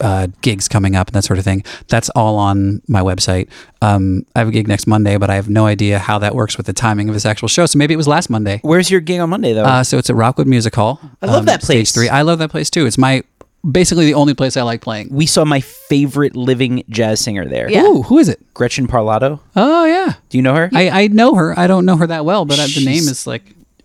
uh, 0.00 0.28
gigs 0.42 0.68
coming 0.68 0.96
up 0.96 1.08
and 1.08 1.14
that 1.14 1.24
sort 1.24 1.38
of 1.38 1.44
thing. 1.44 1.64
That's 1.88 2.08
all 2.10 2.36
on 2.38 2.82
my 2.88 3.00
website. 3.00 3.48
Um, 3.82 4.24
I 4.34 4.40
have 4.40 4.48
a 4.48 4.52
gig 4.52 4.68
next 4.68 4.86
Monday, 4.86 5.16
but 5.16 5.30
I 5.30 5.34
have 5.34 5.48
no 5.48 5.66
idea 5.66 5.98
how 5.98 6.18
that 6.18 6.34
works 6.34 6.56
with 6.56 6.66
the 6.66 6.72
timing 6.72 7.08
of 7.08 7.14
this 7.14 7.26
actual 7.26 7.48
show. 7.48 7.66
So 7.66 7.78
maybe 7.78 7.94
it 7.94 7.98
was 7.98 8.08
last 8.08 8.30
Monday. 8.30 8.60
Where's 8.62 8.90
your 8.90 9.00
gig 9.00 9.20
on 9.20 9.30
Monday 9.30 9.52
though? 9.52 9.64
Uh, 9.64 9.84
so 9.84 9.98
it's 9.98 10.10
at 10.10 10.16
Rockwood 10.16 10.46
Music 10.46 10.74
Hall. 10.74 11.00
I 11.22 11.26
love 11.26 11.46
that 11.46 11.62
Stage 11.62 11.76
place. 11.76 11.92
three. 11.92 12.08
I 12.08 12.22
love 12.22 12.38
that 12.40 12.50
place 12.50 12.70
too. 12.70 12.86
It's 12.86 12.98
my 12.98 13.22
basically 13.68 14.06
the 14.06 14.14
only 14.14 14.32
place 14.34 14.56
I 14.56 14.62
like 14.62 14.80
playing. 14.80 15.08
we 15.10 15.26
saw 15.26 15.44
my 15.44 15.60
favorite 15.60 16.36
living 16.36 16.84
jazz 16.88 17.20
singer 17.20 17.44
there. 17.46 17.68
Yeah. 17.70 17.82
Ooh, 17.82 18.02
who 18.02 18.18
is 18.18 18.28
it? 18.28 18.40
Gretchen 18.54 18.86
Parlato. 18.86 19.40
Oh 19.56 19.84
yeah, 19.84 20.14
Do 20.28 20.38
you 20.38 20.42
know 20.42 20.54
her? 20.54 20.70
I, 20.72 20.88
I 21.04 21.06
know 21.08 21.34
her. 21.34 21.58
I 21.58 21.66
don't 21.66 21.84
know 21.84 21.96
her 21.96 22.06
that 22.06 22.24
well, 22.24 22.44
but 22.44 22.58
uh, 22.60 22.66
the 22.72 22.84
name 22.84 23.02
is 23.08 23.26
like 23.26 23.42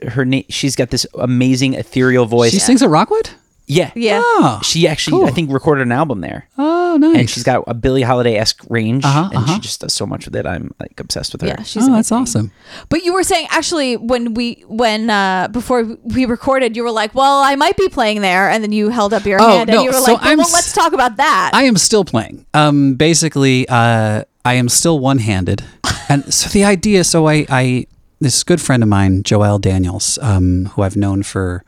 her 0.08 0.24
name. 0.26 0.46
She's 0.50 0.76
got 0.76 0.90
this 0.92 1.06
amazing 1.16 1.74
ethereal 1.74 2.26
voice. 2.26 2.52
she 2.52 2.60
sings 2.60 2.82
at 2.84 2.90
Rockwood. 2.90 3.32
Yeah. 3.72 3.92
yeah. 3.96 4.20
Oh, 4.24 4.60
She 4.64 4.88
actually, 4.88 5.20
Cool. 5.20 5.28
I 5.28 5.32
think, 5.32 5.52
recorded 5.52 5.84
an 5.88 5.92
album 5.92 6.22
there, 6.22 6.48
oh 6.58 6.98
nice. 7.00 7.18
and 7.18 7.30
she's 7.30 7.44
got 7.44 7.64
a 7.68 7.74
Billie 7.74 8.02
Holiday 8.02 8.36
esque 8.36 8.62
range, 8.70 9.06
Uh-huh, 9.06 9.30
and 9.34 9.46
she 9.48 9.52
uh-huh. 9.54 9.60
just 9.60 9.82
does 9.82 9.94
so 9.94 10.06
much 10.06 10.26
with 10.26 10.36
it. 10.36 10.46
I'm 10.46 10.72
like 10.80 11.00
obsessed 11.00 11.32
with 11.34 11.42
her. 11.42 11.48
Yeah, 11.48 11.64
she's 11.64 11.88
oh, 11.88 11.92
that's 11.94 12.12
awesome. 12.12 12.52
But 12.90 13.04
you 13.06 13.14
were 13.14 13.24
saying 13.24 13.48
actually 13.50 13.98
when 13.98 14.34
we 14.34 14.64
when 14.68 15.10
uh 15.10 15.48
before 15.48 15.84
we 16.04 16.26
recorded, 16.26 16.76
you 16.76 16.84
were 16.84 16.92
like, 16.92 17.16
"Well, 17.16 17.42
I 17.42 17.56
might 17.56 17.78
be 17.78 17.88
playing 17.90 18.22
there," 18.22 18.50
and 18.50 18.64
then 18.64 18.72
you 18.74 18.90
held 18.90 19.14
up 19.14 19.26
your 19.26 19.42
Oh, 19.42 19.48
hand 19.48 19.70
no, 19.70 19.76
and 19.78 19.84
you 19.86 19.90
were 19.92 19.98
so 20.06 20.14
like, 20.14 20.22
well, 20.22 20.32
I'm 20.32 20.38
well, 20.38 20.48
s- 20.48 20.54
let's 20.54 20.74
talk 20.74 20.94
about 20.94 21.18
that." 21.18 21.52
I 21.54 21.64
am 21.64 21.78
still 21.78 22.04
playing. 22.04 22.46
Um, 22.54 22.96
basically, 22.96 23.68
uh, 23.70 24.24
I 24.44 24.54
am 24.56 24.68
still 24.70 25.00
one-handed, 25.00 25.64
and 26.10 26.34
so 26.34 26.50
the 26.50 26.64
idea. 26.66 27.04
So 27.04 27.28
I, 27.28 27.46
I 27.50 27.86
this 28.20 28.44
good 28.44 28.60
friend 28.62 28.84
of 28.84 28.90
mine, 28.90 29.24
Joelle 29.24 29.60
Daniels, 29.62 30.20
um, 30.22 30.66
who 30.76 30.82
I've 30.84 30.96
known 30.98 31.24
for, 31.24 31.64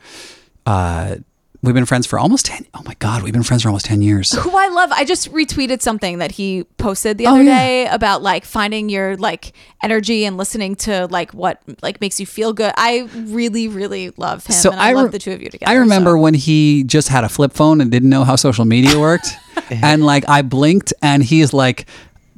uh, 0.66 1.16
we've 1.64 1.74
been 1.74 1.86
friends 1.86 2.06
for 2.06 2.20
almost 2.20 2.46
ten. 2.46 2.66
Oh 2.74 2.82
my 2.86 2.94
God, 3.00 3.24
we've 3.24 3.34
been 3.34 3.42
friends 3.44 3.64
for 3.64 3.70
almost 3.70 3.86
ten 3.86 4.02
years. 4.02 4.32
who 4.38 4.56
I 4.56 4.68
love. 4.68 4.92
I 4.92 5.06
just 5.06 5.32
retweeted 5.32 5.82
something 5.82 6.20
that 6.20 6.34
he 6.34 6.66
posted 6.78 7.18
the 7.18 7.26
Oh, 7.28 7.32
other 7.36 7.44
yeah. 7.44 7.58
day 7.58 7.88
about 7.88 8.22
like 8.22 8.46
finding 8.46 8.90
your 8.90 9.16
like 9.18 9.54
energy 9.82 10.26
and 10.26 10.38
listening 10.38 10.76
to 10.78 11.08
like 11.08 11.32
what 11.34 11.62
like 11.82 12.00
makes 12.02 12.20
you 12.20 12.26
feel 12.26 12.54
good. 12.54 12.74
I 12.78 13.10
really 13.16 13.68
really 13.68 14.12
love 14.18 14.46
him 14.46 14.56
and 14.74 14.80
I, 14.80 14.90
re- 14.90 14.96
love 14.96 15.12
the 15.12 15.20
two 15.20 15.32
of 15.32 15.42
you 15.42 15.50
together. 15.50 15.72
I 15.72 15.76
remember 15.76 16.12
so. 16.12 16.20
when 16.20 16.34
he 16.34 16.84
just 16.84 17.08
had 17.08 17.24
a 17.24 17.30
flip 17.30 17.54
phone 17.54 17.82
and 17.82 17.90
didn't 17.90 18.10
know 18.10 18.24
how 18.24 18.36
social 18.36 18.66
media 18.66 19.00
worked, 19.00 19.30
and 19.72 20.06
like 20.06 20.28
I 20.30 20.42
blinked, 20.44 20.94
and 21.02 21.24
he's 21.24 21.54
like. 21.54 21.88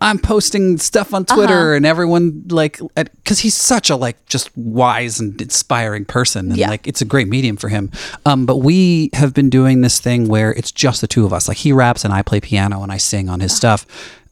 I'm 0.06 0.20
posting 0.20 0.78
stuff 0.78 1.14
on 1.14 1.26
Twitter 1.26 1.70
Uh-huh. 1.70 1.76
and 1.78 1.86
everyone 1.86 2.44
like 2.50 2.80
because 2.96 3.40
he's 3.40 3.56
such 3.56 3.90
a 3.90 3.96
like 3.96 4.24
just 4.28 4.56
wise 4.56 5.20
and 5.20 5.42
inspiring 5.42 6.06
person 6.06 6.50
and 6.52 6.58
Yeah. 6.58 6.70
like 6.70 6.88
it's 6.88 7.02
a 7.02 7.06
great 7.06 7.28
medium 7.28 7.58
for 7.58 7.70
him. 7.70 7.90
Um, 8.26 8.46
but 8.46 8.58
we 8.58 9.10
have 9.14 9.34
been 9.34 9.50
doing 9.50 9.82
this 9.82 10.00
thing 10.00 10.28
where 10.28 10.52
it's 10.54 10.72
just 10.72 11.02
the 11.02 11.08
two 11.08 11.26
of 11.26 11.34
us. 11.34 11.48
Like 11.48 11.58
he 11.58 11.72
raps 11.74 12.06
and 12.06 12.14
I 12.14 12.22
play 12.22 12.40
piano 12.40 12.84
and 12.84 12.92
I 12.92 12.98
sing 12.98 13.30
on 13.30 13.40
his 13.40 13.52
Uh-huh. 13.52 13.58
stuff. 13.78 13.86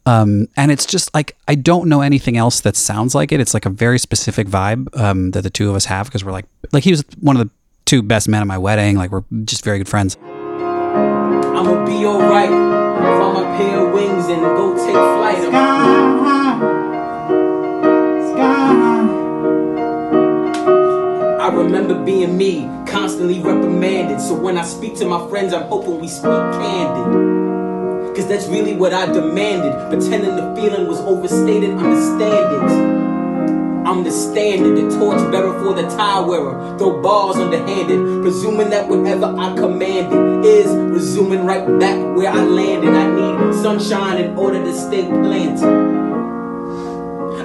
Um, 0.06 0.47
and 0.57 0.69
it's 0.72 0.85
just 0.85 1.14
like 1.15 1.35
I 1.47 1.56
don't 1.56 1.88
know 1.89 2.02
anything 2.02 2.38
else 2.38 2.60
that 2.61 2.76
sounds 2.76 3.15
like 3.15 3.31
it. 3.31 3.39
It's 3.39 3.53
like 3.53 3.65
a 3.65 3.69
very 3.72 3.97
specific 3.97 4.47
vibe 4.47 4.88
um, 4.99 5.31
that 5.31 5.41
the 5.41 5.49
two 5.49 5.69
of 5.69 5.76
us 5.76 5.85
have 5.85 6.06
because 6.07 6.23
we're 6.26 6.34
like 6.34 6.45
like 6.72 6.84
he 6.84 6.91
was 6.91 7.03
one 7.22 7.35
of 7.35 7.47
the 7.47 7.49
two 7.85 8.02
best 8.03 8.27
men 8.30 8.41
at 8.41 8.47
my 8.47 8.57
wedding. 8.57 8.97
Like 8.97 9.11
we're 9.11 9.23
just 9.45 9.64
very 9.64 9.77
good 9.80 9.88
friends. 9.89 10.18
I'ma 10.22 11.85
be 11.85 12.06
alright. 12.06 12.82
Find 13.03 13.34
my 13.34 13.57
pair 13.57 13.85
of 13.85 13.93
wings 13.93 14.27
and 14.27 14.41
go 14.41 14.75
take 14.75 14.93
flight. 14.93 15.23
I 21.43 21.47
remember 21.53 22.01
being 22.05 22.38
me, 22.38 22.69
constantly 22.88 23.41
reprimanded. 23.41 24.21
So 24.21 24.34
when 24.34 24.57
I 24.57 24.63
speak 24.63 24.95
to 24.99 25.05
my 25.05 25.27
friends, 25.30 25.53
I'm 25.53 25.63
hoping 25.63 25.99
we 25.99 26.07
speak 26.07 26.23
candid. 26.23 28.15
Cause 28.15 28.27
that's 28.27 28.47
really 28.47 28.75
what 28.75 28.93
I 28.93 29.07
demanded. 29.07 29.73
Pretending 29.89 30.35
the 30.38 30.55
feeling 30.55 30.88
was 30.88 31.01
overstated, 31.01 31.71
understand 31.71 32.71
it. 32.71 33.12
I'm 33.85 34.05
the 34.05 34.11
standard, 34.11 34.77
the 34.77 34.97
torch 34.97 35.19
bearer 35.30 35.60
for 35.60 35.73
the 35.73 35.84
tie 35.89 36.22
wearer. 36.22 36.77
Throw 36.77 37.01
bars 37.01 37.35
underhanded, 37.35 38.22
presuming 38.22 38.69
that 38.69 38.88
whatever 38.88 39.26
I 39.26 39.53
commanded 39.55 40.45
is 40.45 40.68
resuming 40.68 41.45
right 41.45 41.68
back 41.80 41.99
where 42.15 42.31
I 42.31 42.43
landed. 42.45 42.93
I 42.93 43.07
need 43.11 43.53
sunshine 43.55 44.23
in 44.23 44.38
order 44.38 44.64
to 44.64 44.73
stay 44.73 45.05
planted. 45.05 45.65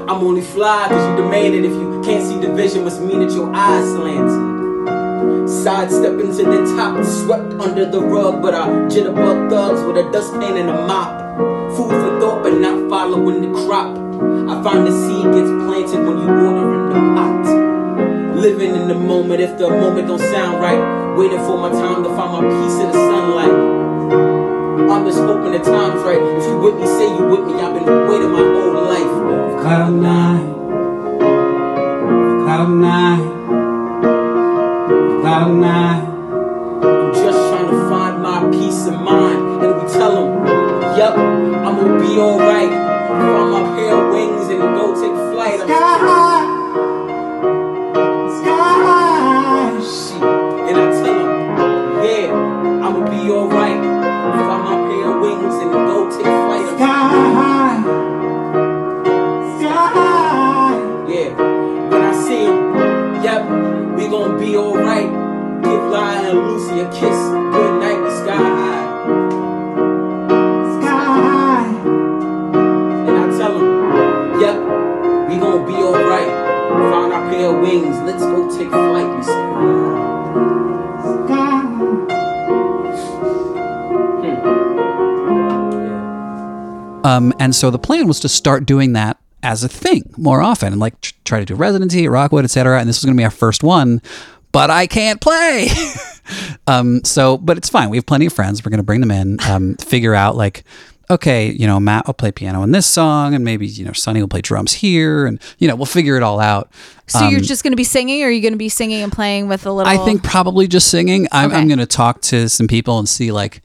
I'm 0.09 0.23
only 0.23 0.43
fly 0.43 0.87
cause 0.89 1.09
you 1.11 1.25
demanded. 1.25 1.65
If 1.65 1.73
you 1.73 2.01
can't 2.05 2.25
see 2.25 2.39
the 2.39 2.55
vision, 2.55 2.85
must 2.85 3.01
mean 3.01 3.19
that 3.19 3.35
your 3.35 3.53
eyes 3.53 3.85
slanted. 3.85 5.49
Sidestep 5.49 6.21
into 6.21 6.45
the 6.45 6.77
top, 6.77 7.05
swept 7.05 7.53
under 7.61 7.85
the 7.85 8.01
rug, 8.01 8.41
but 8.41 8.55
I 8.55 8.69
jitterbug 8.87 9.51
thugs 9.51 9.83
with 9.83 9.97
a 9.97 10.11
dustpan 10.13 10.57
and 10.57 10.71
a 10.71 10.87
mop. 10.87 11.77
Food 11.77 11.91
for 11.91 12.21
thought, 12.21 12.43
but 12.45 12.55
not 12.55 12.89
following 12.89 13.43
the 13.43 13.67
crop. 13.67 14.08
I 14.19 14.63
find 14.63 14.87
the 14.87 14.91
seed 14.91 15.27
gets 15.33 15.51
planted 15.63 16.01
when 16.07 16.19
you 16.19 16.27
water 16.27 16.75
in 16.75 16.89
the 16.89 16.95
pot. 17.15 17.45
Living 18.37 18.75
in 18.75 18.89
the 18.89 18.95
moment, 18.95 19.41
if 19.41 19.57
the 19.59 19.69
moment 19.69 20.09
don't 20.09 20.19
sound 20.19 20.61
right, 20.61 21.17
waiting 21.17 21.39
for 21.41 21.59
my 21.59 21.71
time 21.71 22.03
to 22.03 22.09
find 22.11 22.33
my 22.33 22.41
piece 22.41 22.79
of 22.83 22.93
the 22.93 22.99
sunlight. 22.99 23.55
I'm 24.91 25.05
just 25.07 25.19
hoping 25.19 25.53
the 25.53 25.59
time's 25.59 26.03
right. 26.03 26.21
If 26.21 26.45
you 26.47 26.59
with 26.59 26.77
me, 26.77 26.87
say 26.87 27.07
you 27.07 27.27
with 27.27 27.45
me. 27.47 27.55
I've 27.61 27.75
been 27.75 27.87
waiting 28.09 28.33
my 28.33 28.39
whole 28.39 28.73
life. 28.85 29.13
Cloud 29.63 29.93
nine, 29.93 30.47
cloud 32.45 32.71
nine, 32.71 33.23
cloud 35.21 35.51
nine. 35.53 36.03
I'm 36.83 37.13
just 37.15 37.39
trying 37.51 37.71
to 37.71 37.89
find 37.89 38.23
my 38.23 38.51
peace 38.51 38.87
of 38.87 39.01
mind. 39.01 39.63
And 39.63 39.83
we 39.83 39.93
tell 39.93 40.15
them, 40.15 40.47
yep, 40.97 41.15
I'ma 41.15 41.99
be 42.01 42.19
alright. 42.19 42.48
Flight. 45.57 45.69
I'm 45.69 46.49
Sky. 48.39 49.81
Shit. 49.81 50.23
And 50.69 50.77
I 50.77 50.87
tell 50.93 51.19
them, 51.19 51.31
yeah, 52.05 52.87
I'ma 52.87 53.01
be 53.09 53.21
alright. 53.31 53.79
If 53.79 53.85
I 53.85 54.37
find 54.47 54.63
my 54.65 54.75
pair 54.89 55.07
of 55.11 55.21
wings 55.23 55.57
and 55.63 55.71
go 55.73 56.11
take 56.11 56.25
flight. 56.25 56.67
Sky. 56.77 56.97
Sky. 59.59 60.73
Yeah, 61.09 61.29
when 61.91 62.03
I 62.03 62.13
see 62.25 62.45
him, 62.45 62.57
yep, 63.23 63.43
we 63.97 64.09
gon' 64.09 64.39
be 64.39 64.57
alright. 64.57 65.11
Give 65.63 65.83
Lyle 65.91 66.27
and 66.31 66.39
Lucy 66.49 66.81
a 66.81 66.91
kiss. 66.93 67.28
Um, 87.09 87.33
and 87.39 87.55
so 87.55 87.71
the 87.71 87.79
plan 87.79 88.07
was 88.07 88.21
to 88.21 88.29
start 88.29 88.67
doing 88.67 88.93
that 88.93 89.17
as 89.43 89.63
a 89.65 89.69
thing 89.69 90.03
more 90.17 90.41
often 90.43 90.73
and 90.73 90.81
like 90.81 91.01
tr- 91.01 91.15
try 91.25 91.39
to 91.39 91.45
do 91.45 91.55
residency 91.55 92.05
at 92.05 92.11
Rockwood, 92.11 92.45
et 92.45 92.49
cetera. 92.51 92.79
And 92.81 92.89
this 92.89 92.99
was 92.99 93.05
going 93.05 93.17
to 93.17 93.21
be 93.21 93.25
our 93.25 93.31
first 93.31 93.63
one, 93.63 94.03
but 94.53 94.69
I 94.71 94.87
can't 94.87 95.21
play. 95.21 95.69
um, 96.67 97.05
so, 97.05 97.39
but 97.39 97.57
it's 97.57 97.69
fine. 97.69 97.91
We 97.91 97.97
have 97.97 98.07
plenty 98.07 98.27
of 98.27 98.33
friends. 98.33 98.65
We're 98.65 98.71
going 98.71 98.79
to 98.79 98.85
bring 98.85 99.01
them 99.01 99.11
in, 99.11 99.39
um, 99.49 99.77
figure 99.77 100.15
out 100.15 100.37
like, 100.37 100.65
okay, 101.11 101.51
you 101.51 101.67
know, 101.67 101.81
Matt 101.81 102.07
will 102.07 102.15
play 102.15 102.33
piano 102.33 102.63
in 102.63 102.73
this 102.73 102.87
song 102.87 103.35
and 103.35 103.43
maybe, 103.45 103.67
you 103.67 103.85
know, 103.85 103.93
Sonny 103.93 104.21
will 104.21 104.29
play 104.29 104.43
drums 104.43 104.73
here 104.75 105.25
and, 105.25 105.41
you 105.59 105.67
know, 105.69 105.75
we'll 105.77 105.87
figure 105.87 106.17
it 106.17 106.23
all 106.23 106.39
out. 106.41 106.71
So 107.07 107.21
you're 107.29 107.39
Um, 107.39 107.45
just 107.45 107.63
going 107.63 107.73
to 107.73 107.77
be 107.77 107.85
singing, 107.85 108.23
or 108.23 108.27
are 108.27 108.31
you 108.31 108.43
going 108.43 108.53
to 108.53 108.59
be 108.59 108.69
singing 108.69 109.03
and 109.03 109.11
playing 109.11 109.49
with 109.49 109.65
a 109.65 109.73
little? 109.73 109.91
I 109.91 110.05
think 110.05 110.23
probably 110.23 110.69
just 110.69 110.89
singing. 110.91 111.27
I'm, 111.33 111.51
I'm 111.53 111.67
going 111.67 111.79
to 111.79 111.87
talk 111.87 112.21
to 112.23 112.49
some 112.51 112.67
people 112.69 112.99
and 112.99 113.09
see 113.09 113.33
like 113.33 113.63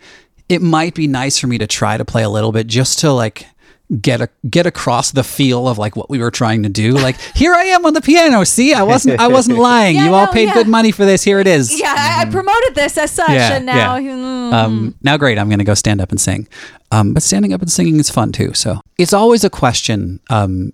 it 0.53 0.61
might 0.61 0.93
be 0.93 1.07
nice 1.07 1.39
for 1.39 1.47
me 1.47 1.57
to 1.57 1.67
try 1.67 1.97
to 1.97 2.05
play 2.05 2.23
a 2.23 2.29
little 2.29 2.51
bit 2.51 2.67
just 2.67 2.99
to 2.99 3.11
like 3.11 3.47
get 4.01 4.21
a 4.21 4.29
get 4.49 4.65
across 4.65 5.11
the 5.11 5.23
feel 5.23 5.67
of 5.67 5.77
like 5.77 5.95
what 5.95 6.09
we 6.09 6.17
were 6.19 6.31
trying 6.31 6.63
to 6.63 6.69
do. 6.69 6.91
Like 6.93 7.19
here 7.35 7.53
I 7.53 7.63
am 7.65 7.85
on 7.85 7.93
the 7.93 8.01
piano. 8.01 8.43
See, 8.43 8.73
I 8.73 8.83
wasn't 8.83 9.19
I 9.19 9.27
wasn't 9.27 9.57
lying. 9.71 9.95
Yeah, 9.95 10.05
you 10.05 10.13
all 10.13 10.25
no, 10.27 10.31
paid 10.31 10.47
yeah. 10.47 10.53
good 10.53 10.67
money 10.67 10.91
for 10.91 11.05
this. 11.05 11.23
Here 11.23 11.39
it 11.39 11.47
is. 11.47 11.77
Yeah, 11.79 11.93
I, 11.97 12.21
I 12.21 12.25
promoted 12.31 12.75
this 12.75 12.97
as 12.97 13.11
such, 13.11 13.29
Yeah, 13.29 13.55
and 13.55 13.65
now. 13.65 13.95
yeah. 13.97 14.11
mm. 14.11 14.53
Um, 14.53 14.95
now, 15.01 15.17
great. 15.17 15.37
I'm 15.39 15.49
going 15.49 15.59
to 15.59 15.65
go 15.65 15.73
stand 15.73 15.99
up 15.99 16.11
and 16.11 16.21
sing. 16.21 16.47
Um, 16.91 17.13
but 17.13 17.23
standing 17.23 17.53
up 17.53 17.61
and 17.61 17.71
singing 17.71 17.99
is 17.99 18.09
fun 18.11 18.31
too. 18.31 18.53
So 18.53 18.79
it's 18.99 19.13
always 19.13 19.43
a 19.43 19.49
question 19.49 20.19
um, 20.29 20.71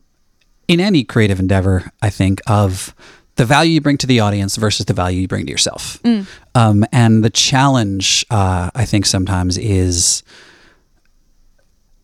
in 0.67 0.79
any 0.81 1.03
creative 1.05 1.39
endeavor, 1.39 1.89
I 2.01 2.09
think, 2.09 2.41
of 2.47 2.93
the 3.39 3.45
value 3.45 3.71
you 3.71 3.79
bring 3.79 3.97
to 3.97 4.05
the 4.05 4.19
audience 4.19 4.57
versus 4.57 4.85
the 4.85 4.93
value 4.93 5.21
you 5.21 5.27
bring 5.27 5.45
to 5.45 5.51
yourself. 5.51 5.97
Mm. 6.03 6.27
Um, 6.55 6.85
and 6.91 7.23
the 7.23 7.29
challenge, 7.29 8.25
uh, 8.29 8.69
I 8.75 8.83
think, 8.83 9.05
sometimes 9.05 9.57
is 9.57 10.23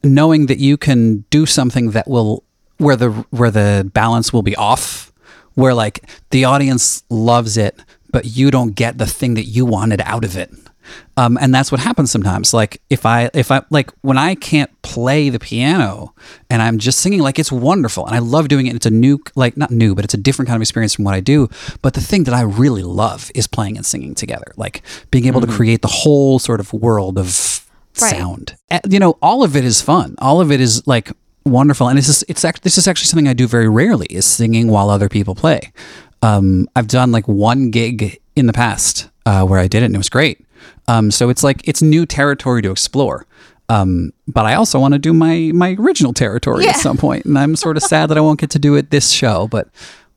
knowing 0.02 0.46
that 0.46 0.60
you 0.60 0.78
can 0.78 1.26
do 1.30 1.46
something 1.46 1.92
that 1.92 2.08
will 2.08 2.46
where 2.78 2.96
the 2.96 3.10
where 3.32 3.52
the 3.52 3.90
balance 3.94 4.32
will 4.32 4.44
be 4.44 4.56
off, 4.56 5.12
where 5.56 5.74
like 5.74 6.10
the 6.30 6.46
audience 6.46 7.04
loves 7.10 7.58
it, 7.58 7.78
but 8.12 8.38
you 8.38 8.50
don't 8.50 8.74
get 8.74 8.98
the 8.98 9.06
thing 9.06 9.34
that 9.34 9.44
you 9.44 9.66
wanted 9.66 10.00
out 10.06 10.24
of 10.24 10.38
it. 10.38 10.50
Um, 11.18 11.38
and 11.42 11.54
that's 11.54 11.72
what 11.72 11.80
happens 11.82 12.12
sometimes. 12.12 12.54
Like 12.54 12.82
if 12.90 13.06
I 13.06 13.30
if 13.34 13.52
I 13.52 13.62
like 13.70 13.92
when 14.02 14.18
I 14.18 14.36
can't 14.36 14.70
play 14.82 15.30
the 15.30 15.40
piano 15.40 16.14
and 16.50 16.62
I'm 16.62 16.78
just 16.78 17.00
singing, 17.00 17.20
like 17.22 17.40
it's 17.40 17.52
wonderful 17.52 18.06
and 18.06 18.16
I 18.16 18.20
love 18.20 18.48
doing 18.48 18.68
it. 18.68 18.76
It's 18.76 18.86
a 18.86 18.92
new 18.92 19.20
like 19.36 19.56
not 19.58 19.72
new, 19.72 19.96
but 19.96 20.04
it's 20.06 20.14
a 20.14 20.18
different 20.18 20.48
kind 20.48 20.56
of 20.58 20.62
experience 20.62 20.96
from 20.96 21.06
what 21.06 21.16
I 21.16 21.20
do. 21.22 21.50
But 21.82 21.94
the 21.94 22.02
thing 22.02 22.26
that 22.26 22.34
I 22.34 22.42
really 22.42 22.84
love 22.84 23.32
is 23.36 23.48
playing 23.48 23.78
and 23.78 23.86
singing 23.86 24.16
together, 24.16 24.52
like 24.58 24.82
being 25.12 25.26
able 25.26 25.42
to 25.42 25.48
create 25.48 25.82
the 25.82 25.88
whole 25.88 26.40
sort 26.40 26.60
of 26.60 26.74
world 26.74 27.18
of 27.18 27.62
Right. 28.02 28.10
sound. 28.18 28.56
Uh, 28.70 28.80
You 28.90 29.00
know, 29.00 29.18
all 29.22 29.42
of 29.42 29.56
it 29.56 29.64
is 29.64 29.82
fun. 29.82 30.16
All 30.20 30.42
of 30.42 30.52
it 30.52 30.60
is 30.60 30.86
like 30.86 31.14
wonderful, 31.46 31.88
and 31.88 31.98
this 31.98 32.10
is 32.10 32.26
it's 32.28 32.44
act- 32.44 32.64
this 32.64 32.78
is 32.78 32.88
actually 32.90 33.06
something 33.08 33.28
I 33.30 33.34
do 33.34 33.48
very 33.48 33.70
rarely 33.70 34.08
is 34.10 34.26
singing 34.26 34.68
while 34.68 34.90
other 34.90 35.08
people 35.08 35.34
play. 35.34 35.72
Um, 36.22 36.68
I've 36.76 36.88
done 36.88 37.14
like 37.14 37.26
one 37.28 37.70
gig 37.72 38.20
in 38.36 38.48
the 38.48 38.54
past 38.54 39.08
uh, 39.26 39.44
where 39.46 39.60
I 39.60 39.68
did 39.68 39.82
it, 39.84 39.88
and 39.88 39.96
it 39.96 39.98
was 39.98 40.10
great. 40.10 40.46
Um, 40.88 41.12
so 41.12 41.30
it's 41.30 41.44
like 41.44 41.68
it's 41.68 41.82
new 41.82 42.06
territory 42.06 42.62
to 42.62 42.72
explore. 42.72 43.26
Um, 43.68 44.14
but 44.28 44.46
I 44.46 44.54
also 44.54 44.80
want 44.80 44.94
to 44.94 45.00
do 45.00 45.14
my 45.14 45.52
my 45.54 45.76
original 45.80 46.14
territory 46.14 46.68
at 46.68 46.76
some 46.78 46.98
point, 46.98 47.26
and 47.26 47.38
I'm 47.38 47.56
sort 47.56 47.78
of 47.78 47.84
sad 47.94 48.10
that 48.10 48.18
I 48.18 48.22
won't 48.22 48.40
get 48.40 48.52
to 48.52 48.60
do 48.60 48.76
it 48.76 48.92
this 48.92 49.10
show, 49.12 49.48
but 49.48 49.70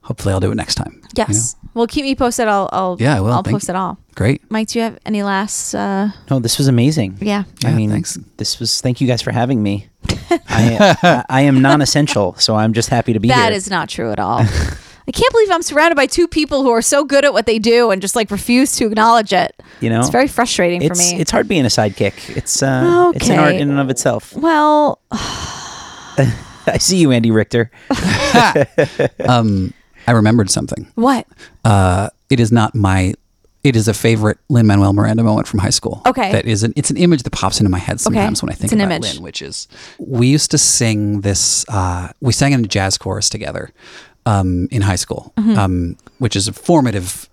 hopefully 0.03 0.33
I'll 0.35 0.41
do 0.41 0.51
it 0.51 0.55
next 0.57 0.75
time. 0.75 1.01
yes. 1.17 1.57
Well, 1.75 1.87
keep 1.87 2.03
me 2.05 2.15
posted. 2.17 2.49
I'll. 2.49 2.69
I'll 2.73 2.97
Yeah, 2.99 3.17
I 3.17 3.21
will. 3.21 3.33
I'll 3.33 3.43
Thank 3.43 3.55
post 3.55 3.69
you. 3.69 3.75
it 3.75 3.77
all. 3.77 3.99
Great. 4.17 4.43
Mike, 4.51 4.69
do 4.69 4.79
you 4.81 4.83
have 4.85 4.99
any 5.07 5.23
last? 5.23 5.75
Uh, 5.75 6.09
No, 6.29 6.41
this 6.41 6.59
was 6.59 6.67
amazing. 6.67 7.19
Yeah. 7.21 7.45
I 7.65 7.73
mean, 7.73 7.91
thanks. 7.91 8.19
this 8.37 8.59
was. 8.59 8.81
Thank 8.81 9.01
you 9.01 9.07
guys 9.07 9.23
for 9.23 9.31
having 9.31 9.63
me. 9.63 9.87
I, 10.49 10.97
I, 11.03 11.25
I 11.29 11.41
am 11.43 11.63
non-essential, 11.63 12.35
so 12.35 12.57
I'm 12.57 12.73
just 12.73 12.89
happy 12.89 13.13
to 13.13 13.21
be 13.21 13.29
That 13.29 13.51
here. 13.51 13.57
is 13.57 13.71
not 13.71 13.89
true 13.89 14.11
at 14.11 14.19
all. 14.19 14.45
I 15.09 15.11
can't 15.11 15.33
believe 15.33 15.51
I'm 15.51 15.63
surrounded 15.63 15.97
by 15.97 16.05
two 16.05 16.29
people 16.29 16.63
who 16.63 16.71
are 16.71 16.83
so 16.83 17.03
good 17.03 17.25
at 17.25 17.33
what 17.33 17.47
they 17.47 17.59
do 17.59 17.91
and 17.91 18.03
just 18.03 18.15
like 18.15 18.31
refuse 18.31 18.77
to 18.77 18.87
acknowledge 18.89 19.33
it. 19.33 19.57
you 19.81 19.89
know, 19.89 20.01
It's 20.01 20.11
very 20.11 20.29
frustrating 20.29 20.83
it's, 20.83 21.01
for 21.01 21.15
me. 21.15 21.19
It's 21.19 21.31
hard 21.31 21.49
being 21.49 21.65
a 21.65 21.69
sidekick. 21.69 22.37
It's 22.37 22.63
uh, 22.63 23.13
it's 23.15 23.31
an 23.31 23.39
art 23.39 23.55
in 23.55 23.71
and 23.71 23.81
of 23.81 23.89
itself. 23.89 24.35
well, 24.37 25.01
I 25.11 26.77
see 26.79 26.99
you, 26.99 27.11
Andy 27.11 27.31
Richter. 27.31 27.71
Um, 29.29 29.75
I 30.07 30.13
remembered 30.13 30.51
something. 30.51 30.91
what? 30.95 31.27
uh, 31.65 32.11
it 32.31 32.41
is 32.41 32.53
not 32.53 32.75
my 32.75 33.15
it 33.65 33.75
is 33.75 33.89
a 33.89 33.95
favorite 33.95 34.39
Lin-Manuel 34.49 34.93
Miranda 34.93 35.23
moment 35.25 35.49
from 35.49 35.59
high 35.59 35.71
school. 35.71 36.01
Okay. 36.07 36.31
that 36.33 36.47
is 36.47 36.63
an 36.63 36.73
it's 36.77 36.91
an 36.91 36.97
image 36.97 37.25
that 37.25 37.31
pops 37.31 37.61
into 37.61 37.71
my 37.71 37.79
head 37.79 38.01
sometimes 38.01 38.43
when 38.43 38.51
I 38.51 38.55
think 38.55 38.65
It's 38.65 38.73
an 38.73 38.81
about 38.81 38.97
image. 38.97 39.15
Lin, 39.15 39.23
which 39.23 39.43
is 39.43 39.69
we 39.99 40.29
used 40.29 40.51
to 40.53 40.59
sing 40.59 41.23
this. 41.23 41.65
Uh, 41.69 42.13
we 42.21 42.33
sang 42.33 42.53
in 42.53 42.65
a 42.65 42.69
jazz 42.69 42.97
chorus 42.97 43.29
together 43.29 43.73
um, 44.27 44.69
in 44.71 44.83
high 44.83 44.97
school, 44.97 45.33
Mm-hmm. 45.37 45.59
um, 45.59 45.97
which 46.19 46.37
is 46.37 46.49
a 46.49 46.53
formative 46.53 47.29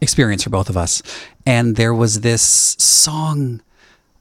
experience 0.00 0.42
for 0.44 0.50
both 0.50 0.68
of 0.68 0.76
us. 0.76 1.02
And 1.46 1.76
there 1.76 1.94
was 1.94 2.20
this 2.20 2.42
song. 2.78 3.60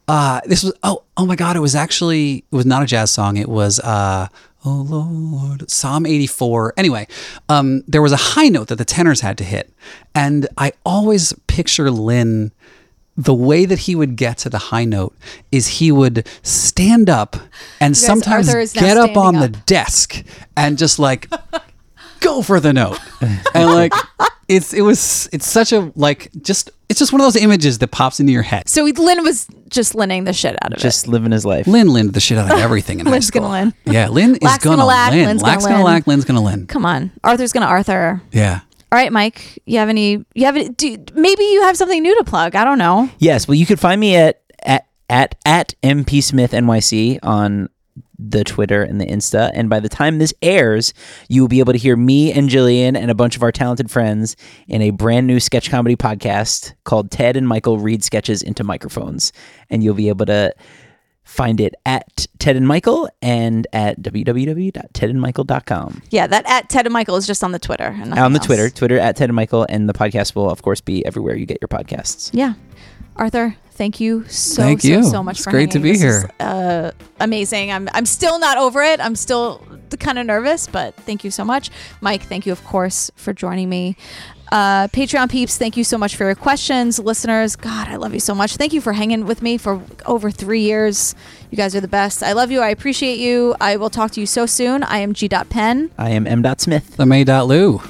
Uh, 0.07 0.41
this 0.45 0.63
was 0.63 0.73
oh 0.83 1.03
oh 1.15 1.25
my 1.25 1.35
god! 1.35 1.55
It 1.55 1.59
was 1.61 1.75
actually 1.75 2.43
it 2.51 2.55
was 2.55 2.65
not 2.65 2.83
a 2.83 2.85
jazz 2.85 3.09
song. 3.11 3.37
It 3.37 3.47
was 3.47 3.79
uh, 3.79 4.27
oh 4.65 4.85
Lord 4.89 5.69
Psalm 5.71 6.05
eighty 6.05 6.27
four. 6.27 6.73
Anyway, 6.75 7.07
um, 7.47 7.83
there 7.87 8.01
was 8.01 8.11
a 8.11 8.17
high 8.17 8.49
note 8.49 8.67
that 8.67 8.75
the 8.75 8.85
tenors 8.85 9.21
had 9.21 9.37
to 9.37 9.43
hit, 9.45 9.73
and 10.13 10.47
I 10.57 10.73
always 10.85 11.33
picture 11.47 11.89
Lin. 11.89 12.51
The 13.15 13.33
way 13.33 13.65
that 13.65 13.77
he 13.79 13.95
would 13.95 14.15
get 14.15 14.39
to 14.39 14.49
the 14.49 14.57
high 14.57 14.85
note 14.85 15.15
is 15.51 15.67
he 15.67 15.91
would 15.91 16.27
stand 16.41 17.11
up 17.11 17.35
and 17.79 17.93
guys, 17.93 18.01
sometimes 18.01 18.47
Arthur 18.49 18.59
is 18.59 18.73
now 18.75 18.81
get 18.81 18.97
up 18.97 19.15
on 19.15 19.35
standing 19.35 19.51
the 19.51 19.57
desk 19.67 20.23
and 20.57 20.79
just 20.79 20.97
like 20.97 21.29
go 22.23 22.41
for 22.41 22.59
the 22.59 22.73
note 22.73 22.99
and 23.53 23.71
like 23.71 23.93
it's 24.47 24.73
it 24.73 24.81
was 24.81 25.29
it's 25.31 25.47
such 25.47 25.71
a 25.71 25.91
like 25.95 26.29
just 26.41 26.69
it's 26.89 26.99
just 26.99 27.11
one 27.11 27.21
of 27.21 27.25
those 27.25 27.35
images 27.35 27.79
that 27.79 27.89
pops 27.89 28.19
into 28.19 28.31
your 28.31 28.41
head 28.41 28.67
So 28.67 28.83
Lin 28.85 29.23
was 29.23 29.47
just 29.69 29.95
Linning 29.95 30.25
the 30.25 30.33
shit 30.33 30.55
out 30.63 30.73
of 30.73 30.79
it. 30.79 30.81
Just 30.81 31.07
living 31.07 31.31
his 31.31 31.45
life. 31.45 31.65
Lin 31.65 31.87
Lin 31.87 32.11
the 32.11 32.19
shit 32.19 32.37
out 32.37 32.51
of 32.51 32.59
everything 32.59 32.99
in 32.99 33.05
high 33.07 33.13
Lin's 33.13 33.27
school. 33.27 33.41
gonna 33.41 33.53
Lin. 33.53 33.73
Yeah, 33.85 34.09
Lin 34.09 34.35
is 34.35 34.41
Lac's 34.43 34.63
gonna, 34.63 34.77
gonna 34.77 34.87
Lac, 34.87 35.11
Lin. 35.11 35.25
Lin's 35.25 35.41
gonna 35.41 35.51
Lac's 35.51 35.65
gonna 35.65 35.75
Lin. 35.77 35.83
Lac, 35.85 36.07
Lin's 36.07 36.25
gonna 36.25 36.41
Lin. 36.41 36.67
Come 36.67 36.85
on, 36.85 37.11
Arthur's 37.23 37.51
gonna 37.53 37.65
Arthur. 37.65 38.21
Yeah. 38.31 38.59
All 38.91 38.97
right, 38.97 39.11
Mike. 39.11 39.59
You 39.65 39.79
have 39.79 39.89
any? 39.89 40.23
You 40.35 40.45
have 40.45 40.55
any? 40.55 40.69
Do, 40.69 41.03
maybe 41.15 41.43
you 41.43 41.63
have 41.63 41.75
something 41.75 42.01
new 42.03 42.15
to 42.19 42.23
plug. 42.23 42.55
I 42.55 42.63
don't 42.63 42.77
know. 42.77 43.09
Yes, 43.17 43.47
well, 43.47 43.55
you 43.55 43.65
could 43.65 43.79
find 43.79 43.99
me 43.99 44.15
at 44.15 44.41
at 44.63 44.87
at 45.09 45.35
at 45.45 45.73
mp 45.83 46.23
smith 46.23 46.51
nyc 46.51 47.19
on 47.23 47.69
the 48.17 48.43
Twitter 48.43 48.83
and 48.83 48.99
the 49.01 49.05
Insta. 49.05 49.51
And 49.53 49.69
by 49.69 49.79
the 49.79 49.89
time 49.89 50.19
this 50.19 50.33
airs, 50.41 50.93
you 51.29 51.41
will 51.41 51.47
be 51.47 51.59
able 51.59 51.73
to 51.73 51.79
hear 51.79 51.95
me 51.95 52.31
and 52.31 52.49
Gillian 52.49 52.95
and 52.95 53.11
a 53.11 53.15
bunch 53.15 53.35
of 53.35 53.43
our 53.43 53.51
talented 53.51 53.91
friends 53.91 54.35
in 54.67 54.81
a 54.81 54.91
brand 54.91 55.27
new 55.27 55.39
sketch 55.39 55.69
comedy 55.69 55.95
podcast 55.95 56.73
called 56.83 57.11
Ted 57.11 57.35
and 57.35 57.47
Michael 57.47 57.79
Read 57.79 58.03
Sketches 58.03 58.41
into 58.41 58.63
Microphones. 58.63 59.33
And 59.69 59.83
you'll 59.83 59.95
be 59.95 60.09
able 60.09 60.25
to 60.27 60.53
find 61.23 61.61
it 61.61 61.73
at 61.85 62.27
Ted 62.37 62.55
and 62.55 62.67
Michael 62.67 63.09
and 63.21 63.65
at 63.73 64.01
www.tedandmichael.com. 64.01 66.01
Yeah, 66.09 66.27
that 66.27 66.45
at 66.47 66.69
Ted 66.69 66.85
and 66.85 66.93
Michael 66.93 67.15
is 67.15 67.25
just 67.25 67.43
on 67.43 67.51
the 67.51 67.59
Twitter. 67.59 67.85
And 67.85 68.13
On 68.13 68.33
the 68.33 68.39
else. 68.39 68.45
Twitter, 68.45 68.69
Twitter 68.69 68.99
at 68.99 69.15
Ted 69.15 69.29
and 69.29 69.35
Michael, 69.35 69.65
and 69.69 69.89
the 69.89 69.93
podcast 69.93 70.35
will, 70.35 70.49
of 70.49 70.61
course, 70.61 70.81
be 70.81 71.05
everywhere 71.05 71.35
you 71.35 71.45
get 71.45 71.59
your 71.61 71.69
podcasts. 71.69 72.29
Yeah. 72.33 72.53
Arthur, 73.15 73.55
thank 73.73 73.99
you 73.99 74.27
so 74.27 74.61
Thank 74.61 74.81
so, 74.81 74.87
you. 74.87 75.03
so 75.03 75.23
much 75.23 75.37
It's 75.37 75.43
for 75.43 75.51
great 75.51 75.71
to 75.71 75.79
be 75.79 75.91
This 75.91 76.03
is, 76.03 76.21
here. 76.23 76.31
uh, 76.39 76.91
amazing. 77.19 77.71
I'm 77.71 77.89
I'm 77.93 78.05
still 78.05 78.39
not 78.39 78.57
over 78.57 78.81
it. 78.81 78.99
I'm 78.99 79.15
still 79.15 79.61
kind 79.99 80.17
of 80.17 80.25
nervous, 80.25 80.67
but 80.67 80.95
thank 80.95 81.23
you 81.23 81.31
so 81.31 81.43
much, 81.45 81.69
Mike. 82.01 82.23
Thank 82.23 82.45
you, 82.45 82.51
of 82.51 82.63
course, 82.63 83.11
for 83.15 83.33
joining 83.33 83.69
me. 83.69 83.95
Uh, 84.51 84.87
Patreon 84.89 85.31
peeps, 85.31 85.57
thank 85.57 85.75
you 85.77 85.83
so 85.83 85.97
much 85.97 86.15
for 86.15 86.25
your 86.25 86.35
questions. 86.35 86.99
Listeners, 86.99 87.55
God, 87.55 87.87
I 87.87 87.95
love 87.95 88.13
you 88.13 88.19
so 88.19 88.35
much. 88.35 88.55
Thank 88.55 88.71
you 88.71 88.81
for 88.81 88.93
hanging 88.93 89.25
with 89.25 89.41
me 89.41 89.57
for 89.57 89.81
over 90.05 90.29
three 90.29 90.61
years. 90.61 91.15
You 91.49 91.57
guys 91.57 91.75
are 91.75 91.81
the 91.81 91.87
best. 91.87 92.21
I 92.21 92.33
love 92.33 92.51
you. 92.51 92.59
I 92.61 92.69
appreciate 92.69 93.17
you. 93.17 93.55
I 93.59 93.77
will 93.77 93.89
talk 93.89 94.11
to 94.11 94.19
you 94.19 94.27
so 94.27 94.45
soon. 94.45 94.83
I 94.83 94.99
am 94.99 95.13
G. 95.13 95.27
Pen. 95.27 95.89
I 95.97 96.11
am 96.11 96.27
M. 96.27 96.43
Smith. 96.57 96.99
I'm 96.99 97.11
A. 97.11 97.23
Lou. 97.41 97.81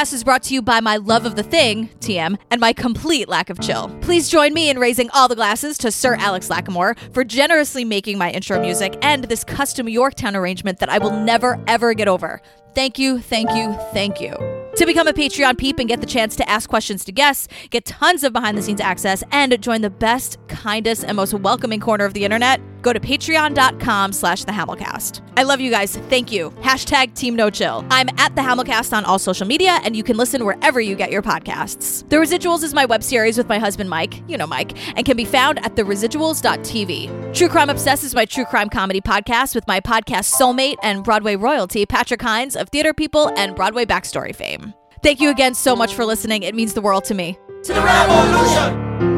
Hamilcast 0.00 0.14
is 0.14 0.24
brought 0.24 0.42
to 0.44 0.54
you 0.54 0.62
by 0.62 0.80
my 0.80 0.96
love 0.96 1.26
of 1.26 1.36
the 1.36 1.42
thing, 1.42 1.88
TM, 2.00 2.38
and 2.50 2.60
my 2.60 2.72
complete 2.72 3.28
lack 3.28 3.50
of 3.50 3.60
chill. 3.60 3.90
Please 4.00 4.30
join 4.30 4.54
me 4.54 4.70
in 4.70 4.78
raising 4.78 5.10
all 5.10 5.28
the 5.28 5.34
glasses 5.34 5.76
to 5.76 5.90
Sir 5.90 6.14
Alex 6.14 6.48
Lacamoire 6.48 6.96
for 7.12 7.22
generously 7.22 7.84
making 7.84 8.16
my 8.16 8.30
intro 8.30 8.58
music 8.60 8.96
and 9.02 9.24
this 9.24 9.44
custom 9.44 9.90
Yorktown 9.90 10.34
arrangement 10.34 10.78
that 10.78 10.88
I 10.88 10.96
will 10.96 11.12
never, 11.12 11.62
ever 11.66 11.92
get 11.92 12.08
over. 12.08 12.40
Thank 12.74 12.98
you, 12.98 13.18
thank 13.18 13.50
you, 13.50 13.74
thank 13.92 14.22
you. 14.22 14.59
To 14.80 14.86
become 14.86 15.06
a 15.06 15.12
Patreon 15.12 15.58
peep 15.58 15.78
and 15.78 15.86
get 15.86 16.00
the 16.00 16.06
chance 16.06 16.34
to 16.36 16.48
ask 16.48 16.70
questions 16.70 17.04
to 17.04 17.12
guests, 17.12 17.48
get 17.68 17.84
tons 17.84 18.24
of 18.24 18.32
behind 18.32 18.56
the 18.56 18.62
scenes 18.62 18.80
access, 18.80 19.22
and 19.30 19.60
join 19.60 19.82
the 19.82 19.90
best, 19.90 20.38
kindest, 20.48 21.04
and 21.04 21.18
most 21.18 21.34
welcoming 21.34 21.80
corner 21.80 22.06
of 22.06 22.14
the 22.14 22.24
internet, 22.24 22.62
go 22.80 22.94
to 22.94 22.98
patreon.com 22.98 24.10
slash 24.10 24.44
the 24.44 24.52
Hamilcast. 24.52 25.20
I 25.36 25.42
love 25.42 25.60
you 25.60 25.70
guys. 25.70 25.96
Thank 26.08 26.32
you. 26.32 26.48
Hashtag 26.62 27.12
Team 27.12 27.36
No 27.36 27.50
Chill. 27.50 27.84
I'm 27.90 28.08
at 28.16 28.34
the 28.36 28.40
Hamilcast 28.40 28.96
on 28.96 29.04
all 29.04 29.18
social 29.18 29.46
media, 29.46 29.80
and 29.84 29.94
you 29.94 30.02
can 30.02 30.16
listen 30.16 30.46
wherever 30.46 30.80
you 30.80 30.96
get 30.96 31.10
your 31.10 31.20
podcasts. 31.20 32.08
The 32.08 32.16
Residuals 32.16 32.62
is 32.62 32.72
my 32.72 32.86
web 32.86 33.02
series 33.02 33.36
with 33.36 33.50
my 33.50 33.58
husband 33.58 33.90
Mike, 33.90 34.22
you 34.30 34.38
know 34.38 34.46
Mike, 34.46 34.78
and 34.96 35.04
can 35.04 35.14
be 35.14 35.26
found 35.26 35.58
at 35.58 35.76
theresiduals.tv. 35.76 37.34
True 37.34 37.48
Crime 37.48 37.68
Obsessed 37.68 38.04
is 38.04 38.14
my 38.14 38.24
true 38.24 38.46
crime 38.46 38.70
comedy 38.70 39.02
podcast 39.02 39.54
with 39.54 39.66
my 39.68 39.78
podcast 39.78 40.32
soulmate 40.40 40.76
and 40.82 41.04
Broadway 41.04 41.36
royalty, 41.36 41.84
Patrick 41.84 42.22
Hinds 42.22 42.56
of 42.56 42.70
Theater 42.70 42.94
People 42.94 43.30
and 43.36 43.54
Broadway 43.54 43.84
Backstory 43.84 44.34
fame. 44.34 44.69
Thank 45.02 45.20
you 45.20 45.30
again 45.30 45.54
so 45.54 45.74
much 45.74 45.94
for 45.94 46.04
listening. 46.04 46.42
It 46.42 46.54
means 46.54 46.74
the 46.74 46.82
world 46.82 47.04
to 47.06 47.14
me. 47.14 47.38
To 47.64 47.72
the 47.72 47.80
revolution. 47.80 49.09